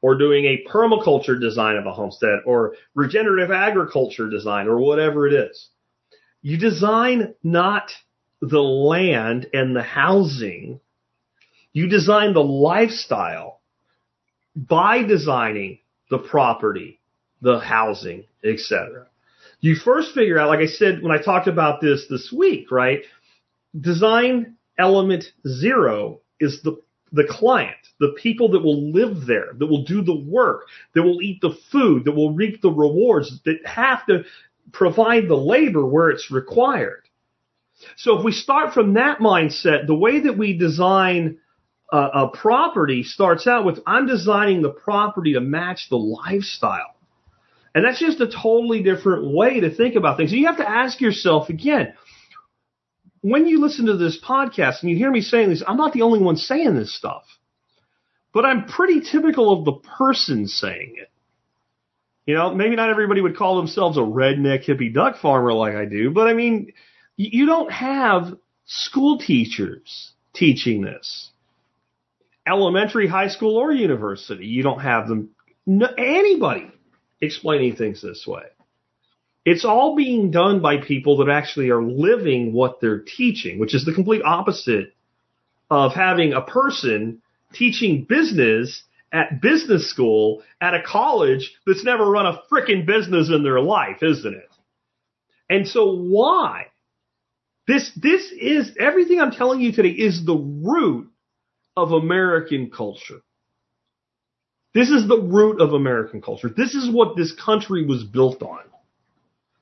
or 0.02 0.16
doing 0.18 0.46
a 0.46 0.64
permaculture 0.70 1.40
design 1.40 1.76
of 1.78 1.86
a 1.86 1.94
homestead 1.94 2.40
or 2.46 2.76
regenerative 2.94 3.52
agriculture 3.52 4.30
design 4.30 4.68
or 4.68 4.78
whatever 4.78 5.28
it 5.28 5.34
is. 5.34 5.70
You 6.44 6.58
design 6.58 7.34
not 7.42 7.92
the 8.42 8.62
land 8.62 9.48
and 9.54 9.74
the 9.74 9.82
housing. 9.82 10.82
You 11.72 11.88
design 11.88 12.34
the 12.34 12.44
lifestyle 12.44 13.62
by 14.56 15.04
designing 15.04 15.80
the 16.10 16.20
property, 16.20 17.00
the 17.42 17.60
housing, 17.60 18.26
etc. 18.44 19.08
You 19.62 19.76
first 19.76 20.14
figure 20.14 20.38
out, 20.38 20.50
like 20.50 20.60
I 20.60 20.68
said 20.68 21.02
when 21.02 21.18
I 21.18 21.22
talked 21.22 21.48
about 21.48 21.80
this 21.80 22.06
this 22.10 22.32
week, 22.38 22.70
right? 22.70 23.04
Design 23.80 24.58
element 24.78 25.24
zero 25.48 26.20
is 26.42 26.62
the 26.62 26.82
the 27.14 27.28
client, 27.30 27.78
the 28.00 28.16
people 28.22 28.50
that 28.50 28.60
will 28.62 28.92
live 28.92 29.28
there, 29.28 29.54
that 29.58 29.68
will 29.68 29.84
do 29.84 30.02
the 30.02 30.16
work, 30.16 30.66
that 30.96 31.04
will 31.04 31.22
eat 31.22 31.40
the 31.42 31.56
food, 31.72 32.06
that 32.06 32.12
will 32.12 32.34
reap 32.34 32.62
the 32.62 32.72
rewards, 32.72 33.40
that 33.46 33.60
have 33.66 34.06
to 34.08 34.24
provide 34.72 35.28
the 35.28 35.36
labor 35.36 35.86
where 35.86 36.10
it's 36.10 36.32
required. 36.32 37.04
So 37.98 38.18
if 38.18 38.26
we 38.26 38.32
start 38.32 38.74
from 38.74 38.94
that 38.94 39.20
mindset, 39.20 39.88
the 39.88 39.96
way 39.96 40.22
that 40.22 40.38
we 40.38 40.58
design 40.58 41.40
a, 41.92 41.98
a 41.98 42.28
property 42.30 43.04
starts 43.04 43.48
out 43.48 43.66
with 43.66 43.80
I'm 43.86 44.08
designing 44.08 44.62
the 44.62 44.72
property 44.72 45.34
to 45.34 45.42
match 45.42 45.88
the 45.90 45.98
lifestyle. 45.98 46.96
And 47.76 47.84
that's 47.84 48.00
just 48.00 48.22
a 48.22 48.28
totally 48.28 48.84
different 48.84 49.34
way 49.34 49.62
to 49.62 49.74
think 49.74 49.96
about 49.96 50.18
things. 50.18 50.32
You 50.32 50.48
have 50.48 50.58
to 50.58 50.70
ask 50.70 51.02
yourself 51.02 51.50
again, 51.50 51.94
when 53.22 53.48
you 53.48 53.62
listen 53.62 53.86
to 53.86 53.98
this 53.98 54.20
podcast 54.24 54.82
and 54.82 54.92
you 54.92 54.98
hear 54.98 55.10
me 55.10 55.22
saying 55.22 55.50
this, 55.50 55.64
I'm 55.66 55.78
not 55.78 55.94
the 55.94 56.02
only 56.02 56.20
one 56.20 56.36
saying 56.36 56.76
this 56.76 56.96
stuff. 56.96 57.24
But 58.34 58.46
I'm 58.46 58.66
pretty 58.66 59.02
typical 59.02 59.58
of 59.58 59.66
the 59.66 59.74
person 59.98 60.48
saying 60.48 60.96
it. 60.98 61.10
You 62.26 62.36
know, 62.36 62.54
maybe 62.54 62.76
not 62.76 62.90
everybody 62.90 63.22
would 63.22 63.36
call 63.36 63.58
themselves 63.58 63.98
a 63.98 64.02
redneck 64.02 64.66
hippie 64.66 64.94
duck 64.94 65.20
farmer 65.22 65.54
like 65.54 65.76
I 65.76 65.86
do, 65.86 66.12
but 66.12 66.28
I 66.28 66.34
mean, 66.34 66.72
you 67.18 67.46
don't 67.46 67.72
have 67.72 68.38
school 68.66 69.20
teachers 69.20 70.12
teaching 70.34 70.82
this. 70.82 71.30
Elementary, 72.48 73.08
high 73.08 73.28
school, 73.28 73.58
or 73.58 73.72
university. 73.72 74.46
You 74.46 74.64
don't 74.64 74.80
have 74.80 75.08
them, 75.08 75.30
no, 75.66 75.88
anybody 75.98 76.72
explaining 77.22 77.76
things 77.76 78.02
this 78.02 78.26
way. 78.28 78.44
It's 79.46 79.66
all 79.66 79.96
being 79.96 80.32
done 80.32 80.62
by 80.62 80.78
people 80.78 81.18
that 81.18 81.30
actually 81.30 81.70
are 81.70 81.84
living 81.84 82.54
what 82.54 82.80
they're 82.80 83.00
teaching, 83.00 83.60
which 83.60 83.76
is 83.76 83.84
the 83.84 83.94
complete 83.94 84.22
opposite 84.24 84.94
of 85.70 85.94
having 85.94 86.34
a 86.34 86.42
person 86.42 87.22
teaching 87.54 88.06
business 88.08 88.84
at 89.14 89.42
business 89.42 89.90
school 89.90 90.44
at 90.60 90.74
a 90.74 90.82
college 90.82 91.54
that's 91.66 91.86
never 91.86 92.10
run 92.10 92.26
a 92.26 92.42
freaking 92.52 92.86
business 92.86 93.30
in 93.30 93.44
their 93.44 93.62
life, 93.62 94.02
isn't 94.02 94.34
it? 94.34 94.50
And 95.50 95.68
so 95.68 95.96
why? 95.96 96.68
This, 97.68 97.92
this 97.96 98.32
is, 98.32 98.76
everything 98.80 99.22
I'm 99.22 99.32
telling 99.32 99.62
you 99.62 99.72
today 99.72 99.90
is 99.90 100.26
the 100.26 100.36
root 100.36 101.10
of 101.78 101.92
American 101.92 102.72
culture. 102.72 103.22
This 104.74 104.90
is 104.90 105.08
the 105.08 105.22
root 105.22 105.62
of 105.62 105.74
American 105.74 106.22
culture. 106.22 106.50
This 106.50 106.74
is 106.74 106.92
what 106.92 107.16
this 107.16 107.32
country 107.34 107.86
was 107.86 108.04
built 108.04 108.42
on. 108.42 108.64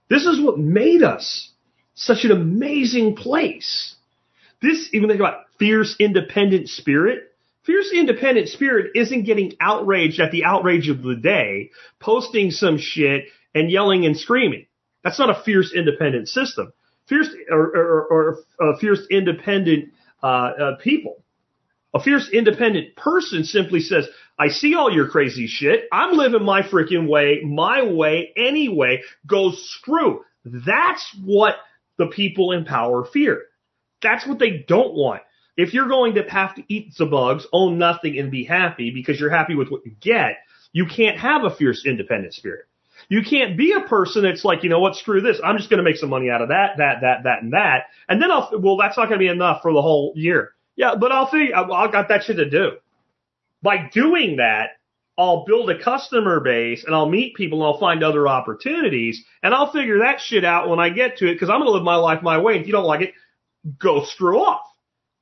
This 0.10 0.26
is 0.26 0.42
what 0.42 0.58
made 0.58 1.04
us 1.04 1.52
such 1.94 2.24
an 2.24 2.32
amazing 2.32 3.16
place. 3.16 3.96
This, 4.62 4.90
even 4.94 5.10
think 5.10 5.20
about 5.20 5.46
fierce 5.60 5.96
independent 6.00 6.70
spirit. 6.70 7.31
Fierce 7.64 7.92
independent 7.94 8.50
spirit 8.50 8.92
isn't 8.96 9.24
getting 9.24 9.54
outraged 9.60 10.20
at 10.20 10.32
the 10.32 10.46
outrage 10.46 10.90
of 10.90 11.04
the 11.04 11.16
day, 11.16 11.70
posting 12.00 12.50
some 12.50 12.78
shit 12.78 13.26
and 13.54 13.70
yelling 13.70 14.06
and 14.06 14.18
screaming. 14.18 14.66
That's 15.04 15.20
not 15.20 15.30
a 15.30 15.44
fierce 15.44 15.72
independent 15.74 16.28
system. 16.28 16.74
Fierce 17.08 17.30
or, 17.50 17.60
or, 17.60 18.08
or, 18.10 18.38
or 18.60 18.78
fierce 18.80 19.06
independent 19.10 19.90
uh, 20.24 20.26
uh, 20.26 20.76
people. 20.78 21.24
A 21.94 22.02
fierce 22.02 22.30
independent 22.32 22.96
person 22.96 23.44
simply 23.44 23.82
says, 23.82 24.08
I 24.40 24.48
see 24.48 24.76
all 24.76 24.92
your 24.92 25.10
crazy 25.10 25.48
shit. 25.48 25.84
I'm 25.92 26.18
living 26.18 26.44
my 26.44 26.62
freaking 26.62 27.08
way, 27.08 27.42
my 27.44 27.84
way, 27.84 28.32
anyway. 28.36 29.02
Go 29.28 29.52
screw. 29.52 30.24
That's 30.46 31.16
what 31.24 31.56
the 31.98 32.08
people 32.08 32.54
in 32.54 32.66
power 32.66 33.06
fear. 33.06 33.44
That's 34.02 34.26
what 34.26 34.40
they 34.40 34.66
don't 34.68 34.94
want. 34.96 35.22
If 35.58 35.74
you're 35.74 35.88
going 35.88 36.16
to 36.16 36.24
have 36.24 36.56
to 36.56 36.64
eat 36.68 36.96
the 36.98 37.06
bugs, 37.06 37.46
own 37.52 37.78
nothing, 37.78 38.18
and 38.18 38.32
be 38.32 38.44
happy 38.44 38.92
because 38.92 39.20
you're 39.20 39.30
happy 39.30 39.56
with 39.56 39.70
what 39.70 39.86
you 39.86 39.96
get, 40.00 40.38
you 40.74 40.86
can't 40.86 41.18
have 41.18 41.44
a 41.44 41.54
fierce 41.54 41.86
independent 41.86 42.34
spirit. 42.34 42.66
You 43.10 43.24
can't 43.24 43.58
be 43.58 43.74
a 43.74 43.82
person 43.82 44.24
that's 44.24 44.46
like, 44.46 44.64
you 44.64 44.70
know 44.70 44.80
what, 44.80 44.96
screw 44.96 45.22
this. 45.22 45.40
I'm 45.44 45.58
just 45.58 45.70
going 45.70 45.80
to 45.80 45.84
make 45.84 45.98
some 45.98 46.10
money 46.10 46.30
out 46.30 46.42
of 46.42 46.50
that, 46.50 46.78
that, 46.78 47.02
that, 47.02 47.24
that, 47.24 47.44
and 47.44 47.54
that. 47.54 47.88
And 48.08 48.22
then 48.22 48.32
I'll, 48.32 48.50
well, 48.60 48.78
that's 48.78 48.98
not 48.98 49.08
going 49.08 49.20
to 49.20 49.24
be 49.26 49.28
enough 49.28 49.62
for 49.62 49.74
the 49.74 49.82
whole 49.82 50.14
year. 50.16 50.54
Yeah, 50.76 50.96
but 50.96 51.12
I'll 51.12 51.30
think, 51.30 51.54
I've 51.54 51.92
got 51.92 52.08
that 52.10 52.24
shit 52.24 52.38
to 52.38 52.50
do. 52.50 52.78
By 53.62 53.90
doing 53.92 54.38
that, 54.38 54.78
I'll 55.18 55.46
build 55.46 55.70
a 55.70 55.84
customer 55.84 56.40
base 56.40 56.84
and 56.86 56.96
I'll 56.96 57.10
meet 57.10 57.36
people 57.36 57.60
and 57.60 57.68
I'll 57.68 57.80
find 57.80 58.04
other 58.04 58.28
opportunities 58.28 59.24
and 59.44 59.54
I'll 59.54 59.72
figure 59.72 60.00
that 60.00 60.22
shit 60.22 60.46
out 60.46 60.70
when 60.70 60.80
I 60.80 60.90
get 60.90 61.18
to 61.18 61.30
it 61.30 61.34
because 61.34 61.50
I'm 61.50 61.60
going 61.60 61.68
to 61.68 61.74
live 61.74 61.84
my 61.84 61.98
life 61.98 62.24
my 62.24 62.38
way. 62.40 62.60
If 62.60 62.66
you 62.66 62.72
don't 62.72 62.86
like 62.86 63.02
it, 63.02 63.14
go 63.78 64.06
screw 64.06 64.40
off. 64.40 64.62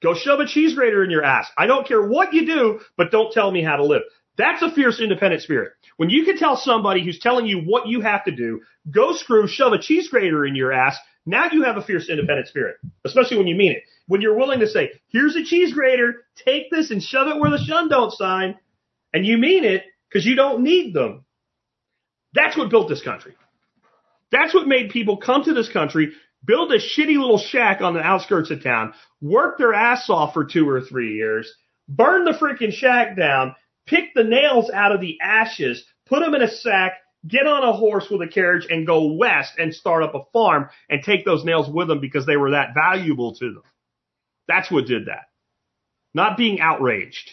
Go 0.01 0.13
shove 0.13 0.39
a 0.39 0.45
cheese 0.45 0.75
grater 0.75 1.03
in 1.03 1.11
your 1.11 1.23
ass. 1.23 1.49
I 1.57 1.67
don't 1.67 1.87
care 1.87 2.01
what 2.01 2.33
you 2.33 2.45
do, 2.45 2.79
but 2.97 3.11
don't 3.11 3.33
tell 3.33 3.51
me 3.51 3.63
how 3.63 3.75
to 3.75 3.83
live. 3.83 4.03
That's 4.37 4.61
a 4.61 4.71
fierce 4.71 5.01
independent 5.01 5.41
spirit. 5.41 5.73
When 5.97 6.09
you 6.09 6.23
can 6.23 6.37
tell 6.37 6.55
somebody 6.55 7.03
who's 7.03 7.19
telling 7.19 7.45
you 7.45 7.59
what 7.59 7.87
you 7.87 7.99
have 7.99 8.23
to 8.23 8.31
do, 8.31 8.61
go 8.89 9.13
screw, 9.13 9.47
shove 9.47 9.73
a 9.73 9.79
cheese 9.79 10.07
grater 10.07 10.45
in 10.45 10.55
your 10.55 10.71
ass, 10.71 10.97
now 11.25 11.49
you 11.51 11.63
have 11.63 11.75
a 11.75 11.83
fierce 11.83 12.09
independent 12.09 12.47
spirit, 12.47 12.77
especially 13.03 13.37
when 13.37 13.47
you 13.47 13.55
mean 13.55 13.73
it. 13.73 13.83
When 14.07 14.21
you're 14.21 14.37
willing 14.37 14.61
to 14.61 14.67
say, 14.67 14.91
here's 15.09 15.35
a 15.35 15.43
cheese 15.43 15.73
grater, 15.73 16.23
take 16.35 16.71
this 16.71 16.89
and 16.89 17.03
shove 17.03 17.27
it 17.27 17.37
where 17.37 17.51
the 17.51 17.57
shun 17.57 17.89
don't 17.89 18.13
sign, 18.13 18.55
and 19.13 19.25
you 19.25 19.37
mean 19.37 19.65
it 19.65 19.83
because 20.07 20.25
you 20.25 20.35
don't 20.35 20.63
need 20.63 20.93
them. 20.93 21.25
That's 22.33 22.57
what 22.57 22.69
built 22.69 22.87
this 22.87 23.01
country. 23.01 23.35
That's 24.31 24.53
what 24.53 24.67
made 24.67 24.91
people 24.91 25.17
come 25.17 25.43
to 25.43 25.53
this 25.53 25.69
country, 25.69 26.13
build 26.43 26.71
a 26.71 26.77
shitty 26.77 27.17
little 27.17 27.37
shack 27.37 27.81
on 27.81 27.93
the 27.93 28.01
outskirts 28.01 28.51
of 28.51 28.63
town, 28.63 28.93
work 29.21 29.57
their 29.57 29.73
ass 29.73 30.09
off 30.09 30.33
for 30.33 30.45
two 30.45 30.67
or 30.67 30.81
three 30.81 31.15
years, 31.15 31.53
burn 31.87 32.25
the 32.25 32.31
freaking 32.31 32.71
shack 32.71 33.15
down, 33.15 33.55
pick 33.85 34.13
the 34.13 34.23
nails 34.23 34.69
out 34.71 34.91
of 34.91 35.01
the 35.01 35.17
ashes, 35.21 35.83
put 36.05 36.21
them 36.21 36.35
in 36.35 36.41
a 36.41 36.47
sack, 36.49 36.93
get 37.27 37.47
on 37.47 37.63
a 37.63 37.73
horse 37.73 38.07
with 38.09 38.21
a 38.21 38.31
carriage 38.31 38.67
and 38.69 38.87
go 38.87 39.13
west 39.13 39.53
and 39.57 39.73
start 39.73 40.03
up 40.03 40.15
a 40.15 40.23
farm 40.31 40.69
and 40.89 41.03
take 41.03 41.25
those 41.25 41.43
nails 41.43 41.69
with 41.69 41.87
them 41.87 41.99
because 41.99 42.25
they 42.25 42.37
were 42.37 42.51
that 42.51 42.73
valuable 42.73 43.35
to 43.35 43.53
them. 43.53 43.63
That's 44.47 44.71
what 44.71 44.87
did 44.87 45.07
that. 45.07 45.25
Not 46.13 46.37
being 46.37 46.59
outraged. 46.59 47.29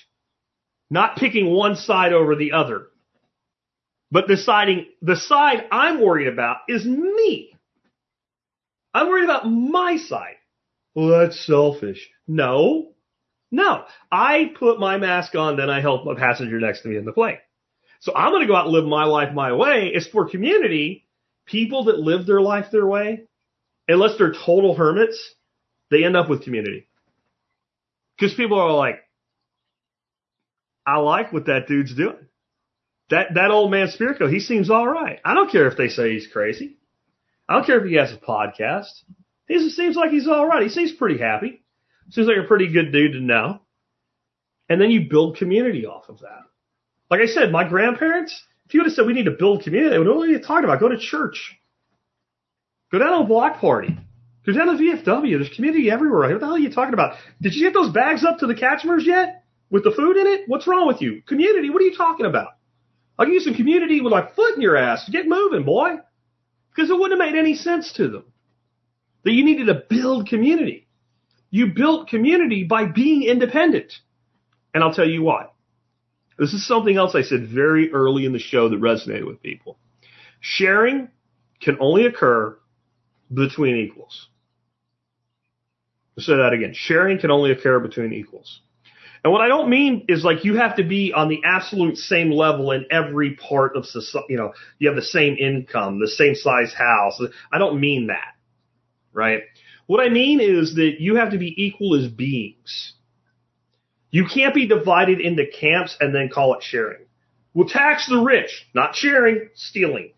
Not 0.91 1.17
picking 1.17 1.47
one 1.53 1.77
side 1.77 2.13
over 2.13 2.37
the 2.37 2.53
other. 2.53 2.89
But 4.11 4.29
deciding 4.29 4.87
the 5.03 5.17
side 5.17 5.67
I'm 5.73 6.01
worried 6.01 6.29
about 6.29 6.59
is 6.69 6.85
me. 6.85 7.56
I'm 8.97 9.09
worried 9.09 9.25
about 9.25 9.47
my 9.47 9.99
side. 9.99 10.37
Well, 10.95 11.09
that's 11.09 11.45
selfish. 11.47 12.09
No. 12.27 12.93
No. 13.51 13.85
I 14.11 14.51
put 14.59 14.81
my 14.81 14.97
mask 14.97 15.35
on, 15.35 15.59
then 15.59 15.69
I 15.69 15.83
help 15.83 16.07
a 16.07 16.15
passenger 16.15 16.59
next 16.59 16.81
to 16.83 16.89
me 16.89 16.97
in 16.97 17.05
the 17.05 17.13
plane. 17.13 17.37
So 18.01 18.15
I'm 18.15 18.33
going 18.33 18.41
to 18.41 18.47
go 18.47 18.57
out 18.57 18.65
and 18.65 18.73
live 18.73 18.87
my 18.87 19.05
life 19.05 19.35
my 19.35 19.53
way. 19.53 19.91
It's 19.93 20.07
for 20.07 20.31
community. 20.31 21.07
People 21.45 21.85
that 21.85 21.99
live 21.99 22.27
their 22.27 22.41
life 22.41 22.67
their 22.73 22.87
way, 22.87 23.25
unless 23.87 24.17
they're 24.17 24.33
total 24.33 24.75
hermits, 24.75 25.35
they 25.91 26.05
end 26.05 26.17
up 26.17 26.31
with 26.31 26.43
community. 26.43 26.89
Because 28.19 28.35
people 28.35 28.59
are 28.59 28.73
like, 28.73 29.01
I 30.87 30.97
like 30.99 31.33
what 31.33 31.47
that 31.47 31.69
dude's 31.69 31.95
doing. 31.95 32.29
That 33.11 33.35
that 33.35 33.51
old 33.51 33.71
man 33.71 33.89
Spirko, 33.89 34.33
he 34.33 34.41
seems 34.41 34.71
all 34.71 34.89
right. 34.89 35.21
I 35.25 35.35
don't 35.35 35.51
care 35.51 35.69
if 35.69 35.77
they 35.77 35.89
say 35.89 36.15
he's 36.15 36.27
crazy. 36.27 36.79
I 37.49 37.55
don't 37.55 37.67
care 37.67 37.81
if 37.81 37.89
he 37.89 37.97
has 37.97 38.13
a 38.13 38.17
podcast. 38.17 38.91
He 39.47 39.71
seems 39.71 39.97
like 39.97 40.11
he's 40.11 40.27
all 40.27 40.47
right. 40.47 40.63
He 40.63 40.69
seems 40.69 40.93
pretty 40.93 41.19
happy. 41.19 41.63
Seems 42.11 42.27
like 42.27 42.37
a 42.37 42.49
pretty 42.49 42.73
good 42.73 42.93
dude 42.93 43.13
to 43.13 43.21
know. 43.21 43.61
And 44.69 44.81
then 44.81 44.91
you 44.91 45.09
build 45.09 45.37
community 45.37 45.87
off 45.87 46.09
of 46.09 46.21
that. 46.21 46.43
Like 47.11 47.21
I 47.21 47.27
said, 47.27 47.53
my 47.53 47.69
grandparents, 47.69 48.43
if 48.67 48.75
you 48.75 48.81
would 48.81 48.87
have 48.87 48.95
said 48.95 49.07
we 49.07 49.13
need 49.13 49.27
to 49.27 49.37
build 49.39 49.63
community, 49.63 49.91
they 49.91 49.99
would 49.99 50.09
are 50.09 50.27
you 50.27 50.41
talking 50.41 50.65
about? 50.65 50.81
Go 50.81 50.89
to 50.89 50.99
church. 50.99 51.57
Go 52.91 52.99
down 52.99 53.11
to 53.13 53.19
a 53.19 53.25
block 53.25 53.61
party. 53.61 53.97
Go 54.45 54.53
down 54.53 54.67
to 54.67 54.73
VFW. 54.83 55.39
There's 55.39 55.55
community 55.55 55.91
everywhere. 55.91 56.31
What 56.31 56.41
the 56.41 56.47
hell 56.47 56.55
are 56.55 56.59
you 56.59 56.71
talking 56.71 56.95
about? 56.95 57.17
Did 57.41 57.55
you 57.55 57.67
get 57.67 57.75
those 57.75 57.93
bags 57.93 58.25
up 58.25 58.39
to 58.39 58.47
the 58.47 58.55
Catchmers 58.55 59.05
yet? 59.05 59.45
With 59.71 59.83
the 59.83 59.91
food 59.91 60.17
in 60.17 60.27
it? 60.29 60.43
What's 60.47 60.67
wrong 60.69 60.87
with 60.87 61.03
you? 61.03 61.23
Community? 61.27 61.71
What 61.71 61.83
are 61.83 61.87
you 61.87 61.97
talking 61.97 62.27
about? 62.27 62.51
I'll 63.19 63.27
give 63.27 63.35
you 63.35 63.41
some 63.41 63.55
community 63.55 64.01
with 64.01 64.13
my 64.13 64.29
foot 64.37 64.55
in 64.55 64.61
your 64.61 64.77
ass. 64.77 65.09
Get 65.11 65.27
moving, 65.27 65.65
boy. 65.65 65.97
Because 66.77 66.91
it 66.91 66.99
wouldn't 66.99 67.19
have 67.19 67.33
made 67.33 67.39
any 67.39 67.55
sense 67.55 67.93
to 67.95 68.09
them. 68.09 68.25
That 69.25 69.33
you 69.33 69.45
needed 69.45 69.67
to 69.67 69.83
build 69.89 70.29
community. 70.29 70.87
You 71.51 71.73
built 71.75 72.09
community 72.09 72.65
by 72.65 72.85
being 72.85 73.23
independent. 73.23 73.95
And 74.75 74.85
I'll 74.85 74.93
tell 74.93 75.09
you 75.09 75.23
why. 75.23 75.47
This 76.39 76.53
is 76.53 76.67
something 76.67 76.97
else 76.97 77.15
I 77.15 77.23
said 77.23 77.49
very 77.49 77.91
early 77.93 78.27
in 78.27 78.35
the 78.35 78.39
show 78.39 78.69
that 78.69 78.81
resonated 78.81 79.27
with 79.27 79.43
people. 79.43 79.79
Sharing 80.41 81.09
can 81.63 81.79
only 81.81 82.05
occur 82.05 82.59
between 83.33 83.77
equals. 83.77 84.29
I'll 86.19 86.25
say 86.25 86.37
that 86.37 86.53
again. 86.53 86.73
Sharing 86.75 87.19
can 87.19 87.31
only 87.31 87.53
occur 87.53 87.81
between 87.81 88.13
equals. 88.13 88.61
And 89.27 89.33
what 89.33 89.43
I 89.43 89.49
don't 89.49 89.69
mean 89.69 90.05
is 90.07 90.23
like 90.23 90.45
you 90.45 90.55
have 90.55 90.77
to 90.77 90.85
be 90.85 91.13
on 91.13 91.29
the 91.29 91.41
absolute 91.45 91.99
same 91.99 92.31
level 92.31 92.71
in 92.71 92.87
every 92.93 93.35
part 93.35 93.77
of 93.77 93.85
society. 93.85 94.27
You 94.29 94.37
know, 94.37 94.53
you 94.79 94.87
have 94.87 94.95
the 94.95 95.03
same 95.03 95.35
income, 95.37 95.99
the 95.99 96.07
same 96.07 96.37
size 96.37 96.73
house. 96.73 97.21
I 97.51 97.59
don't 97.59 97.81
mean 97.81 98.07
that, 98.07 98.37
right? 99.13 99.41
What 99.87 99.99
I 99.99 100.11
mean 100.11 100.39
is 100.39 100.77
that 100.77 101.01
you 101.01 101.17
have 101.17 101.33
to 101.33 101.39
be 101.39 101.53
equal 101.61 101.97
as 101.97 102.07
beings. 102.07 102.93
You 104.13 104.27
can't 104.33 104.55
be 104.55 104.69
divided 104.69 105.21
into 105.21 105.45
camps 105.45 105.97
and 105.99 106.15
then 106.15 106.29
call 106.33 106.55
it 106.55 106.63
sharing. 106.63 107.07
We'll 107.53 107.69
tax 107.69 108.09
the 108.09 108.21
rich, 108.21 108.69
not 108.77 108.95
sharing, 108.95 109.49
stealing. 109.57 110.13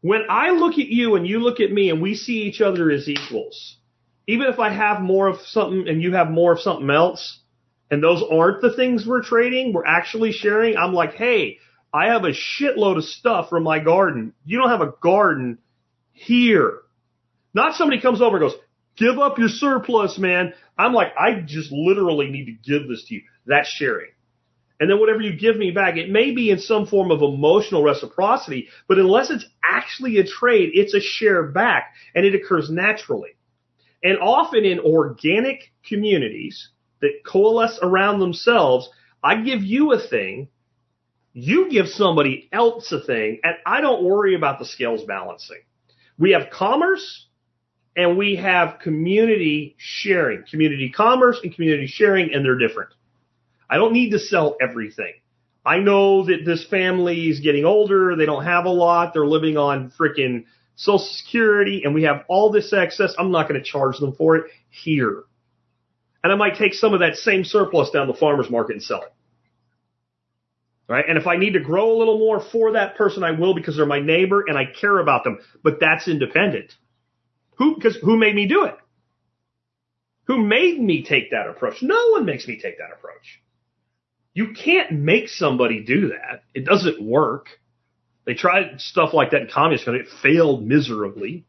When 0.00 0.22
I 0.30 0.52
look 0.52 0.78
at 0.78 0.88
you 0.88 1.16
and 1.16 1.26
you 1.26 1.40
look 1.40 1.60
at 1.60 1.70
me 1.70 1.90
and 1.90 2.00
we 2.00 2.14
see 2.14 2.44
each 2.44 2.62
other 2.62 2.90
as 2.90 3.10
equals, 3.10 3.76
even 4.26 4.46
if 4.46 4.58
I 4.58 4.70
have 4.70 5.02
more 5.02 5.26
of 5.26 5.42
something 5.42 5.86
and 5.86 6.00
you 6.00 6.14
have 6.14 6.30
more 6.30 6.52
of 6.52 6.60
something 6.60 6.88
else, 6.88 7.40
and 7.92 8.02
those 8.02 8.24
aren't 8.32 8.62
the 8.62 8.74
things 8.74 9.06
we're 9.06 9.22
trading, 9.22 9.74
we're 9.74 9.84
actually 9.84 10.32
sharing, 10.32 10.78
I'm 10.78 10.94
like, 10.94 11.12
hey, 11.12 11.58
I 11.92 12.06
have 12.06 12.24
a 12.24 12.32
shitload 12.32 12.96
of 12.96 13.04
stuff 13.04 13.50
from 13.50 13.64
my 13.64 13.80
garden. 13.80 14.32
You 14.46 14.58
don't 14.58 14.70
have 14.70 14.80
a 14.80 14.94
garden 15.02 15.58
here. 16.12 16.78
Not 17.52 17.74
somebody 17.74 18.00
comes 18.00 18.22
over 18.22 18.38
and 18.38 18.48
goes, 18.48 18.58
give 18.96 19.18
up 19.18 19.38
your 19.38 19.50
surplus, 19.50 20.16
man. 20.16 20.54
I'm 20.78 20.94
like, 20.94 21.08
I 21.18 21.42
just 21.44 21.70
literally 21.70 22.30
need 22.30 22.46
to 22.46 22.52
give 22.52 22.88
this 22.88 23.04
to 23.08 23.16
you. 23.16 23.22
That's 23.44 23.68
sharing. 23.68 24.12
And 24.80 24.90
then 24.90 24.98
whatever 24.98 25.20
you 25.20 25.38
give 25.38 25.58
me 25.58 25.70
back, 25.70 25.98
it 25.98 26.08
may 26.08 26.30
be 26.30 26.48
in 26.48 26.60
some 26.60 26.86
form 26.86 27.10
of 27.10 27.20
emotional 27.20 27.82
reciprocity, 27.82 28.68
but 28.88 28.98
unless 28.98 29.28
it's 29.28 29.44
actually 29.62 30.16
a 30.16 30.24
trade, 30.24 30.70
it's 30.72 30.94
a 30.94 31.00
share 31.00 31.42
back 31.42 31.92
and 32.14 32.24
it 32.24 32.34
occurs 32.34 32.70
naturally. 32.70 33.36
And 34.02 34.18
often 34.18 34.64
in 34.64 34.80
organic 34.80 35.70
communities 35.86 36.70
that 37.02 37.20
coalesce 37.26 37.78
around 37.82 38.20
themselves, 38.20 38.88
I 39.22 39.42
give 39.42 39.62
you 39.62 39.92
a 39.92 40.00
thing, 40.00 40.48
you 41.34 41.70
give 41.70 41.88
somebody 41.88 42.48
else 42.52 42.90
a 42.92 43.00
thing, 43.00 43.40
and 43.44 43.54
I 43.66 43.80
don't 43.80 44.04
worry 44.04 44.34
about 44.34 44.58
the 44.58 44.64
scales 44.64 45.02
balancing. 45.04 45.60
We 46.18 46.32
have 46.32 46.50
commerce 46.50 47.26
and 47.96 48.16
we 48.16 48.36
have 48.36 48.78
community 48.80 49.76
sharing, 49.78 50.44
community 50.50 50.90
commerce 50.90 51.38
and 51.42 51.54
community 51.54 51.86
sharing, 51.86 52.32
and 52.32 52.44
they're 52.44 52.58
different. 52.58 52.90
I 53.68 53.76
don't 53.76 53.92
need 53.92 54.10
to 54.10 54.18
sell 54.18 54.56
everything. 54.60 55.14
I 55.64 55.78
know 55.78 56.24
that 56.26 56.44
this 56.44 56.66
family 56.66 57.28
is 57.28 57.40
getting 57.40 57.64
older. 57.64 58.16
They 58.16 58.26
don't 58.26 58.44
have 58.44 58.64
a 58.64 58.70
lot. 58.70 59.12
They're 59.14 59.26
living 59.26 59.56
on 59.56 59.92
freaking 59.98 60.44
social 60.74 60.98
security 60.98 61.82
and 61.84 61.94
we 61.94 62.02
have 62.04 62.24
all 62.28 62.50
this 62.50 62.72
excess. 62.72 63.14
I'm 63.18 63.30
not 63.30 63.48
going 63.48 63.62
to 63.62 63.64
charge 63.64 63.98
them 63.98 64.14
for 64.14 64.36
it 64.36 64.44
here. 64.70 65.24
And 66.22 66.32
I 66.32 66.36
might 66.36 66.56
take 66.56 66.74
some 66.74 66.94
of 66.94 67.00
that 67.00 67.16
same 67.16 67.44
surplus 67.44 67.90
down 67.90 68.06
the 68.06 68.14
farmer's 68.14 68.50
market 68.50 68.74
and 68.74 68.82
sell 68.82 69.02
it. 69.02 69.12
Right? 70.88 71.04
And 71.08 71.18
if 71.18 71.26
I 71.26 71.36
need 71.36 71.54
to 71.54 71.60
grow 71.60 71.92
a 71.92 71.98
little 71.98 72.18
more 72.18 72.40
for 72.40 72.72
that 72.72 72.96
person, 72.96 73.24
I 73.24 73.32
will 73.32 73.54
because 73.54 73.76
they're 73.76 73.86
my 73.86 74.00
neighbor 74.00 74.44
and 74.46 74.58
I 74.58 74.64
care 74.66 74.98
about 74.98 75.24
them. 75.24 75.38
But 75.62 75.80
that's 75.80 76.06
independent. 76.06 76.74
Who, 77.56 77.74
because 77.74 77.96
who 77.96 78.16
made 78.16 78.34
me 78.34 78.46
do 78.46 78.64
it? 78.64 78.76
Who 80.26 80.38
made 80.38 80.80
me 80.80 81.04
take 81.04 81.30
that 81.30 81.48
approach? 81.48 81.82
No 81.82 82.10
one 82.10 82.24
makes 82.24 82.46
me 82.46 82.60
take 82.60 82.78
that 82.78 82.92
approach. 82.92 83.42
You 84.34 84.52
can't 84.52 84.92
make 84.92 85.28
somebody 85.28 85.82
do 85.82 86.08
that. 86.08 86.44
It 86.54 86.64
doesn't 86.64 87.02
work. 87.02 87.48
They 88.24 88.34
tried 88.34 88.80
stuff 88.80 89.12
like 89.12 89.32
that 89.32 89.42
in 89.42 89.48
communist 89.48 89.84
country. 89.84 90.02
It 90.02 90.08
failed 90.22 90.64
miserably, 90.64 91.44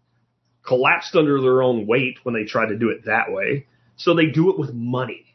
collapsed 0.66 1.16
under 1.16 1.40
their 1.40 1.62
own 1.62 1.86
weight 1.86 2.20
when 2.24 2.34
they 2.34 2.46
tried 2.46 2.70
to 2.70 2.78
do 2.78 2.90
it 2.90 3.06
that 3.06 3.32
way. 3.32 3.68
So 3.98 4.14
they 4.14 4.28
do 4.28 4.50
it 4.52 4.60
with 4.60 4.74
money. 4.74 5.26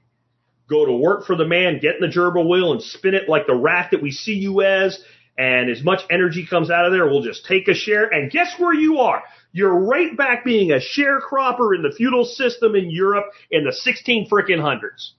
Go 0.68 0.84
to 0.84 0.92
work 0.92 1.26
for 1.26 1.34
the 1.34 1.46
man, 1.46 1.80
get 1.80 1.94
in 1.94 2.00
the 2.00 2.14
gerbil 2.14 2.48
wheel 2.48 2.72
and 2.72 2.82
spin 2.82 3.14
it 3.14 3.28
like 3.28 3.46
the 3.46 3.54
rat 3.54 3.90
that 3.92 4.02
we 4.02 4.10
see 4.10 4.34
you 4.34 4.62
as. 4.62 5.02
And 5.38 5.70
as 5.70 5.82
much 5.82 6.00
energy 6.10 6.46
comes 6.48 6.70
out 6.70 6.84
of 6.84 6.92
there, 6.92 7.06
we'll 7.06 7.22
just 7.22 7.46
take 7.46 7.68
a 7.68 7.74
share. 7.74 8.12
And 8.12 8.30
guess 8.30 8.54
where 8.58 8.74
you 8.74 8.98
are? 8.98 9.22
You're 9.52 9.86
right 9.86 10.14
back 10.16 10.44
being 10.44 10.72
a 10.72 10.80
sharecropper 10.80 11.74
in 11.74 11.82
the 11.82 11.94
feudal 11.96 12.24
system 12.24 12.74
in 12.74 12.90
Europe 12.90 13.26
in 13.50 13.64
the 13.64 13.72
16 13.72 14.28
frickin' 14.28 14.60
hundreds. 14.60 15.14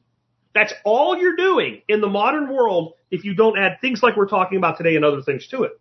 That's 0.53 0.73
all 0.83 1.17
you're 1.17 1.35
doing 1.35 1.81
in 1.87 2.01
the 2.01 2.07
modern 2.07 2.53
world 2.53 2.93
if 3.11 3.23
you 3.23 3.33
don't 3.33 3.57
add 3.57 3.77
things 3.81 4.03
like 4.03 4.17
we're 4.17 4.27
talking 4.27 4.57
about 4.57 4.77
today 4.77 4.95
and 4.95 5.05
other 5.05 5.21
things 5.21 5.47
to 5.49 5.63
it. 5.63 5.71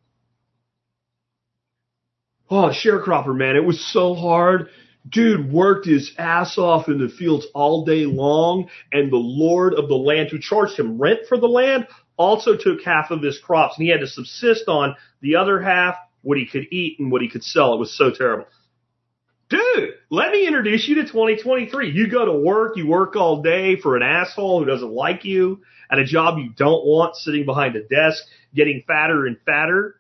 Oh, 2.51 2.71
sharecropper, 2.71 3.37
man, 3.37 3.57
it 3.57 3.65
was 3.65 3.85
so 3.93 4.15
hard. 4.15 4.69
Dude 5.09 5.53
worked 5.53 5.87
his 5.87 6.13
ass 6.19 6.59
off 6.59 6.89
in 6.89 6.99
the 6.99 7.09
fields 7.09 7.47
all 7.55 7.85
day 7.85 8.05
long, 8.05 8.69
and 8.93 9.11
the 9.11 9.17
lord 9.17 9.75
of 9.75 9.89
the 9.89 9.95
land 9.95 10.31
who 10.31 10.39
charged 10.39 10.79
him 10.79 10.99
rent 11.01 11.21
for 11.29 11.39
the 11.39 11.47
land 11.47 11.87
also 12.17 12.57
took 12.57 12.83
half 12.85 13.11
of 13.11 13.23
his 13.23 13.39
crops, 13.39 13.77
and 13.79 13.85
he 13.85 13.93
had 13.93 14.01
to 14.01 14.07
subsist 14.07 14.69
on 14.69 14.97
the 15.21 15.37
other 15.37 15.61
half, 15.61 15.95
what 16.23 16.37
he 16.37 16.47
could 16.47 16.67
eat 16.73 16.99
and 16.99 17.13
what 17.13 17.23
he 17.23 17.29
could 17.29 17.45
sell. 17.45 17.75
It 17.75 17.79
was 17.79 17.97
so 17.97 18.11
terrible. 18.11 18.47
Dude, 19.49 19.95
let 20.11 20.33
me 20.33 20.47
introduce 20.47 20.87
you 20.87 20.97
to 20.97 21.05
2023. 21.05 21.91
You 21.91 22.11
go 22.11 22.27
to 22.27 22.33
work, 22.33 22.77
you 22.77 22.87
work 22.87 23.17
all 23.17 23.41
day 23.41 23.77
for 23.77 23.97
an 23.97 24.03
asshole 24.03 24.59
who 24.59 24.67
doesn't 24.67 24.93
like 24.93 25.25
you 25.25 25.63
at 25.91 25.99
a 25.99 26.05
job 26.05 26.39
you 26.39 26.51
don't 26.51 26.85
want, 26.85 27.17
sitting 27.17 27.47
behind 27.47 27.75
a 27.77 27.83
desk, 27.83 28.23
getting 28.55 28.83
fatter 28.87 29.27
and 29.27 29.39
fatter. 29.47 29.95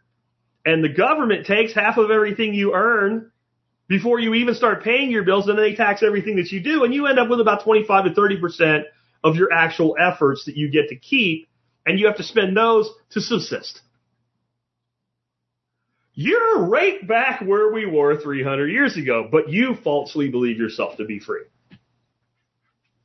And 0.66 0.84
the 0.84 0.92
government 0.92 1.46
takes 1.46 1.72
half 1.72 1.96
of 1.96 2.10
everything 2.10 2.52
you 2.52 2.74
earn 2.74 3.30
before 3.89 4.20
you 4.20 4.35
even 4.35 4.55
start 4.55 4.85
paying 4.85 5.10
your 5.10 5.24
bills, 5.24 5.48
and 5.48 5.59
then 5.59 5.65
they 5.65 5.74
tax 5.74 6.02
everything 6.02 6.36
that 6.36 6.52
you 6.52 6.60
do, 6.60 6.85
and 6.85 6.94
you 6.94 7.06
end 7.06 7.19
up 7.19 7.28
with 7.28 7.40
about 7.40 7.65
25 7.65 8.05
to 8.05 8.10
30% 8.10 8.82
of 9.24 9.36
your 9.36 9.52
actual 9.52 9.97
efforts 9.98 10.44
that 10.44 10.56
you 10.56 10.70
get 10.70 10.90
to 10.90 10.97
keep, 10.97 11.48
and 11.86 11.98
you 11.98 12.06
have 12.06 12.16
to 12.16 12.23
spend 12.23 12.56
those 12.56 12.90
to 13.10 13.20
subsist. 13.20 13.81
You're 16.12 16.66
right 16.66 17.06
back 17.06 17.40
where 17.40 17.73
we 17.73 17.86
were 17.86 18.20
300 18.20 18.66
years 18.66 18.97
ago, 18.97 19.28
but 19.31 19.48
you 19.51 19.77
falsely 19.82 20.28
believe 20.28 20.59
yourself 20.59 20.97
to 20.97 21.05
be 21.05 21.20
free. 21.20 21.44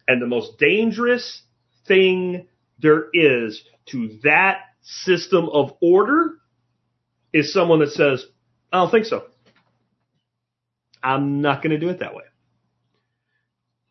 And 0.07 0.22
the 0.22 0.27
most 0.27 0.57
dangerous 0.57 1.43
thing 1.88 2.47
there 2.80 3.05
is 3.14 3.64
to 3.91 4.19
that 4.23 4.61
system 4.81 5.47
of 5.47 5.73
order 5.81 6.39
is 7.31 7.53
someone 7.53 7.80
that 7.80 7.91
says, 7.91 8.26
I 8.72 8.80
don't 8.80 8.91
think 8.91 9.05
so. 9.05 9.26
I'm 11.03 11.41
not 11.41 11.61
going 11.61 11.71
to 11.71 11.80
do 11.80 11.89
it 11.89 11.99
that 11.99 12.15
way. 12.15 12.23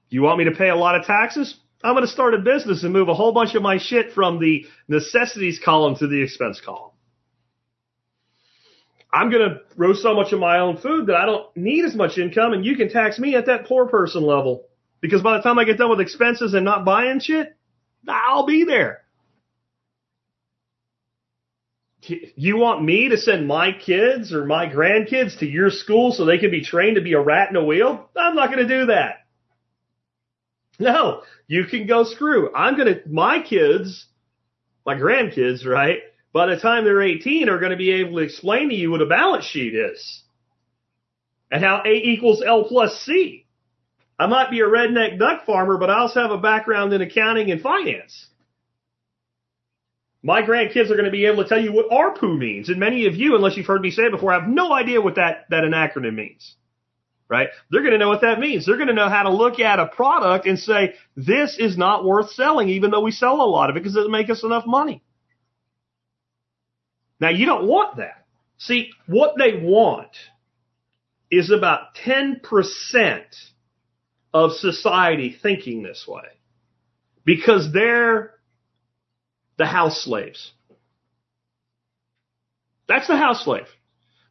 You 0.08 0.22
want 0.22 0.38
me 0.38 0.44
to 0.44 0.52
pay 0.52 0.68
a 0.68 0.76
lot 0.76 0.94
of 0.94 1.04
taxes? 1.04 1.56
I'm 1.84 1.94
going 1.94 2.06
to 2.06 2.10
start 2.10 2.34
a 2.34 2.38
business 2.38 2.84
and 2.84 2.92
move 2.92 3.08
a 3.08 3.14
whole 3.14 3.32
bunch 3.32 3.54
of 3.54 3.62
my 3.62 3.78
shit 3.78 4.12
from 4.12 4.38
the 4.38 4.66
necessities 4.88 5.60
column 5.62 5.96
to 5.96 6.06
the 6.06 6.22
expense 6.22 6.60
column. 6.60 6.92
I'm 9.12 9.30
going 9.30 9.48
to 9.48 9.60
grow 9.76 9.92
so 9.92 10.14
much 10.14 10.32
of 10.32 10.40
my 10.40 10.58
own 10.58 10.78
food 10.78 11.08
that 11.08 11.16
I 11.16 11.26
don't 11.26 11.54
need 11.56 11.84
as 11.84 11.94
much 11.94 12.16
income 12.16 12.52
and 12.52 12.64
you 12.64 12.76
can 12.76 12.88
tax 12.88 13.18
me 13.18 13.34
at 13.34 13.46
that 13.46 13.66
poor 13.66 13.86
person 13.86 14.22
level. 14.22 14.68
Because 15.00 15.20
by 15.20 15.36
the 15.36 15.42
time 15.42 15.58
I 15.58 15.64
get 15.64 15.78
done 15.78 15.90
with 15.90 16.00
expenses 16.00 16.54
and 16.54 16.64
not 16.64 16.84
buying 16.84 17.20
shit, 17.20 17.56
I'll 18.08 18.46
be 18.46 18.64
there. 18.64 19.01
You 22.04 22.56
want 22.56 22.82
me 22.82 23.10
to 23.10 23.16
send 23.16 23.46
my 23.46 23.70
kids 23.72 24.32
or 24.32 24.44
my 24.44 24.66
grandkids 24.66 25.38
to 25.38 25.46
your 25.46 25.70
school 25.70 26.12
so 26.12 26.24
they 26.24 26.38
can 26.38 26.50
be 26.50 26.64
trained 26.64 26.96
to 26.96 27.02
be 27.02 27.12
a 27.12 27.20
rat 27.20 27.50
in 27.50 27.56
a 27.56 27.64
wheel? 27.64 28.08
I'm 28.16 28.34
not 28.34 28.50
going 28.52 28.66
to 28.66 28.80
do 28.80 28.86
that. 28.86 29.24
No, 30.80 31.22
you 31.46 31.64
can 31.64 31.86
go 31.86 32.02
screw. 32.04 32.52
I'm 32.54 32.76
going 32.76 32.88
to, 32.92 33.02
my 33.08 33.40
kids, 33.42 34.06
my 34.84 34.96
grandkids, 34.96 35.64
right? 35.64 35.98
By 36.32 36.46
the 36.46 36.58
time 36.58 36.84
they're 36.84 37.02
18 37.02 37.48
are 37.48 37.58
going 37.58 37.70
to 37.70 37.76
be 37.76 37.92
able 37.92 38.16
to 38.16 38.24
explain 38.24 38.70
to 38.70 38.74
you 38.74 38.90
what 38.90 39.02
a 39.02 39.06
balance 39.06 39.44
sheet 39.44 39.74
is 39.74 40.22
and 41.52 41.62
how 41.62 41.82
A 41.84 41.92
equals 41.92 42.42
L 42.44 42.64
plus 42.64 43.02
C. 43.04 43.46
I 44.18 44.26
might 44.26 44.50
be 44.50 44.60
a 44.60 44.64
redneck 44.64 45.18
duck 45.18 45.46
farmer, 45.46 45.78
but 45.78 45.90
I 45.90 45.98
also 45.98 46.20
have 46.20 46.30
a 46.30 46.38
background 46.38 46.92
in 46.92 47.02
accounting 47.02 47.50
and 47.50 47.60
finance. 47.60 48.26
My 50.22 50.42
grandkids 50.42 50.90
are 50.90 50.94
going 50.94 51.04
to 51.04 51.10
be 51.10 51.26
able 51.26 51.42
to 51.42 51.48
tell 51.48 51.60
you 51.60 51.72
what 51.72 51.90
ARPU 51.90 52.38
means. 52.38 52.68
And 52.68 52.78
many 52.78 53.06
of 53.06 53.16
you, 53.16 53.34
unless 53.34 53.56
you've 53.56 53.66
heard 53.66 53.82
me 53.82 53.90
say 53.90 54.04
it 54.04 54.12
before, 54.12 54.32
have 54.32 54.46
no 54.46 54.72
idea 54.72 55.00
what 55.00 55.16
that, 55.16 55.46
that 55.50 55.64
an 55.64 55.72
acronym 55.72 56.14
means. 56.14 56.54
Right? 57.28 57.48
They're 57.70 57.80
going 57.80 57.92
to 57.92 57.98
know 57.98 58.10
what 58.10 58.20
that 58.20 58.38
means. 58.38 58.66
They're 58.66 58.76
going 58.76 58.88
to 58.88 58.94
know 58.94 59.08
how 59.08 59.24
to 59.24 59.34
look 59.34 59.58
at 59.58 59.80
a 59.80 59.86
product 59.86 60.46
and 60.46 60.58
say, 60.58 60.94
this 61.16 61.56
is 61.58 61.76
not 61.78 62.04
worth 62.04 62.30
selling, 62.32 62.68
even 62.68 62.90
though 62.90 63.00
we 63.00 63.10
sell 63.10 63.40
a 63.40 63.48
lot 63.48 63.70
of 63.70 63.76
it 63.76 63.80
because 63.80 63.96
it 63.96 64.00
doesn't 64.00 64.12
make 64.12 64.30
us 64.30 64.44
enough 64.44 64.66
money. 64.66 65.02
Now 67.18 67.30
you 67.30 67.46
don't 67.46 67.66
want 67.66 67.96
that. 67.96 68.26
See, 68.58 68.90
what 69.06 69.34
they 69.38 69.60
want 69.60 70.10
is 71.30 71.50
about 71.50 71.94
10% 72.04 72.42
of 74.34 74.52
society 74.52 75.36
thinking 75.42 75.82
this 75.82 76.04
way 76.06 76.28
because 77.24 77.72
they're 77.72 78.34
the 79.62 79.66
house 79.68 80.02
slaves. 80.02 80.52
That's 82.88 83.06
the 83.06 83.16
house 83.16 83.44
slave. 83.44 83.66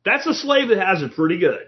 That's 0.03 0.27
a 0.27 0.33
slave 0.33 0.67
that 0.67 0.77
has 0.77 1.01
it 1.01 1.15
pretty 1.15 1.39
good. 1.39 1.67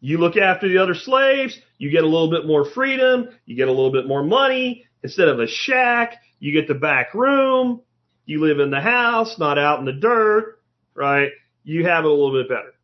You 0.00 0.18
look 0.18 0.36
after 0.36 0.68
the 0.68 0.78
other 0.78 0.94
slaves, 0.94 1.56
you 1.78 1.92
get 1.92 2.02
a 2.02 2.08
little 2.08 2.28
bit 2.28 2.44
more 2.44 2.68
freedom, 2.68 3.28
you 3.46 3.54
get 3.54 3.68
a 3.68 3.72
little 3.72 3.92
bit 3.92 4.08
more 4.08 4.24
money. 4.24 4.84
Instead 5.04 5.28
of 5.28 5.38
a 5.38 5.46
shack, 5.46 6.14
you 6.40 6.52
get 6.52 6.66
the 6.66 6.74
back 6.74 7.14
room, 7.14 7.82
you 8.26 8.40
live 8.40 8.58
in 8.58 8.70
the 8.70 8.80
house, 8.80 9.38
not 9.38 9.58
out 9.58 9.78
in 9.78 9.84
the 9.84 9.92
dirt, 9.92 10.58
right? 10.94 11.30
You 11.62 11.86
have 11.86 12.04
it 12.04 12.08
a 12.08 12.10
little 12.10 12.32
bit 12.32 12.48
better. 12.48 12.74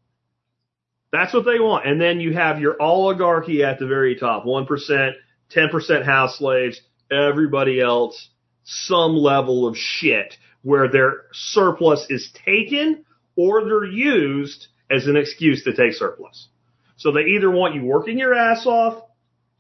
That's 1.11 1.35
what 1.35 1.45
they 1.45 1.59
want. 1.59 1.89
And 1.89 2.01
then 2.01 2.20
you 2.20 2.35
have 2.35 2.61
your 2.61 2.81
oligarchy 2.81 3.65
at 3.65 3.81
the 3.81 3.89
very 3.89 4.15
top, 4.15 4.45
1%, 4.45 5.12
10% 5.57 6.05
house 6.05 6.39
slaves, 6.39 6.81
everybody 7.11 7.81
else 7.81 8.28
some 8.65 9.16
level 9.16 9.66
of 9.66 9.77
shit 9.77 10.36
where 10.62 10.91
their 10.91 11.24
surplus 11.32 12.07
is 12.09 12.32
taken 12.45 13.05
or 13.36 13.65
they're 13.65 13.85
used 13.85 14.69
as 14.91 15.07
an 15.07 15.16
excuse 15.16 15.65
to 15.65 15.74
take 15.74 15.93
surplus. 15.93 16.49
So 16.97 17.12
they 17.12 17.23
either 17.36 17.51
want 17.51 17.74
you 17.74 17.85
working 17.85 18.19
your 18.19 18.35
ass 18.35 18.66
off 18.66 19.05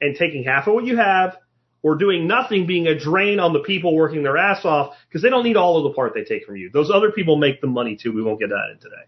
and 0.00 0.16
taking 0.16 0.44
half 0.44 0.66
of 0.66 0.74
what 0.74 0.84
you 0.84 0.96
have 0.96 1.36
or 1.82 1.96
doing 1.96 2.26
nothing 2.26 2.66
being 2.66 2.86
a 2.86 2.98
drain 2.98 3.38
on 3.38 3.52
the 3.52 3.60
people 3.60 3.94
working 3.94 4.22
their 4.22 4.38
ass 4.38 4.64
off 4.64 4.94
because 5.08 5.22
they 5.22 5.28
don't 5.28 5.44
need 5.44 5.56
all 5.56 5.76
of 5.76 5.84
the 5.84 5.94
part 5.94 6.14
they 6.14 6.24
take 6.24 6.46
from 6.46 6.56
you. 6.56 6.70
Those 6.72 6.90
other 6.90 7.12
people 7.12 7.36
make 7.36 7.60
the 7.60 7.66
money 7.66 7.96
too. 8.00 8.12
We 8.12 8.22
won't 8.22 8.40
get 8.40 8.48
that 8.48 8.70
in 8.72 8.78
today. 8.78 9.04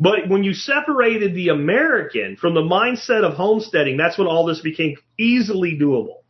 But 0.00 0.28
when 0.28 0.44
you 0.44 0.54
separated 0.54 1.34
the 1.34 1.48
American 1.48 2.36
from 2.36 2.54
the 2.54 2.62
mindset 2.62 3.24
of 3.24 3.34
homesteading, 3.34 3.96
that's 3.96 4.16
when 4.16 4.28
all 4.28 4.46
this 4.46 4.60
became 4.60 4.96
easily 5.18 5.78
doable. 5.80 6.22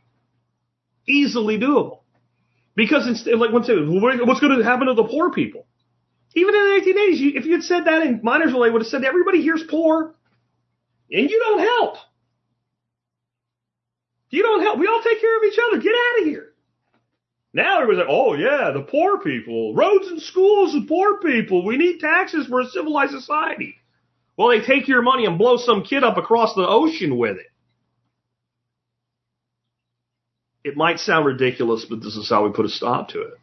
Easily 1.07 1.59
doable. 1.59 2.01
Because 2.79 3.09
instead, 3.09 3.37
like, 3.41 3.51
what's, 3.51 3.69
what's 3.69 4.39
going 4.39 4.57
to 4.57 4.63
happen 4.63 4.87
to 4.87 4.95
the 4.95 5.03
poor 5.03 5.33
people? 5.33 5.67
Even 6.37 6.55
in 6.55 6.61
the 6.61 6.93
1880s, 6.93 7.17
you, 7.19 7.33
if 7.35 7.45
you 7.45 7.53
had 7.55 7.65
said 7.65 7.87
that 7.87 8.03
in 8.03 8.21
Minersville, 8.21 8.65
they 8.65 8.71
would 8.71 8.83
have 8.83 8.87
said 8.87 9.03
everybody 9.03 9.43
here's 9.43 9.65
poor, 9.65 10.15
and 11.11 11.29
you 11.29 11.41
don't 11.41 11.59
help. 11.59 11.97
You 14.31 14.45
don't 14.45 14.63
help. 14.63 14.79
We 14.79 14.87
all 14.87 15.03
take 15.03 15.21
care 15.21 15.39
of 15.39 15.43
each 15.43 15.59
other. 15.59 15.83
Get 15.83 15.93
out 15.93 16.21
of 16.21 16.27
here. 16.27 16.53
Now 17.53 17.83
everybody's 17.83 18.07
like, 18.07 18.17
oh 18.17 18.35
yeah, 18.35 18.71
the 18.71 18.83
poor 18.83 19.19
people, 19.19 19.75
roads 19.75 20.07
and 20.07 20.23
schools, 20.23 20.73
the 20.73 20.87
poor 20.87 21.19
people. 21.19 21.65
We 21.65 21.79
need 21.79 21.99
taxes 21.99 22.47
for 22.47 22.61
a 22.61 22.67
civilized 22.67 23.11
society. 23.11 23.75
Well, 24.37 24.51
they 24.51 24.61
take 24.61 24.87
your 24.87 25.03
money 25.03 25.25
and 25.27 25.37
blow 25.37 25.57
some 25.57 25.83
kid 25.83 26.05
up 26.05 26.17
across 26.17 26.55
the 26.55 26.69
ocean 26.69 27.19
with 27.19 27.39
it. 27.39 27.47
It 30.69 30.77
might 30.77 30.99
sound 30.99 31.25
ridiculous, 31.25 31.87
but 31.89 32.03
this 32.03 32.15
is 32.15 32.29
how 32.29 32.45
we 32.45 32.53
put 32.53 32.67
a 32.67 32.69
stop 32.69 33.09
to 33.11 33.23
it. 33.23 33.35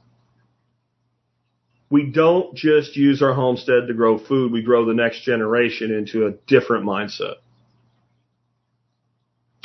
We 1.90 2.12
don't 2.12 2.56
just 2.56 2.96
use 2.96 3.24
our 3.24 3.34
homestead 3.34 3.88
to 3.88 3.96
grow 3.96 4.20
food, 4.20 4.52
we 4.52 4.62
grow 4.62 4.86
the 4.86 4.94
next 4.94 5.24
generation 5.24 5.92
into 5.92 6.28
a 6.28 6.34
different 6.46 6.86
mindset. 6.86 7.38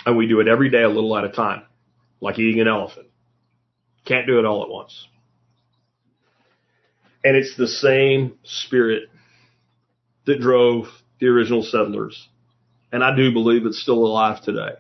And 0.07 0.17
we 0.17 0.27
do 0.27 0.41
it 0.41 0.49
every 0.49 0.71
day 0.71 0.83
a 0.83 0.89
little 0.89 1.15
at 1.19 1.25
a 1.25 1.29
time, 1.29 1.65
like 2.23 2.39
eating 2.39 2.63
an 2.63 2.67
elephant. 2.69 3.09
Can't 4.07 4.27
do 4.27 4.39
it 4.39 4.47
all 4.47 4.63
at 4.63 4.71
once. 4.71 5.07
And 7.23 7.37
it's 7.37 7.59
the 7.59 7.69
same 7.69 8.39
spirit 8.43 9.11
that 10.25 10.41
drove 10.41 10.87
the 11.21 11.27
original 11.27 11.63
settlers. 11.63 12.27
And 12.91 13.05
I 13.05 13.15
do 13.15 13.35
believe 13.35 13.67
it's 13.67 13.83
still 13.83 14.07
alive 14.07 14.41
today. 14.41 14.77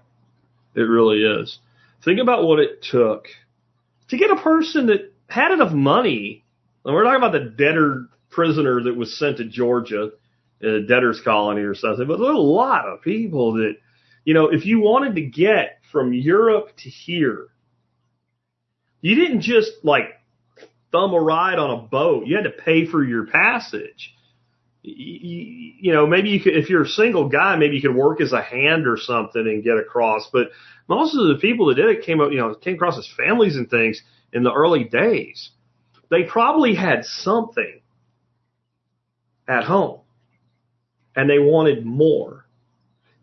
It 0.74 0.80
really 0.80 1.22
is. 1.22 1.58
Think 2.04 2.20
about 2.20 2.44
what 2.44 2.60
it 2.60 2.82
took 2.82 3.26
to 4.08 4.16
get 4.16 4.30
a 4.30 4.36
person 4.36 4.86
that 4.86 5.12
had 5.28 5.52
enough 5.52 5.72
money. 5.72 6.44
And 6.84 6.94
we're 6.94 7.04
talking 7.04 7.22
about 7.22 7.32
the 7.32 7.50
debtor 7.50 8.06
prisoner 8.30 8.82
that 8.82 8.96
was 8.96 9.18
sent 9.18 9.38
to 9.38 9.44
Georgia, 9.44 10.10
a 10.62 10.80
debtor's 10.80 11.20
colony 11.20 11.62
or 11.62 11.74
something, 11.74 12.06
but 12.06 12.18
there's 12.18 12.30
a 12.30 12.38
lot 12.38 12.86
of 12.86 13.02
people 13.02 13.54
that, 13.54 13.74
you 14.24 14.34
know, 14.34 14.48
if 14.48 14.66
you 14.66 14.80
wanted 14.80 15.14
to 15.16 15.22
get 15.22 15.78
from 15.92 16.12
Europe 16.12 16.76
to 16.78 16.88
here, 16.88 17.48
you 19.00 19.14
didn't 19.14 19.40
just 19.40 19.72
like 19.82 20.04
thumb 20.92 21.12
a 21.14 21.20
ride 21.20 21.58
on 21.58 21.70
a 21.70 21.82
boat. 21.82 22.26
You 22.26 22.36
had 22.36 22.44
to 22.44 22.50
pay 22.50 22.86
for 22.86 23.02
your 23.02 23.26
passage. 23.26 24.14
You, 24.82 25.92
know, 25.92 26.06
maybe 26.06 26.30
you 26.30 26.40
could, 26.40 26.56
if 26.56 26.70
you're 26.70 26.84
a 26.84 26.88
single 26.88 27.28
guy, 27.28 27.56
maybe 27.56 27.76
you 27.76 27.82
could 27.82 27.94
work 27.94 28.20
as 28.20 28.32
a 28.32 28.42
hand 28.42 28.86
or 28.86 28.96
something 28.96 29.42
and 29.42 29.62
get 29.62 29.76
across. 29.76 30.28
But 30.32 30.48
most 30.88 31.14
of 31.14 31.28
the 31.28 31.38
people 31.40 31.66
that 31.66 31.74
did 31.74 31.86
it 31.86 32.04
came 32.04 32.20
up, 32.20 32.32
you 32.32 32.38
know, 32.38 32.54
came 32.54 32.74
across 32.74 32.98
as 32.98 33.08
families 33.16 33.56
and 33.56 33.68
things 33.68 34.02
in 34.32 34.42
the 34.42 34.52
early 34.52 34.84
days. 34.84 35.50
They 36.10 36.24
probably 36.24 36.74
had 36.74 37.04
something 37.04 37.80
at 39.46 39.64
home 39.64 40.00
and 41.14 41.28
they 41.28 41.38
wanted 41.38 41.84
more. 41.84 42.46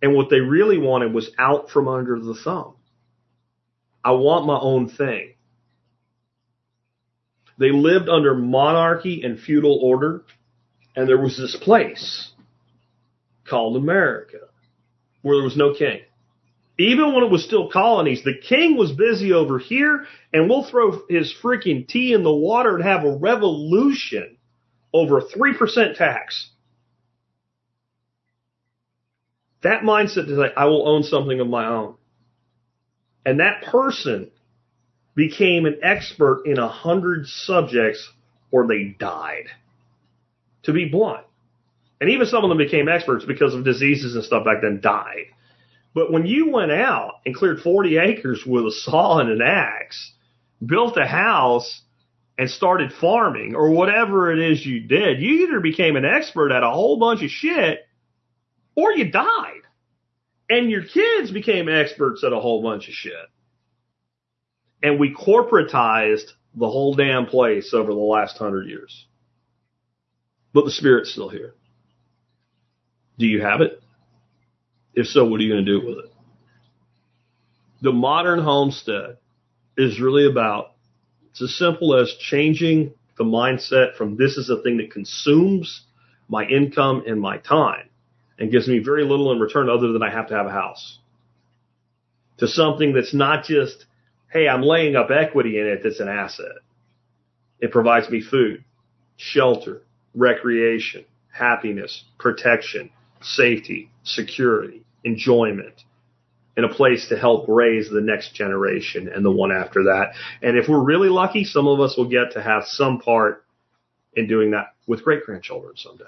And 0.01 0.13
what 0.13 0.29
they 0.29 0.39
really 0.39 0.77
wanted 0.77 1.13
was 1.13 1.31
out 1.39 1.71
from 1.71 1.87
under 1.87 2.19
the 2.19 2.35
thumb. 2.35 2.75
I 4.03 4.11
want 4.11 4.45
my 4.45 4.57
own 4.57 4.89
thing. 4.89 5.33
They 7.57 7.71
lived 7.71 8.07
under 8.07 8.35
monarchy 8.35 9.23
and 9.23 9.39
feudal 9.39 9.79
order, 9.81 10.23
and 10.97 11.07
there 11.07 11.21
was 11.21 11.37
this 11.37 11.55
place 11.55 12.31
called 13.47 13.77
America 13.77 14.39
where 15.21 15.37
there 15.37 15.43
was 15.43 15.55
no 15.55 15.73
king. 15.73 16.01
Even 16.79 17.13
when 17.13 17.23
it 17.23 17.29
was 17.29 17.45
still 17.45 17.69
colonies, 17.69 18.23
the 18.23 18.33
king 18.37 18.75
was 18.75 18.91
busy 18.91 19.31
over 19.31 19.59
here, 19.59 20.05
and 20.33 20.49
we'll 20.49 20.63
throw 20.63 21.03
his 21.07 21.33
freaking 21.41 21.87
tea 21.87 22.13
in 22.13 22.23
the 22.23 22.33
water 22.33 22.75
and 22.75 22.83
have 22.83 23.03
a 23.03 23.15
revolution 23.15 24.37
over 24.91 25.19
a 25.19 25.25
3% 25.25 25.95
tax. 25.95 26.49
That 29.61 29.83
mindset 29.83 30.29
is 30.29 30.37
like, 30.37 30.53
I 30.57 30.65
will 30.65 30.87
own 30.87 31.03
something 31.03 31.39
of 31.39 31.47
my 31.47 31.67
own. 31.67 31.95
And 33.23 33.39
that 33.39 33.63
person 33.63 34.31
became 35.15 35.65
an 35.65 35.79
expert 35.83 36.43
in 36.45 36.57
a 36.57 36.67
hundred 36.67 37.27
subjects 37.27 38.11
or 38.51 38.65
they 38.65 38.95
died. 38.99 39.45
To 40.67 40.73
be 40.73 40.85
blunt. 40.85 41.25
And 41.99 42.11
even 42.11 42.27
some 42.27 42.43
of 42.43 42.49
them 42.49 42.59
became 42.59 42.87
experts 42.87 43.25
because 43.25 43.55
of 43.55 43.63
diseases 43.63 44.15
and 44.15 44.23
stuff 44.23 44.45
back 44.45 44.61
then 44.61 44.79
died. 44.81 45.25
But 45.95 46.11
when 46.11 46.27
you 46.27 46.51
went 46.51 46.71
out 46.71 47.13
and 47.25 47.35
cleared 47.35 47.61
40 47.61 47.97
acres 47.97 48.45
with 48.45 48.65
a 48.67 48.71
saw 48.71 49.19
and 49.19 49.31
an 49.31 49.41
axe, 49.41 50.13
built 50.63 50.95
a 50.97 51.07
house 51.07 51.81
and 52.37 52.49
started 52.49 52.93
farming 52.93 53.55
or 53.55 53.71
whatever 53.71 54.31
it 54.31 54.39
is 54.39 54.63
you 54.63 54.81
did, 54.81 55.21
you 55.21 55.47
either 55.47 55.59
became 55.59 55.95
an 55.95 56.05
expert 56.05 56.51
at 56.51 56.61
a 56.61 56.69
whole 56.69 56.99
bunch 56.99 57.23
of 57.23 57.31
shit 57.31 57.79
or 58.75 58.91
you 58.91 59.11
died. 59.11 59.61
And 60.49 60.69
your 60.69 60.83
kids 60.83 61.31
became 61.31 61.67
experts 61.67 62.23
at 62.23 62.31
a 62.33 62.39
whole 62.39 62.61
bunch 62.61 62.87
of 62.87 62.93
shit 62.93 63.15
and 64.83 64.99
we 64.99 65.13
corporatized 65.13 66.31
the 66.55 66.69
whole 66.69 66.95
damn 66.95 67.25
place 67.25 67.73
over 67.73 67.91
the 67.91 67.99
last 67.99 68.37
hundred 68.37 68.67
years. 68.67 69.06
But 70.57 70.65
the 70.65 70.71
Spirit's 70.71 71.11
still 71.11 71.29
here. 71.29 71.53
Do 73.19 73.27
you 73.27 73.43
have 73.43 73.61
it? 73.61 73.79
If 74.95 75.05
so, 75.05 75.23
what 75.23 75.39
are 75.39 75.43
you 75.43 75.53
going 75.53 75.63
to 75.63 75.71
do 75.71 75.85
with 75.85 75.99
it? 75.99 76.11
The 77.83 77.91
modern 77.91 78.39
homestead 78.39 79.17
is 79.77 80.01
really 80.01 80.25
about, 80.25 80.71
it's 81.29 81.43
as 81.43 81.55
simple 81.55 81.95
as 81.95 82.11
changing 82.19 82.95
the 83.19 83.23
mindset 83.23 83.97
from 83.97 84.17
this 84.17 84.35
is 84.35 84.49
a 84.49 84.59
thing 84.63 84.77
that 84.77 84.89
consumes 84.89 85.83
my 86.27 86.43
income 86.43 87.03
and 87.05 87.21
my 87.21 87.37
time 87.37 87.89
and 88.39 88.51
gives 88.51 88.67
me 88.67 88.79
very 88.79 89.03
little 89.03 89.31
in 89.31 89.39
return 89.39 89.69
other 89.69 89.91
than 89.91 90.01
I 90.01 90.09
have 90.09 90.29
to 90.29 90.33
have 90.33 90.47
a 90.47 90.51
house 90.51 90.97
to 92.37 92.47
something 92.47 92.93
that's 92.93 93.13
not 93.13 93.43
just 93.43 93.85
hey, 94.33 94.47
I'm 94.47 94.63
laying 94.63 94.95
up 94.95 95.11
equity 95.11 95.59
in 95.59 95.67
it 95.67 95.81
that's 95.83 95.99
an 95.99 96.09
asset. 96.09 96.57
It 97.59 97.71
provides 97.71 98.09
me 98.09 98.21
food, 98.21 98.63
shelter, 99.17 99.83
recreation, 100.17 101.05
happiness, 101.31 102.03
protection, 102.17 102.89
safety, 103.21 103.91
security, 104.03 104.83
enjoyment, 105.03 105.83
and 106.57 106.65
a 106.65 106.69
place 106.69 107.07
to 107.09 107.17
help 107.17 107.45
raise 107.47 107.89
the 107.89 108.01
next 108.01 108.33
generation 108.33 109.07
and 109.07 109.23
the 109.23 109.31
one 109.31 109.51
after 109.51 109.83
that. 109.83 110.13
And 110.41 110.57
if 110.57 110.67
we're 110.67 110.83
really 110.83 111.09
lucky, 111.09 111.43
some 111.43 111.67
of 111.67 111.79
us 111.79 111.95
will 111.95 112.09
get 112.09 112.31
to 112.33 112.41
have 112.41 112.63
some 112.65 112.99
part 112.99 113.45
in 114.15 114.27
doing 114.27 114.51
that 114.51 114.73
with 114.87 115.03
great 115.03 115.23
grandchildren 115.23 115.73
someday. 115.77 116.03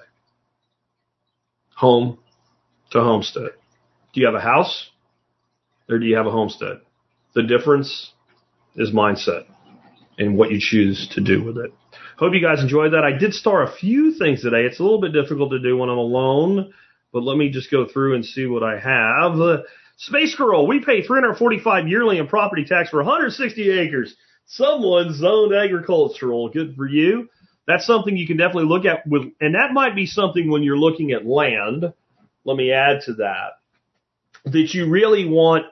Home 1.75 2.17
to 2.91 2.99
homestead. 2.99 3.51
Do 4.13 4.21
you 4.21 4.25
have 4.25 4.35
a 4.35 4.41
house 4.41 4.89
or 5.87 5.99
do 5.99 6.05
you 6.05 6.17
have 6.17 6.25
a 6.25 6.31
homestead? 6.31 6.79
The 7.35 7.43
difference 7.43 8.11
is 8.75 8.91
mindset 8.91 9.45
and 10.17 10.35
what 10.35 10.49
you 10.49 10.57
choose 10.59 11.07
to 11.13 11.21
do 11.21 11.43
with 11.43 11.57
it. 11.59 11.71
Hope 12.19 12.33
you 12.33 12.41
guys 12.41 12.61
enjoyed 12.61 12.91
that. 12.91 13.05
I 13.05 13.17
did 13.17 13.33
star 13.33 13.63
a 13.63 13.71
few 13.71 14.13
things 14.13 14.41
today. 14.41 14.65
It's 14.65 14.81
a 14.81 14.83
little 14.83 14.99
bit 14.99 15.13
difficult 15.13 15.51
to 15.51 15.59
do 15.59 15.77
when 15.77 15.87
I'm 15.87 15.97
alone, 15.97 16.73
but 17.13 17.23
let 17.23 17.37
me 17.37 17.49
just 17.49 17.71
go 17.71 17.87
through 17.87 18.15
and 18.15 18.25
see 18.25 18.45
what 18.45 18.61
I 18.61 18.77
have. 18.77 19.39
Uh, 19.39 19.59
Space 19.95 20.35
Girl, 20.35 20.67
we 20.67 20.83
pay 20.83 21.01
345 21.01 21.87
yearly 21.87 22.17
in 22.17 22.27
property 22.27 22.65
tax 22.65 22.89
for 22.89 22.97
160 22.97 23.71
acres. 23.71 24.17
Someone 24.47 25.13
zoned 25.13 25.53
agricultural. 25.53 26.49
Good 26.49 26.75
for 26.75 26.89
you. 26.89 27.29
That's 27.67 27.85
something 27.85 28.17
you 28.17 28.27
can 28.27 28.35
definitely 28.35 28.65
look 28.65 28.83
at 28.83 29.07
with, 29.07 29.31
and 29.39 29.55
that 29.55 29.71
might 29.71 29.95
be 29.95 30.05
something 30.05 30.51
when 30.51 30.61
you're 30.61 30.77
looking 30.77 31.13
at 31.13 31.25
land. 31.25 31.85
Let 32.43 32.57
me 32.57 32.73
add 32.73 32.99
to 33.05 33.13
that 33.13 33.51
that 34.43 34.73
you 34.73 34.89
really 34.89 35.25
want 35.25 35.67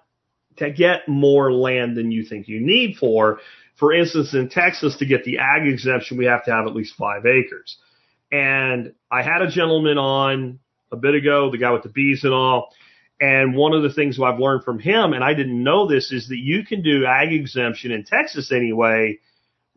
to 0.57 0.72
get 0.72 1.10
more 1.10 1.52
land 1.52 1.98
than 1.98 2.10
you 2.10 2.24
think 2.24 2.48
you 2.48 2.61
need 2.61 2.95
for. 2.95 3.40
For 3.77 3.93
instance, 3.93 4.33
in 4.33 4.49
Texas, 4.49 4.97
to 4.97 5.05
get 5.05 5.23
the 5.23 5.37
ag 5.37 5.67
exemption, 5.67 6.17
we 6.17 6.25
have 6.25 6.43
to 6.45 6.51
have 6.51 6.65
at 6.65 6.75
least 6.75 6.95
five 6.95 7.25
acres. 7.25 7.77
And 8.31 8.93
I 9.11 9.21
had 9.21 9.41
a 9.41 9.49
gentleman 9.49 9.97
on 9.97 10.59
a 10.91 10.97
bit 10.97 11.15
ago, 11.15 11.51
the 11.51 11.57
guy 11.57 11.71
with 11.71 11.83
the 11.83 11.89
bees 11.89 12.23
and 12.23 12.33
all, 12.33 12.69
And 13.19 13.55
one 13.55 13.73
of 13.73 13.81
the 13.81 13.91
things 13.91 14.19
I've 14.21 14.39
learned 14.39 14.63
from 14.63 14.79
him, 14.79 15.13
and 15.13 15.23
I 15.23 15.33
didn't 15.33 15.63
know 15.63 15.87
this, 15.87 16.11
is 16.11 16.27
that 16.27 16.37
you 16.37 16.63
can 16.65 16.83
do 16.83 17.05
ag 17.05 17.33
exemption 17.33 17.91
in 17.91 18.03
Texas 18.03 18.51
anyway 18.51 19.19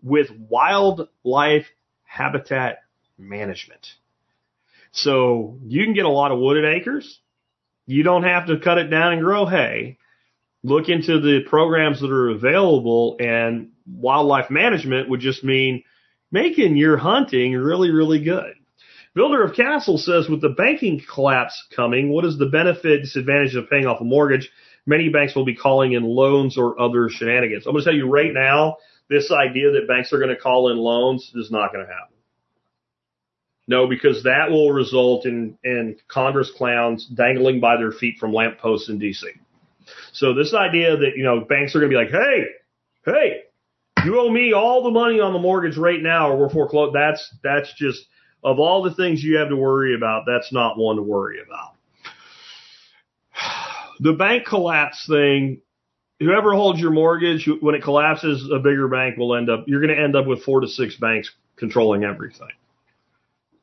with 0.03 0.29
wildlife 0.31 1.67
habitat 2.05 2.79
management. 3.17 3.87
So 4.93 5.59
you 5.65 5.85
can 5.85 5.95
get 5.95 6.05
a 6.05 6.11
lot 6.11 6.33
of 6.33 6.39
wooded 6.39 6.65
acres. 6.65 7.21
You 7.87 8.03
don't 8.03 8.25
have 8.25 8.47
to 8.49 8.59
cut 8.59 8.79
it 8.79 8.89
down 8.89 9.15
and 9.15 9.23
grow 9.23 9.47
hay. 9.47 9.99
Look 10.63 10.89
into 10.89 11.21
the 11.21 11.41
programs 11.49 12.01
that 12.01 12.11
are 12.11 12.31
available 12.31 13.17
and 13.19 13.71
wildlife 13.87 14.51
management 14.51 15.09
would 15.09 15.21
just 15.21 15.43
mean 15.43 15.85
making 16.31 16.77
your 16.77 16.97
hunting 16.97 17.55
really, 17.55 17.91
really 17.91 18.23
good. 18.23 18.55
Builder 19.15 19.43
of 19.43 19.57
Castle 19.57 19.99
says 19.99 20.29
with 20.29 20.41
the 20.41 20.51
banking 20.51 21.03
collapse 21.13 21.67
coming, 21.75 22.11
what 22.11 22.25
is 22.25 22.39
the 22.39 22.47
benefit, 22.47 23.03
disadvantage 23.03 23.57
of 23.57 23.69
paying 23.69 23.87
off 23.87 24.01
a 24.01 24.05
mortgage? 24.05 24.51
Many 24.87 25.09
banks 25.09 25.35
will 25.35 25.45
be 25.45 25.57
calling 25.57 25.93
in 25.93 26.05
loans 26.05 26.57
or 26.57 26.81
other 26.81 27.09
shenanigans. 27.09 27.67
I'm 27.67 27.73
going 27.73 27.85
to 27.85 27.91
tell 27.91 27.97
you 27.97 28.09
right 28.09 28.33
now, 28.33 28.77
this 29.09 29.33
idea 29.33 29.73
that 29.73 29.89
banks 29.89 30.13
are 30.13 30.19
going 30.19 30.31
to 30.31 30.41
call 30.41 30.71
in 30.71 30.79
loans 30.79 31.33
is 31.35 31.51
not 31.51 31.73
going 31.73 31.85
to 31.85 31.93
happen. 31.93 32.17
No, 33.67 33.89
because 33.89 34.23
that 34.23 34.51
will 34.51 34.73
result 34.73 35.27
in, 35.27 35.59
in 35.65 35.97
Congress 36.09 36.51
clowns 36.57 37.07
dangling 37.07 37.61
by 37.61 37.77
their 37.77 37.93
feet 37.93 38.19
from 38.19 38.33
lampposts 38.33 38.89
in 38.89 38.99
DC. 38.99 39.23
So 40.13 40.35
this 40.35 40.55
idea 40.55 40.97
that, 40.97 41.13
you 41.17 41.25
know, 41.25 41.41
banks 41.41 41.75
are 41.75 41.81
going 41.81 41.91
to 41.91 41.97
be 41.97 42.03
like, 42.05 42.13
hey, 42.13 42.47
hey, 43.05 43.43
you 44.05 44.19
owe 44.21 44.31
me 44.31 44.53
all 44.53 44.83
the 44.83 44.91
money 44.91 45.21
on 45.21 45.33
the 45.33 45.39
mortgage 45.39 45.77
right 45.77 46.01
now 46.01 46.31
or 46.31 46.37
we're 46.39 46.51
foreclosed. 46.51 46.95
That's, 46.95 47.35
that's 47.43 47.73
just, 47.75 48.05
of 48.43 48.59
all 48.59 48.83
the 48.83 48.95
things 48.95 49.23
you 49.23 49.39
have 49.39 49.49
to 49.49 49.57
worry 49.57 49.95
about, 49.95 50.25
that's 50.27 50.53
not 50.53 50.79
one 50.79 50.97
to 50.97 51.03
worry 51.03 51.39
about. 51.41 51.75
The 54.03 54.15
bank 54.15 54.47
collapse 54.47 55.07
thing, 55.07 55.61
whoever 56.21 56.55
holds 56.55 56.81
your 56.81 56.91
mortgage, 56.91 57.47
when 57.61 57.75
it 57.75 57.83
collapses, 57.83 58.49
a 58.51 58.59
bigger 58.59 58.89
bank 58.89 59.19
will 59.19 59.37
end 59.37 59.51
up, 59.51 59.65
you're 59.67 59.83
going 59.83 59.95
to 59.95 60.03
end 60.03 60.17
up 60.17 60.27
with 60.27 60.43
four 60.43 60.61
to 60.61 60.69
six 60.69 60.97
banks 60.97 61.31
controlling 61.57 62.03
everything. 62.03 62.49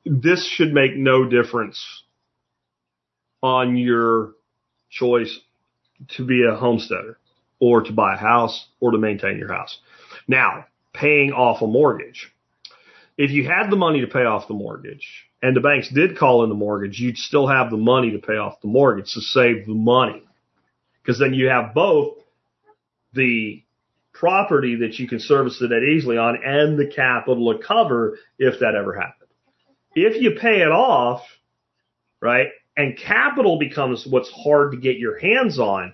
This 0.06 0.48
should 0.48 0.74
make 0.74 0.96
no 0.96 1.28
difference 1.28 1.84
on 3.42 3.78
your 3.78 4.34
choice 4.92 5.40
to 6.10 6.26
be 6.26 6.44
a 6.46 6.56
homesteader 6.56 7.18
or 7.60 7.82
to 7.82 7.92
buy 7.92 8.14
a 8.14 8.18
house 8.18 8.68
or 8.80 8.92
to 8.92 8.98
maintain 8.98 9.38
your 9.38 9.52
house. 9.52 9.80
Now, 10.28 10.66
paying 10.94 11.32
off 11.32 11.62
a 11.62 11.68
mortgage. 11.68 12.32
If 13.18 13.32
you 13.32 13.46
had 13.48 13.70
the 13.70 13.76
money 13.76 14.02
to 14.02 14.08
pay 14.08 14.26
off 14.26 14.48
the 14.48 14.54
mortgage 14.54 15.26
and 15.42 15.56
the 15.56 15.62
banks 15.62 15.90
did 15.90 16.18
call 16.18 16.44
in 16.44 16.50
the 16.50 16.56
mortgage, 16.56 17.00
you'd 17.00 17.18
still 17.18 17.48
have 17.48 17.72
the 17.72 17.78
money 17.78 18.12
to 18.12 18.20
pay 18.20 18.38
off 18.38 18.62
the 18.62 18.68
mortgage 18.68 19.14
to 19.14 19.22
save 19.22 19.66
the 19.66 19.74
money. 19.74 20.24
Because 21.02 21.20
then 21.20 21.34
you 21.34 21.48
have 21.48 21.74
both 21.74 22.18
the 23.14 23.64
property 24.14 24.78
that 24.78 25.00
you 25.00 25.08
can 25.08 25.20
service 25.20 25.58
the 25.60 25.68
debt 25.68 25.84
easily 25.84 26.18
on 26.18 26.38
and 26.44 26.78
the 26.78 26.88
capital 26.88 27.54
to 27.54 27.64
cover 27.64 28.18
if 28.40 28.60
that 28.60 28.76
ever 28.76 28.94
happened. 28.94 29.30
If 29.96 30.22
you 30.22 30.32
pay 30.40 30.62
it 30.62 30.72
off, 30.72 31.24
right, 32.22 32.50
and 32.78 32.96
capital 32.96 33.58
becomes 33.58 34.06
what's 34.08 34.30
hard 34.30 34.72
to 34.72 34.78
get 34.78 35.00
your 35.00 35.18
hands 35.18 35.58
on, 35.60 35.94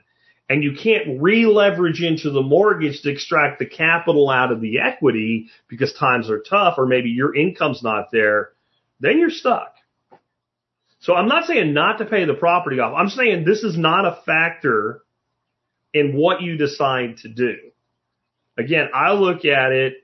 and 0.50 0.62
you 0.64 0.76
can't 0.76 1.22
re-leverage 1.22 2.04
into 2.04 2.30
the 2.30 2.42
mortgage 2.42 3.02
to 3.02 3.10
extract 3.10 3.58
the 3.58 3.66
capital 3.66 4.30
out 4.30 4.52
of 4.52 4.60
the 4.60 4.80
equity 4.82 5.50
because 5.70 5.94
times 5.94 6.30
are 6.30 6.42
tough 6.42 6.76
or 6.78 6.86
maybe 6.86 7.10
your 7.10 7.34
income's 7.34 7.82
not 7.82 8.10
there, 8.12 8.50
then 9.00 9.18
you're 9.18 9.30
stuck. 9.30 9.74
So 11.00 11.16
I'm 11.16 11.30
not 11.30 11.46
saying 11.46 11.74
not 11.74 11.98
to 12.00 12.06
pay 12.06 12.26
the 12.26 12.34
property 12.34 12.80
off. 12.80 12.94
I'm 12.96 13.10
saying 13.10 13.46
this 13.46 13.64
is 13.64 13.78
not 13.78 14.06
a 14.06 14.22
factor 14.26 15.02
in 15.94 16.16
what 16.16 16.42
you 16.42 16.58
decide 16.58 17.18
to 17.20 17.30
do. 17.30 17.56
Again, 18.58 18.90
I 18.94 19.14
look 19.14 19.46
at 19.46 19.72
it, 19.72 19.96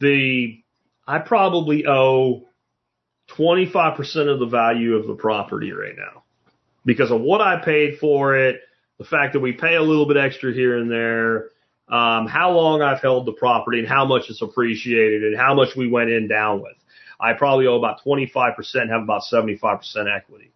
the, 0.00 0.62
I 1.06 1.20
probably 1.20 1.86
owe 1.86 2.48
25% 3.28 4.32
of 4.32 4.38
the 4.38 4.46
value 4.46 4.94
of 4.94 5.06
the 5.06 5.14
property 5.14 5.72
right 5.72 5.96
now 5.96 6.22
because 6.84 7.10
of 7.10 7.20
what 7.20 7.40
I 7.40 7.56
paid 7.62 7.98
for 7.98 8.36
it, 8.36 8.60
the 8.98 9.04
fact 9.04 9.34
that 9.34 9.40
we 9.40 9.52
pay 9.52 9.74
a 9.74 9.82
little 9.82 10.06
bit 10.06 10.16
extra 10.16 10.54
here 10.54 10.78
and 10.78 10.90
there, 10.90 11.50
um, 11.88 12.26
how 12.26 12.52
long 12.52 12.82
I've 12.82 13.02
held 13.02 13.26
the 13.26 13.32
property 13.32 13.80
and 13.80 13.88
how 13.88 14.04
much 14.04 14.30
it's 14.30 14.42
appreciated 14.42 15.24
and 15.24 15.36
how 15.36 15.54
much 15.54 15.76
we 15.76 15.88
went 15.88 16.10
in 16.10 16.28
down 16.28 16.62
with. 16.62 16.76
I 17.20 17.32
probably 17.32 17.66
owe 17.66 17.76
about 17.76 18.02
25%, 18.04 18.88
have 18.90 19.02
about 19.02 19.22
75% 19.22 20.14
equity. 20.14 20.52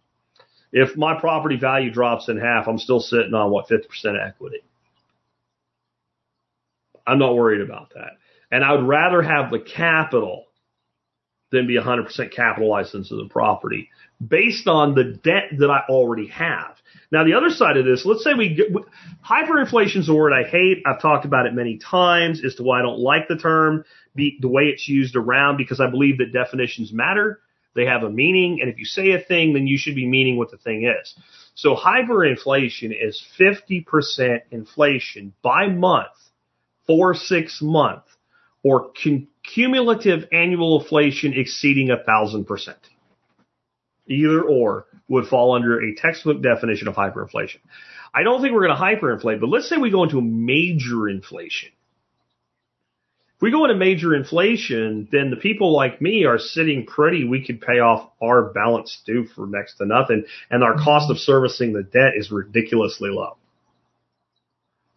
If 0.71 0.95
my 0.95 1.19
property 1.19 1.57
value 1.57 1.91
drops 1.91 2.29
in 2.29 2.37
half, 2.37 2.67
I'm 2.67 2.77
still 2.77 2.99
sitting 2.99 3.33
on 3.33 3.51
what, 3.51 3.67
50% 3.67 3.85
equity. 4.25 4.63
I'm 7.05 7.19
not 7.19 7.35
worried 7.35 7.61
about 7.61 7.93
that. 7.95 8.11
And 8.51 8.63
I 8.63 8.73
would 8.73 8.87
rather 8.87 9.21
have 9.21 9.51
the 9.51 9.59
capital 9.59 10.45
than 11.51 11.67
be 11.67 11.77
100% 11.77 12.31
capitalized 12.33 12.95
into 12.95 13.15
the 13.15 13.27
property 13.29 13.89
based 14.25 14.67
on 14.67 14.95
the 14.95 15.03
debt 15.03 15.49
that 15.59 15.69
I 15.69 15.81
already 15.89 16.27
have. 16.27 16.77
Now, 17.11 17.25
the 17.25 17.33
other 17.33 17.49
side 17.49 17.77
of 17.77 17.85
this, 17.85 18.05
let's 18.05 18.23
say 18.23 18.33
we 18.33 18.55
get, 18.55 18.67
hyperinflation 19.27 19.97
is 19.97 20.09
a 20.09 20.13
word 20.13 20.31
I 20.33 20.47
hate. 20.47 20.83
I've 20.85 21.01
talked 21.01 21.25
about 21.25 21.45
it 21.45 21.53
many 21.53 21.77
times 21.77 22.43
as 22.45 22.55
to 22.55 22.63
why 22.63 22.79
I 22.79 22.83
don't 22.83 22.99
like 22.99 23.27
the 23.27 23.35
term, 23.35 23.83
be, 24.15 24.37
the 24.39 24.47
way 24.47 24.63
it's 24.63 24.87
used 24.87 25.15
around, 25.15 25.57
because 25.57 25.81
I 25.81 25.89
believe 25.89 26.19
that 26.19 26.31
definitions 26.31 26.93
matter. 26.93 27.41
They 27.73 27.85
have 27.85 28.03
a 28.03 28.09
meaning. 28.09 28.59
And 28.61 28.69
if 28.69 28.77
you 28.77 28.85
say 28.85 29.11
a 29.11 29.19
thing, 29.19 29.53
then 29.53 29.67
you 29.67 29.77
should 29.77 29.95
be 29.95 30.07
meaning 30.07 30.37
what 30.37 30.51
the 30.51 30.57
thing 30.57 30.85
is. 30.85 31.15
So 31.55 31.75
hyperinflation 31.75 32.95
is 32.97 33.21
50% 33.39 34.41
inflation 34.51 35.33
by 35.41 35.67
month 35.67 36.07
for 36.87 37.13
six 37.13 37.61
months 37.61 38.07
or 38.63 38.91
cum- 39.03 39.27
cumulative 39.43 40.27
annual 40.31 40.81
inflation 40.81 41.33
exceeding 41.33 41.89
a 41.89 42.03
thousand 42.03 42.45
percent. 42.45 42.79
Either 44.07 44.41
or 44.41 44.85
would 45.07 45.27
fall 45.27 45.55
under 45.55 45.81
a 45.81 45.95
textbook 45.95 46.41
definition 46.41 46.87
of 46.87 46.95
hyperinflation. 46.95 47.57
I 48.13 48.23
don't 48.23 48.41
think 48.41 48.53
we're 48.53 48.67
going 48.67 48.77
to 48.77 48.81
hyperinflate, 48.81 49.39
but 49.39 49.47
let's 49.47 49.69
say 49.69 49.77
we 49.77 49.89
go 49.89 50.03
into 50.03 50.21
major 50.21 51.07
inflation. 51.07 51.69
If 53.35 53.41
we 53.41 53.51
go 53.51 53.65
into 53.65 53.75
major 53.75 54.13
inflation, 54.13 55.07
then 55.11 55.31
the 55.31 55.35
people 55.35 55.73
like 55.73 56.01
me 56.01 56.25
are 56.25 56.37
sitting 56.37 56.85
pretty. 56.85 57.23
We 57.23 57.43
could 57.43 57.59
pay 57.59 57.79
off 57.79 58.11
our 58.21 58.43
balance 58.51 59.01
due 59.05 59.25
for 59.25 59.47
next 59.47 59.77
to 59.77 59.85
nothing, 59.85 60.25
and 60.49 60.63
our 60.63 60.75
cost 60.75 61.09
of 61.09 61.17
servicing 61.17 61.73
the 61.73 61.83
debt 61.83 62.13
is 62.15 62.31
ridiculously 62.31 63.09
low. 63.09 63.37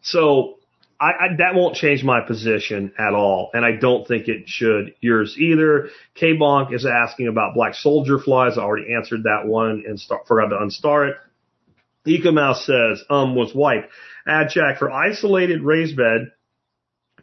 So 0.03 0.59
I, 1.01 1.07
I, 1.07 1.29
that 1.39 1.55
won't 1.55 1.75
change 1.75 2.05
my 2.05 2.21
position 2.21 2.93
at 2.99 3.15
all, 3.15 3.51
and 3.53 3.65
I 3.65 3.73
don't 3.73 4.07
think 4.07 4.29
it 4.29 4.49
should 4.49 4.95
yours 5.01 5.37
either. 5.39 5.89
K 6.15 6.35
Bonk 6.35 6.73
is 6.73 6.87
asking 6.87 7.29
about 7.29 7.55
black 7.55 7.75
soldier 7.75 8.19
flies. 8.19 8.57
I 8.57 8.63
already 8.63 8.95
answered 8.95 9.25
that 9.25 9.47
one 9.47 9.85
and 9.87 9.99
start, 9.99 10.27
forgot 10.27 10.49
to 10.49 10.57
unstar 10.57 11.11
it. 11.11 11.17
Ecomouse 12.07 12.65
says, 12.67 13.03
um, 13.11 13.35
was 13.35 13.55
white. 13.55 13.89
Add 14.27 14.51
check 14.51 14.79
for 14.79 14.91
isolated 14.91 15.63
raised 15.63 15.97
bed, 15.97 16.33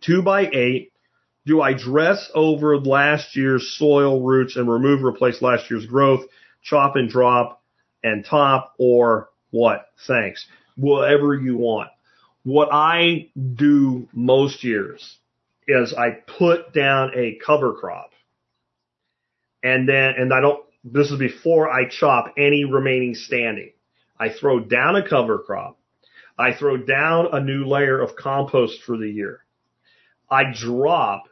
two 0.01 0.21
by 0.21 0.49
eight. 0.51 0.91
Do 1.45 1.61
I 1.61 1.73
dress 1.73 2.29
over 2.35 2.77
last 2.77 3.35
year's 3.35 3.75
soil 3.77 4.21
roots 4.21 4.57
and 4.57 4.69
remove, 4.69 5.03
replace 5.03 5.41
last 5.41 5.71
year's 5.71 5.85
growth, 5.85 6.25
chop 6.61 6.95
and 6.95 7.09
drop 7.09 7.63
and 8.03 8.25
top, 8.25 8.73
or 8.77 9.29
what? 9.49 9.87
Thanks. 10.07 10.45
Whatever 10.75 11.33
you 11.35 11.57
want 11.57 11.89
what 12.43 12.69
I 12.71 13.29
do 13.55 14.07
most 14.13 14.63
years 14.63 15.17
is 15.67 15.93
I 15.93 16.11
put 16.11 16.73
down 16.73 17.11
a 17.15 17.37
cover 17.45 17.73
crop 17.73 18.11
and 19.63 19.87
then, 19.87 20.15
and 20.17 20.33
I 20.33 20.41
don't, 20.41 20.63
this 20.83 21.11
is 21.11 21.19
before 21.19 21.69
I 21.69 21.87
chop 21.87 22.33
any 22.37 22.65
remaining 22.65 23.13
standing. 23.13 23.71
I 24.19 24.29
throw 24.29 24.59
down 24.59 24.95
a 24.95 25.07
cover 25.07 25.39
crop. 25.39 25.77
I 26.37 26.53
throw 26.53 26.77
down 26.77 27.27
a 27.31 27.39
new 27.39 27.65
layer 27.65 27.99
of 27.99 28.15
compost 28.15 28.81
for 28.83 28.97
the 28.97 29.09
year. 29.09 29.45
I 30.29 30.45
drop 30.51 31.25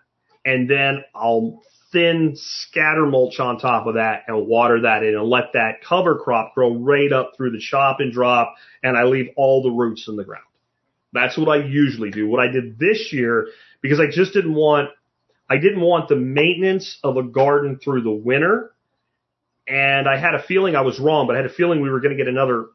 and 0.46 0.70
then 0.70 1.04
I'll 1.16 1.64
thin 1.92 2.34
scatter 2.36 3.08
mulch 3.08 3.40
on 3.40 3.58
top 3.58 3.88
of 3.88 3.96
that 3.96 4.24
and 4.28 4.46
water 4.46 4.82
that 4.82 5.04
in 5.04 5.16
and 5.16 5.28
let 5.28 5.54
that 5.54 5.84
cover 5.84 6.20
crop 6.20 6.54
grow 6.54 6.76
right 6.76 7.12
up 7.12 7.32
through 7.36 7.52
the 7.52 7.60
chop 7.60 8.00
and 8.00 8.12
drop 8.12 8.56
and 8.84 8.96
I 8.96 9.06
leave 9.06 9.30
all 9.36 9.64
the 9.64 9.72
roots 9.72 10.08
in 10.08 10.16
the 10.16 10.24
ground. 10.24 10.44
That's 11.14 11.38
what 11.38 11.50
I 11.50 11.64
usually 11.66 12.12
do. 12.12 12.28
What 12.28 12.40
I 12.40 12.52
did 12.52 12.78
this 12.78 13.10
year, 13.12 13.48
because 13.82 14.00
I 14.00 14.08
just 14.12 14.34
didn't 14.34 14.54
want, 14.54 14.90
I 15.50 15.58
didn't 15.58 15.82
want 15.82 16.08
the 16.08 16.16
maintenance 16.16 17.00
of 17.04 17.18
a 17.18 17.24
garden 17.24 17.80
through 17.84 18.04
the 18.04 18.12
winter. 18.12 18.72
And 19.68 20.08
I 20.08 20.18
had 20.18 20.36
a 20.36 20.44
feeling 20.44 20.76
I 20.76 20.82
was 20.82 21.00
wrong, 21.00 21.28
but 21.28 21.36
I 21.36 21.38
had 21.38 21.46
a 21.46 21.54
feeling 21.54 21.82
we 21.82 21.90
were 21.90 22.00
going 22.00 22.16
to 22.16 22.18
get 22.18 22.28
another 22.28 22.68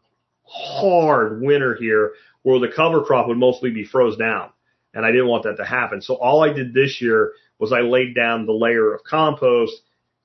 hard 0.45 1.41
winter 1.41 1.75
here 1.75 2.13
where 2.43 2.59
the 2.59 2.69
cover 2.75 3.03
crop 3.03 3.27
would 3.29 3.39
mostly 3.39 3.71
be 3.71 3.85
froze 3.85 4.17
down. 4.17 4.51
And 4.93 5.05
I 5.05 5.11
didn't 5.11 5.29
want 5.29 5.45
that 5.45 5.57
to 5.57 5.65
happen. 5.65 6.03
So 6.03 6.15
all 6.15 6.45
I 6.45 6.53
did 6.53 6.73
this 6.73 7.01
year 7.01 7.33
was 7.59 7.73
I 7.73 7.81
laid 7.81 8.15
down 8.15 8.47
the 8.47 8.53
layer 8.53 8.95
of 8.95 9.03
compost 9.03 9.73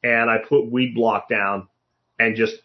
and 0.03 0.30
I 0.30 0.38
put 0.38 0.72
weed 0.72 0.94
block 0.94 1.30
down 1.30 1.68
and 2.19 2.36
just 2.36 2.56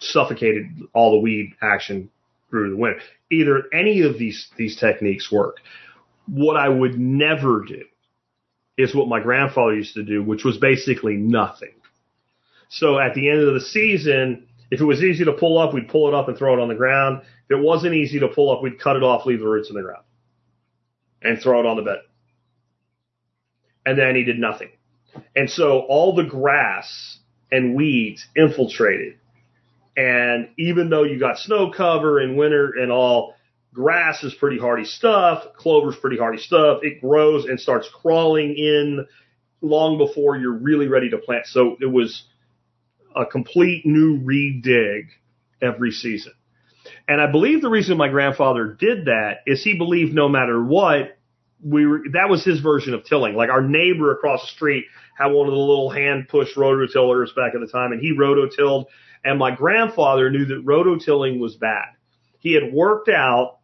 suffocated 0.00 0.66
all 0.92 1.12
the 1.12 1.18
weed 1.18 1.54
action 1.62 2.10
through 2.54 2.70
the 2.70 2.76
winter. 2.76 3.00
Either 3.32 3.64
any 3.72 4.02
of 4.02 4.16
these 4.16 4.48
these 4.56 4.76
techniques 4.76 5.30
work. 5.32 5.56
What 6.26 6.56
I 6.56 6.68
would 6.68 6.98
never 6.98 7.64
do 7.64 7.82
is 8.78 8.94
what 8.94 9.08
my 9.08 9.20
grandfather 9.20 9.74
used 9.74 9.94
to 9.94 10.04
do, 10.04 10.22
which 10.22 10.44
was 10.44 10.56
basically 10.56 11.14
nothing. 11.16 11.74
So 12.68 13.00
at 13.00 13.14
the 13.14 13.28
end 13.28 13.40
of 13.40 13.54
the 13.54 13.60
season, 13.60 14.46
if 14.70 14.80
it 14.80 14.84
was 14.84 15.02
easy 15.02 15.24
to 15.24 15.32
pull 15.32 15.58
up, 15.58 15.74
we'd 15.74 15.88
pull 15.88 16.06
it 16.06 16.14
up 16.14 16.28
and 16.28 16.38
throw 16.38 16.54
it 16.54 16.62
on 16.62 16.68
the 16.68 16.76
ground. 16.76 17.22
If 17.48 17.58
it 17.58 17.62
wasn't 17.62 17.94
easy 17.94 18.20
to 18.20 18.28
pull 18.28 18.52
up, 18.52 18.62
we'd 18.62 18.80
cut 18.80 18.96
it 18.96 19.02
off, 19.02 19.26
leave 19.26 19.40
the 19.40 19.48
roots 19.48 19.68
in 19.68 19.74
the 19.74 19.82
ground, 19.82 20.04
and 21.22 21.40
throw 21.40 21.58
it 21.58 21.66
on 21.66 21.76
the 21.76 21.82
bed. 21.82 21.98
And 23.84 23.98
then 23.98 24.14
he 24.14 24.22
did 24.22 24.38
nothing. 24.38 24.70
And 25.34 25.50
so 25.50 25.80
all 25.80 26.14
the 26.14 26.24
grass 26.24 27.18
and 27.50 27.74
weeds 27.74 28.26
infiltrated. 28.36 29.18
And 29.96 30.48
even 30.58 30.90
though 30.90 31.04
you 31.04 31.18
got 31.18 31.38
snow 31.38 31.70
cover 31.70 32.20
in 32.20 32.36
winter 32.36 32.72
and 32.80 32.90
all, 32.90 33.34
grass 33.72 34.22
is 34.24 34.34
pretty 34.34 34.58
hardy 34.58 34.84
stuff. 34.84 35.44
Clover's 35.56 35.96
pretty 35.96 36.18
hardy 36.18 36.38
stuff. 36.38 36.80
It 36.82 37.00
grows 37.00 37.44
and 37.44 37.60
starts 37.60 37.88
crawling 37.92 38.54
in 38.56 39.06
long 39.60 39.98
before 39.98 40.36
you're 40.36 40.58
really 40.58 40.88
ready 40.88 41.10
to 41.10 41.18
plant. 41.18 41.46
So 41.46 41.76
it 41.80 41.90
was 41.90 42.24
a 43.14 43.24
complete 43.24 43.86
new 43.86 44.18
redig 44.18 45.06
every 45.62 45.90
season. 45.90 46.32
And 47.08 47.20
I 47.20 47.30
believe 47.30 47.62
the 47.62 47.70
reason 47.70 47.96
my 47.96 48.08
grandfather 48.08 48.76
did 48.78 49.06
that 49.06 49.38
is 49.46 49.62
he 49.62 49.76
believed 49.76 50.14
no 50.14 50.28
matter 50.28 50.62
what, 50.62 51.16
we 51.62 51.86
were, 51.86 52.02
that 52.12 52.28
was 52.28 52.44
his 52.44 52.60
version 52.60 52.94
of 52.94 53.04
tilling. 53.04 53.34
Like 53.34 53.50
our 53.50 53.62
neighbor 53.62 54.12
across 54.12 54.42
the 54.42 54.48
street 54.48 54.84
had 55.16 55.28
one 55.28 55.46
of 55.46 55.52
the 55.52 55.58
little 55.58 55.90
hand 55.90 56.28
push 56.28 56.54
rototillers 56.56 57.34
back 57.34 57.54
at 57.54 57.60
the 57.60 57.68
time 57.70 57.92
and 57.92 58.00
he 58.00 58.12
rototilled. 58.16 58.86
And 59.24 59.38
my 59.38 59.54
grandfather 59.54 60.30
knew 60.30 60.44
that 60.46 60.64
rototilling 60.64 61.38
was 61.40 61.56
bad. 61.56 61.86
He 62.40 62.52
had 62.52 62.72
worked 62.72 63.08
out 63.08 63.58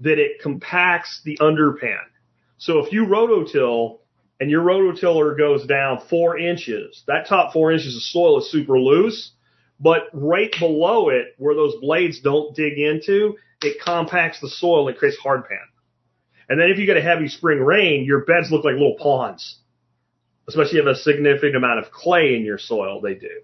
that 0.00 0.18
it 0.18 0.42
compacts 0.42 1.22
the 1.24 1.38
underpan. 1.38 2.00
So 2.58 2.80
if 2.80 2.92
you 2.92 3.06
rototill 3.06 4.00
and 4.38 4.50
your 4.50 4.62
rototiller 4.62 5.36
goes 5.36 5.66
down 5.66 6.02
four 6.10 6.38
inches, 6.38 7.02
that 7.06 7.26
top 7.26 7.54
four 7.54 7.72
inches 7.72 7.96
of 7.96 8.02
soil 8.02 8.40
is 8.40 8.50
super 8.50 8.78
loose, 8.78 9.32
but 9.80 10.08
right 10.12 10.54
below 10.58 11.08
it, 11.08 11.34
where 11.38 11.54
those 11.54 11.74
blades 11.80 12.20
don't 12.20 12.54
dig 12.54 12.78
into, 12.78 13.36
it 13.62 13.78
compacts 13.82 14.40
the 14.40 14.50
soil 14.50 14.88
and 14.88 14.96
creates 14.96 15.18
hard 15.18 15.48
pan. 15.48 15.58
And 16.48 16.60
then 16.60 16.70
if 16.70 16.78
you 16.78 16.86
get 16.86 16.96
a 16.96 17.02
heavy 17.02 17.28
spring 17.28 17.58
rain, 17.60 18.04
your 18.04 18.24
beds 18.24 18.50
look 18.50 18.64
like 18.64 18.74
little 18.74 18.96
ponds. 18.98 19.58
Especially 20.46 20.78
if 20.78 20.84
you 20.84 20.86
have 20.86 20.96
a 20.96 21.00
significant 21.00 21.56
amount 21.56 21.80
of 21.80 21.90
clay 21.90 22.36
in 22.36 22.44
your 22.44 22.58
soil, 22.58 23.00
they 23.00 23.14
do. 23.14 23.40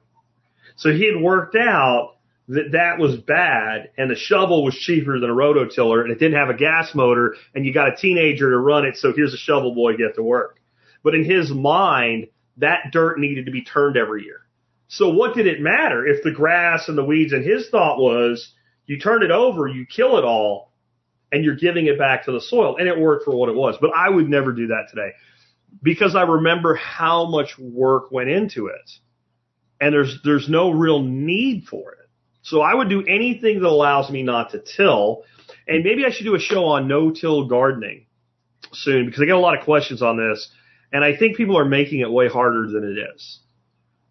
So 0.76 0.90
he 0.92 1.06
had 1.06 1.20
worked 1.20 1.56
out 1.56 2.16
that 2.48 2.72
that 2.72 2.98
was 2.98 3.16
bad 3.16 3.90
and 3.96 4.10
the 4.10 4.16
shovel 4.16 4.64
was 4.64 4.74
cheaper 4.74 5.18
than 5.18 5.30
a 5.30 5.34
rototiller 5.34 6.02
and 6.02 6.10
it 6.10 6.18
didn't 6.18 6.38
have 6.38 6.50
a 6.50 6.56
gas 6.56 6.94
motor 6.94 7.36
and 7.54 7.64
you 7.64 7.72
got 7.72 7.92
a 7.92 7.96
teenager 7.96 8.50
to 8.50 8.58
run 8.58 8.84
it. 8.84 8.96
So 8.96 9.12
here's 9.14 9.34
a 9.34 9.38
shovel 9.38 9.74
boy 9.74 9.96
get 9.96 10.16
to 10.16 10.22
work. 10.22 10.58
But 11.02 11.14
in 11.14 11.24
his 11.24 11.50
mind, 11.50 12.28
that 12.58 12.90
dirt 12.92 13.18
needed 13.18 13.46
to 13.46 13.52
be 13.52 13.62
turned 13.62 13.96
every 13.96 14.24
year. 14.24 14.40
So 14.88 15.10
what 15.10 15.34
did 15.34 15.46
it 15.46 15.60
matter 15.60 16.06
if 16.06 16.22
the 16.22 16.32
grass 16.32 16.88
and 16.88 16.98
the 16.98 17.04
weeds 17.04 17.32
and 17.32 17.44
his 17.44 17.68
thought 17.70 17.98
was 17.98 18.52
you 18.86 18.98
turn 18.98 19.22
it 19.22 19.30
over, 19.30 19.66
you 19.66 19.86
kill 19.86 20.18
it 20.18 20.24
all 20.24 20.72
and 21.30 21.44
you're 21.44 21.56
giving 21.56 21.86
it 21.86 21.98
back 21.98 22.26
to 22.26 22.32
the 22.32 22.40
soil 22.40 22.76
and 22.76 22.88
it 22.88 22.98
worked 22.98 23.24
for 23.24 23.34
what 23.34 23.48
it 23.48 23.54
was. 23.54 23.76
But 23.80 23.92
I 23.96 24.10
would 24.10 24.28
never 24.28 24.52
do 24.52 24.66
that 24.66 24.88
today 24.90 25.12
because 25.82 26.14
I 26.14 26.22
remember 26.22 26.74
how 26.74 27.30
much 27.30 27.58
work 27.58 28.10
went 28.10 28.28
into 28.28 28.66
it 28.66 28.90
and 29.82 29.92
there's, 29.92 30.20
there's 30.22 30.48
no 30.48 30.70
real 30.70 31.02
need 31.02 31.64
for 31.64 31.92
it. 31.92 32.08
So 32.42 32.60
I 32.60 32.72
would 32.72 32.88
do 32.88 33.04
anything 33.04 33.60
that 33.60 33.68
allows 33.68 34.10
me 34.10 34.22
not 34.22 34.52
to 34.52 34.60
till. 34.60 35.24
And 35.66 35.82
maybe 35.82 36.06
I 36.06 36.10
should 36.10 36.24
do 36.24 36.36
a 36.36 36.40
show 36.40 36.66
on 36.66 36.86
no-till 36.86 37.48
gardening 37.48 38.06
soon 38.72 39.06
because 39.06 39.20
I 39.20 39.24
get 39.24 39.34
a 39.34 39.40
lot 39.40 39.58
of 39.58 39.64
questions 39.64 40.00
on 40.00 40.16
this. 40.16 40.50
And 40.92 41.04
I 41.04 41.16
think 41.16 41.36
people 41.36 41.58
are 41.58 41.64
making 41.64 41.98
it 41.98 42.10
way 42.10 42.28
harder 42.28 42.68
than 42.68 42.84
it 42.84 43.14
is. 43.14 43.40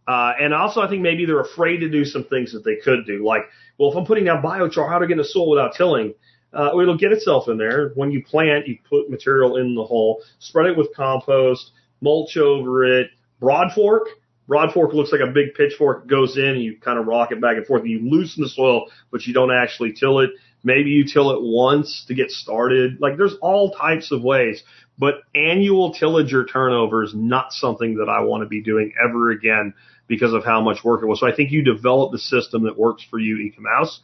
Uh, 0.05 0.33
and 0.41 0.53
also 0.53 0.81
I 0.81 0.89
think 0.89 1.03
maybe 1.03 1.25
they're 1.25 1.39
afraid 1.39 1.77
to 1.77 1.89
do 1.89 2.03
some 2.03 2.25
things 2.25 2.51
that 2.51 2.65
they 2.65 2.75
could 2.75 3.05
do. 3.05 3.25
Like, 3.25 3.43
well, 3.77 3.91
if 3.91 3.97
I'm 3.97 4.05
putting 4.05 4.25
down 4.25 4.43
biochar, 4.43 4.89
how 4.89 5.01
I 5.01 5.05
get 5.05 5.17
the 5.17 5.23
soil 5.23 5.49
without 5.49 5.75
tilling? 5.75 6.13
Uh, 6.53 6.77
it'll 6.81 6.97
get 6.97 7.13
itself 7.13 7.47
in 7.47 7.57
there. 7.57 7.91
When 7.95 8.11
you 8.11 8.25
plant, 8.25 8.67
you 8.67 8.77
put 8.89 9.09
material 9.09 9.55
in 9.55 9.73
the 9.75 9.85
hole, 9.85 10.21
spread 10.39 10.65
it 10.65 10.75
with 10.75 10.93
compost, 10.93 11.71
mulch 12.01 12.35
over 12.35 12.83
it, 12.83 13.11
broad 13.39 13.71
fork, 13.71 14.09
Broad 14.51 14.73
fork 14.73 14.91
looks 14.91 15.13
like 15.13 15.21
a 15.21 15.31
big 15.31 15.53
pitchfork. 15.53 16.03
It 16.03 16.09
goes 16.09 16.35
in 16.35 16.43
and 16.43 16.61
you 16.61 16.75
kind 16.75 16.99
of 16.99 17.07
rock 17.07 17.31
it 17.31 17.39
back 17.39 17.55
and 17.55 17.65
forth. 17.65 17.83
And 17.83 17.89
you 17.89 18.01
loosen 18.01 18.43
the 18.43 18.49
soil, 18.49 18.87
but 19.09 19.25
you 19.25 19.33
don't 19.33 19.49
actually 19.49 19.93
till 19.93 20.19
it. 20.19 20.31
Maybe 20.61 20.89
you 20.89 21.05
till 21.05 21.31
it 21.31 21.37
once 21.41 22.03
to 22.09 22.13
get 22.13 22.31
started. 22.31 22.99
Like 22.99 23.15
there's 23.15 23.35
all 23.41 23.71
types 23.71 24.11
of 24.11 24.23
ways, 24.23 24.61
but 24.99 25.21
annual 25.33 25.93
tillage 25.93 26.33
or 26.33 26.43
turnover 26.43 27.01
is 27.01 27.13
not 27.15 27.53
something 27.53 27.95
that 27.95 28.09
I 28.09 28.23
want 28.23 28.43
to 28.43 28.49
be 28.49 28.61
doing 28.61 28.91
ever 29.01 29.31
again 29.31 29.73
because 30.09 30.33
of 30.33 30.43
how 30.43 30.59
much 30.59 30.83
work 30.83 31.01
it 31.01 31.05
was. 31.05 31.21
So 31.21 31.27
I 31.27 31.33
think 31.33 31.53
you 31.53 31.63
develop 31.63 32.11
the 32.11 32.19
system 32.19 32.63
that 32.63 32.77
works 32.77 33.05
for 33.09 33.19
you, 33.19 33.37
Eka 33.37 33.59
Mouse. 33.59 34.01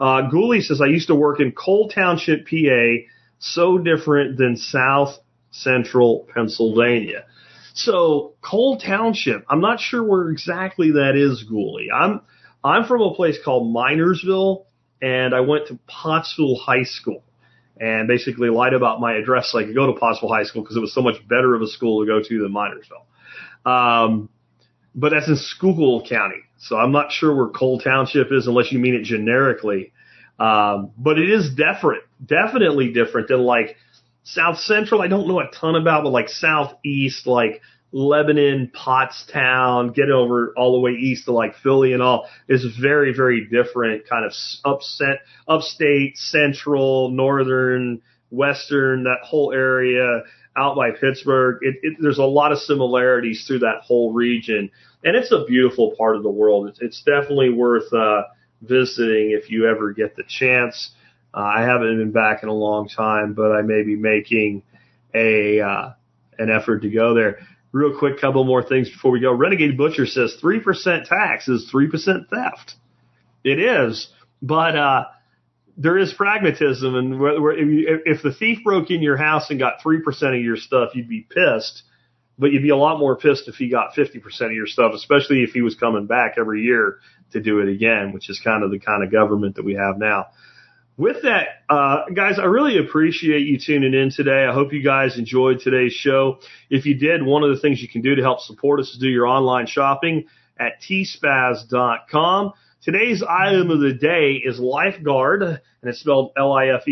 Uh, 0.00 0.28
Gooley 0.28 0.62
says, 0.62 0.80
I 0.80 0.86
used 0.86 1.06
to 1.06 1.14
work 1.14 1.38
in 1.38 1.52
Coal 1.52 1.90
Township, 1.90 2.48
PA, 2.48 3.06
so 3.38 3.78
different 3.78 4.36
than 4.36 4.56
South 4.56 5.16
Central 5.52 6.26
Pennsylvania. 6.34 7.26
So 7.76 8.32
Coal 8.40 8.78
Township, 8.78 9.44
I'm 9.50 9.60
not 9.60 9.80
sure 9.80 10.02
where 10.02 10.30
exactly 10.30 10.92
that 10.92 11.14
is, 11.14 11.44
Gooley. 11.44 11.88
I'm 11.94 12.22
I'm 12.64 12.86
from 12.86 13.02
a 13.02 13.14
place 13.14 13.38
called 13.44 13.72
Minersville, 13.72 14.64
and 15.00 15.34
I 15.34 15.40
went 15.40 15.68
to 15.68 15.78
Pottsville 15.86 16.56
High 16.56 16.84
School, 16.84 17.22
and 17.78 18.08
basically 18.08 18.48
lied 18.48 18.72
about 18.72 18.98
my 18.98 19.16
address 19.16 19.52
so 19.52 19.58
I 19.58 19.64
could 19.64 19.74
go 19.74 19.92
to 19.92 19.92
Pottsville 19.92 20.30
High 20.30 20.44
School 20.44 20.62
because 20.62 20.76
it 20.76 20.80
was 20.80 20.94
so 20.94 21.02
much 21.02 21.16
better 21.28 21.54
of 21.54 21.60
a 21.60 21.66
school 21.66 22.02
to 22.02 22.06
go 22.06 22.20
to 22.26 22.42
than 22.42 22.52
Minersville. 22.52 23.70
Um, 23.70 24.30
but 24.94 25.10
that's 25.10 25.28
in 25.28 25.36
Schuylkill 25.36 26.06
County, 26.08 26.44
so 26.56 26.76
I'm 26.76 26.92
not 26.92 27.12
sure 27.12 27.34
where 27.36 27.48
Coal 27.48 27.78
Township 27.78 28.32
is 28.32 28.46
unless 28.46 28.72
you 28.72 28.78
mean 28.78 28.94
it 28.94 29.02
generically. 29.02 29.92
Um, 30.38 30.92
but 30.96 31.18
it 31.18 31.28
is 31.28 31.54
different, 31.54 32.04
definitely 32.24 32.92
different 32.92 33.28
than 33.28 33.40
like 33.40 33.76
South 34.26 34.58
Central, 34.58 35.00
I 35.00 35.06
don't 35.06 35.28
know 35.28 35.38
a 35.38 35.48
ton 35.52 35.76
about, 35.76 36.02
but 36.02 36.10
like 36.10 36.28
Southeast, 36.28 37.28
like 37.28 37.62
Lebanon, 37.92 38.72
Pottstown, 38.74 39.94
get 39.94 40.10
over 40.10 40.52
all 40.56 40.72
the 40.72 40.80
way 40.80 40.90
east 40.90 41.26
to 41.26 41.32
like 41.32 41.54
Philly 41.62 41.92
and 41.92 42.02
all 42.02 42.28
is 42.48 42.66
very, 42.80 43.14
very 43.14 43.46
different 43.46 44.08
kind 44.08 44.26
of 44.26 44.32
upset, 44.64 45.18
upstate, 45.46 46.18
central, 46.18 47.10
northern, 47.10 48.02
western, 48.30 49.04
that 49.04 49.20
whole 49.22 49.52
area 49.52 50.24
out 50.56 50.74
by 50.74 50.90
Pittsburgh. 50.90 51.58
It, 51.62 51.76
it, 51.82 51.96
there's 52.00 52.18
a 52.18 52.24
lot 52.24 52.50
of 52.50 52.58
similarities 52.58 53.44
through 53.46 53.60
that 53.60 53.82
whole 53.84 54.12
region 54.12 54.70
and 55.04 55.14
it's 55.14 55.30
a 55.30 55.44
beautiful 55.44 55.94
part 55.96 56.16
of 56.16 56.24
the 56.24 56.30
world. 56.30 56.66
It's, 56.66 56.80
it's 56.80 57.02
definitely 57.04 57.50
worth, 57.50 57.92
uh, 57.92 58.22
visiting 58.60 59.30
if 59.30 59.50
you 59.50 59.68
ever 59.68 59.92
get 59.92 60.16
the 60.16 60.24
chance. 60.28 60.90
Uh, 61.36 61.40
I 61.40 61.62
haven't 61.62 61.98
been 61.98 62.12
back 62.12 62.42
in 62.42 62.48
a 62.48 62.54
long 62.54 62.88
time, 62.88 63.34
but 63.34 63.52
I 63.52 63.60
may 63.60 63.82
be 63.82 63.94
making 63.94 64.62
a 65.14 65.60
uh, 65.60 65.90
an 66.38 66.50
effort 66.50 66.80
to 66.80 66.90
go 66.90 67.14
there. 67.14 67.40
Real 67.72 67.98
quick, 67.98 68.18
couple 68.18 68.42
more 68.44 68.62
things 68.62 68.88
before 68.88 69.10
we 69.10 69.20
go. 69.20 69.32
Renegade 69.32 69.76
Butcher 69.76 70.06
says 70.06 70.36
three 70.40 70.60
percent 70.60 71.06
tax 71.06 71.46
is 71.46 71.68
three 71.70 71.90
percent 71.90 72.30
theft. 72.30 72.76
It 73.44 73.58
is, 73.58 74.08
but 74.40 74.76
uh, 74.76 75.04
there 75.76 75.98
is 75.98 76.14
pragmatism, 76.14 76.94
and 76.94 77.20
if 78.06 78.22
the 78.22 78.32
thief 78.32 78.60
broke 78.64 78.90
in 78.90 79.02
your 79.02 79.18
house 79.18 79.50
and 79.50 79.58
got 79.58 79.82
three 79.82 80.00
percent 80.00 80.34
of 80.34 80.40
your 80.40 80.56
stuff, 80.56 80.94
you'd 80.94 81.08
be 81.08 81.26
pissed. 81.28 81.82
But 82.38 82.52
you'd 82.52 82.62
be 82.62 82.70
a 82.70 82.76
lot 82.76 82.98
more 82.98 83.16
pissed 83.16 83.48
if 83.48 83.54
he 83.54 83.70
got 83.70 83.94
50% 83.94 84.18
of 84.42 84.52
your 84.52 84.66
stuff, 84.66 84.92
especially 84.94 85.42
if 85.42 85.52
he 85.52 85.62
was 85.62 85.74
coming 85.74 86.04
back 86.04 86.34
every 86.36 86.64
year 86.64 86.98
to 87.32 87.40
do 87.40 87.60
it 87.60 87.68
again, 87.70 88.12
which 88.12 88.28
is 88.28 88.38
kind 88.44 88.62
of 88.62 88.70
the 88.70 88.78
kind 88.78 89.02
of 89.02 89.10
government 89.10 89.56
that 89.56 89.64
we 89.64 89.72
have 89.72 89.96
now 89.96 90.26
with 90.96 91.22
that, 91.22 91.62
uh, 91.68 92.04
guys, 92.14 92.38
I 92.38 92.44
really 92.44 92.78
appreciate 92.78 93.46
you 93.46 93.58
tuning 93.58 93.92
in 93.92 94.10
today. 94.10 94.46
I 94.48 94.54
hope 94.54 94.72
you 94.72 94.82
guys 94.82 95.18
enjoyed 95.18 95.60
today's 95.60 95.92
show. 95.92 96.38
If 96.70 96.86
you 96.86 96.94
did, 96.94 97.22
one 97.22 97.42
of 97.42 97.50
the 97.50 97.60
things 97.60 97.82
you 97.82 97.88
can 97.88 98.00
do 98.00 98.14
to 98.14 98.22
help 98.22 98.40
support 98.40 98.80
us 98.80 98.88
is 98.90 98.98
do 98.98 99.08
your 99.08 99.26
online 99.26 99.66
shopping 99.66 100.24
at 100.58 100.80
tspaz.com. 100.80 102.52
Today's 102.82 103.22
item 103.28 103.70
of 103.70 103.80
the 103.80 103.92
day 103.92 104.40
is 104.42 104.58
Lifegard, 104.58 105.42
and 105.42 105.60
it's 105.82 106.00
spelled 106.00 106.32
L-I-F-E-G-A-R-D, 106.36 106.88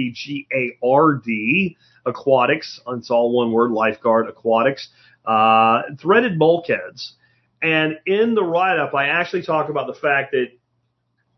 aquatics. 2.04 2.80
It's 2.86 3.10
all 3.10 3.34
one 3.34 3.52
word, 3.52 3.70
Lifegard 3.70 4.28
aquatics. 4.28 4.88
Uh, 5.24 5.82
threaded 5.98 6.38
bulkheads. 6.38 7.14
And 7.62 7.98
in 8.04 8.34
the 8.34 8.42
write-up, 8.42 8.92
I 8.92 9.06
actually 9.06 9.44
talk 9.44 9.70
about 9.70 9.86
the 9.86 9.94
fact 9.94 10.32
that 10.32 10.48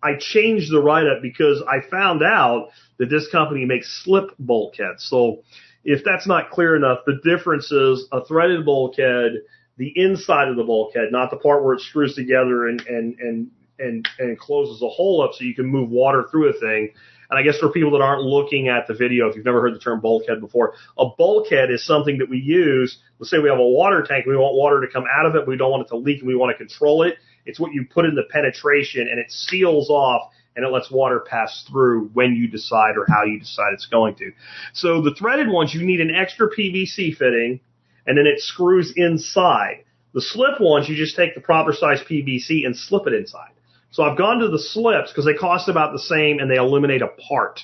I 0.06 0.18
changed 0.18 0.72
the 0.72 0.80
write 0.80 1.06
up 1.06 1.20
because 1.20 1.62
I 1.68 1.80
found 1.88 2.22
out 2.22 2.68
that 2.98 3.10
this 3.10 3.28
company 3.30 3.64
makes 3.64 4.02
slip 4.04 4.30
bulkheads. 4.38 5.06
So 5.08 5.42
if 5.84 6.04
that's 6.04 6.26
not 6.26 6.50
clear 6.50 6.76
enough, 6.76 7.00
the 7.06 7.20
difference 7.24 7.70
is 7.72 8.06
a 8.12 8.24
threaded 8.24 8.64
bulkhead, 8.64 9.32
the 9.76 9.92
inside 9.96 10.48
of 10.48 10.56
the 10.56 10.64
bulkhead, 10.64 11.08
not 11.10 11.30
the 11.30 11.36
part 11.36 11.64
where 11.64 11.74
it 11.74 11.80
screws 11.80 12.14
together 12.14 12.68
and, 12.68 12.80
and, 12.82 13.18
and 13.18 13.50
and 13.78 14.08
and 14.18 14.38
closes 14.38 14.82
a 14.82 14.88
hole 14.88 15.22
up 15.22 15.32
so 15.34 15.44
you 15.44 15.54
can 15.54 15.66
move 15.66 15.90
water 15.90 16.26
through 16.30 16.48
a 16.48 16.52
thing. 16.52 16.92
And 17.28 17.38
I 17.38 17.42
guess 17.42 17.58
for 17.58 17.70
people 17.70 17.90
that 17.92 18.02
aren't 18.02 18.22
looking 18.22 18.68
at 18.68 18.86
the 18.86 18.94
video, 18.94 19.28
if 19.28 19.34
you've 19.34 19.44
never 19.44 19.60
heard 19.60 19.74
the 19.74 19.80
term 19.80 20.00
bulkhead 20.00 20.40
before, 20.40 20.74
a 20.96 21.06
bulkhead 21.18 21.70
is 21.70 21.84
something 21.84 22.18
that 22.18 22.30
we 22.30 22.38
use. 22.38 22.98
Let's 23.18 23.30
say 23.30 23.38
we 23.38 23.48
have 23.48 23.58
a 23.58 23.66
water 23.66 24.04
tank, 24.06 24.26
we 24.26 24.36
want 24.36 24.54
water 24.54 24.80
to 24.80 24.92
come 24.92 25.04
out 25.12 25.26
of 25.26 25.34
it, 25.34 25.46
we 25.46 25.56
don't 25.56 25.70
want 25.70 25.86
it 25.86 25.88
to 25.88 25.96
leak, 25.96 26.20
and 26.20 26.28
we 26.28 26.36
want 26.36 26.56
to 26.56 26.58
control 26.58 27.02
it. 27.02 27.16
It's 27.46 27.60
what 27.60 27.72
you 27.72 27.86
put 27.86 28.04
in 28.04 28.14
the 28.14 28.24
penetration, 28.30 29.08
and 29.08 29.18
it 29.18 29.30
seals 29.30 29.88
off 29.88 30.30
and 30.56 30.64
it 30.64 30.68
lets 30.68 30.90
water 30.90 31.20
pass 31.20 31.64
through 31.70 32.10
when 32.14 32.34
you 32.34 32.48
decide 32.48 32.96
or 32.96 33.06
how 33.08 33.24
you 33.24 33.38
decide 33.38 33.74
it's 33.74 33.86
going 33.86 34.14
to. 34.16 34.32
So 34.72 35.02
the 35.02 35.14
threaded 35.14 35.48
ones, 35.48 35.74
you 35.74 35.84
need 35.84 36.00
an 36.00 36.10
extra 36.14 36.48
PVC 36.48 37.14
fitting, 37.16 37.60
and 38.06 38.16
then 38.16 38.26
it 38.26 38.40
screws 38.40 38.92
inside. 38.96 39.84
The 40.14 40.22
slip 40.22 40.60
ones, 40.60 40.88
you 40.88 40.96
just 40.96 41.14
take 41.14 41.34
the 41.34 41.42
proper 41.42 41.74
size 41.74 42.00
PVC 42.10 42.64
and 42.64 42.74
slip 42.74 43.06
it 43.06 43.12
inside. 43.12 43.50
So 43.90 44.02
I've 44.02 44.16
gone 44.16 44.38
to 44.40 44.48
the 44.48 44.58
slips 44.58 45.10
because 45.10 45.26
they 45.26 45.34
cost 45.34 45.68
about 45.68 45.92
the 45.92 45.98
same 45.98 46.38
and 46.38 46.50
they 46.50 46.56
eliminate 46.56 47.02
a 47.02 47.08
part. 47.08 47.60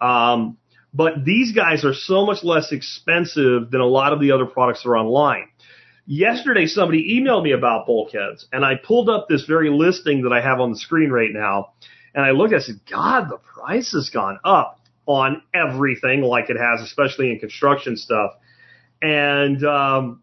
Um, 0.00 0.58
but 0.92 1.24
these 1.24 1.52
guys 1.52 1.84
are 1.84 1.94
so 1.94 2.26
much 2.26 2.42
less 2.42 2.72
expensive 2.72 3.70
than 3.70 3.80
a 3.80 3.86
lot 3.86 4.12
of 4.12 4.20
the 4.20 4.32
other 4.32 4.46
products 4.46 4.82
that 4.82 4.88
are 4.88 4.96
online. 4.96 5.48
Yesterday, 6.06 6.66
somebody 6.66 7.20
emailed 7.20 7.42
me 7.42 7.50
about 7.52 7.86
bulkheads, 7.86 8.46
and 8.52 8.64
I 8.64 8.74
pulled 8.76 9.08
up 9.08 9.26
this 9.28 9.44
very 9.44 9.70
listing 9.70 10.22
that 10.22 10.32
I 10.32 10.40
have 10.40 10.60
on 10.60 10.70
the 10.70 10.78
screen 10.78 11.10
right 11.10 11.32
now, 11.32 11.72
and 12.14 12.24
I 12.24 12.30
looked, 12.30 12.54
I 12.54 12.60
said, 12.60 12.80
God, 12.88 13.28
the 13.28 13.38
price 13.38 13.92
has 13.92 14.10
gone 14.10 14.38
up 14.44 14.78
on 15.06 15.42
everything 15.52 16.22
like 16.22 16.48
it 16.48 16.56
has, 16.56 16.80
especially 16.80 17.30
in 17.32 17.40
construction 17.40 17.96
stuff. 17.96 18.32
And, 19.02 19.64
um, 19.64 20.22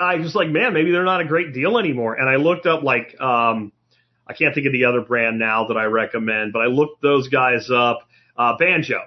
I 0.00 0.16
was 0.16 0.34
like, 0.34 0.48
man, 0.48 0.74
maybe 0.74 0.90
they're 0.90 1.04
not 1.04 1.20
a 1.20 1.24
great 1.24 1.54
deal 1.54 1.78
anymore. 1.78 2.14
And 2.14 2.28
I 2.28 2.36
looked 2.36 2.66
up 2.66 2.82
like, 2.82 3.18
um, 3.20 3.72
I 4.26 4.32
can't 4.34 4.54
think 4.54 4.66
of 4.66 4.72
the 4.72 4.86
other 4.86 5.00
brand 5.00 5.38
now 5.38 5.68
that 5.68 5.76
I 5.76 5.84
recommend, 5.84 6.52
but 6.52 6.62
I 6.62 6.66
looked 6.66 7.00
those 7.02 7.28
guys 7.28 7.70
up, 7.72 8.00
uh, 8.36 8.56
Banjo, 8.58 9.00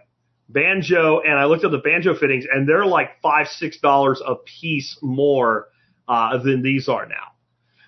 Banjo, 0.48 1.22
and 1.22 1.38
I 1.38 1.46
looked 1.46 1.66
up 1.66 1.72
the 1.72 1.80
Banjo 1.80 2.16
fittings 2.16 2.46
and 2.52 2.68
they're 2.68 2.86
like 2.86 3.22
five, 3.22 3.48
six 3.48 3.80
dollars 3.80 4.22
a 4.26 4.36
piece 4.36 4.98
more, 5.02 5.68
uh, 6.08 6.38
than 6.38 6.62
these 6.62 6.88
are 6.88 7.06
now. 7.06 7.34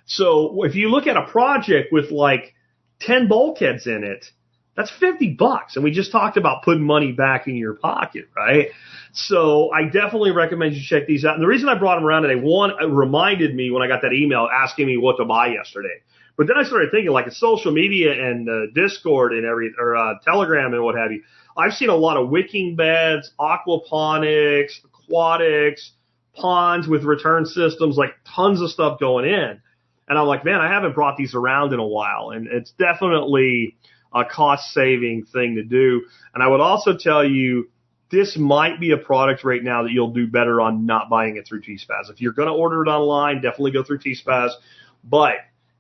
So 0.06 0.64
if 0.64 0.76
you 0.76 0.90
look 0.90 1.06
at 1.06 1.18
a 1.18 1.28
project 1.28 1.92
with 1.92 2.12
like 2.12 2.54
10 3.02 3.28
bulkheads 3.28 3.86
in 3.86 4.04
it, 4.04 4.26
that's 4.76 4.92
50 5.00 5.34
bucks. 5.34 5.76
And 5.76 5.84
we 5.84 5.92
just 5.92 6.12
talked 6.12 6.38
about 6.38 6.64
putting 6.64 6.84
money 6.84 7.12
back 7.12 7.48
in 7.48 7.56
your 7.56 7.74
pocket, 7.74 8.26
right? 8.36 8.68
So 9.12 9.72
I 9.72 9.86
definitely 9.86 10.32
recommend 10.32 10.76
you 10.76 10.82
check 10.84 11.08
these 11.08 11.26
out. 11.26 11.34
And 11.34 11.44
the 11.44 11.48
reason 11.48 11.68
I 11.68 11.78
brought 11.78 11.96
them 11.96 12.06
around 12.06 12.24
today, 12.24 12.40
one, 12.40 12.72
it 12.72 12.86
reminded 12.86 13.56
me 13.56 13.72
when 13.72 13.82
I 13.82 13.88
got 13.88 14.02
that 14.04 14.14
email 14.14 14.48
asking 14.52 14.86
me 14.86 14.98
what 14.98 15.18
to 15.18 15.26
buy 15.26 15.48
yesterday. 15.48 16.02
But 16.38 16.46
then 16.46 16.58
I 16.58 16.64
started 16.64 16.92
thinking 16.92 17.12
like 17.12 17.30
social 17.32 17.72
media 17.72 18.12
and 18.12 18.48
uh, 18.48 18.54
Discord 18.76 19.34
and 19.34 19.46
every, 19.46 19.74
or 19.80 19.96
uh, 19.96 20.14
Telegram 20.24 20.72
and 20.74 20.84
what 20.84 20.96
have 20.96 21.12
you. 21.12 21.24
I've 21.58 21.74
seen 21.74 21.90
a 21.90 21.96
lot 21.96 22.18
of 22.18 22.30
wicking 22.30 22.76
beds, 22.76 23.32
aquaponics, 23.40 24.74
aquatics, 24.86 25.92
ponds 26.36 26.88
with 26.88 27.04
return 27.04 27.46
systems, 27.46 27.98
like 27.98 28.12
tons 28.36 28.62
of 28.62 28.70
stuff 28.70 29.00
going 29.00 29.26
in. 29.26 29.60
And 30.08 30.18
I'm 30.18 30.28
like, 30.28 30.46
man, 30.46 30.62
I 30.62 30.70
haven't 30.70 30.96
brought 30.96 31.18
these 31.18 31.36
around 31.36 31.74
in 31.74 31.80
a 31.80 31.88
while. 31.88 32.30
And 32.30 32.48
it's 32.48 32.72
definitely 32.72 33.76
a 34.14 34.24
cost 34.24 34.72
saving 34.72 35.26
thing 35.26 35.56
to 35.56 35.64
do. 35.64 36.06
And 36.34 36.44
I 36.44 36.48
would 36.48 36.62
also 36.62 36.96
tell 36.98 37.28
you, 37.28 37.70
this 38.10 38.38
might 38.38 38.80
be 38.80 38.92
a 38.92 38.98
product 38.98 39.44
right 39.44 39.62
now 39.62 39.84
that 39.84 39.92
you'll 39.92 40.14
do 40.14 40.28
better 40.28 40.62
on 40.62 40.86
not 40.86 41.10
buying 41.10 41.36
it 41.36 41.46
through 41.46 41.62
T-Spaz. 41.62 42.10
If 42.10 42.22
you're 42.22 42.32
going 42.32 42.48
to 42.48 42.54
order 42.54 42.84
it 42.84 42.88
online, 42.88 43.42
definitely 43.42 43.72
go 43.72 43.84
through 43.84 44.00
T-Spaz. 44.00 44.52
But 45.04 45.34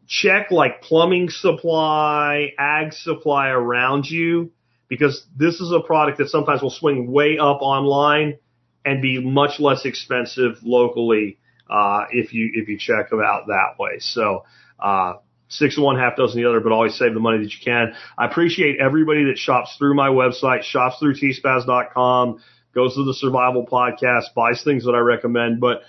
check 0.07 0.51
like 0.51 0.81
plumbing 0.81 1.29
supply, 1.29 2.51
ag 2.59 2.91
supply 2.93 3.47
around 3.49 4.09
you, 4.09 4.51
because 4.89 5.25
this 5.35 5.55
is 5.59 5.71
a 5.71 5.79
product 5.79 6.17
that 6.19 6.29
sometimes 6.29 6.61
will 6.61 6.69
swing 6.69 7.11
way 7.11 7.37
up 7.37 7.61
online 7.61 8.37
and 8.85 9.01
be 9.01 9.19
much 9.19 9.59
less 9.59 9.85
expensive 9.85 10.57
locally 10.63 11.37
uh, 11.69 12.05
if 12.11 12.33
you 12.33 12.51
if 12.53 12.69
you 12.69 12.77
check 12.77 13.09
them 13.09 13.21
out 13.21 13.47
that 13.47 13.75
way. 13.77 13.99
So 13.99 14.45
uh, 14.79 15.15
six 15.49 15.77
of 15.77 15.83
one, 15.83 15.97
half 15.97 16.15
dozen 16.15 16.41
the 16.41 16.47
other, 16.47 16.59
but 16.59 16.71
always 16.71 16.95
save 16.95 17.13
the 17.13 17.19
money 17.19 17.39
that 17.39 17.51
you 17.51 17.59
can. 17.63 17.93
I 18.17 18.25
appreciate 18.25 18.79
everybody 18.79 19.25
that 19.25 19.37
shops 19.37 19.75
through 19.77 19.95
my 19.95 20.09
website, 20.09 20.63
shops 20.63 20.97
through 20.99 21.15
tspaz.com, 21.15 22.39
goes 22.73 22.95
to 22.95 23.03
the 23.03 23.13
survival 23.13 23.65
podcast, 23.65 24.33
buys 24.35 24.63
things 24.63 24.85
that 24.85 24.93
I 24.93 24.99
recommend. 24.99 25.59
But 25.59 25.81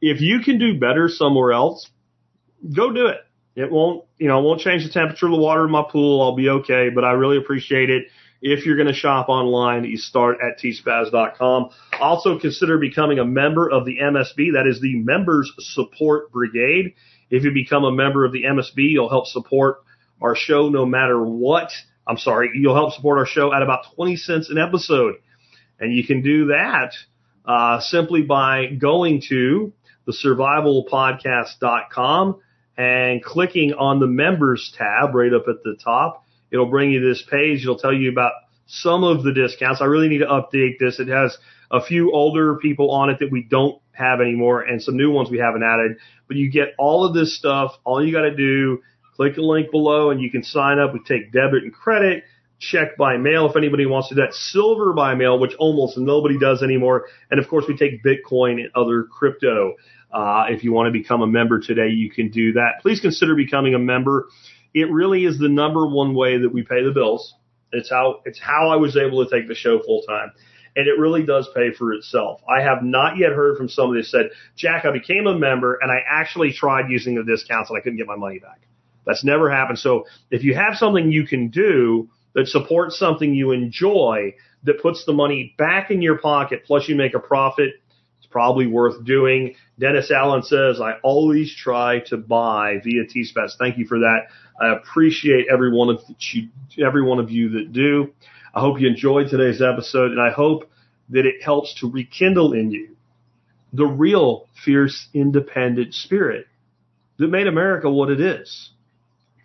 if 0.00 0.20
you 0.20 0.40
can 0.40 0.58
do 0.58 0.78
better 0.78 1.08
somewhere 1.08 1.52
else, 1.52 1.88
go 2.74 2.92
do 2.92 3.06
it. 3.06 3.20
It 3.54 3.70
won't, 3.70 4.04
you 4.18 4.28
know, 4.28 4.40
it 4.40 4.42
won't 4.42 4.60
change 4.60 4.84
the 4.84 4.90
temperature 4.90 5.26
of 5.26 5.32
the 5.32 5.38
water 5.38 5.64
in 5.64 5.70
my 5.70 5.84
pool. 5.88 6.22
I'll 6.22 6.34
be 6.34 6.48
okay, 6.48 6.88
but 6.88 7.04
I 7.04 7.12
really 7.12 7.36
appreciate 7.36 7.90
it. 7.90 8.04
If 8.44 8.66
you're 8.66 8.76
going 8.76 8.88
to 8.88 8.94
shop 8.94 9.28
online, 9.28 9.84
you 9.84 9.96
start 9.96 10.38
at 10.42 10.58
tspaz.com. 10.58 11.70
Also 12.00 12.40
consider 12.40 12.76
becoming 12.76 13.20
a 13.20 13.24
member 13.24 13.70
of 13.70 13.84
the 13.84 13.98
MSB. 14.02 14.54
That 14.54 14.66
is 14.66 14.80
the 14.80 14.96
Members 14.96 15.52
Support 15.60 16.32
Brigade. 16.32 16.94
If 17.30 17.44
you 17.44 17.52
become 17.52 17.84
a 17.84 17.92
member 17.92 18.24
of 18.24 18.32
the 18.32 18.42
MSB, 18.42 18.90
you'll 18.90 19.08
help 19.08 19.26
support 19.26 19.84
our 20.20 20.34
show 20.34 20.68
no 20.68 20.84
matter 20.84 21.22
what. 21.22 21.70
I'm 22.04 22.18
sorry, 22.18 22.50
you'll 22.54 22.74
help 22.74 22.94
support 22.94 23.18
our 23.18 23.26
show 23.26 23.54
at 23.54 23.62
about 23.62 23.94
20 23.94 24.16
cents 24.16 24.50
an 24.50 24.58
episode. 24.58 25.18
And 25.78 25.94
you 25.94 26.04
can 26.04 26.22
do 26.22 26.46
that 26.46 26.94
uh, 27.46 27.78
simply 27.78 28.22
by 28.22 28.66
going 28.66 29.22
to 29.28 29.72
thesurvivalpodcast.com 30.08 32.40
and 32.76 33.22
clicking 33.22 33.74
on 33.74 34.00
the 34.00 34.08
members 34.08 34.74
tab 34.76 35.14
right 35.14 35.32
up 35.32 35.44
at 35.48 35.62
the 35.62 35.76
top. 35.82 36.21
It'll 36.52 36.70
bring 36.70 36.92
you 36.92 37.00
this 37.00 37.24
page. 37.28 37.62
It'll 37.62 37.78
tell 37.78 37.92
you 37.92 38.10
about 38.10 38.32
some 38.66 39.04
of 39.04 39.22
the 39.22 39.32
discounts. 39.32 39.80
I 39.80 39.86
really 39.86 40.08
need 40.08 40.18
to 40.18 40.26
update 40.26 40.78
this. 40.78 41.00
It 41.00 41.08
has 41.08 41.36
a 41.70 41.82
few 41.82 42.12
older 42.12 42.56
people 42.56 42.90
on 42.90 43.10
it 43.10 43.18
that 43.20 43.32
we 43.32 43.42
don't 43.42 43.80
have 43.92 44.20
anymore 44.20 44.62
and 44.62 44.82
some 44.82 44.96
new 44.96 45.10
ones 45.10 45.30
we 45.30 45.38
haven't 45.38 45.62
added. 45.62 45.96
But 46.28 46.36
you 46.36 46.50
get 46.50 46.74
all 46.78 47.04
of 47.04 47.14
this 47.14 47.36
stuff. 47.36 47.72
All 47.84 48.04
you 48.04 48.12
got 48.12 48.22
to 48.22 48.34
do, 48.34 48.82
click 49.16 49.34
the 49.34 49.42
link 49.42 49.70
below 49.70 50.10
and 50.10 50.20
you 50.20 50.30
can 50.30 50.42
sign 50.42 50.78
up. 50.78 50.92
We 50.92 51.00
take 51.00 51.32
debit 51.32 51.64
and 51.64 51.72
credit, 51.72 52.24
check 52.58 52.96
by 52.96 53.16
mail 53.16 53.48
if 53.50 53.56
anybody 53.56 53.86
wants 53.86 54.08
to 54.08 54.14
do 54.14 54.20
that, 54.22 54.34
silver 54.34 54.92
by 54.92 55.14
mail, 55.14 55.38
which 55.38 55.54
almost 55.58 55.98
nobody 55.98 56.38
does 56.38 56.62
anymore. 56.62 57.06
And 57.30 57.40
of 57.40 57.48
course, 57.48 57.64
we 57.68 57.76
take 57.76 58.02
Bitcoin 58.04 58.52
and 58.52 58.70
other 58.74 59.04
crypto. 59.04 59.74
Uh, 60.12 60.44
if 60.50 60.62
you 60.62 60.72
want 60.72 60.86
to 60.86 60.92
become 60.92 61.22
a 61.22 61.26
member 61.26 61.58
today, 61.58 61.88
you 61.88 62.10
can 62.10 62.30
do 62.30 62.52
that. 62.52 62.82
Please 62.82 63.00
consider 63.00 63.34
becoming 63.34 63.74
a 63.74 63.78
member. 63.78 64.28
It 64.74 64.90
really 64.90 65.24
is 65.24 65.38
the 65.38 65.48
number 65.48 65.86
one 65.86 66.14
way 66.14 66.38
that 66.38 66.52
we 66.52 66.62
pay 66.62 66.82
the 66.82 66.92
bills. 66.92 67.34
It's 67.72 67.90
how, 67.90 68.20
it's 68.24 68.40
how 68.40 68.68
I 68.68 68.76
was 68.76 68.96
able 68.96 69.24
to 69.24 69.30
take 69.30 69.48
the 69.48 69.54
show 69.54 69.80
full 69.80 70.02
time. 70.02 70.32
And 70.74 70.86
it 70.86 70.98
really 70.98 71.24
does 71.24 71.48
pay 71.54 71.72
for 71.72 71.92
itself. 71.92 72.40
I 72.48 72.62
have 72.62 72.82
not 72.82 73.18
yet 73.18 73.32
heard 73.32 73.58
from 73.58 73.68
somebody 73.68 74.00
that 74.00 74.06
said, 74.06 74.30
Jack, 74.56 74.86
I 74.86 74.92
became 74.92 75.26
a 75.26 75.38
member 75.38 75.78
and 75.80 75.90
I 75.90 76.02
actually 76.08 76.52
tried 76.52 76.90
using 76.90 77.14
the 77.14 77.24
discounts 77.24 77.68
and 77.68 77.78
I 77.78 77.82
couldn't 77.82 77.98
get 77.98 78.06
my 78.06 78.16
money 78.16 78.38
back. 78.38 78.60
That's 79.04 79.24
never 79.24 79.50
happened. 79.50 79.78
So 79.78 80.06
if 80.30 80.44
you 80.44 80.54
have 80.54 80.76
something 80.76 81.10
you 81.10 81.26
can 81.26 81.48
do 81.48 82.08
that 82.34 82.48
supports 82.48 82.98
something 82.98 83.34
you 83.34 83.50
enjoy, 83.50 84.34
that 84.64 84.80
puts 84.80 85.04
the 85.04 85.12
money 85.12 85.54
back 85.58 85.90
in 85.90 86.00
your 86.00 86.18
pocket, 86.18 86.64
plus 86.64 86.88
you 86.88 86.94
make 86.94 87.14
a 87.14 87.18
profit, 87.18 87.74
probably 88.32 88.66
worth 88.66 89.04
doing. 89.04 89.54
Dennis 89.78 90.10
Allen 90.10 90.42
says, 90.42 90.80
I 90.80 90.94
always 91.02 91.54
try 91.54 92.00
to 92.06 92.16
buy 92.16 92.78
via 92.82 93.06
T-Spaz. 93.06 93.52
Thank 93.58 93.78
you 93.78 93.86
for 93.86 94.00
that. 94.00 94.28
I 94.60 94.72
appreciate 94.72 95.46
every 95.52 95.72
one 95.72 95.90
of 95.90 96.00
you, 96.18 96.48
every 96.84 97.02
one 97.02 97.18
of 97.18 97.30
you 97.30 97.50
that 97.50 97.72
do. 97.72 98.12
I 98.54 98.60
hope 98.60 98.80
you 98.80 98.88
enjoyed 98.88 99.28
today's 99.28 99.62
episode 99.62 100.10
and 100.10 100.20
I 100.20 100.30
hope 100.30 100.70
that 101.10 101.26
it 101.26 101.42
helps 101.42 101.74
to 101.80 101.90
rekindle 101.90 102.52
in 102.52 102.70
you 102.70 102.96
the 103.72 103.86
real 103.86 104.48
fierce 104.64 105.08
independent 105.14 105.94
spirit 105.94 106.46
that 107.18 107.28
made 107.28 107.46
America 107.46 107.90
what 107.90 108.10
it 108.10 108.20
is. 108.20 108.70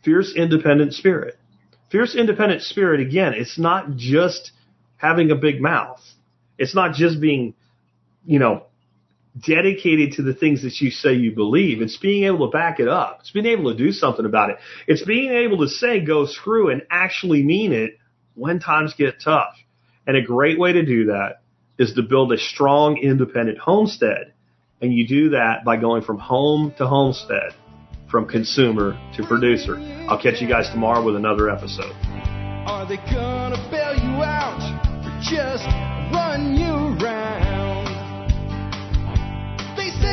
Fierce 0.03 0.34
independent 0.35 0.93
spirit. 0.93 1.38
Fierce 1.91 2.15
independent 2.15 2.61
spirit, 2.61 2.99
again, 2.99 3.34
it's 3.34 3.57
not 3.57 3.95
just 3.95 4.51
having 4.97 5.31
a 5.31 5.35
big 5.35 5.61
mouth. 5.61 6.01
It's 6.57 6.76
not 6.76 6.93
just 6.95 7.22
being, 7.22 7.53
you 8.26 8.39
know, 8.39 8.66
dedicated 9.45 10.14
to 10.14 10.22
the 10.22 10.34
things 10.34 10.64
that 10.64 10.80
you 10.80 10.89
say 10.89 11.14
you 11.14 11.34
believe. 11.34 11.81
It's 11.81 11.97
being 11.97 12.23
able 12.26 12.49
to 12.49 12.51
back 12.51 12.80
it 12.80 12.88
up. 12.88 13.19
It's 13.22 13.31
being 13.31 13.45
able 13.45 13.72
to 13.72 13.77
do 13.77 13.91
something 13.91 14.26
about 14.26 14.49
it. 14.49 14.57
It's 14.88 15.03
being 15.03 15.31
able 15.31 15.59
to 15.59 15.68
say 15.68 15.99
go 15.99 16.26
screw 16.26 16.69
and 16.69 16.84
actually 16.89 17.43
mean 17.43 17.73
it 17.73 17.97
when 18.35 18.59
times 18.59 18.93
get 18.93 19.22
tough. 19.23 19.53
And 20.05 20.15
a 20.15 20.22
great 20.22 20.57
way 20.57 20.73
to 20.73 20.85
do 20.85 21.05
that 21.07 21.41
is 21.77 21.93
to 21.93 22.01
build 22.01 22.31
a 22.31 22.38
strong 22.38 22.97
independent 22.97 23.59
homestead. 23.59 24.34
And 24.81 24.93
you 24.93 25.07
do 25.07 25.30
that 25.31 25.65
by 25.65 25.77
going 25.77 26.03
from 26.03 26.19
home 26.19 26.73
to 26.77 26.88
homestead, 26.88 27.53
from 28.09 28.27
consumer 28.27 28.97
to 29.18 29.26
producer. 29.26 29.77
I'll 30.07 30.22
catch 30.22 30.41
you 30.41 30.47
guys 30.47 30.69
tomorrow 30.69 31.03
with 31.03 31.15
another 31.15 31.49
episode. 31.49 31.93
Are 32.68 32.88
they 32.88 32.97
gonna 32.97 33.68
bail 33.72 33.95
you 33.95 34.23
out 34.23 34.61
or 35.03 35.19
just 35.22 35.65
run 36.14 36.55
you? 36.55 36.68